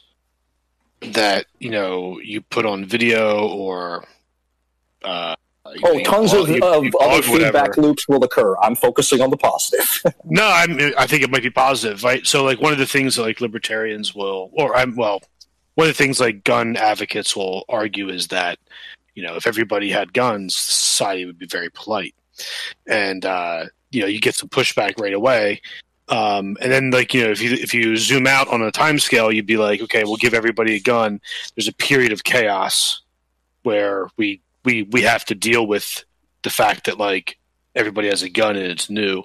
that 1.01 1.45
you 1.59 1.69
know 1.69 2.19
you 2.19 2.41
put 2.41 2.65
on 2.65 2.85
video 2.85 3.47
or 3.47 4.05
uh, 5.03 5.35
oh, 5.83 5.99
tons 6.03 6.33
of, 6.33 6.49
of 6.49 6.95
other 6.99 7.21
feedback 7.21 7.77
loops 7.77 8.07
will 8.07 8.23
occur. 8.23 8.55
I'm 8.57 8.75
focusing 8.75 9.21
on 9.21 9.29
the 9.29 9.37
positive. 9.37 10.03
no, 10.25 10.45
I'm, 10.45 10.77
I 10.97 11.07
think 11.07 11.23
it 11.23 11.29
might 11.29 11.43
be 11.43 11.49
positive, 11.49 12.03
right? 12.03 12.25
So, 12.25 12.43
like 12.43 12.61
one 12.61 12.73
of 12.73 12.79
the 12.79 12.85
things 12.85 13.15
that 13.15 13.23
like 13.23 13.41
libertarians 13.41 14.13
will, 14.13 14.49
or 14.53 14.75
I'm 14.75 14.95
well, 14.95 15.21
one 15.75 15.87
of 15.87 15.95
the 15.95 16.03
things 16.03 16.19
like 16.19 16.43
gun 16.43 16.75
advocates 16.75 17.35
will 17.35 17.65
argue 17.69 18.09
is 18.09 18.27
that 18.27 18.59
you 19.15 19.23
know 19.23 19.35
if 19.35 19.47
everybody 19.47 19.89
had 19.89 20.13
guns, 20.13 20.55
society 20.55 21.25
would 21.25 21.39
be 21.39 21.47
very 21.47 21.69
polite, 21.69 22.15
and 22.87 23.25
uh, 23.25 23.65
you 23.91 24.01
know 24.01 24.07
you 24.07 24.19
get 24.19 24.35
some 24.35 24.49
pushback 24.49 24.99
right 24.99 25.13
away. 25.13 25.61
Um, 26.09 26.57
and 26.59 26.71
then 26.71 26.89
like 26.89 27.13
you 27.13 27.23
know 27.23 27.31
if 27.31 27.41
you 27.41 27.51
if 27.53 27.73
you 27.73 27.95
zoom 27.95 28.27
out 28.27 28.47
on 28.47 28.61
a 28.61 28.71
time 28.71 28.99
scale, 28.99 29.31
you'd 29.31 29.45
be 29.45 29.57
like, 29.57 29.81
okay, 29.81 30.03
we'll 30.03 30.17
give 30.17 30.33
everybody 30.33 30.75
a 30.75 30.81
gun. 30.81 31.21
There's 31.55 31.67
a 31.67 31.73
period 31.73 32.11
of 32.11 32.23
chaos 32.23 33.01
where 33.63 34.09
we 34.17 34.41
we 34.65 34.83
we 34.83 35.03
have 35.03 35.25
to 35.25 35.35
deal 35.35 35.67
with 35.67 36.03
the 36.43 36.49
fact 36.49 36.85
that 36.85 36.97
like 36.97 37.37
everybody 37.75 38.07
has 38.07 38.23
a 38.23 38.29
gun 38.29 38.55
and 38.55 38.65
it's 38.65 38.89
new. 38.89 39.23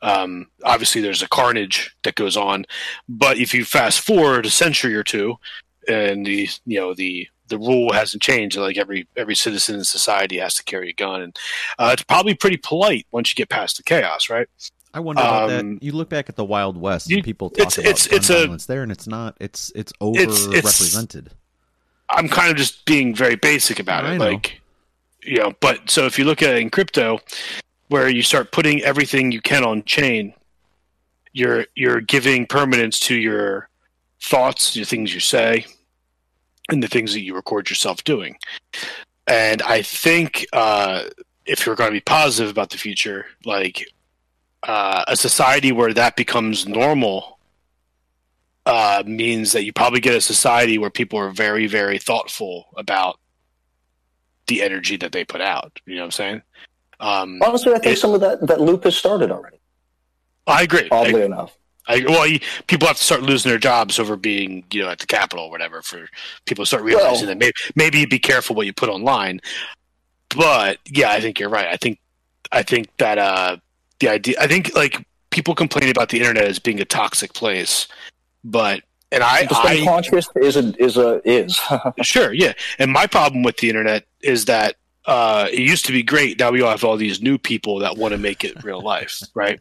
Um, 0.00 0.46
obviously, 0.64 1.00
there's 1.00 1.22
a 1.22 1.28
carnage 1.28 1.94
that 2.04 2.14
goes 2.14 2.36
on, 2.36 2.64
but 3.08 3.36
if 3.38 3.54
you 3.54 3.64
fast 3.64 4.00
forward 4.00 4.46
a 4.46 4.50
century 4.50 4.94
or 4.94 5.04
two, 5.04 5.36
and 5.88 6.24
the 6.24 6.48
you 6.64 6.78
know 6.78 6.94
the 6.94 7.28
the 7.52 7.58
rule 7.58 7.92
hasn't 7.92 8.22
changed, 8.22 8.56
like 8.56 8.78
every 8.78 9.06
every 9.14 9.34
citizen 9.34 9.76
in 9.76 9.84
society 9.84 10.38
has 10.38 10.54
to 10.54 10.64
carry 10.64 10.88
a 10.88 10.94
gun, 10.94 11.20
and 11.20 11.38
uh, 11.78 11.90
it's 11.92 12.02
probably 12.02 12.34
pretty 12.34 12.56
polite 12.56 13.06
once 13.12 13.30
you 13.30 13.34
get 13.34 13.50
past 13.50 13.76
the 13.76 13.82
chaos, 13.82 14.30
right? 14.30 14.48
I 14.94 15.00
wonder 15.00 15.20
about 15.20 15.50
um, 15.50 15.74
that. 15.74 15.82
You 15.82 15.92
look 15.92 16.08
back 16.08 16.30
at 16.30 16.36
the 16.36 16.44
Wild 16.44 16.78
West, 16.78 17.12
and 17.12 17.22
people 17.22 17.50
talk 17.50 17.66
it's, 17.66 17.78
about 17.78 17.90
it's, 17.90 18.06
gun 18.06 18.16
it's 18.16 18.28
violence 18.28 18.64
a, 18.64 18.68
there, 18.68 18.82
and 18.82 18.90
it's 18.90 19.06
not. 19.06 19.36
It's 19.38 19.70
it's 19.74 19.92
overrepresented. 20.00 21.28
I'm 22.08 22.28
kind 22.28 22.50
of 22.50 22.56
just 22.56 22.84
being 22.86 23.14
very 23.14 23.36
basic 23.36 23.78
about 23.78 24.06
it, 24.06 24.18
like 24.18 24.60
you 25.22 25.36
know, 25.36 25.52
but 25.60 25.90
so 25.90 26.06
if 26.06 26.18
you 26.18 26.24
look 26.24 26.42
at 26.42 26.54
it 26.54 26.62
in 26.62 26.70
crypto, 26.70 27.20
where 27.88 28.08
you 28.08 28.22
start 28.22 28.50
putting 28.50 28.82
everything 28.82 29.30
you 29.30 29.42
can 29.42 29.62
on 29.62 29.82
chain, 29.84 30.32
you're 31.34 31.66
you're 31.74 32.00
giving 32.00 32.46
permanence 32.46 32.98
to 33.00 33.14
your 33.14 33.68
thoughts, 34.22 34.72
the 34.72 34.84
things 34.84 35.12
you 35.12 35.20
say, 35.20 35.66
and 36.72 36.82
the 36.82 36.88
things 36.88 37.12
that 37.12 37.20
you 37.20 37.34
record 37.34 37.68
yourself 37.70 38.02
doing. 38.04 38.36
And 39.26 39.62
I 39.62 39.82
think 39.82 40.46
uh, 40.52 41.04
if 41.46 41.64
you're 41.64 41.76
going 41.76 41.90
to 41.90 41.94
be 41.94 42.00
positive 42.00 42.50
about 42.50 42.70
the 42.70 42.78
future, 42.78 43.26
like 43.44 43.86
uh, 44.62 45.04
a 45.06 45.16
society 45.16 45.70
where 45.72 45.92
that 45.92 46.16
becomes 46.16 46.66
normal 46.66 47.38
uh, 48.66 49.02
means 49.06 49.52
that 49.52 49.64
you 49.64 49.72
probably 49.72 50.00
get 50.00 50.14
a 50.14 50.20
society 50.20 50.78
where 50.78 50.90
people 50.90 51.18
are 51.18 51.30
very, 51.30 51.66
very 51.66 51.98
thoughtful 51.98 52.66
about 52.76 53.18
the 54.46 54.62
energy 54.62 54.96
that 54.96 55.12
they 55.12 55.24
put 55.24 55.40
out. 55.40 55.80
You 55.86 55.96
know 55.96 56.02
what 56.02 56.06
I'm 56.06 56.10
saying? 56.12 56.42
Um, 57.00 57.40
Honestly, 57.42 57.72
I 57.72 57.78
think 57.78 57.96
it, 57.96 57.98
some 57.98 58.14
of 58.14 58.20
that 58.20 58.46
that 58.46 58.60
loop 58.60 58.84
has 58.84 58.96
started 58.96 59.30
already. 59.30 59.58
I 60.46 60.62
agree. 60.62 60.88
Oddly 60.90 61.22
I, 61.22 61.26
enough. 61.26 61.56
I, 61.88 62.04
well, 62.06 62.38
people 62.68 62.86
have 62.86 62.96
to 62.96 63.02
start 63.02 63.22
losing 63.22 63.50
their 63.50 63.58
jobs 63.58 63.98
over 63.98 64.16
being, 64.16 64.64
you 64.72 64.82
know, 64.82 64.88
at 64.88 65.00
the 65.00 65.06
Capitol 65.06 65.46
or 65.46 65.50
whatever. 65.50 65.82
For 65.82 66.08
people 66.46 66.62
to 66.62 66.66
start 66.66 66.82
realizing 66.82 67.26
well, 67.26 67.34
that 67.34 67.38
maybe 67.38 67.52
maybe 67.74 68.06
be 68.06 68.18
careful 68.18 68.54
what 68.54 68.66
you 68.66 68.72
put 68.72 68.88
online. 68.88 69.40
But 70.34 70.78
yeah, 70.86 71.10
I 71.10 71.20
think 71.20 71.40
you're 71.40 71.48
right. 71.48 71.66
I 71.66 71.76
think 71.76 71.98
I 72.52 72.62
think 72.62 72.88
that 72.98 73.18
uh, 73.18 73.56
the 73.98 74.08
idea. 74.08 74.36
I 74.40 74.46
think 74.46 74.74
like 74.74 75.04
people 75.30 75.54
complain 75.54 75.88
about 75.88 76.10
the 76.10 76.20
internet 76.20 76.44
as 76.44 76.58
being 76.58 76.80
a 76.80 76.84
toxic 76.84 77.34
place, 77.34 77.88
but 78.44 78.82
and 79.10 79.22
I, 79.22 79.46
I 79.50 79.82
conscious 79.84 80.28
is 80.36 80.56
a 80.56 80.82
is 80.82 80.96
a 80.96 81.20
is 81.28 81.60
sure, 82.02 82.32
yeah. 82.32 82.52
And 82.78 82.92
my 82.92 83.06
problem 83.06 83.42
with 83.42 83.56
the 83.58 83.68
internet 83.68 84.06
is 84.20 84.44
that 84.44 84.76
uh, 85.06 85.48
it 85.50 85.60
used 85.60 85.84
to 85.86 85.92
be 85.92 86.02
great. 86.02 86.38
Now 86.38 86.50
we 86.50 86.62
all 86.62 86.70
have 86.70 86.84
all 86.84 86.96
these 86.96 87.20
new 87.20 87.38
people 87.38 87.80
that 87.80 87.96
want 87.96 88.12
to 88.12 88.18
make 88.18 88.44
it 88.44 88.62
real 88.62 88.80
life, 88.80 89.20
right? 89.34 89.60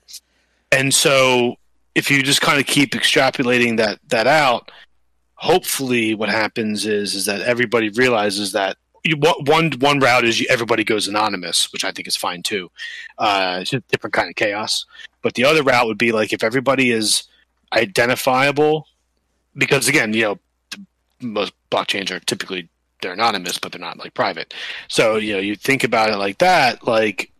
And 0.72 0.93
so 0.93 1.57
if 1.95 2.09
you 2.09 2.23
just 2.23 2.41
kind 2.41 2.59
of 2.59 2.65
keep 2.65 2.91
extrapolating 2.91 3.77
that 3.77 3.99
that 4.09 4.27
out, 4.27 4.72
hopefully 5.35 6.13
what 6.15 6.30
happens 6.30 6.85
is 6.85 7.15
is 7.15 7.26
that 7.26 7.41
everybody 7.41 7.89
realizes 7.89 8.51
that 8.53 8.77
you, 9.03 9.18
one 9.18 9.72
one 9.80 9.99
route 9.99 10.26
is 10.26 10.39
you, 10.39 10.47
everybody 10.49 10.84
goes 10.84 11.07
anonymous, 11.07 11.72
which 11.73 11.84
I 11.84 11.91
think 11.91 12.07
is 12.07 12.15
fine 12.15 12.43
too. 12.43 12.69
Uh, 13.18 13.59
it's 13.61 13.73
a 13.73 13.80
different 13.81 14.13
kind 14.13 14.30
of 14.30 14.35
chaos. 14.35 14.85
But 15.22 15.34
the 15.34 15.43
other 15.43 15.63
route 15.63 15.88
would 15.88 15.97
be 15.97 16.11
like 16.11 16.34
if 16.34 16.43
everybody 16.43 16.91
is 16.91 17.23
identifiable 17.73 18.88
because 19.55 19.88
again, 19.88 20.13
you 20.13 20.22
know, 20.23 20.39
most 21.22 21.53
blockchains 21.69 22.11
are 22.11 22.19
typically 22.19 22.69
they're 23.01 23.13
anonymous, 23.13 23.57
but 23.57 23.72
they're 23.72 23.81
not 23.81 23.97
like 23.97 24.13
private. 24.13 24.53
So 24.88 25.18
you 25.18 25.34
know, 25.34 25.39
you 25.39 25.55
think 25.55 25.84
about 25.84 26.11
it 26.11 26.18
like 26.18 26.38
that. 26.38 26.85
Like 26.85 27.31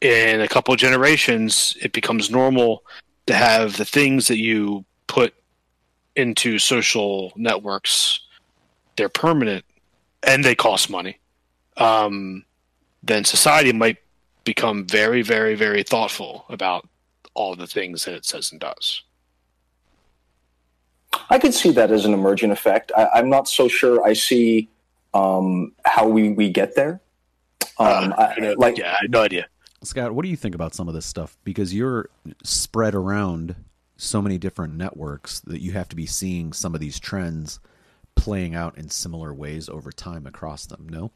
in 0.00 0.40
a 0.40 0.48
couple 0.48 0.74
generations, 0.76 1.76
it 1.80 1.92
becomes 1.92 2.30
normal 2.30 2.82
to 3.26 3.34
have 3.34 3.76
the 3.76 3.84
things 3.84 4.28
that 4.28 4.38
you 4.38 4.84
put 5.06 5.34
into 6.16 6.58
social 6.58 7.32
networks. 7.36 8.20
They're 8.96 9.08
permanent 9.08 9.64
and 10.22 10.44
they 10.44 10.54
cost 10.54 10.90
money. 10.90 11.18
Um, 11.76 12.44
then 13.02 13.24
society 13.24 13.72
might 13.72 13.98
become 14.44 14.86
very, 14.86 15.22
very, 15.22 15.54
very 15.54 15.82
thoughtful 15.82 16.44
about 16.48 16.88
all 17.34 17.56
the 17.56 17.66
things 17.66 18.04
that 18.04 18.14
it 18.14 18.24
says 18.24 18.52
and 18.52 18.60
does. 18.60 19.02
I 21.30 21.38
could 21.38 21.54
see 21.54 21.70
that 21.72 21.90
as 21.90 22.04
an 22.04 22.12
emerging 22.12 22.50
effect. 22.50 22.92
I, 22.96 23.18
am 23.18 23.30
not 23.30 23.48
so 23.48 23.68
sure 23.68 24.04
I 24.04 24.12
see 24.12 24.68
um, 25.14 25.72
how 25.84 26.06
we, 26.06 26.30
we 26.30 26.50
get 26.50 26.74
there. 26.74 27.00
Um, 27.78 28.14
uh, 28.16 28.34
I, 28.38 28.54
like, 28.56 28.78
yeah, 28.78 28.92
I 28.92 29.02
had 29.02 29.10
no 29.10 29.22
idea. 29.22 29.46
Scott, 29.84 30.12
what 30.12 30.22
do 30.24 30.28
you 30.28 30.36
think 30.36 30.54
about 30.54 30.74
some 30.74 30.88
of 30.88 30.94
this 30.94 31.06
stuff? 31.06 31.36
Because 31.44 31.74
you're 31.74 32.08
spread 32.42 32.94
around 32.94 33.54
so 33.96 34.20
many 34.20 34.38
different 34.38 34.74
networks 34.74 35.40
that 35.40 35.60
you 35.60 35.72
have 35.72 35.88
to 35.88 35.96
be 35.96 36.06
seeing 36.06 36.52
some 36.52 36.74
of 36.74 36.80
these 36.80 36.98
trends 36.98 37.60
playing 38.16 38.54
out 38.54 38.76
in 38.78 38.88
similar 38.88 39.32
ways 39.32 39.68
over 39.68 39.92
time 39.92 40.26
across 40.26 40.66
them. 40.66 40.86
No. 40.88 41.10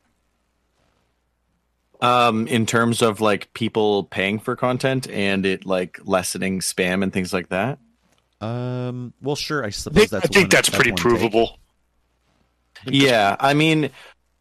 Um, 2.00 2.46
in 2.46 2.64
terms 2.66 3.02
of 3.02 3.20
like 3.20 3.52
people 3.54 4.04
paying 4.04 4.38
for 4.38 4.54
content 4.54 5.08
and 5.10 5.44
it 5.44 5.66
like 5.66 5.98
lessening 6.04 6.60
spam 6.60 7.02
and 7.02 7.12
things 7.12 7.32
like 7.32 7.48
that. 7.48 7.80
Um, 8.40 9.12
well, 9.20 9.34
sure. 9.34 9.64
I 9.64 9.66
I 9.66 9.70
suppose 9.70 9.96
think, 9.98 10.10
that's. 10.10 10.24
I 10.26 10.28
think 10.28 10.44
one- 10.44 10.48
that's 10.50 10.70
pretty 10.70 10.90
one 10.92 10.96
take. 10.96 11.02
provable. 11.02 11.58
Yeah, 12.86 13.34
I 13.40 13.54
mean, 13.54 13.90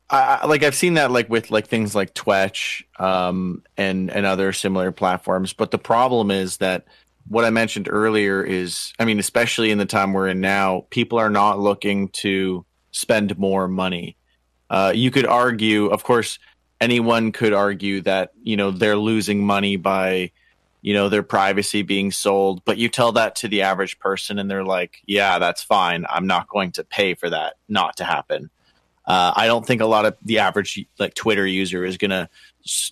I, 0.10 0.46
like 0.46 0.64
I've 0.64 0.76
seen 0.76 0.94
that 0.94 1.12
like 1.12 1.30
with 1.30 1.52
like 1.52 1.68
things 1.68 1.94
like 1.94 2.14
Twitch, 2.14 2.86
um, 2.98 3.64
and 3.76 4.10
and 4.10 4.26
other 4.26 4.54
similar 4.54 4.92
platforms. 4.92 5.54
But 5.54 5.72
the 5.72 5.78
problem 5.78 6.32
is 6.32 6.58
that 6.58 6.86
what 7.28 7.44
I 7.44 7.50
mentioned 7.50 7.90
earlier 7.92 8.42
is, 8.42 8.94
I 9.00 9.06
mean, 9.06 9.20
especially 9.20 9.72
in 9.72 9.78
the 9.78 9.86
time 9.86 10.14
we're 10.14 10.30
in 10.30 10.40
now, 10.40 10.86
people 10.90 11.20
are 11.20 11.30
not 11.30 11.60
looking 11.60 12.08
to 12.10 12.66
spend 12.92 13.38
more 13.38 13.68
money. 13.68 14.16
Uh, 14.70 14.94
you 14.96 15.12
could 15.12 15.26
argue, 15.26 15.88
of 15.88 16.04
course, 16.04 16.40
anyone 16.80 17.32
could 17.32 17.54
argue 17.54 18.02
that 18.02 18.32
you 18.42 18.58
know 18.58 18.72
they're 18.72 18.98
losing 18.98 19.46
money 19.46 19.76
by 19.76 20.32
you 20.82 20.94
know 20.94 21.10
their 21.10 21.24
privacy 21.24 21.82
being 21.82 22.12
sold 22.12 22.64
but 22.64 22.78
you 22.78 22.88
tell 22.88 23.12
that 23.12 23.36
to 23.36 23.48
the 23.48 23.64
average 23.64 23.98
person 24.00 24.38
and 24.38 24.50
they're 24.50 24.64
like 24.64 25.02
yeah 25.08 25.40
that's 25.40 25.64
fine 25.64 26.06
i'm 26.10 26.28
not 26.28 26.48
going 26.48 26.72
to 26.72 26.84
pay 26.84 27.16
for 27.16 27.30
that 27.30 27.56
not 27.68 27.98
to 27.98 28.04
happen 28.04 28.50
uh, 29.08 29.34
i 29.36 29.48
don't 29.48 29.66
think 29.66 29.82
a 29.82 29.86
lot 29.86 30.06
of 30.06 30.16
the 30.24 30.40
average 30.40 30.86
like 31.00 31.14
twitter 31.16 31.46
user 31.46 31.84
is 31.84 31.98
going 31.98 32.12
to 32.12 32.30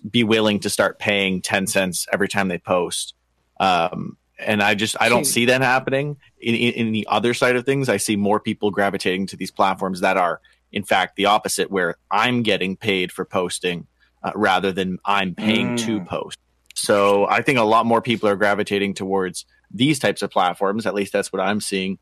be 0.10 0.24
willing 0.24 0.60
to 0.60 0.70
start 0.70 0.98
paying 1.00 1.42
10 1.42 1.68
cents 1.68 2.08
every 2.12 2.28
time 2.28 2.48
they 2.48 2.58
post 2.58 3.14
um, 3.60 4.18
and 4.40 4.64
i 4.64 4.74
just 4.74 4.96
i 5.00 5.10
don't 5.10 5.26
see 5.26 5.46
that 5.46 5.62
happening 5.62 6.18
in, 6.40 6.56
in, 6.56 6.74
in 6.88 6.92
the 6.92 7.06
other 7.10 7.34
side 7.34 7.56
of 7.56 7.66
things 7.66 7.90
i 7.90 7.98
see 7.98 8.16
more 8.16 8.40
people 8.40 8.72
gravitating 8.72 9.28
to 9.28 9.36
these 9.38 9.52
platforms 9.52 10.02
that 10.02 10.18
are 10.18 10.42
in 10.72 10.84
fact 10.84 11.16
the 11.16 11.26
opposite 11.26 11.70
where 11.70 11.96
i'm 12.10 12.42
getting 12.44 12.76
paid 12.76 13.12
for 13.12 13.26
posting 13.26 13.86
uh, 14.24 14.32
rather 14.36 14.72
than 14.72 14.98
i'm 15.06 15.36
paying 15.36 15.76
to 15.78 16.00
Mm. 16.00 16.08
post 16.08 16.40
so 16.78 17.26
I 17.28 17.42
think 17.42 17.58
a 17.58 17.64
lot 17.64 17.86
more 17.86 18.02
people 18.02 18.28
are 18.28 18.36
gravitating 18.36 18.96
towards 18.96 19.46
these 19.72 19.98
types 19.98 20.22
of 20.22 20.30
platforms. 20.30 20.86
At 20.86 20.94
least 20.94 21.14
that's 21.14 21.32
what 21.32 21.42
I'm 21.42 21.62
seeing. 21.62 21.98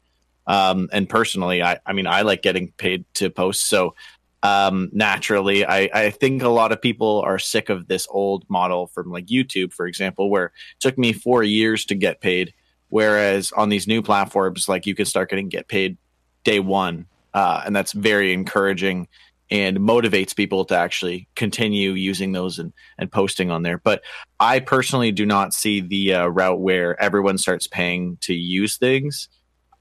Um, 0.48 0.90
and 0.92 1.08
personally, 1.08 1.64
I, 1.64 1.80
I 1.86 1.94
mean, 1.94 2.08
I 2.08 2.22
like 2.22 2.42
getting 2.42 2.72
paid 2.74 3.06
to 3.16 3.30
post. 3.30 3.68
So 3.68 3.96
um, 4.44 4.90
naturally, 4.92 5.66
I, 5.66 5.90
I 5.94 6.10
think 6.10 6.44
a 6.44 6.50
lot 6.50 6.74
of 6.74 6.82
people 6.82 7.22
are 7.22 7.40
sick 7.40 7.70
of 7.70 7.88
this 7.88 8.08
old 8.10 8.44
model 8.50 8.88
from 8.88 9.10
like 9.10 9.28
YouTube, 9.28 9.74
for 9.74 9.88
example, 9.88 10.30
where 10.30 10.46
it 10.48 10.52
took 10.80 10.98
me 10.98 11.14
four 11.14 11.44
years 11.44 11.86
to 11.86 11.96
get 11.96 12.20
paid. 12.20 12.54
Whereas 12.90 13.52
on 13.54 13.70
these 13.70 13.88
new 13.88 14.02
platforms, 14.02 14.68
like 14.68 14.86
you 14.86 14.96
can 14.96 15.06
start 15.06 15.30
getting 15.30 15.50
get 15.50 15.68
paid 15.68 15.98
day 16.44 16.60
one. 16.60 17.08
Uh, 17.34 17.64
and 17.66 17.76
that's 17.76 17.94
very 17.94 18.34
encouraging 18.34 19.08
and 19.50 19.78
motivates 19.78 20.36
people 20.36 20.66
to 20.66 20.76
actually 20.76 21.28
continue 21.36 21.92
using 21.92 22.32
those 22.32 22.60
and, 22.60 22.74
and 22.98 23.12
posting 23.12 23.50
on 23.50 23.64
there. 23.64 23.78
But 23.78 24.02
I 24.40 24.60
personally 24.60 25.12
do 25.12 25.26
not 25.26 25.54
see 25.54 25.80
the 25.80 26.14
uh, 26.16 26.28
route 26.28 26.60
where 26.60 27.02
everyone 27.02 27.38
starts 27.38 27.68
paying 27.68 28.18
to 28.22 28.34
use 28.34 28.78
things. 28.78 29.30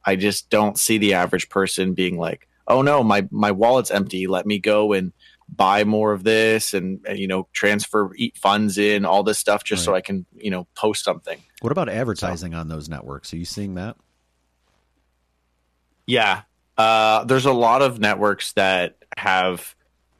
I 0.05 0.17
just 0.17 0.51
don't 0.51 0.79
see 0.79 0.99
the 0.99 1.15
average 1.15 1.49
person 1.49 1.95
being 1.95 2.19
like, 2.19 2.49
"Oh 2.67 2.83
no, 2.83 3.03
my 3.03 3.27
my 3.31 3.51
wallet's 3.51 3.91
empty. 3.91 4.27
Let 4.27 4.47
me 4.47 4.59
go 4.59 4.93
and 4.93 5.13
buy 5.55 5.85
more 5.85 6.13
of 6.13 6.25
this 6.25 6.73
and, 6.73 7.01
and, 7.07 7.19
you 7.19 7.27
know 7.29 7.47
transfer 7.53 8.11
eat 8.17 8.39
funds 8.39 8.79
in 8.79 9.05
all 9.05 9.23
this 9.23 9.39
stuff 9.39 9.65
just 9.65 9.85
so 9.85 9.95
I 9.95 10.01
can 10.01 10.25
you 10.37 10.51
know 10.51 10.67
post 10.75 11.05
something." 11.05 11.41
What 11.61 11.73
about 11.73 11.89
advertising 11.89 12.55
on 12.55 12.69
those 12.69 12.89
networks? 12.89 13.33
Are 13.33 13.37
you 13.37 13.45
seeing 13.45 13.75
that? 13.75 13.97
Yeah. 16.07 16.43
Uh, 16.77 17.25
there's 17.25 17.47
a 17.47 17.53
lot 17.53 17.83
of 17.83 18.01
networks 18.01 18.53
that 18.55 18.97
have 19.17 19.75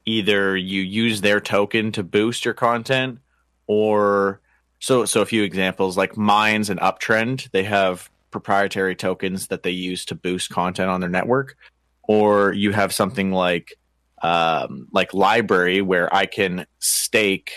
either 0.05 0.57
you 0.57 0.83
use 0.83 1.21
their 1.21 1.41
token 1.41 1.93
to 1.93 2.03
boost 2.03 2.45
your 2.45 2.55
content 2.55 3.19
or 3.67 4.41
so 4.79 5.05
so 5.05 5.23
a 5.23 5.27
few 5.27 5.43
examples 5.43 5.97
like 5.97 6.17
Minds 6.17 6.69
and 6.69 6.81
Uptrennd, 6.81 7.51
they 7.53 7.65
have 7.65 8.11
proprietary 8.33 8.97
tokens 8.97 9.47
that 9.49 9.63
they 9.63 9.71
use 9.71 10.05
to 10.07 10.15
boost 10.15 10.51
content 10.51 10.91
on 10.91 11.01
their 11.01 11.11
network 11.11 11.57
or 12.03 12.53
you 12.53 12.73
have 12.73 12.93
something 12.93 13.31
like 13.31 13.77
um, 14.23 14.89
like 14.93 15.11
LBRY 15.13 15.83
where 15.83 16.13
I 16.15 16.27
can 16.27 16.67
stake 16.79 17.53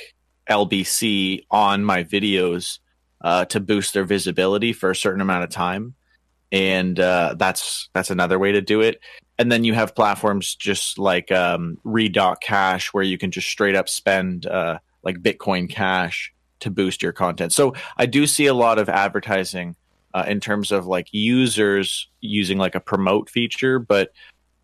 LBC 0.50 1.46
on 1.50 1.84
my 1.84 2.04
videos 2.04 2.80
uh, 3.22 3.46
to 3.46 3.60
boost 3.60 3.94
their 3.94 4.04
visibility 4.04 4.74
for 4.74 4.92
a 4.92 4.96
certain 4.96 5.22
amount 5.22 5.44
of 5.44 5.50
time 5.50 5.96
and 6.52 7.00
uh, 7.00 7.36
that's 7.38 7.90
that's 7.94 8.10
another 8.10 8.40
way 8.40 8.52
to 8.52 8.62
do 8.62 8.82
it. 8.82 9.00
And 9.38 9.52
then 9.52 9.64
you 9.66 9.74
have 9.74 9.96
platforms 9.96 10.56
just 10.56 10.98
like 10.98 11.32
um, 11.32 11.78
Read.cash, 11.84 12.94
where 12.94 13.04
you 13.04 13.18
can 13.18 13.32
just 13.32 13.50
straight 13.50 13.76
up 13.76 13.90
spend 13.90 14.46
uh, 14.46 14.80
like 15.04 15.18
Bitcoin 15.18 15.70
Cash 15.70 16.34
to 16.62 16.72
boost 16.72 17.04
your 17.04 17.12
content. 17.12 17.52
So 17.52 17.74
I 17.98 18.06
do 18.06 18.26
see 18.26 18.46
a 18.46 18.54
lot 18.54 18.80
of 18.80 18.88
advertising 18.88 19.76
uh, 20.16 20.24
in 20.28 20.40
terms 20.40 20.72
of 20.72 20.88
like 20.88 21.14
users 21.14 22.08
using 22.22 22.58
like 22.58 22.74
a 22.74 22.80
promote 22.80 23.30
feature, 23.30 23.80
but 23.80 24.14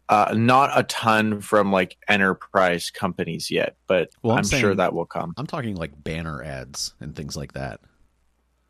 uh, 0.07 0.33
not 0.35 0.71
a 0.73 0.83
ton 0.83 1.41
from 1.41 1.73
like 1.73 1.97
enterprise 2.07 2.89
companies 2.89 3.51
yet. 3.51 3.75
But 3.85 4.09
Well, 4.23 4.31
I'm 4.31 4.39
I'm, 4.39 4.43
saying- 4.45 4.61
sure 4.61 4.75
that 4.75 4.93
will 4.93 5.05
come. 5.05 5.33
I'm 5.35 5.45
talking 5.45 5.75
like 5.75 5.91
banner 6.03 6.41
ads 6.41 6.93
and 7.01 7.13
things 7.13 7.35
like 7.35 7.51
that. 7.53 7.81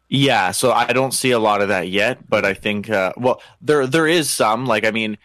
Yeah, 0.09 0.51
so 0.51 0.73
I 0.73 0.91
don't 0.91 1.13
see 1.13 1.31
a 1.31 1.39
lot 1.39 1.61
of 1.61 1.69
that 1.69 1.87
yet, 1.87 2.27
but 2.27 2.43
I 2.43 2.53
think 2.53 2.89
uh, 2.89 3.13
well, 3.15 3.41
there 3.61 3.87
there 3.87 4.07
is 4.07 4.29
some. 4.29 4.65
Like, 4.65 4.85
I 4.85 4.91
mean, 4.91 5.17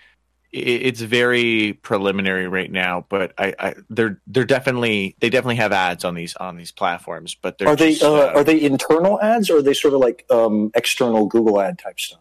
it's 0.56 1.00
very 1.00 1.74
preliminary 1.82 2.48
right 2.48 2.70
now, 2.70 3.06
but 3.08 3.32
I, 3.38 3.54
I 3.58 3.74
they're 3.90 4.20
they're 4.26 4.44
definitely 4.44 5.16
they 5.20 5.30
definitely 5.30 5.56
have 5.56 5.72
ads 5.72 6.04
on 6.04 6.14
these 6.14 6.36
on 6.36 6.56
these 6.56 6.72
platforms. 6.72 7.36
But 7.40 7.58
they're 7.58 7.68
Are 7.68 7.76
they 7.76 7.98
uh, 8.00 8.08
uh, 8.08 8.32
are 8.34 8.44
they 8.44 8.60
internal 8.60 9.20
ads 9.20 9.50
or 9.50 9.58
are 9.58 9.62
they 9.62 9.74
sort 9.74 9.94
of 9.94 10.00
like 10.00 10.24
um, 10.30 10.70
external 10.74 11.26
Google 11.26 11.60
ad 11.60 11.78
type 11.78 12.00
stuff? 12.00 12.20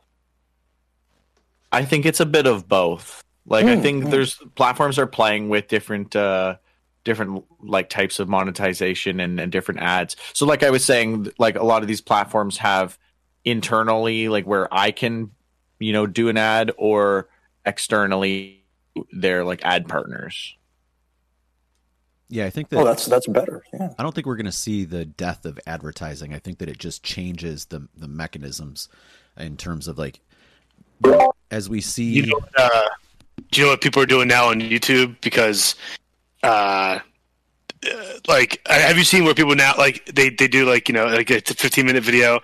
I 1.71 1.85
think 1.85 2.05
it's 2.05 2.19
a 2.19 2.25
bit 2.25 2.47
of 2.47 2.67
both. 2.67 3.21
Like, 3.45 3.67
I 3.67 3.75
Mm, 3.75 3.81
think 3.81 4.05
mm. 4.05 4.11
there's 4.11 4.35
platforms 4.55 4.97
are 4.97 5.07
playing 5.07 5.49
with 5.49 5.67
different 5.67 6.15
uh 6.15 6.57
different 7.03 7.45
like 7.61 7.89
types 7.89 8.19
of 8.19 8.27
monetization 8.27 9.19
and, 9.19 9.39
and 9.39 9.51
different 9.51 9.81
ads. 9.81 10.15
So, 10.33 10.45
like 10.45 10.63
I 10.63 10.71
was 10.71 10.83
saying, 10.83 11.31
like 11.37 11.55
a 11.55 11.63
lot 11.63 11.81
of 11.83 11.87
these 11.87 12.01
platforms 12.01 12.57
have 12.57 12.97
internally 13.43 14.29
like 14.29 14.45
where 14.45 14.73
I 14.73 14.91
can 14.91 15.31
you 15.79 15.93
know 15.93 16.07
do 16.07 16.29
an 16.29 16.37
ad 16.37 16.71
or 16.77 17.29
externally 17.65 18.63
they're 19.11 19.43
like 19.43 19.63
ad 19.65 19.87
partners. 19.87 20.55
Yeah, 22.29 22.45
I 22.45 22.49
think 22.49 22.69
that 22.69 22.79
Oh, 22.79 22.83
that's 22.83 23.05
that's 23.05 23.27
better. 23.27 23.63
Yeah. 23.73 23.93
I 23.99 24.03
don't 24.03 24.13
think 24.15 24.25
we're 24.25 24.35
going 24.35 24.45
to 24.47 24.51
see 24.51 24.83
the 24.85 25.05
death 25.05 25.45
of 25.45 25.59
advertising. 25.67 26.33
I 26.33 26.39
think 26.39 26.57
that 26.57 26.69
it 26.69 26.79
just 26.79 27.03
changes 27.03 27.65
the 27.65 27.87
the 27.95 28.07
mechanisms 28.07 28.89
in 29.37 29.57
terms 29.57 29.87
of 29.87 29.97
like 29.97 30.21
as 31.51 31.69
we 31.69 31.81
see. 31.81 32.05
You 32.05 32.27
know, 32.27 32.39
uh, 32.57 32.89
do 33.51 33.61
you 33.61 33.67
know 33.67 33.73
what 33.73 33.81
people 33.81 34.01
are 34.01 34.07
doing 34.07 34.27
now 34.27 34.49
on 34.49 34.59
YouTube? 34.59 35.15
Because, 35.21 35.75
uh, 36.43 36.99
like, 38.27 38.61
have 38.67 38.97
you 38.97 39.03
seen 39.03 39.25
where 39.25 39.33
people 39.33 39.55
now 39.55 39.73
like 39.77 40.05
they 40.05 40.29
they 40.29 40.47
do 40.47 40.65
like 40.65 40.87
you 40.87 40.93
know 40.93 41.05
like 41.05 41.29
a 41.29 41.41
15 41.41 41.85
minute 41.85 42.03
video, 42.03 42.39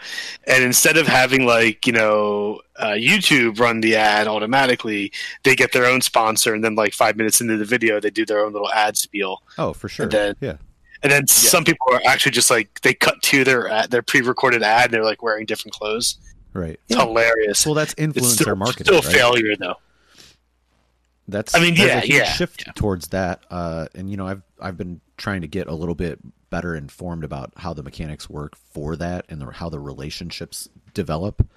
and 0.45 0.63
instead 0.63 0.97
of 0.97 1.07
having 1.07 1.45
like 1.45 1.85
you 1.87 1.93
know 1.93 2.61
uh, 2.77 2.89
YouTube 2.89 3.59
run 3.59 3.81
the 3.81 3.95
ad 3.95 4.27
automatically, 4.27 5.11
they 5.43 5.55
get 5.55 5.71
their 5.71 5.85
own 5.85 6.01
sponsor, 6.01 6.53
and 6.53 6.63
then 6.63 6.75
like 6.75 6.93
five 6.93 7.15
minutes 7.15 7.41
into 7.41 7.57
the 7.57 7.65
video, 7.65 7.99
they 7.99 8.09
do 8.09 8.25
their 8.25 8.43
own 8.45 8.53
little 8.53 8.71
ad 8.71 8.97
spiel, 8.97 9.41
oh, 9.57 9.73
for 9.73 9.89
sure. 9.89 10.03
and 10.03 10.11
then 10.11 10.35
yeah. 10.41 10.57
and 11.03 11.11
then 11.11 11.27
some 11.27 11.63
people 11.63 11.87
are 11.91 12.01
actually 12.05 12.31
just 12.31 12.49
like 12.49 12.81
they 12.81 12.93
cut 12.93 13.21
to 13.23 13.43
their 13.43 13.69
ad, 13.69 13.91
their 13.91 14.01
pre 14.01 14.21
recorded 14.21 14.63
ad, 14.63 14.85
and 14.85 14.93
they're 14.93 15.03
like 15.03 15.23
wearing 15.23 15.45
different 15.45 15.73
clothes. 15.73 16.17
Right. 16.53 16.79
It's 16.89 16.99
hilarious. 16.99 17.65
Well, 17.65 17.75
that's 17.75 17.93
it's 17.97 18.17
influencer 18.17 18.41
still, 18.41 18.55
marketing, 18.55 18.85
still 18.85 18.99
a 18.99 19.01
right? 19.01 19.15
failure 19.15 19.55
though. 19.57 19.75
That's 21.27 21.55
I 21.55 21.59
mean, 21.59 21.75
yeah, 21.75 22.01
yeah, 22.03 22.25
shift 22.25 22.65
towards 22.75 23.09
that. 23.09 23.45
Uh, 23.49 23.87
and 23.95 24.09
you 24.09 24.17
know, 24.17 24.27
I've 24.27 24.41
I've 24.59 24.77
been 24.77 25.01
trying 25.17 25.41
to 25.41 25.47
get 25.47 25.67
a 25.67 25.73
little 25.73 25.95
bit 25.95 26.19
better 26.49 26.75
informed 26.75 27.23
about 27.23 27.53
how 27.57 27.73
the 27.73 27.83
mechanics 27.83 28.29
work 28.29 28.55
for 28.55 28.95
that 28.97 29.25
and 29.29 29.41
the, 29.41 29.51
how 29.51 29.69
the 29.69 29.79
relationships 29.79 30.67
develop. 30.93 31.47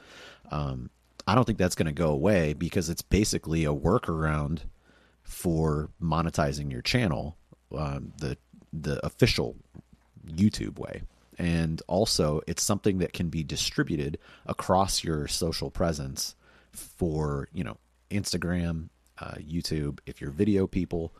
Um, 0.51 0.91
I 1.27 1.35
don't 1.35 1.45
think 1.45 1.59
that's 1.59 1.75
going 1.75 1.87
to 1.87 1.93
go 1.93 2.11
away 2.11 2.53
because 2.53 2.89
it's 2.89 3.03
basically 3.03 3.65
a 3.65 3.73
workaround 3.73 4.61
for 5.23 5.91
monetizing 6.01 6.71
your 6.71 6.83
channel, 6.83 7.37
um, 7.77 8.13
the 8.19 8.37
the 8.73 9.05
official 9.05 9.57
YouTube 10.27 10.79
way. 10.79 11.03
And 11.39 11.83
also, 11.89 12.43
it's 12.47 12.63
something 12.63 12.99
that 12.99 13.13
can 13.13 13.29
be 13.29 13.43
distributed 13.43 14.19
across 14.47 15.03
your 15.03 15.27
social 15.27 15.71
presence 15.71 16.37
for 16.73 17.49
you 17.53 17.65
know 17.65 17.79
Instagram, 18.11 18.91
uh, 19.25 19.37
YouTube, 19.39 20.01
if 20.07 20.21
you're 20.21 20.31
video 20.31 20.67
people, 20.67 21.15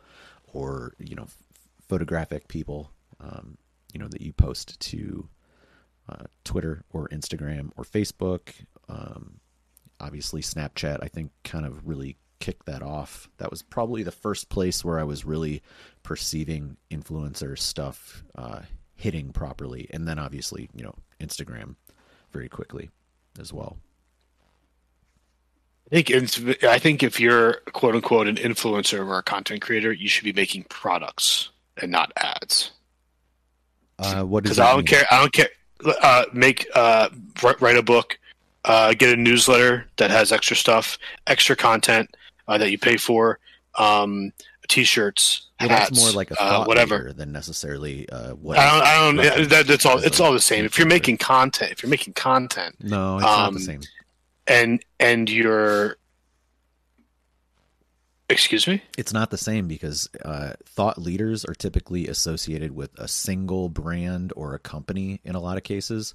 or 0.53 0.95
you 0.99 1.15
know 1.15 1.27
photographic 1.89 2.49
people, 2.49 2.91
um, 3.21 3.57
you 3.93 4.01
know 4.01 4.09
that 4.09 4.21
you 4.21 4.33
post 4.33 4.79
to 4.81 5.29
uh, 6.09 6.25
Twitter 6.45 6.85
or 6.93 7.09
Instagram 7.09 7.71
or 7.77 7.85
Facebook. 7.85 8.51
Um, 8.89 9.41
obviously, 10.01 10.43
Snapchat, 10.43 10.99
I 11.03 11.09
think, 11.09 11.31
kind 11.45 11.65
of 11.65 11.87
really 11.87 12.17
kicked 12.41 12.67
that 12.67 12.83
off. 12.83 13.29
That 13.39 13.51
was 13.51 13.63
probably 13.63 14.03
the 14.03 14.13
first 14.13 14.51
place 14.51 14.85
where 14.85 15.01
I 15.01 15.05
was 15.05 15.25
really 15.25 15.63
perceiving 16.03 16.77
influencer 16.91 17.59
stuff 17.59 18.23
uh, 18.35 18.61
hitting 18.95 19.33
properly, 19.33 19.89
and 19.93 20.07
then 20.07 20.19
obviously 20.19 20.69
you 20.75 20.85
know 20.85 20.95
Instagram 21.21 21.77
very 22.33 22.49
quickly 22.49 22.91
as 23.41 23.53
well. 23.53 23.79
I 25.95 26.03
think 26.03 26.11
it's, 26.11 26.41
I 26.65 26.79
think 26.81 27.05
if 27.05 27.21
you're 27.21 27.61
quote 27.73 27.95
unquote 27.95 28.27
an 28.27 28.35
influencer 28.35 29.07
or 29.07 29.19
a 29.19 29.23
content 29.23 29.63
creator, 29.63 29.93
you 29.93 30.09
should 30.09 30.25
be 30.25 30.33
making 30.33 30.65
products 30.65 31.51
and 31.81 31.93
not 31.93 32.13
ads. 32.17 32.73
Uh, 34.01 34.25
what 34.25 34.43
does 34.43 34.57
Because 34.57 34.59
I 34.59 34.71
don't 34.71 34.79
mean? 34.79 34.87
care. 34.87 35.07
I 35.13 35.21
don't 35.21 35.33
care. 35.33 35.49
Uh, 36.03 36.25
make 36.33 36.67
uh, 36.75 37.11
write, 37.41 37.61
write 37.61 37.77
a 37.77 37.83
book, 37.83 38.19
uh, 38.65 38.93
get 38.95 39.13
a 39.13 39.17
newsletter 39.17 39.87
that 39.99 40.11
has 40.11 40.33
extra 40.33 40.57
stuff, 40.57 40.99
extra 41.29 41.55
content 41.55 42.17
uh, 42.49 42.59
that 42.59 42.73
you 42.73 42.79
pay 42.79 42.97
for, 42.97 43.39
um, 43.77 44.33
t-shirts, 44.67 45.47
Well, 45.61 45.69
hats, 45.69 45.91
that's 45.91 46.01
more 46.03 46.11
like 46.11 46.33
a 46.33 46.43
uh, 46.43 46.65
whatever. 46.65 47.13
than 47.13 47.31
necessarily 47.31 48.09
uh, 48.09 48.35
what. 48.35 48.59
I 48.59 48.69
don't. 48.69 49.21
I 49.21 49.37
don't. 49.37 49.49
that, 49.49 49.67
that's 49.69 49.87
all. 49.87 49.99
It's 49.99 50.19
all 50.19 50.33
the 50.33 50.41
same. 50.41 50.65
If 50.65 50.77
you're 50.77 50.89
making 50.89 51.19
content, 51.19 51.71
if 51.71 51.85
you're 51.85 51.91
making 51.91 52.15
content, 52.15 52.75
no, 52.81 53.19
it's 53.19 53.23
not 53.25 53.51
the 53.53 53.57
um, 53.57 53.59
same. 53.61 53.81
And 54.47 54.85
and 54.99 55.31
you're, 55.31 55.97
excuse 58.29 58.67
me. 58.67 58.83
It's 58.99 59.13
not 59.13 59.31
the 59.31 59.39
same 59.39 59.69
because 59.69 60.09
uh, 60.25 60.55
thought 60.65 60.99
leaders 60.99 61.45
are 61.45 61.55
typically 61.55 62.09
associated 62.09 62.73
with 62.73 62.91
a 62.99 63.09
single 63.09 63.69
brand 63.69 64.33
or 64.37 64.55
a 64.55 64.59
company 64.59 65.21
in 65.25 65.35
a 65.35 65.41
lot 65.41 65.57
of 65.57 65.63
cases. 65.63 66.15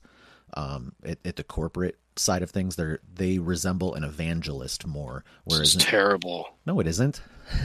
Um, 0.55 0.93
at, 1.03 1.19
at 1.23 1.35
the 1.35 1.43
corporate 1.43 1.99
side 2.19 2.43
of 2.43 2.51
things, 2.51 2.75
they 2.75 2.97
they 3.15 3.39
resemble 3.39 3.95
an 3.95 4.03
evangelist 4.03 4.85
more. 4.85 5.23
It's 5.45 5.55
Whereas 5.55 5.75
terrible. 5.75 6.49
no, 6.65 6.79
it 6.79 6.87
isn't. 6.87 7.21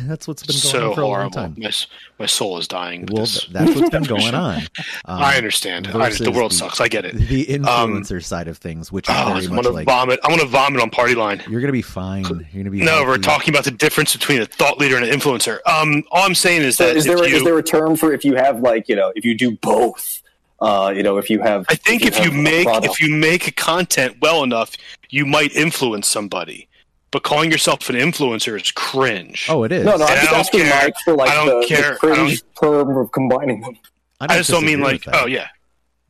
That's 0.07 0.27
what's 0.27 0.43
been 0.43 0.55
going 0.55 0.73
So 0.73 0.89
on 0.91 0.95
for 0.95 1.01
a 1.03 1.07
long 1.09 1.31
time. 1.31 1.55
My, 1.59 1.71
my 2.19 2.25
soul 2.25 2.57
is 2.57 2.67
dying. 2.67 3.05
Well, 3.13 3.25
this. 3.25 3.45
that's 3.53 3.75
what's 3.75 3.91
been 3.91 4.05
going 4.05 4.35
on. 4.35 4.61
Um, 4.61 4.63
I 5.05 5.37
understand. 5.37 5.89
I, 5.89 6.09
the 6.09 6.31
world 6.33 6.53
the- 6.53 6.57
sucks. 6.57 6.81
I 6.81 6.89
get 6.89 7.05
it. 7.05 7.15
The 7.17 7.45
influencer 7.45 8.25
side 8.25 8.49
of 8.49 8.57
things, 8.57 8.91
which 8.91 9.11
is 9.11 9.15
Oh, 9.19 9.35
very 9.35 9.45
I'm 9.45 9.55
much 9.55 9.65
gonna 9.65 9.75
like 9.75 9.87
vomit. 9.87 10.21
I'm 10.25 10.31
gonna 10.31 10.49
vomit 10.49 10.81
on 10.81 10.89
party 10.89 11.15
line. 11.15 11.43
you're 11.51 11.61
gonna 11.61 11.73
be 11.73 11.83
fine. 11.83 12.25
You're 12.25 12.63
gonna 12.63 12.71
be 12.71 12.81
No, 12.83 13.05
we're 13.05 13.19
talking 13.19 13.53
about 13.53 13.65
the 13.65 13.73
difference 13.73 14.15
between 14.15 14.41
a 14.41 14.47
thought 14.47 14.79
leader 14.79 14.97
and 14.97 15.05
an 15.05 15.11
influencer. 15.21 15.59
Um, 15.67 16.03
all 16.11 16.23
I'm 16.25 16.35
saying 16.35 16.63
is 16.63 16.77
So 16.79 16.87
that 16.87 16.97
is 16.97 17.05
there 17.05 17.19
you, 17.29 17.37
is 17.37 17.45
there 17.45 17.59
a 17.59 17.63
term 17.63 17.97
for 17.97 18.11
if 18.15 18.25
you 18.25 18.37
have 18.37 18.61
like 18.61 18.89
you 18.89 18.97
know 18.97 19.13
if 19.15 19.27
you 19.27 19.37
do 19.37 19.51
both? 19.59 20.23
Uh, 20.61 20.93
you 20.95 21.03
know 21.03 21.19
if 21.19 21.29
you 21.29 21.41
have. 21.41 21.67
I 21.69 21.75
think 21.75 22.03
if 22.03 22.17
you 22.19 22.31
have 22.31 22.35
a 22.35 22.43
make 22.43 22.65
product- 22.67 22.87
if 22.95 23.01
you 23.01 23.15
make 23.15 23.57
content 23.57 24.17
well 24.21 24.43
enough, 24.45 24.73
you 25.11 25.27
might 25.27 25.53
influence 25.55 26.07
somebody. 26.09 26.69
But 27.11 27.23
calling 27.23 27.51
yourself 27.51 27.89
an 27.91 27.97
influencer 27.97 28.61
is 28.61 28.71
cringe. 28.73 29.47
Oh, 29.49 29.63
it 29.65 29.71
is. 29.73 29.85
no, 29.85 29.97
no, 29.97 30.05
I'm 30.05 30.13
I 30.13 30.17
just 30.17 30.31
don't 30.31 30.41
asking 30.41 30.61
care. 30.65 30.83
Mike 30.85 30.95
for 31.05 31.15
like 31.15 31.31
I 31.31 31.35
don't 31.45 31.61
the, 31.61 31.67
care. 31.67 31.83
the 31.83 31.95
I 31.95 31.97
cringe 32.15 32.43
term 32.61 32.97
of 32.97 33.13
combining 33.13 33.61
them. 33.61 33.77
I 34.21 34.37
just 34.39 34.51
don't 34.51 34.65
mean 34.65 34.81
like, 34.81 35.05
that. 35.05 35.15
oh 35.23 35.27
yeah, 35.27 35.49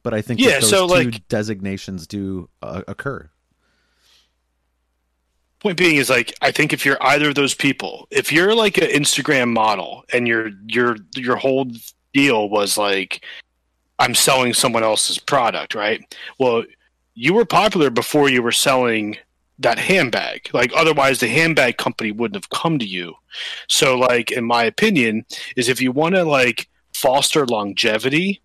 But 0.03 0.15
I 0.15 0.23
think 0.23 0.41
Yeah, 0.41 0.53
that 0.53 0.61
those 0.63 0.71
so, 0.71 0.87
two 0.87 0.95
like- 0.95 1.29
designations 1.29 2.07
do 2.07 2.49
uh, 2.63 2.83
occur. 2.87 3.29
point 5.61 5.77
being 5.77 5.97
is 5.97 6.11
like 6.11 6.35
I 6.43 6.51
think 6.51 6.73
if 6.73 6.85
you're 6.85 6.99
either 7.03 7.31
of 7.31 7.35
those 7.35 7.55
people, 7.55 8.07
if 8.11 8.31
you're 8.33 8.55
like 8.55 8.77
an 8.79 8.89
Instagram 8.89 9.53
model 9.53 10.05
and 10.13 10.29
your 10.29 10.51
your 10.67 10.97
your 11.17 11.37
whole 11.37 11.67
deal 12.13 12.49
was 12.49 12.77
like 12.79 13.25
I'm 13.99 14.15
selling 14.15 14.55
someone 14.55 14.83
else's 14.83 15.19
product, 15.19 15.75
right? 15.75 16.03
Well, 16.39 16.65
you 17.15 17.33
were 17.35 17.45
popular 17.45 17.91
before 17.91 18.29
you 18.29 18.43
were 18.43 18.53
selling 18.53 19.17
that 19.59 19.79
handbag. 19.79 20.51
Like 20.53 20.73
otherwise 20.75 21.21
the 21.21 21.29
handbag 21.29 21.77
company 21.77 22.11
wouldn't 22.11 22.43
have 22.43 22.51
come 22.51 22.79
to 22.81 22.87
you. 22.87 23.15
So 23.69 23.97
like 23.97 24.33
in 24.33 24.45
my 24.45 24.65
opinion 24.65 25.25
is 25.57 25.69
if 25.69 25.81
you 25.81 25.93
want 25.93 26.17
to 26.17 26.25
like 26.25 26.69
foster 26.93 27.47
longevity, 27.47 28.41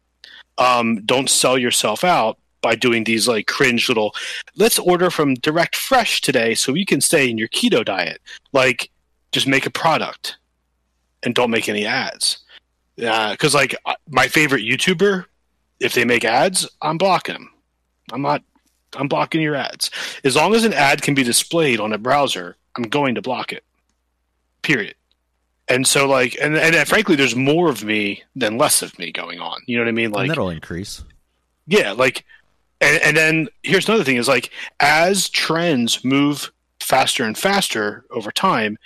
um 0.60 1.04
don't 1.06 1.30
sell 1.30 1.58
yourself 1.58 2.04
out 2.04 2.38
by 2.62 2.76
doing 2.76 3.06
these 3.06 3.28
like 3.28 3.48
cringe 3.48 3.88
little 3.88 4.14
let's 4.56 4.78
order 4.78 5.10
from 5.10 5.34
direct 5.36 5.76
fresh 5.76 6.22
today 6.22 6.54
so 6.54 6.74
you 6.74 6.86
can 6.86 7.00
stay 7.02 7.30
in 7.30 7.38
your 7.38 7.48
keto 7.48 7.84
diet 7.84 8.22
like 8.52 8.90
just 9.32 9.48
make 9.48 9.66
a 9.66 9.70
product 9.70 10.38
and 11.24 11.34
don't 11.34 11.50
make 11.50 11.70
any 11.70 11.86
ads 11.86 12.40
because 12.98 13.56
like 13.56 13.74
my 14.10 14.28
favorite 14.28 14.62
youtuber 14.62 15.26
if 15.80 15.93
they 15.93 16.06
make 16.06 16.26
ads 16.26 16.68
i'm 16.81 16.97
blocking 16.97 17.34
them 17.34 17.49
i'm 18.11 18.22
not 18.22 18.43
i'm 18.97 19.07
blocking 19.07 19.41
your 19.41 19.56
ads. 19.56 19.91
As 20.23 20.35
long 20.35 20.56
as 20.56 20.64
an 20.64 20.73
ad 20.73 21.01
can 21.01 21.14
be 21.14 21.23
displayed 21.23 21.80
on 21.80 21.93
a 21.93 21.97
browser 21.97 22.56
i'm 22.76 22.84
going 22.84 23.15
to 23.15 23.22
block 23.22 23.53
it. 23.53 23.64
Period. 24.61 24.95
And 25.68 25.85
so 25.85 26.07
like 26.07 26.35
and, 26.41 26.57
and 26.57 26.88
frankly 26.88 27.15
there's 27.15 27.35
more 27.35 27.69
of 27.69 27.84
me 27.84 28.23
than 28.35 28.57
less 28.57 28.81
of 28.81 28.97
me 28.97 29.11
going 29.11 29.39
on. 29.39 29.61
You 29.68 29.77
know 29.77 29.84
what 29.84 29.89
i 29.89 29.91
mean? 29.91 30.06
And 30.06 30.14
like 30.15 30.27
that'll 30.30 30.49
increase. 30.49 31.03
yeah, 31.68 31.91
like, 31.91 32.26
and, 32.81 33.01
and 33.03 33.15
then 33.15 33.47
here's 33.61 33.88
another 33.88 34.03
thing: 34.03 34.18
is 34.18 34.27
like 34.27 34.51
as 34.80 35.30
trends 35.30 36.03
move 36.03 36.51
faster 36.80 37.23
and 37.23 37.38
faster 37.38 38.06
over 38.10 38.31
time, 38.31 38.77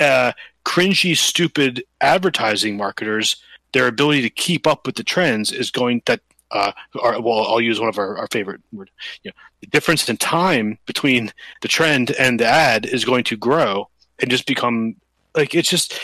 uh, 0.00 0.32
cringy, 0.64 1.16
stupid 1.16 1.84
advertising 2.00 2.76
marketers, 2.76 3.36
their 3.72 3.86
ability 3.86 4.22
to 4.22 4.30
keep 4.30 4.66
up 4.66 4.86
with 4.86 4.96
the 4.96 5.04
trends 5.04 5.52
is 5.52 5.70
going 5.70 6.02
that. 6.06 6.20
Uh, 6.52 6.70
or, 7.02 7.20
well, 7.20 7.44
I'll 7.48 7.60
use 7.60 7.80
one 7.80 7.88
of 7.88 7.98
our, 7.98 8.16
our 8.18 8.28
favorite 8.28 8.60
word. 8.72 8.88
You 9.24 9.30
know, 9.30 9.34
the 9.62 9.66
difference 9.66 10.08
in 10.08 10.16
time 10.16 10.78
between 10.86 11.32
the 11.60 11.66
trend 11.66 12.12
and 12.12 12.38
the 12.38 12.46
ad 12.46 12.86
is 12.86 13.04
going 13.04 13.24
to 13.24 13.36
grow 13.36 13.88
and 14.20 14.30
just 14.30 14.46
become 14.46 14.94
like 15.34 15.56
it's 15.56 15.68
just 15.68 15.98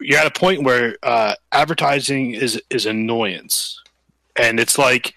you're 0.00 0.18
at 0.18 0.26
a 0.26 0.38
point 0.38 0.62
where 0.62 0.96
uh, 1.02 1.34
advertising 1.52 2.32
is 2.32 2.60
is 2.70 2.86
annoyance, 2.86 3.82
and 4.36 4.60
it's 4.60 4.78
like 4.78 5.14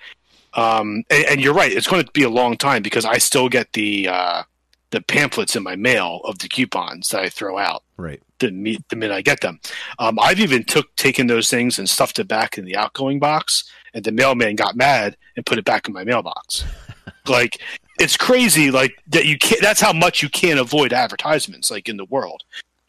um, 0.53 1.03
and, 1.09 1.25
and 1.25 1.41
you're 1.41 1.53
right. 1.53 1.71
It's 1.71 1.87
going 1.87 2.03
to 2.03 2.11
be 2.11 2.23
a 2.23 2.29
long 2.29 2.57
time 2.57 2.81
because 2.81 3.05
I 3.05 3.17
still 3.17 3.49
get 3.49 3.71
the 3.73 4.07
uh, 4.07 4.43
the 4.91 5.01
pamphlets 5.01 5.55
in 5.55 5.63
my 5.63 5.75
mail 5.75 6.21
of 6.25 6.39
the 6.39 6.49
coupons 6.49 7.09
that 7.09 7.21
I 7.21 7.29
throw 7.29 7.57
out 7.57 7.83
Right. 8.01 8.21
the, 8.39 8.51
me- 8.51 8.79
the 8.89 8.95
minute 8.95 9.13
I 9.13 9.21
get 9.21 9.41
them. 9.41 9.59
Um, 9.99 10.17
I've 10.19 10.39
even 10.39 10.63
took 10.63 10.95
taken 10.95 11.27
those 11.27 11.49
things 11.49 11.79
and 11.79 11.89
stuffed 11.89 12.19
it 12.19 12.27
back 12.27 12.57
in 12.57 12.65
the 12.65 12.75
outgoing 12.75 13.19
box, 13.19 13.69
and 13.93 14.03
the 14.03 14.11
mailman 14.11 14.55
got 14.55 14.75
mad 14.75 15.15
and 15.35 15.45
put 15.45 15.57
it 15.57 15.65
back 15.65 15.87
in 15.87 15.93
my 15.93 16.03
mailbox. 16.03 16.65
like 17.27 17.61
it's 17.99 18.17
crazy, 18.17 18.71
like 18.71 18.97
that 19.07 19.25
you 19.25 19.37
can't. 19.37 19.61
That's 19.61 19.81
how 19.81 19.93
much 19.93 20.23
you 20.23 20.29
can't 20.29 20.59
avoid 20.59 20.93
advertisements, 20.93 21.69
like 21.69 21.87
in 21.87 21.97
the 21.97 22.05
world. 22.05 22.43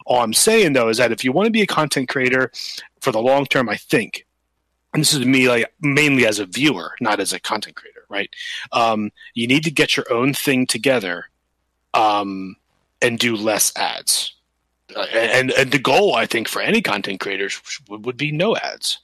All 0.05 0.21
I'm 0.21 0.33
saying 0.33 0.73
though 0.73 0.89
is 0.89 0.97
that 0.97 1.11
if 1.11 1.23
you 1.23 1.31
want 1.31 1.45
to 1.45 1.51
be 1.51 1.61
a 1.61 1.67
content 1.67 2.09
creator 2.09 2.51
for 2.99 3.11
the 3.11 3.21
long 3.21 3.45
term, 3.45 3.69
I 3.69 3.77
think 3.77 4.25
and 4.93 5.01
this 5.01 5.13
is 5.13 5.25
me 5.25 5.47
like 5.47 5.73
mainly 5.81 6.25
as 6.25 6.39
a 6.39 6.45
viewer 6.45 6.93
not 7.01 7.19
as 7.19 7.33
a 7.33 7.39
content 7.39 7.75
creator 7.75 8.05
right 8.09 8.29
um, 8.71 9.11
you 9.33 9.47
need 9.47 9.63
to 9.63 9.71
get 9.71 9.97
your 9.97 10.05
own 10.11 10.33
thing 10.33 10.65
together 10.65 11.25
um, 11.93 12.55
and 13.01 13.19
do 13.19 13.35
less 13.35 13.71
ads 13.75 14.32
Uh, 14.95 15.05
and 15.13 15.51
and 15.51 15.71
the 15.71 15.79
goal 15.79 16.15
i 16.15 16.25
think 16.25 16.47
for 16.47 16.61
any 16.61 16.81
content 16.81 17.19
creators 17.19 17.59
would, 17.89 18.05
would 18.05 18.17
be 18.17 18.31
no 18.31 18.55
ads 18.57 18.99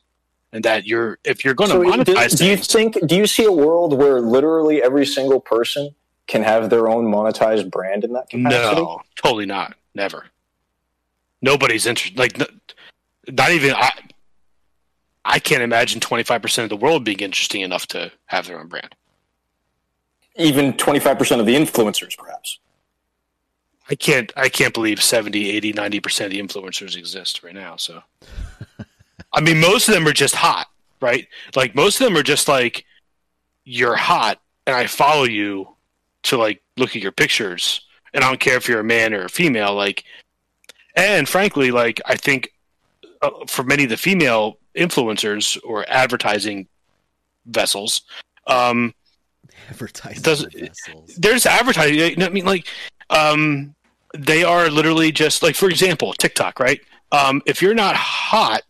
and 0.53 0.63
that 0.63 0.85
you're 0.85 1.17
if 1.23 1.43
you're 1.43 1.53
going 1.53 1.69
to 1.69 1.75
So 1.75 1.83
do, 2.03 2.13
monetize 2.13 2.37
do 2.37 2.45
you 2.45 2.57
think? 2.57 2.97
Do 3.07 3.15
you 3.15 3.27
see 3.27 3.45
a 3.45 3.51
world 3.51 3.97
where 3.97 4.19
literally 4.21 4.81
every 4.81 5.05
single 5.05 5.39
person 5.39 5.93
can 6.27 6.43
have 6.43 6.69
their 6.69 6.87
own 6.87 7.05
monetized 7.05 7.69
brand 7.71 8.03
in 8.03 8.13
that 8.13 8.29
capacity? 8.29 8.81
no 8.81 9.01
totally 9.15 9.45
not 9.45 9.75
never 9.95 10.25
nobody's 11.41 11.85
interested 11.85 12.17
like 12.19 12.39
n- 12.39 12.61
not 13.31 13.51
even 13.51 13.73
i 13.75 13.91
i 15.25 15.39
can't 15.39 15.61
imagine 15.63 15.99
25% 15.99 16.63
of 16.63 16.69
the 16.69 16.77
world 16.77 17.03
being 17.03 17.19
interesting 17.19 17.61
enough 17.61 17.85
to 17.87 18.11
have 18.27 18.47
their 18.47 18.59
own 18.59 18.67
brand 18.67 18.95
Even 20.35 20.73
twenty 20.77 20.99
five 20.99 21.17
percent 21.17 21.41
of 21.41 21.47
the 21.47 21.55
influencers, 21.55 22.17
perhaps. 22.17 22.59
I 23.89 23.95
can't 23.95 24.31
I 24.35 24.49
can't 24.49 24.73
believe 24.73 25.01
70, 25.01 25.49
80, 25.49 25.73
90% 25.73 26.25
of 26.25 26.31
the 26.31 26.39
influencers 26.39 26.95
exist 26.95 27.43
right 27.43 27.55
now. 27.55 27.75
So 27.75 28.01
I 29.33 29.41
mean 29.41 29.59
most 29.59 29.87
of 29.87 29.93
them 29.93 30.07
are 30.07 30.13
just 30.13 30.35
hot, 30.35 30.67
right? 31.01 31.27
Like 31.55 31.75
most 31.75 31.99
of 31.99 32.07
them 32.07 32.17
are 32.17 32.23
just 32.23 32.47
like 32.47 32.85
you're 33.65 33.95
hot 33.95 34.39
and 34.67 34.75
I 34.75 34.87
follow 34.87 35.23
you 35.23 35.75
to 36.23 36.37
like 36.37 36.61
look 36.77 36.95
at 36.95 37.01
your 37.01 37.11
pictures 37.11 37.81
and 38.13 38.23
I 38.23 38.27
don't 38.27 38.39
care 38.39 38.57
if 38.57 38.67
you're 38.67 38.79
a 38.79 38.83
man 38.83 39.13
or 39.13 39.25
a 39.25 39.29
female 39.29 39.73
like 39.73 40.03
and 40.95 41.27
frankly 41.27 41.71
like 41.71 42.01
I 42.05 42.15
think 42.15 42.53
uh, 43.21 43.31
for 43.47 43.63
many 43.63 43.83
of 43.83 43.89
the 43.89 43.97
female 43.97 44.57
influencers 44.75 45.57
or 45.63 45.85
advertising 45.89 46.67
vessels 47.45 48.01
um 48.47 48.93
Advertising 49.69 50.23
vessels. 50.23 51.15
there's 51.15 51.45
advertising. 51.45 52.23
I 52.23 52.29
mean, 52.29 52.45
like, 52.45 52.65
um, 53.09 53.75
they 54.17 54.43
are 54.43 54.69
literally 54.69 55.11
just 55.11 55.43
like, 55.43 55.55
for 55.55 55.69
example, 55.69 56.13
TikTok, 56.13 56.59
right? 56.59 56.81
Um, 57.11 57.41
if 57.45 57.61
you're 57.61 57.75
not 57.75 57.95
hot, 57.95 58.63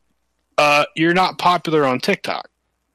uh, 0.57 0.85
you're 0.95 1.13
not 1.13 1.37
popular 1.37 1.85
on 1.85 1.99
TikTok. 1.99 2.49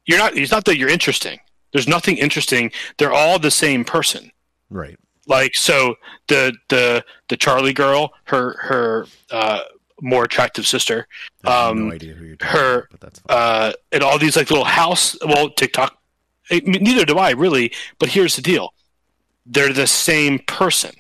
You're 0.07 0.19
not. 0.19 0.37
It's 0.37 0.53
not 0.53 0.65
that 0.67 0.77
you're 0.77 0.89
interesting. 0.89 1.39
There's 1.73 1.89
nothing 1.89 2.19
interesting. 2.19 2.71
They're 2.99 3.13
all 3.13 3.39
the 3.39 3.51
same 3.51 3.85
person. 3.85 4.31
Right. 4.71 4.99
Like 5.27 5.55
so, 5.55 5.97
the 6.29 6.55
the 6.69 7.05
the 7.29 7.37
Charli 7.37 7.75
girl, 7.75 8.13
her 8.25 8.57
her 8.61 9.07
uh, 9.31 9.61
more 10.01 10.25
attractive 10.25 10.67
sister. 10.67 11.09
Um, 11.45 11.89
no 11.89 11.95
idea 11.95 12.15
who 12.15 12.27
you're 12.27 12.37
talking 12.37 12.61
her, 12.61 12.75
about, 12.75 12.91
but 12.91 13.01
that's 13.01 13.19
fine. 13.21 13.37
uh, 13.37 13.73
and 13.93 14.03
all 14.03 14.19
these 14.19 14.37
like 14.37 14.51
little 14.51 14.67
house. 14.67 15.17
Well, 15.25 15.51
TikTok. 15.51 15.97
I 16.51 16.61
mean, 16.67 16.83
neither 16.83 17.07
do 17.07 17.17
I 17.17 17.31
really. 17.31 17.73
But 17.99 18.11
here's 18.11 18.37
the 18.37 18.43
deal: 18.43 18.75
they're 19.47 19.73
the 19.73 19.87
same 19.87 20.41
person. 20.41 20.93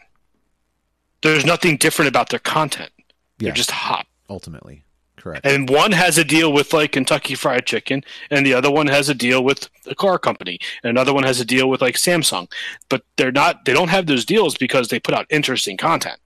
There's 1.32 1.44
nothing 1.46 1.76
different 1.76 2.08
about 2.08 2.28
their 2.30 2.38
content. 2.40 2.90
yeah, 2.98 3.46
They're 3.48 3.52
just 3.52 3.70
hot. 3.70 4.06
ultimately 4.30 4.84
correct. 5.16 5.46
And 5.46 5.68
one 5.70 5.92
has 5.92 6.18
a 6.18 6.24
deal 6.24 6.52
with 6.52 6.72
like 6.72 6.92
Kentucky 6.92 7.34
Fried 7.34 7.64
Chicken, 7.66 8.04
and 8.30 8.44
the 8.44 8.52
other 8.54 8.70
one 8.70 8.86
has 8.88 9.08
a 9.08 9.14
deal 9.14 9.42
with 9.42 9.68
a 9.86 9.94
car 9.94 10.18
company, 10.18 10.58
and 10.82 10.90
another 10.90 11.14
one 11.14 11.24
has 11.24 11.40
a 11.40 11.44
deal 11.44 11.68
with 11.70 11.80
like 11.80 11.94
Samsung. 11.96 12.50
But 12.90 13.02
they're 13.16 13.32
not. 13.32 13.64
They 13.64 13.72
don't 13.72 13.88
have 13.88 14.06
those 14.06 14.24
deals 14.24 14.56
because 14.56 14.88
they 14.88 15.00
put 15.00 15.14
out 15.14 15.26
interesting 15.30 15.76
content. 15.76 16.18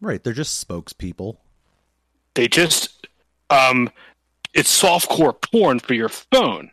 right, 0.00 0.22
they're 0.24 0.32
just 0.32 0.66
spokespeople. 0.66 1.36
They 2.34 2.48
just, 2.48 3.08
um, 3.50 3.90
it's 4.52 4.82
softcore 4.82 5.40
porn 5.40 5.78
for 5.80 5.94
your 5.94 6.08
phone, 6.10 6.70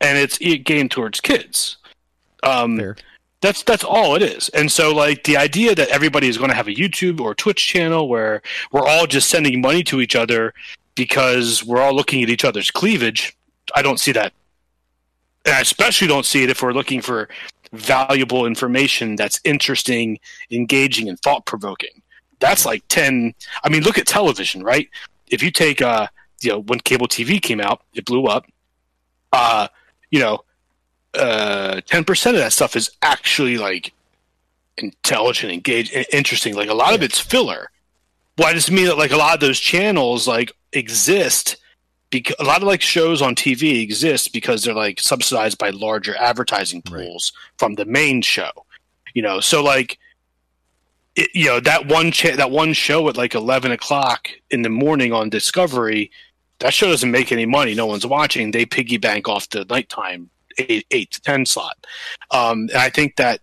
and 0.00 0.18
it's 0.18 0.38
game 0.38 0.88
towards 0.88 1.20
kids. 1.20 1.76
Um, 2.42 2.78
Fair. 2.78 2.96
That's 3.42 3.62
that's 3.64 3.84
all 3.84 4.14
it 4.14 4.22
is. 4.22 4.48
And 4.50 4.70
so 4.70 4.94
like 4.94 5.24
the 5.24 5.36
idea 5.36 5.74
that 5.74 5.88
everybody 5.88 6.28
is 6.28 6.38
going 6.38 6.50
to 6.50 6.56
have 6.56 6.68
a 6.68 6.74
YouTube 6.74 7.20
or 7.20 7.34
Twitch 7.34 7.66
channel 7.66 8.08
where 8.08 8.40
we're 8.70 8.86
all 8.86 9.06
just 9.06 9.28
sending 9.28 9.60
money 9.60 9.82
to 9.84 10.00
each 10.00 10.16
other 10.16 10.54
because 10.94 11.64
we're 11.64 11.82
all 11.82 11.94
looking 11.94 12.22
at 12.22 12.30
each 12.30 12.44
other's 12.44 12.70
cleavage, 12.70 13.36
I 13.74 13.82
don't 13.82 13.98
see 13.98 14.12
that. 14.12 14.32
And 15.44 15.56
I 15.56 15.60
especially 15.60 16.06
don't 16.06 16.24
see 16.24 16.44
it 16.44 16.50
if 16.50 16.62
we're 16.62 16.72
looking 16.72 17.02
for 17.02 17.28
valuable 17.72 18.46
information 18.46 19.16
that's 19.16 19.40
interesting, 19.44 20.20
engaging, 20.50 21.08
and 21.08 21.18
thought 21.18 21.44
provoking. 21.44 22.00
That's 22.38 22.64
like 22.64 22.84
ten. 22.88 23.34
I 23.64 23.68
mean, 23.68 23.82
look 23.82 23.98
at 23.98 24.06
television, 24.06 24.62
right? 24.62 24.88
If 25.28 25.42
you 25.42 25.50
take, 25.50 25.82
uh, 25.82 26.06
you 26.42 26.50
know, 26.50 26.60
when 26.60 26.78
cable 26.78 27.08
TV 27.08 27.42
came 27.42 27.60
out, 27.60 27.82
it 27.94 28.04
blew 28.04 28.26
up. 28.26 28.46
Uh, 29.32 29.66
you 30.10 30.20
know, 30.20 30.44
uh, 31.18 31.80
ten 31.86 32.04
percent 32.04 32.36
of 32.36 32.42
that 32.42 32.52
stuff 32.52 32.76
is 32.76 32.90
actually 33.02 33.58
like 33.58 33.92
intelligent, 34.78 35.52
engaged, 35.52 35.94
interesting. 36.12 36.54
Like 36.54 36.68
a 36.68 36.74
lot 36.74 36.94
of 36.94 37.02
it's 37.02 37.18
filler. 37.18 37.70
Why 38.36 38.52
does 38.52 38.68
it 38.68 38.72
mean 38.72 38.86
that 38.86 38.98
like 38.98 39.10
a 39.12 39.16
lot 39.16 39.34
of 39.34 39.40
those 39.40 39.60
channels 39.60 40.26
like 40.26 40.52
exist? 40.72 41.56
Because 42.10 42.36
a 42.38 42.44
lot 42.44 42.60
of 42.62 42.68
like 42.68 42.82
shows 42.82 43.22
on 43.22 43.34
TV 43.34 43.82
exist 43.82 44.32
because 44.32 44.64
they're 44.64 44.74
like 44.74 45.00
subsidized 45.00 45.58
by 45.58 45.70
larger 45.70 46.14
advertising 46.16 46.82
Right. 46.90 47.06
pools 47.06 47.32
from 47.58 47.74
the 47.74 47.84
main 47.86 48.20
show. 48.22 48.50
You 49.14 49.22
know, 49.22 49.40
so 49.40 49.62
like, 49.62 49.98
it, 51.16 51.28
you 51.34 51.46
know 51.46 51.60
that 51.60 51.86
one 51.88 52.10
cha- 52.10 52.36
that 52.36 52.50
one 52.50 52.72
show 52.72 53.08
at 53.08 53.16
like 53.16 53.34
eleven 53.34 53.70
o'clock 53.72 54.28
in 54.50 54.62
the 54.62 54.68
morning 54.70 55.12
on 55.12 55.28
Discovery, 55.28 56.10
that 56.58 56.72
show 56.72 56.88
doesn't 56.88 57.10
make 57.10 57.32
any 57.32 57.44
money. 57.46 57.74
No 57.74 57.86
one's 57.86 58.06
watching. 58.06 58.50
They 58.50 58.64
piggy 58.64 58.96
bank 58.96 59.28
off 59.28 59.48
the 59.50 59.64
nighttime 59.66 60.30
eight 60.58 60.86
eight 60.90 61.10
to 61.12 61.20
ten 61.20 61.46
slot. 61.46 61.76
Um, 62.30 62.68
and 62.72 62.76
I 62.76 62.90
think 62.90 63.16
that 63.16 63.40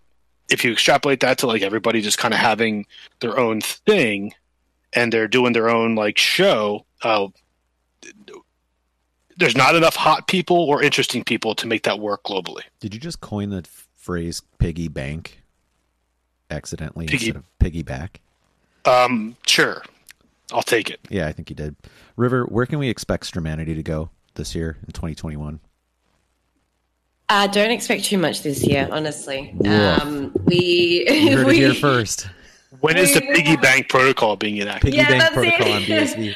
if 0.49 0.63
you 0.63 0.71
extrapolate 0.71 1.19
that 1.21 1.37
to 1.39 1.47
like 1.47 1.61
everybody 1.61 2.01
just 2.01 2.17
kind 2.17 2.33
of 2.33 2.39
having 2.39 2.85
their 3.19 3.37
own 3.37 3.61
thing, 3.61 4.33
and 4.93 5.13
they're 5.13 5.27
doing 5.27 5.53
their 5.53 5.69
own 5.69 5.95
like 5.95 6.17
show, 6.17 6.85
uh, 7.03 7.27
there's 9.37 9.55
not 9.55 9.75
enough 9.75 9.95
hot 9.95 10.27
people 10.27 10.57
or 10.57 10.83
interesting 10.83 11.23
people 11.23 11.55
to 11.55 11.67
make 11.67 11.83
that 11.83 11.99
work 11.99 12.23
globally. 12.23 12.63
Did 12.79 12.93
you 12.93 12.99
just 12.99 13.21
coin 13.21 13.49
the 13.49 13.63
phrase 13.95 14.41
"piggy 14.57 14.87
bank" 14.87 15.41
accidentally 16.49 17.05
Piggy- 17.07 17.27
instead 17.27 17.35
of 17.37 17.45
"piggyback"? 17.59 18.09
Um, 18.85 19.35
sure, 19.45 19.83
I'll 20.51 20.61
take 20.63 20.89
it. 20.89 20.99
Yeah, 21.09 21.27
I 21.27 21.31
think 21.31 21.49
you 21.49 21.55
did. 21.55 21.75
River, 22.15 22.43
where 22.45 22.65
can 22.65 22.79
we 22.79 22.89
expect 22.89 23.31
Streamanity 23.31 23.75
to 23.75 23.83
go 23.83 24.09
this 24.33 24.55
year 24.55 24.77
in 24.85 24.91
2021? 24.93 25.59
I 27.29 27.47
don't 27.47 27.71
expect 27.71 28.05
too 28.05 28.17
much 28.17 28.41
this 28.41 28.63
year, 28.65 28.87
honestly. 28.91 29.53
Um, 29.65 30.31
we 30.45 31.05
You 31.07 31.31
heard 31.37 31.45
we, 31.47 31.53
it 31.63 31.71
here 31.71 31.73
first. 31.75 32.27
When 32.81 32.97
is 32.97 33.13
the 33.13 33.19
We- 33.21 33.35
piggy 33.35 33.55
bank 33.57 33.89
protocol 33.89 34.35
being 34.35 34.57
enacted? 34.57 34.85
Piggy 34.91 34.97
Yeah, 34.97 35.09
bank 35.09 35.21
that's 35.21 35.33
protocol 35.35 35.67
it. 35.67 35.73
on 35.75 35.81
BSV. 35.83 36.35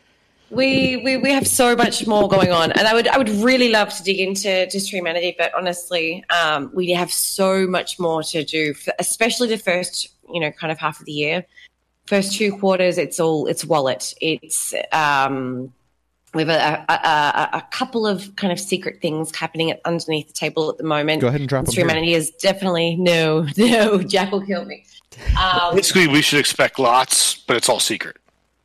we, 0.50 0.96
we 0.98 1.16
we 1.18 1.30
have 1.30 1.46
so 1.46 1.76
much 1.76 2.06
more 2.06 2.26
going 2.28 2.52
on, 2.52 2.72
and 2.72 2.88
I 2.88 2.94
would 2.94 3.06
I 3.08 3.18
would 3.18 3.28
really 3.28 3.68
love 3.70 3.94
to 3.96 4.02
dig 4.02 4.18
into 4.18 4.48
Streamanity, 4.78 5.36
but 5.36 5.52
honestly, 5.56 6.24
um, 6.30 6.70
we 6.74 6.90
have 6.90 7.12
so 7.12 7.66
much 7.66 7.98
more 7.98 8.22
to 8.24 8.42
do, 8.44 8.72
for, 8.74 8.92
especially 8.98 9.48
the 9.48 9.58
first 9.58 10.08
you 10.32 10.40
know 10.40 10.50
kind 10.52 10.72
of 10.72 10.78
half 10.78 11.00
of 11.00 11.06
the 11.06 11.12
year. 11.12 11.44
First 12.06 12.32
two 12.32 12.56
quarters, 12.56 12.98
it's 12.98 13.20
all 13.20 13.46
it's 13.46 13.64
wallet. 13.64 14.14
It's 14.20 14.74
um, 14.92 15.72
we 16.34 16.44
have 16.44 16.48
a, 16.48 16.84
a, 16.92 16.94
a, 16.94 17.58
a 17.58 17.62
couple 17.70 18.06
of 18.06 18.34
kind 18.36 18.52
of 18.52 18.60
secret 18.60 19.00
things 19.00 19.34
happening 19.34 19.70
at, 19.70 19.80
underneath 19.84 20.28
the 20.28 20.32
table 20.32 20.70
at 20.70 20.78
the 20.78 20.84
moment. 20.84 21.20
Go 21.20 21.28
ahead 21.28 21.40
and 21.40 21.48
drop 21.48 21.64
them. 21.64 21.74
here. 21.74 21.84
Streamanity 21.84 22.14
is 22.14 22.30
definitely 22.32 22.96
no 22.96 23.46
no 23.56 24.02
Jack 24.02 24.30
will 24.32 24.44
kill 24.44 24.64
me. 24.64 24.84
Um, 25.40 25.74
Basically, 25.74 26.06
we 26.06 26.22
should 26.22 26.38
expect 26.38 26.78
lots, 26.78 27.34
but 27.34 27.56
it's 27.56 27.68
all 27.68 27.80
secret. 27.80 28.16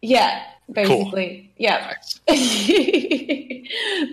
Yeah, 0.02 0.44
basically. 0.72 1.52
Yeah. 1.58 1.96
but 2.28 2.36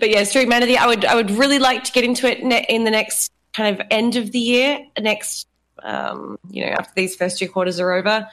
yeah, 0.09 0.21
Streamanity, 0.23 0.77
I 0.77 0.87
would 0.87 1.05
I 1.05 1.15
would 1.15 1.31
really 1.31 1.59
like 1.59 1.83
to 1.83 1.91
get 1.91 2.03
into 2.03 2.27
it 2.27 2.43
ne- 2.43 2.65
in 2.67 2.83
the 2.83 2.91
next 2.91 3.31
kind 3.53 3.79
of 3.79 3.85
end 3.91 4.15
of 4.15 4.31
the 4.31 4.39
year, 4.39 4.85
next 4.99 5.47
um, 5.83 6.39
you 6.49 6.65
know, 6.65 6.71
after 6.71 6.93
these 6.95 7.15
first 7.15 7.37
two 7.37 7.47
quarters 7.47 7.79
are 7.79 7.91
over. 7.91 8.27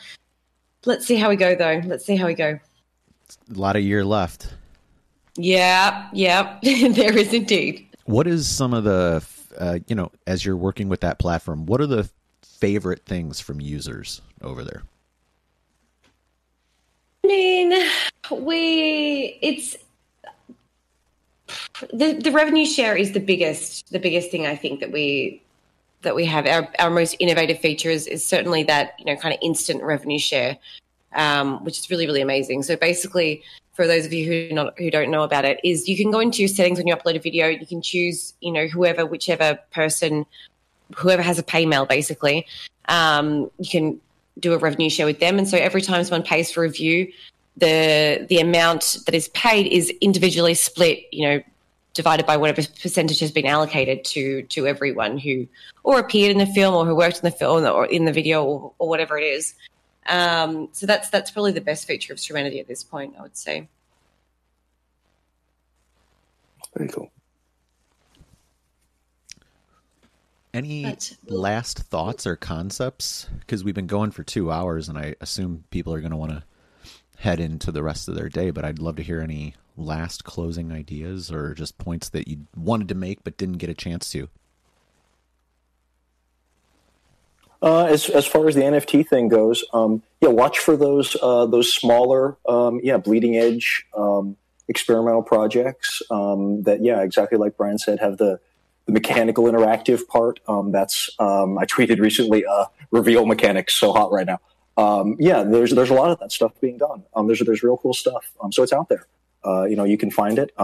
Let's 0.87 1.07
see 1.07 1.17
how 1.17 1.29
we 1.29 1.37
go 1.37 1.55
though. 1.55 1.83
Let's 1.85 2.07
see 2.07 2.17
how 2.17 2.27
we 2.27 2.35
go. 2.35 2.59
A 3.55 3.59
lot 3.59 3.77
of 3.77 3.83
year 3.83 4.05
left. 4.05 4.55
Yeah, 5.37 6.09
yeah, 6.13 6.59
there 6.63 7.17
is 7.17 7.33
indeed. 7.33 7.87
What 8.05 8.27
is 8.27 8.49
some 8.49 8.75
of 8.75 8.85
the, 8.85 9.25
uh, 9.59 9.79
you 9.87 9.95
know, 9.95 10.11
as 10.27 10.45
you're 10.45 10.57
working 10.57 10.89
with 10.89 11.01
that 11.01 11.19
platform, 11.19 11.67
what 11.67 11.81
are 11.81 11.87
the 11.87 12.09
favorite 12.43 13.05
things 13.07 13.41
from 13.41 13.61
users 13.61 14.21
over 14.43 14.65
there? 14.65 14.83
I 17.25 17.29
mean, 17.29 17.89
we 18.31 19.39
it's 19.41 19.77
the 21.93 22.15
the 22.15 22.31
revenue 22.31 22.67
share 22.67 22.97
is 22.97 23.13
the 23.13 23.21
biggest 23.21 23.91
the 23.93 23.99
biggest 23.99 24.31
thing 24.31 24.47
I 24.47 24.57
think 24.57 24.81
that 24.81 24.93
we 24.93 25.43
that 26.03 26.15
we 26.15 26.25
have. 26.27 26.47
Our 26.47 26.69
our 26.79 26.91
most 26.91 27.17
innovative 27.19 27.59
feature 27.59 27.91
is, 27.91 28.07
is 28.07 28.27
certainly 28.27 28.63
that 28.65 28.95
you 28.99 29.05
know 29.05 29.17
kind 29.17 29.35
of 29.35 29.41
instant 29.43 29.83
revenue 29.83 30.19
share, 30.19 30.59
um, 31.15 31.65
which 31.65 31.79
is 31.79 31.91
really 31.91 32.07
really 32.07 32.21
amazing. 32.21 32.63
So 32.63 32.77
basically, 32.77 33.43
for 33.81 33.87
those 33.87 34.05
of 34.05 34.13
you 34.13 34.27
who 34.27 34.55
not 34.55 34.79
who 34.79 34.91
don't 34.91 35.11
know 35.11 35.23
about 35.23 35.47
it, 35.47 35.59
is 35.65 35.89
you 35.89 35.97
can 35.97 36.11
go 36.11 36.21
into 36.21 36.43
your 36.43 36.49
settings 36.49 36.77
when 36.77 36.87
you 36.87 36.95
upload 36.95 37.17
a 37.17 37.19
video. 37.19 37.47
You 37.47 37.65
can 37.65 37.81
choose 37.81 38.35
you 38.43 38.53
know 38.53 38.67
whoever 38.67 39.07
whichever 39.07 39.59
person 39.73 40.27
whoever 40.95 41.23
has 41.23 41.39
a 41.39 41.43
pay 41.43 41.65
mail 41.65 41.87
basically. 41.87 42.47
Um, 42.91 43.51
you 43.59 43.71
can 43.71 43.99
do 44.39 44.53
a 44.53 44.59
revenue 44.59 44.91
share 44.91 45.07
with 45.07 45.19
them, 45.19 45.39
and 45.39 45.49
so 45.49 45.57
every 45.57 45.81
time 45.81 46.05
someone 46.05 46.27
pays 46.27 46.53
for 46.53 46.67
a 46.67 46.69
view, 46.69 47.11
the 47.57 48.27
the 48.29 48.39
amount 48.39 48.99
that 49.07 49.15
is 49.15 49.29
paid 49.29 49.67
is 49.67 49.89
individually 50.03 50.53
split. 50.53 51.07
You 51.11 51.27
know, 51.27 51.43
divided 51.95 52.27
by 52.27 52.37
whatever 52.37 52.61
percentage 52.83 53.21
has 53.21 53.33
been 53.33 53.47
allocated 53.47 54.05
to 54.13 54.43
to 54.43 54.67
everyone 54.67 55.17
who 55.17 55.49
or 55.85 55.99
appeared 55.99 56.33
in 56.33 56.37
the 56.37 56.53
film 56.53 56.75
or 56.75 56.85
who 56.85 56.95
worked 56.95 57.17
in 57.17 57.25
the 57.25 57.31
film 57.31 57.65
or 57.65 57.87
in 57.87 58.05
the 58.05 58.13
video 58.13 58.45
or, 58.45 58.75
or 58.79 58.91
whatever 58.91 59.17
it 59.17 59.25
is. 59.25 59.55
Um, 60.07 60.69
so 60.73 60.87
that's 60.87 61.11
that's 61.11 61.31
probably 61.31 61.53
the 61.53 61.61
best 61.61 61.87
feature 61.87 62.13
of 62.13 62.19
Streamanity 62.19 62.59
at 62.61 62.67
this 62.67 62.83
point, 62.83 63.15
I 63.19 63.23
would 63.23 63.37
say. 63.37 63.69
Very 66.77 66.89
cool. 66.89 67.11
Any 70.53 70.83
But- 70.85 71.17
last 71.27 71.79
thoughts 71.79 72.27
or 72.27 72.37
concepts? 72.37 73.29
Because 73.41 73.63
we've 73.63 73.75
been 73.75 73.87
going 73.87 74.11
for 74.11 74.23
two 74.25 74.51
hours, 74.51 74.89
and 74.89 74.99
I 74.99 75.15
assume 75.21 75.65
people 75.71 75.95
are 75.95 76.01
going 76.01 76.11
to 76.11 76.17
want 76.17 76.33
to 76.33 76.43
head 77.19 77.39
into 77.39 77.71
the 77.71 77.83
rest 77.83 78.09
of 78.09 78.15
their 78.15 78.29
day. 78.29 78.51
But 78.51 78.65
I'd 78.65 78.79
love 78.79 78.97
to 78.97 79.03
hear 79.03 79.21
any 79.21 79.55
last 79.77 80.25
closing 80.25 80.73
ideas 80.73 81.31
or 81.31 81.55
just 81.55 81.79
points 81.79 82.09
that 82.11 82.27
you 82.29 82.47
wanted 82.57 82.89
to 82.89 82.95
make 82.95 83.23
but 83.23 83.37
didn't 83.37 83.59
get 83.59 83.71
a 83.71 83.75
chance 83.75 84.11
to. 84.11 84.29
Uh, 87.63 87.85
as 87.85 88.09
as 88.09 88.27
far 88.27 88.49
as 88.49 88.55
the 88.55 88.63
NFT 88.63 89.07
thing 89.07 89.29
goes, 89.29 89.65
um, 89.75 90.03
yeah, 90.21 90.31
watch 90.31 90.59
for 90.59 90.77
those 90.77 91.15
uh, 91.21 91.45
those 91.45 91.73
smaller, 91.73 92.39
um, 92.49 92.81
yeah, 92.83 92.97
bleeding 92.97 93.37
edge 93.37 93.85
um, 93.95 94.37
experimental 94.69 95.23
projects 95.23 96.01
um, 96.11 96.63
that, 96.63 96.83
yeah, 96.83 97.03
exactly 97.03 97.37
like 97.37 97.57
Brian 97.59 97.77
said, 97.77 98.01
have 98.01 98.17
the, 98.17 98.41
the 98.87 98.93
mechanical 98.93 99.45
interactive 99.45 100.07
part. 100.09 100.41
Um, 100.49 100.73
that's 100.73 101.11
um, 101.19 101.59
I 101.59 101.67
tweeted 101.67 102.01
recently, 102.01 102.47
uh, 102.47 102.65
reveal 102.91 103.27
mechanics 103.27 103.75
so 103.75 103.93
hot 103.93 104.11
right 104.11 104.27
now. 104.27 104.41
Yeah, 105.19 105.43
there's 105.43 105.73
there's 105.73 105.91
a 105.91 105.95
lot 105.95 106.11
of 106.11 106.19
that 106.21 106.33
stuff 106.33 106.53
being 106.63 106.79
done. 106.79 107.05
There's 107.27 107.41
there's 107.41 107.63
real 107.63 107.77
cool 107.77 107.93
stuff. 107.93 108.33
So 108.53 108.63
it's 108.63 108.73
out 108.73 108.89
there. 108.89 109.07
Uh, 109.45 109.65
you 109.65 109.77
know, 109.77 109.85
you 109.85 109.99
can 109.99 110.11
find 110.11 110.39
it. 110.39 110.55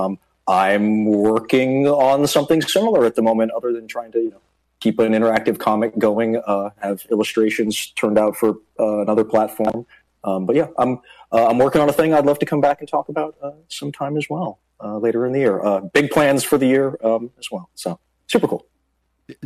I'm 0.49 1.05
working 1.07 1.87
on 1.89 2.27
something 2.27 2.63
similar 2.63 3.05
at 3.05 3.17
the 3.17 3.23
moment, 3.23 3.51
other 3.51 3.73
than 3.73 3.87
trying 3.87 4.13
to 4.13 4.19
you 4.21 4.31
know 4.31 4.41
keep 4.87 5.01
an 5.01 5.13
interactive 5.13 5.59
comic 5.59 5.99
going, 5.99 6.37
uh, 6.37 6.71
have 6.79 7.05
illustrations 7.11 7.91
turned 7.93 8.19
out 8.19 8.37
for 8.37 8.51
uh, 8.79 9.01
another 9.01 9.25
platform. 9.25 9.85
Um, 10.23 10.47
but 10.47 10.55
yeah, 10.55 10.69
I'm 10.79 11.01
uh, 11.33 11.49
I'm 11.49 11.59
working 11.59 11.81
on 11.81 11.89
a 11.89 11.93
thing 11.93 12.15
I'd 12.15 12.27
love 12.27 12.39
to 12.39 12.47
come 12.47 12.61
back 12.61 12.79
and 12.81 12.89
talk 12.89 13.09
about 13.09 13.35
uh, 13.43 13.51
sometime 13.69 14.17
as 14.17 14.27
well 14.31 14.61
uh, 14.81 14.99
later 14.99 15.27
in 15.27 15.33
the 15.33 15.41
year. 15.41 15.81
Big 15.93 16.11
plans 16.11 16.45
for 16.45 16.57
the 16.57 16.67
year 16.67 16.97
um, 17.03 17.31
as 17.39 17.51
well. 17.51 17.69
So 17.75 17.99
super 18.29 18.47
cool. 18.47 18.67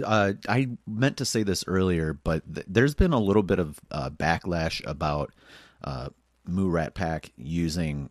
I 0.07 0.69
meant 0.87 1.17
to 1.19 1.25
say 1.25 1.43
this 1.43 1.65
earlier, 1.67 2.13
but 2.13 2.43
th- 2.55 2.67
there's 2.69 2.95
been 2.95 3.15
a 3.15 3.19
little 3.19 3.43
bit 3.43 3.59
of 3.59 3.81
backlash 3.91 4.83
about 4.87 5.33
uh, 5.85 6.11
Murat 6.47 6.95
Pak 6.95 7.33
using 7.37 8.11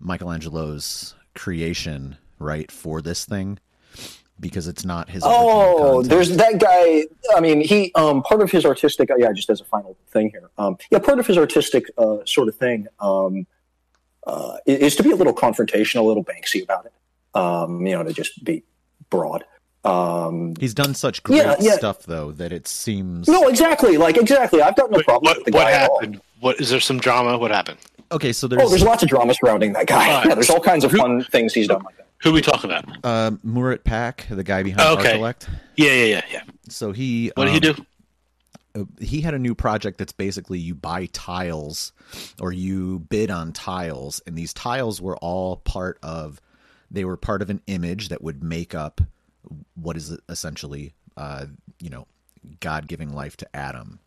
Michelangelo's 0.00 1.14
creation 1.36 2.16
right 2.40 2.70
for 2.70 3.00
this 3.00 3.24
thing 3.24 3.58
because 4.40 4.68
it's 4.68 4.84
not 4.84 5.08
his. 5.08 5.22
Oh, 5.24 6.02
there's 6.02 6.36
that 6.36 6.58
guy. 6.58 7.06
I 7.36 7.40
mean, 7.40 7.60
he 7.60 7.92
um, 7.94 8.22
part 8.22 8.42
of 8.42 8.50
his 8.50 8.64
artistic. 8.64 9.10
Yeah, 9.16 9.32
just 9.32 9.50
as 9.50 9.60
a 9.60 9.64
final 9.64 9.96
thing 10.08 10.30
here. 10.30 10.50
Um, 10.58 10.76
yeah, 10.90 10.98
part 10.98 11.18
of 11.18 11.26
his 11.26 11.38
artistic 11.38 11.86
uh, 11.98 12.18
sort 12.24 12.48
of 12.48 12.56
thing 12.56 12.86
um, 13.00 13.46
uh, 14.26 14.58
is 14.66 14.96
to 14.96 15.02
be 15.02 15.10
a 15.10 15.16
little 15.16 15.34
confrontational, 15.34 16.00
a 16.00 16.04
little 16.04 16.24
Banksy 16.24 16.62
about 16.62 16.86
it. 16.86 16.92
Um, 17.34 17.86
you 17.86 17.94
know, 17.96 18.02
to 18.02 18.12
just 18.12 18.44
be 18.44 18.62
broad. 19.10 19.44
Um, 19.84 20.54
He's 20.58 20.74
done 20.74 20.94
such 20.94 21.22
great 21.22 21.36
yeah, 21.36 21.56
yeah. 21.60 21.74
stuff, 21.74 22.04
though, 22.04 22.32
that 22.32 22.52
it 22.52 22.66
seems. 22.66 23.28
No, 23.28 23.48
exactly. 23.48 23.98
Like 23.98 24.16
exactly. 24.16 24.62
I've 24.62 24.76
got 24.76 24.90
no 24.90 24.96
what, 24.96 25.06
problem. 25.06 25.36
What, 25.36 25.54
what 25.54 25.72
happened? 25.72 26.20
What 26.40 26.60
is 26.60 26.70
there? 26.70 26.80
Some 26.80 26.98
drama? 26.98 27.36
What 27.36 27.50
happened? 27.50 27.78
Okay, 28.10 28.32
so 28.32 28.46
there's. 28.46 28.62
Oh, 28.62 28.68
there's 28.68 28.82
lots 28.82 29.02
of 29.02 29.08
drama 29.08 29.34
surrounding 29.34 29.72
that 29.74 29.86
guy. 29.86 30.08
Right. 30.08 30.26
Yeah, 30.28 30.34
there's 30.34 30.50
all 30.50 30.60
kinds 30.60 30.84
of 30.84 30.90
Who, 30.90 30.98
fun 30.98 31.24
things 31.24 31.52
he's 31.52 31.68
done 31.68 31.82
like 31.82 31.96
that. 31.98 32.03
Who 32.24 32.30
are 32.30 32.32
we 32.32 32.40
talking 32.40 32.70
about? 32.70 32.86
Uh, 33.04 33.32
Murat 33.42 33.84
Pak, 33.84 34.26
the 34.30 34.42
guy 34.42 34.62
behind 34.62 34.80
oh, 34.80 34.98
okay. 34.98 35.18
Archillect. 35.18 35.46
Yeah, 35.76 35.92
yeah, 35.92 36.04
yeah, 36.04 36.22
yeah. 36.32 36.42
So 36.70 36.90
he. 36.90 37.30
What 37.34 37.48
um, 37.48 37.52
did 37.52 37.62
he 37.62 37.68
um, 37.68 37.76
do? 38.74 38.80
Uh, 38.80 39.04
he 39.04 39.20
had 39.20 39.34
a 39.34 39.38
new 39.38 39.54
project 39.54 39.98
that's 39.98 40.12
basically 40.12 40.58
you 40.58 40.74
buy 40.74 41.04
tiles 41.12 41.92
or 42.40 42.50
you 42.50 43.00
bid 43.00 43.30
on 43.30 43.52
tiles, 43.52 44.22
and 44.26 44.38
these 44.38 44.54
tiles 44.54 45.02
were 45.02 45.18
all 45.18 45.58
part 45.58 45.98
of. 46.02 46.40
They 46.90 47.04
were 47.04 47.18
part 47.18 47.42
of 47.42 47.50
an 47.50 47.60
image 47.66 48.08
that 48.08 48.22
would 48.22 48.42
make 48.42 48.74
up 48.74 49.02
what 49.74 49.98
is 49.98 50.16
essentially, 50.30 50.94
uh, 51.18 51.44
you 51.78 51.90
know, 51.90 52.06
God 52.60 52.88
giving 52.88 53.12
life 53.12 53.36
to 53.38 53.54
Adam, 53.54 53.98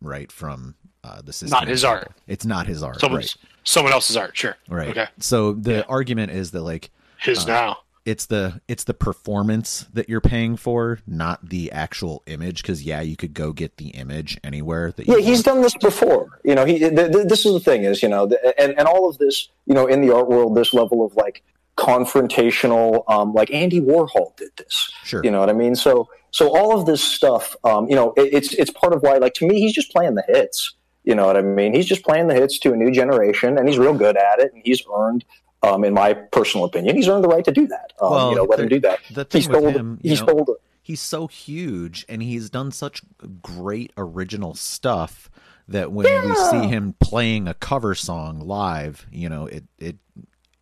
right 0.00 0.30
from 0.30 0.76
uh, 1.02 1.22
the 1.22 1.32
system. 1.32 1.58
Not 1.58 1.66
his 1.66 1.84
art. 1.84 2.12
It's 2.28 2.44
not 2.44 2.68
his 2.68 2.84
art. 2.84 3.00
Someone's, 3.00 3.36
right. 3.36 3.50
Someone 3.64 3.92
else's 3.92 4.16
art. 4.16 4.36
Sure. 4.36 4.56
Right. 4.68 4.90
Okay. 4.90 5.08
So 5.18 5.54
the 5.54 5.78
yeah. 5.78 5.82
argument 5.88 6.30
is 6.30 6.52
that 6.52 6.62
like 6.62 6.90
his 7.22 7.44
uh, 7.44 7.46
now. 7.46 7.78
It's 8.04 8.26
the 8.26 8.60
it's 8.66 8.84
the 8.84 8.94
performance 8.94 9.86
that 9.92 10.08
you're 10.08 10.20
paying 10.20 10.56
for, 10.56 10.98
not 11.06 11.48
the 11.48 11.70
actual 11.70 12.22
image. 12.26 12.62
Because 12.62 12.82
yeah, 12.82 13.00
you 13.00 13.16
could 13.16 13.32
go 13.32 13.52
get 13.52 13.76
the 13.76 13.90
image 13.90 14.38
anywhere. 14.42 14.90
That 14.90 15.06
yeah, 15.06 15.18
he's 15.18 15.42
done 15.42 15.62
this 15.62 15.76
before. 15.76 16.40
You 16.44 16.56
know, 16.56 16.64
he. 16.64 16.80
Th- 16.80 16.94
th- 16.94 17.28
this 17.28 17.46
is 17.46 17.52
the 17.52 17.60
thing 17.60 17.84
is, 17.84 18.02
you 18.02 18.08
know, 18.08 18.28
th- 18.28 18.40
and 18.58 18.76
and 18.76 18.88
all 18.88 19.08
of 19.08 19.18
this, 19.18 19.48
you 19.66 19.74
know, 19.74 19.86
in 19.86 20.00
the 20.00 20.12
art 20.12 20.28
world, 20.28 20.56
this 20.56 20.74
level 20.74 21.04
of 21.06 21.14
like 21.14 21.44
confrontational 21.76 23.02
um, 23.10 23.32
like 23.32 23.50
andy 23.50 23.80
warhol 23.80 24.36
did 24.36 24.50
this 24.56 24.90
sure 25.04 25.24
you 25.24 25.30
know 25.30 25.40
what 25.40 25.48
i 25.48 25.54
mean 25.54 25.74
so 25.74 26.08
so 26.30 26.54
all 26.54 26.78
of 26.78 26.84
this 26.86 27.02
stuff 27.02 27.56
um, 27.64 27.88
you 27.88 27.96
know 27.96 28.12
it, 28.16 28.32
it's 28.32 28.52
it's 28.54 28.70
part 28.70 28.92
of 28.92 29.02
why 29.02 29.16
like 29.16 29.32
to 29.32 29.46
me 29.46 29.58
he's 29.58 29.72
just 29.72 29.90
playing 29.90 30.14
the 30.14 30.22
hits 30.28 30.74
you 31.04 31.14
know 31.14 31.26
what 31.26 31.36
i 31.36 31.40
mean 31.40 31.74
he's 31.74 31.86
just 31.86 32.04
playing 32.04 32.26
the 32.26 32.34
hits 32.34 32.58
to 32.58 32.72
a 32.72 32.76
new 32.76 32.90
generation 32.90 33.56
and 33.56 33.68
he's 33.68 33.78
real 33.78 33.94
good 33.94 34.18
at 34.18 34.38
it 34.38 34.52
and 34.52 34.62
he's 34.64 34.82
earned 34.94 35.24
um, 35.62 35.84
in 35.84 35.94
my 35.94 36.12
personal 36.12 36.64
opinion 36.64 36.96
he's 36.96 37.08
earned 37.08 37.24
the 37.24 37.28
right 37.28 37.44
to 37.44 37.52
do 37.52 37.66
that 37.66 37.92
um, 38.00 38.10
well, 38.10 38.30
you 38.30 38.36
know 38.36 38.44
let 38.44 38.56
the, 38.56 38.62
him 38.64 38.68
do 38.68 38.80
that 38.80 38.98
the 39.10 39.24
thing 39.24 39.40
he's 39.40 39.48
with 39.48 39.74
him, 39.74 39.98
he's 40.02 40.22
know, 40.22 40.56
he's 40.82 41.00
so 41.00 41.26
huge 41.26 42.04
and 42.08 42.22
he's 42.22 42.50
done 42.50 42.70
such 42.70 43.02
great 43.42 43.92
original 43.96 44.54
stuff 44.54 45.30
that 45.68 45.92
when 45.92 46.06
yeah. 46.06 46.24
we 46.24 46.34
see 46.34 46.68
him 46.68 46.94
playing 47.00 47.46
a 47.46 47.54
cover 47.54 47.94
song 47.94 48.40
live 48.40 49.06
you 49.10 49.28
know 49.28 49.46
it 49.46 49.64
it 49.78 49.96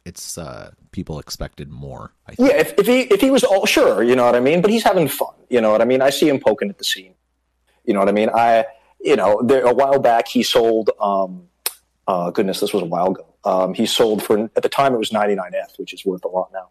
it's 0.05 0.39
uh, 0.39 0.73
people 0.93 1.19
expected 1.19 1.71
more. 1.71 2.13
Yeah, 2.39 2.57
if, 2.57 2.79
if 2.79 2.87
he 2.87 3.01
if 3.03 3.21
he 3.21 3.31
was 3.31 3.45
all 3.45 3.67
sure, 3.67 4.03
you 4.03 4.17
know 4.17 4.25
what 4.25 4.35
I 4.35 4.41
mean. 4.41 4.61
But 4.61 4.71
he's 4.71 4.83
having 4.83 5.09
fun, 5.09 5.35
you 5.49 5.61
know 5.61 5.71
what 5.71 5.83
I 5.83 5.85
mean. 5.85 6.03
I 6.03 6.11
see 6.11 6.29
him 6.29 6.41
poking 6.41 6.69
at 6.71 6.79
the 6.79 6.85
scene, 6.85 7.15
you 7.85 7.95
know 7.95 8.01
what 8.01 8.09
I 8.09 8.13
mean. 8.13 8.31
I 8.35 8.67
you 9.01 9.17
know 9.17 9.41
there, 9.43 9.65
a 9.65 9.75
while 9.75 9.99
back 9.99 10.29
he 10.29 10.43
sold. 10.43 10.91
Um, 11.01 11.49
uh, 12.07 12.31
goodness, 12.31 12.61
this 12.61 12.73
was 12.73 12.83
a 12.83 12.87
while 12.87 13.09
ago. 13.09 13.27
Um, 13.45 13.75
he 13.75 13.87
sold 13.87 14.23
for 14.23 14.51
at 14.57 14.62
the 14.62 14.69
time 14.69 14.95
it 14.95 14.99
was 14.99 15.11
99F, 15.11 15.79
which 15.79 15.95
is 15.95 16.05
worth 16.05 16.25
a 16.25 16.29
lot 16.29 16.51
now. 16.53 16.69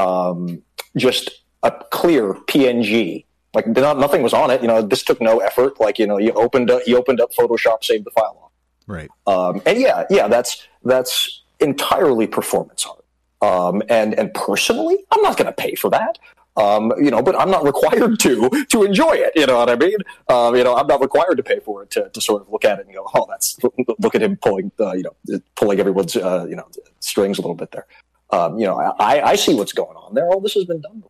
Um, 0.00 0.62
just 0.96 1.30
a 1.62 1.70
clear 1.90 2.34
PNG, 2.34 3.24
like 3.54 3.66
not, 3.66 3.98
nothing 3.98 4.22
was 4.22 4.32
on 4.32 4.50
it. 4.50 4.60
You 4.60 4.68
know, 4.68 4.82
this 4.82 5.02
took 5.02 5.20
no 5.20 5.38
effort. 5.38 5.80
Like 5.80 5.98
you 5.98 6.06
know, 6.06 6.18
you 6.18 6.32
opened 6.32 6.70
up, 6.70 6.82
he 6.82 6.94
opened 6.94 7.20
up 7.20 7.32
Photoshop, 7.32 7.82
saved 7.84 8.04
the 8.04 8.10
file 8.10 8.38
off. 8.42 8.50
Right. 8.86 9.08
Um, 9.26 9.62
and 9.66 9.78
yeah, 9.78 10.04
yeah, 10.10 10.28
that's 10.28 10.66
that's 10.84 11.42
entirely 11.60 12.26
performance 12.26 12.86
art. 12.86 13.04
Um, 13.42 13.82
and 13.88 14.18
and 14.18 14.32
personally, 14.34 14.98
I'm 15.10 15.22
not 15.22 15.36
going 15.36 15.46
to 15.46 15.52
pay 15.52 15.74
for 15.74 15.90
that. 15.90 16.18
Um, 16.60 16.92
you 16.98 17.10
know, 17.10 17.22
but 17.22 17.38
I'm 17.38 17.50
not 17.50 17.64
required 17.64 18.18
to 18.20 18.48
to 18.68 18.84
enjoy 18.84 19.12
it. 19.12 19.32
You 19.34 19.46
know 19.46 19.58
what 19.58 19.70
I 19.70 19.76
mean? 19.76 19.96
Um, 20.28 20.54
you 20.56 20.64
know, 20.64 20.76
I'm 20.76 20.86
not 20.86 21.00
required 21.00 21.36
to 21.36 21.42
pay 21.42 21.60
for 21.60 21.82
it 21.82 21.90
to, 21.92 22.10
to 22.10 22.20
sort 22.20 22.42
of 22.42 22.50
look 22.50 22.64
at 22.64 22.78
it 22.78 22.86
and 22.86 22.94
go, 22.94 23.06
oh, 23.14 23.26
that's 23.28 23.58
look 23.98 24.14
at 24.14 24.22
him 24.22 24.36
pulling, 24.36 24.70
uh, 24.78 24.92
you 24.92 25.04
know, 25.04 25.40
pulling 25.56 25.80
everyone's 25.80 26.16
uh, 26.16 26.46
you 26.48 26.56
know 26.56 26.68
strings 27.00 27.38
a 27.38 27.40
little 27.40 27.54
bit 27.54 27.70
there. 27.72 27.86
Um, 28.30 28.58
you 28.58 28.66
know, 28.66 28.76
I, 28.76 29.30
I 29.30 29.34
see 29.36 29.54
what's 29.54 29.72
going 29.72 29.96
on 29.96 30.14
there. 30.14 30.26
All 30.26 30.40
this 30.40 30.54
has 30.54 30.64
been 30.64 30.80
done. 30.80 31.02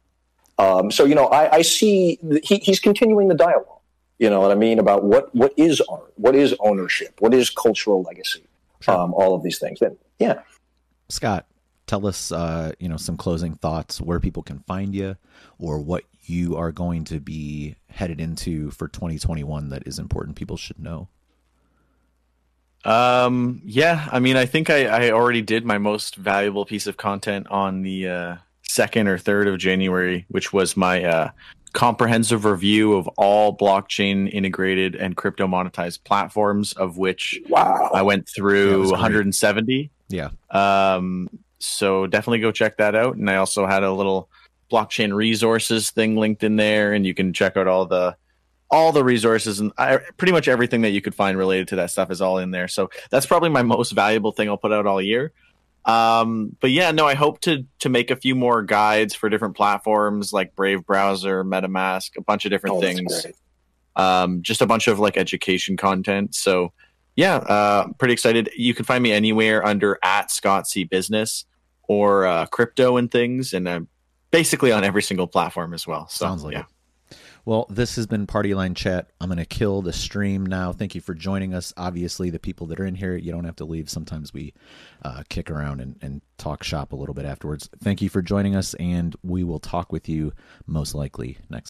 Um, 0.58 0.90
so 0.90 1.04
you 1.04 1.14
know, 1.14 1.26
I, 1.26 1.56
I 1.56 1.62
see 1.62 2.18
he, 2.44 2.56
he's 2.58 2.80
continuing 2.80 3.28
the 3.28 3.34
dialogue. 3.34 3.80
You 4.18 4.28
know 4.28 4.40
what 4.40 4.50
I 4.52 4.54
mean 4.54 4.78
about 4.78 5.04
what 5.04 5.34
what 5.34 5.52
is 5.56 5.80
art, 5.82 6.12
what 6.16 6.34
is 6.36 6.54
ownership, 6.60 7.14
what 7.20 7.32
is 7.32 7.48
cultural 7.48 8.02
legacy, 8.02 8.44
sure. 8.80 8.94
um, 8.94 9.14
all 9.14 9.34
of 9.34 9.42
these 9.42 9.58
things. 9.58 9.80
And 9.80 9.96
yeah, 10.18 10.42
Scott, 11.08 11.46
tell 11.90 12.06
us, 12.06 12.30
uh, 12.30 12.72
you 12.78 12.88
know, 12.88 12.96
some 12.96 13.16
closing 13.16 13.56
thoughts 13.56 14.00
where 14.00 14.20
people 14.20 14.44
can 14.44 14.60
find 14.60 14.94
you, 14.94 15.16
or 15.58 15.80
what 15.80 16.04
you 16.22 16.56
are 16.56 16.70
going 16.70 17.02
to 17.04 17.18
be 17.18 17.74
headed 17.88 18.20
into 18.20 18.70
for 18.70 18.86
2021 18.86 19.70
that 19.70 19.82
is 19.86 19.98
important 19.98 20.36
people 20.36 20.56
should 20.56 20.78
know. 20.78 21.08
Um, 22.84 23.60
yeah, 23.64 24.08
I 24.12 24.20
mean, 24.20 24.36
I 24.36 24.46
think 24.46 24.70
I, 24.70 24.86
I 24.86 25.10
already 25.10 25.42
did 25.42 25.64
my 25.64 25.78
most 25.78 26.14
valuable 26.14 26.64
piece 26.64 26.86
of 26.86 26.96
content 26.96 27.48
on 27.48 27.82
the 27.82 28.08
uh, 28.08 28.36
second 28.62 29.08
or 29.08 29.18
third 29.18 29.48
of 29.48 29.58
January, 29.58 30.24
which 30.28 30.52
was 30.52 30.76
my 30.76 31.02
uh, 31.02 31.30
comprehensive 31.72 32.44
review 32.44 32.94
of 32.94 33.08
all 33.18 33.56
blockchain 33.56 34.32
integrated 34.32 34.94
and 34.94 35.16
crypto 35.16 35.48
monetized 35.48 36.04
platforms, 36.04 36.72
of 36.74 36.96
which 36.96 37.40
wow. 37.48 37.90
I 37.92 38.02
went 38.02 38.28
through 38.28 38.90
170. 38.92 39.90
Yeah. 40.08 40.30
Um, 40.50 41.28
so 41.60 42.06
definitely 42.06 42.40
go 42.40 42.52
check 42.52 42.78
that 42.78 42.94
out. 42.94 43.16
And 43.16 43.30
I 43.30 43.36
also 43.36 43.66
had 43.66 43.82
a 43.82 43.92
little 43.92 44.28
blockchain 44.70 45.14
resources 45.14 45.90
thing 45.90 46.16
linked 46.16 46.42
in 46.42 46.56
there, 46.56 46.92
and 46.92 47.06
you 47.06 47.14
can 47.14 47.32
check 47.32 47.56
out 47.56 47.66
all 47.66 47.86
the 47.86 48.16
all 48.70 48.92
the 48.92 49.02
resources 49.02 49.58
and 49.58 49.72
I, 49.78 49.98
pretty 50.16 50.32
much 50.32 50.46
everything 50.46 50.82
that 50.82 50.90
you 50.90 51.02
could 51.02 51.14
find 51.14 51.36
related 51.36 51.68
to 51.68 51.76
that 51.76 51.90
stuff 51.90 52.10
is 52.10 52.20
all 52.20 52.38
in 52.38 52.52
there. 52.52 52.68
So 52.68 52.88
that's 53.10 53.26
probably 53.26 53.48
my 53.48 53.64
most 53.64 53.90
valuable 53.90 54.30
thing 54.30 54.48
I'll 54.48 54.56
put 54.56 54.72
out 54.72 54.86
all 54.86 55.02
year. 55.02 55.32
Um, 55.84 56.56
but 56.60 56.70
yeah, 56.70 56.92
no, 56.92 57.06
I 57.06 57.14
hope 57.14 57.40
to 57.42 57.66
to 57.80 57.88
make 57.88 58.10
a 58.10 58.16
few 58.16 58.34
more 58.34 58.62
guides 58.62 59.14
for 59.14 59.28
different 59.28 59.56
platforms 59.56 60.32
like 60.32 60.54
Brave 60.54 60.84
Browser, 60.86 61.42
MetaMask, 61.42 62.16
a 62.16 62.22
bunch 62.22 62.44
of 62.44 62.50
different 62.50 62.76
oh, 62.76 62.80
things. 62.80 63.26
Um, 63.96 64.42
just 64.42 64.60
a 64.60 64.66
bunch 64.66 64.88
of 64.88 64.98
like 65.00 65.16
education 65.16 65.76
content. 65.76 66.34
So 66.34 66.72
yeah, 67.16 67.36
uh, 67.36 67.88
pretty 67.98 68.12
excited. 68.12 68.50
You 68.56 68.74
can 68.74 68.84
find 68.84 69.02
me 69.02 69.10
anywhere 69.10 69.66
under 69.66 69.98
at 70.02 70.30
Scott 70.30 70.68
C 70.68 70.84
Business 70.84 71.44
or 71.90 72.24
uh, 72.24 72.46
crypto 72.46 72.98
and 72.98 73.10
things, 73.10 73.52
and 73.52 73.68
I'm 73.68 73.88
basically 74.30 74.70
on 74.70 74.84
every 74.84 75.02
single 75.02 75.26
platform 75.26 75.74
as 75.74 75.88
well. 75.88 76.06
So, 76.06 76.24
Sounds 76.24 76.44
like 76.44 76.52
yeah. 76.52 76.60
it. 76.60 77.16
Well, 77.44 77.66
this 77.68 77.96
has 77.96 78.06
been 78.06 78.28
Partyline 78.28 78.76
Chat. 78.76 79.10
I'm 79.20 79.28
going 79.28 79.38
to 79.38 79.44
kill 79.44 79.82
the 79.82 79.92
stream 79.92 80.46
now. 80.46 80.72
Thank 80.72 80.94
you 80.94 81.00
for 81.00 81.14
joining 81.14 81.52
us. 81.52 81.72
Obviously, 81.76 82.30
the 82.30 82.38
people 82.38 82.68
that 82.68 82.78
are 82.78 82.86
in 82.86 82.94
here, 82.94 83.16
you 83.16 83.32
don't 83.32 83.42
have 83.42 83.56
to 83.56 83.64
leave. 83.64 83.90
Sometimes 83.90 84.32
we 84.32 84.54
uh, 85.02 85.24
kick 85.30 85.50
around 85.50 85.80
and, 85.80 85.96
and 86.00 86.22
talk 86.38 86.62
shop 86.62 86.92
a 86.92 86.96
little 86.96 87.14
bit 87.14 87.24
afterwards. 87.24 87.68
Thank 87.82 88.02
you 88.02 88.08
for 88.08 88.22
joining 88.22 88.54
us, 88.54 88.74
and 88.74 89.16
we 89.24 89.42
will 89.42 89.58
talk 89.58 89.90
with 89.90 90.08
you 90.08 90.32
most 90.68 90.94
likely 90.94 91.38
next. 91.48 91.58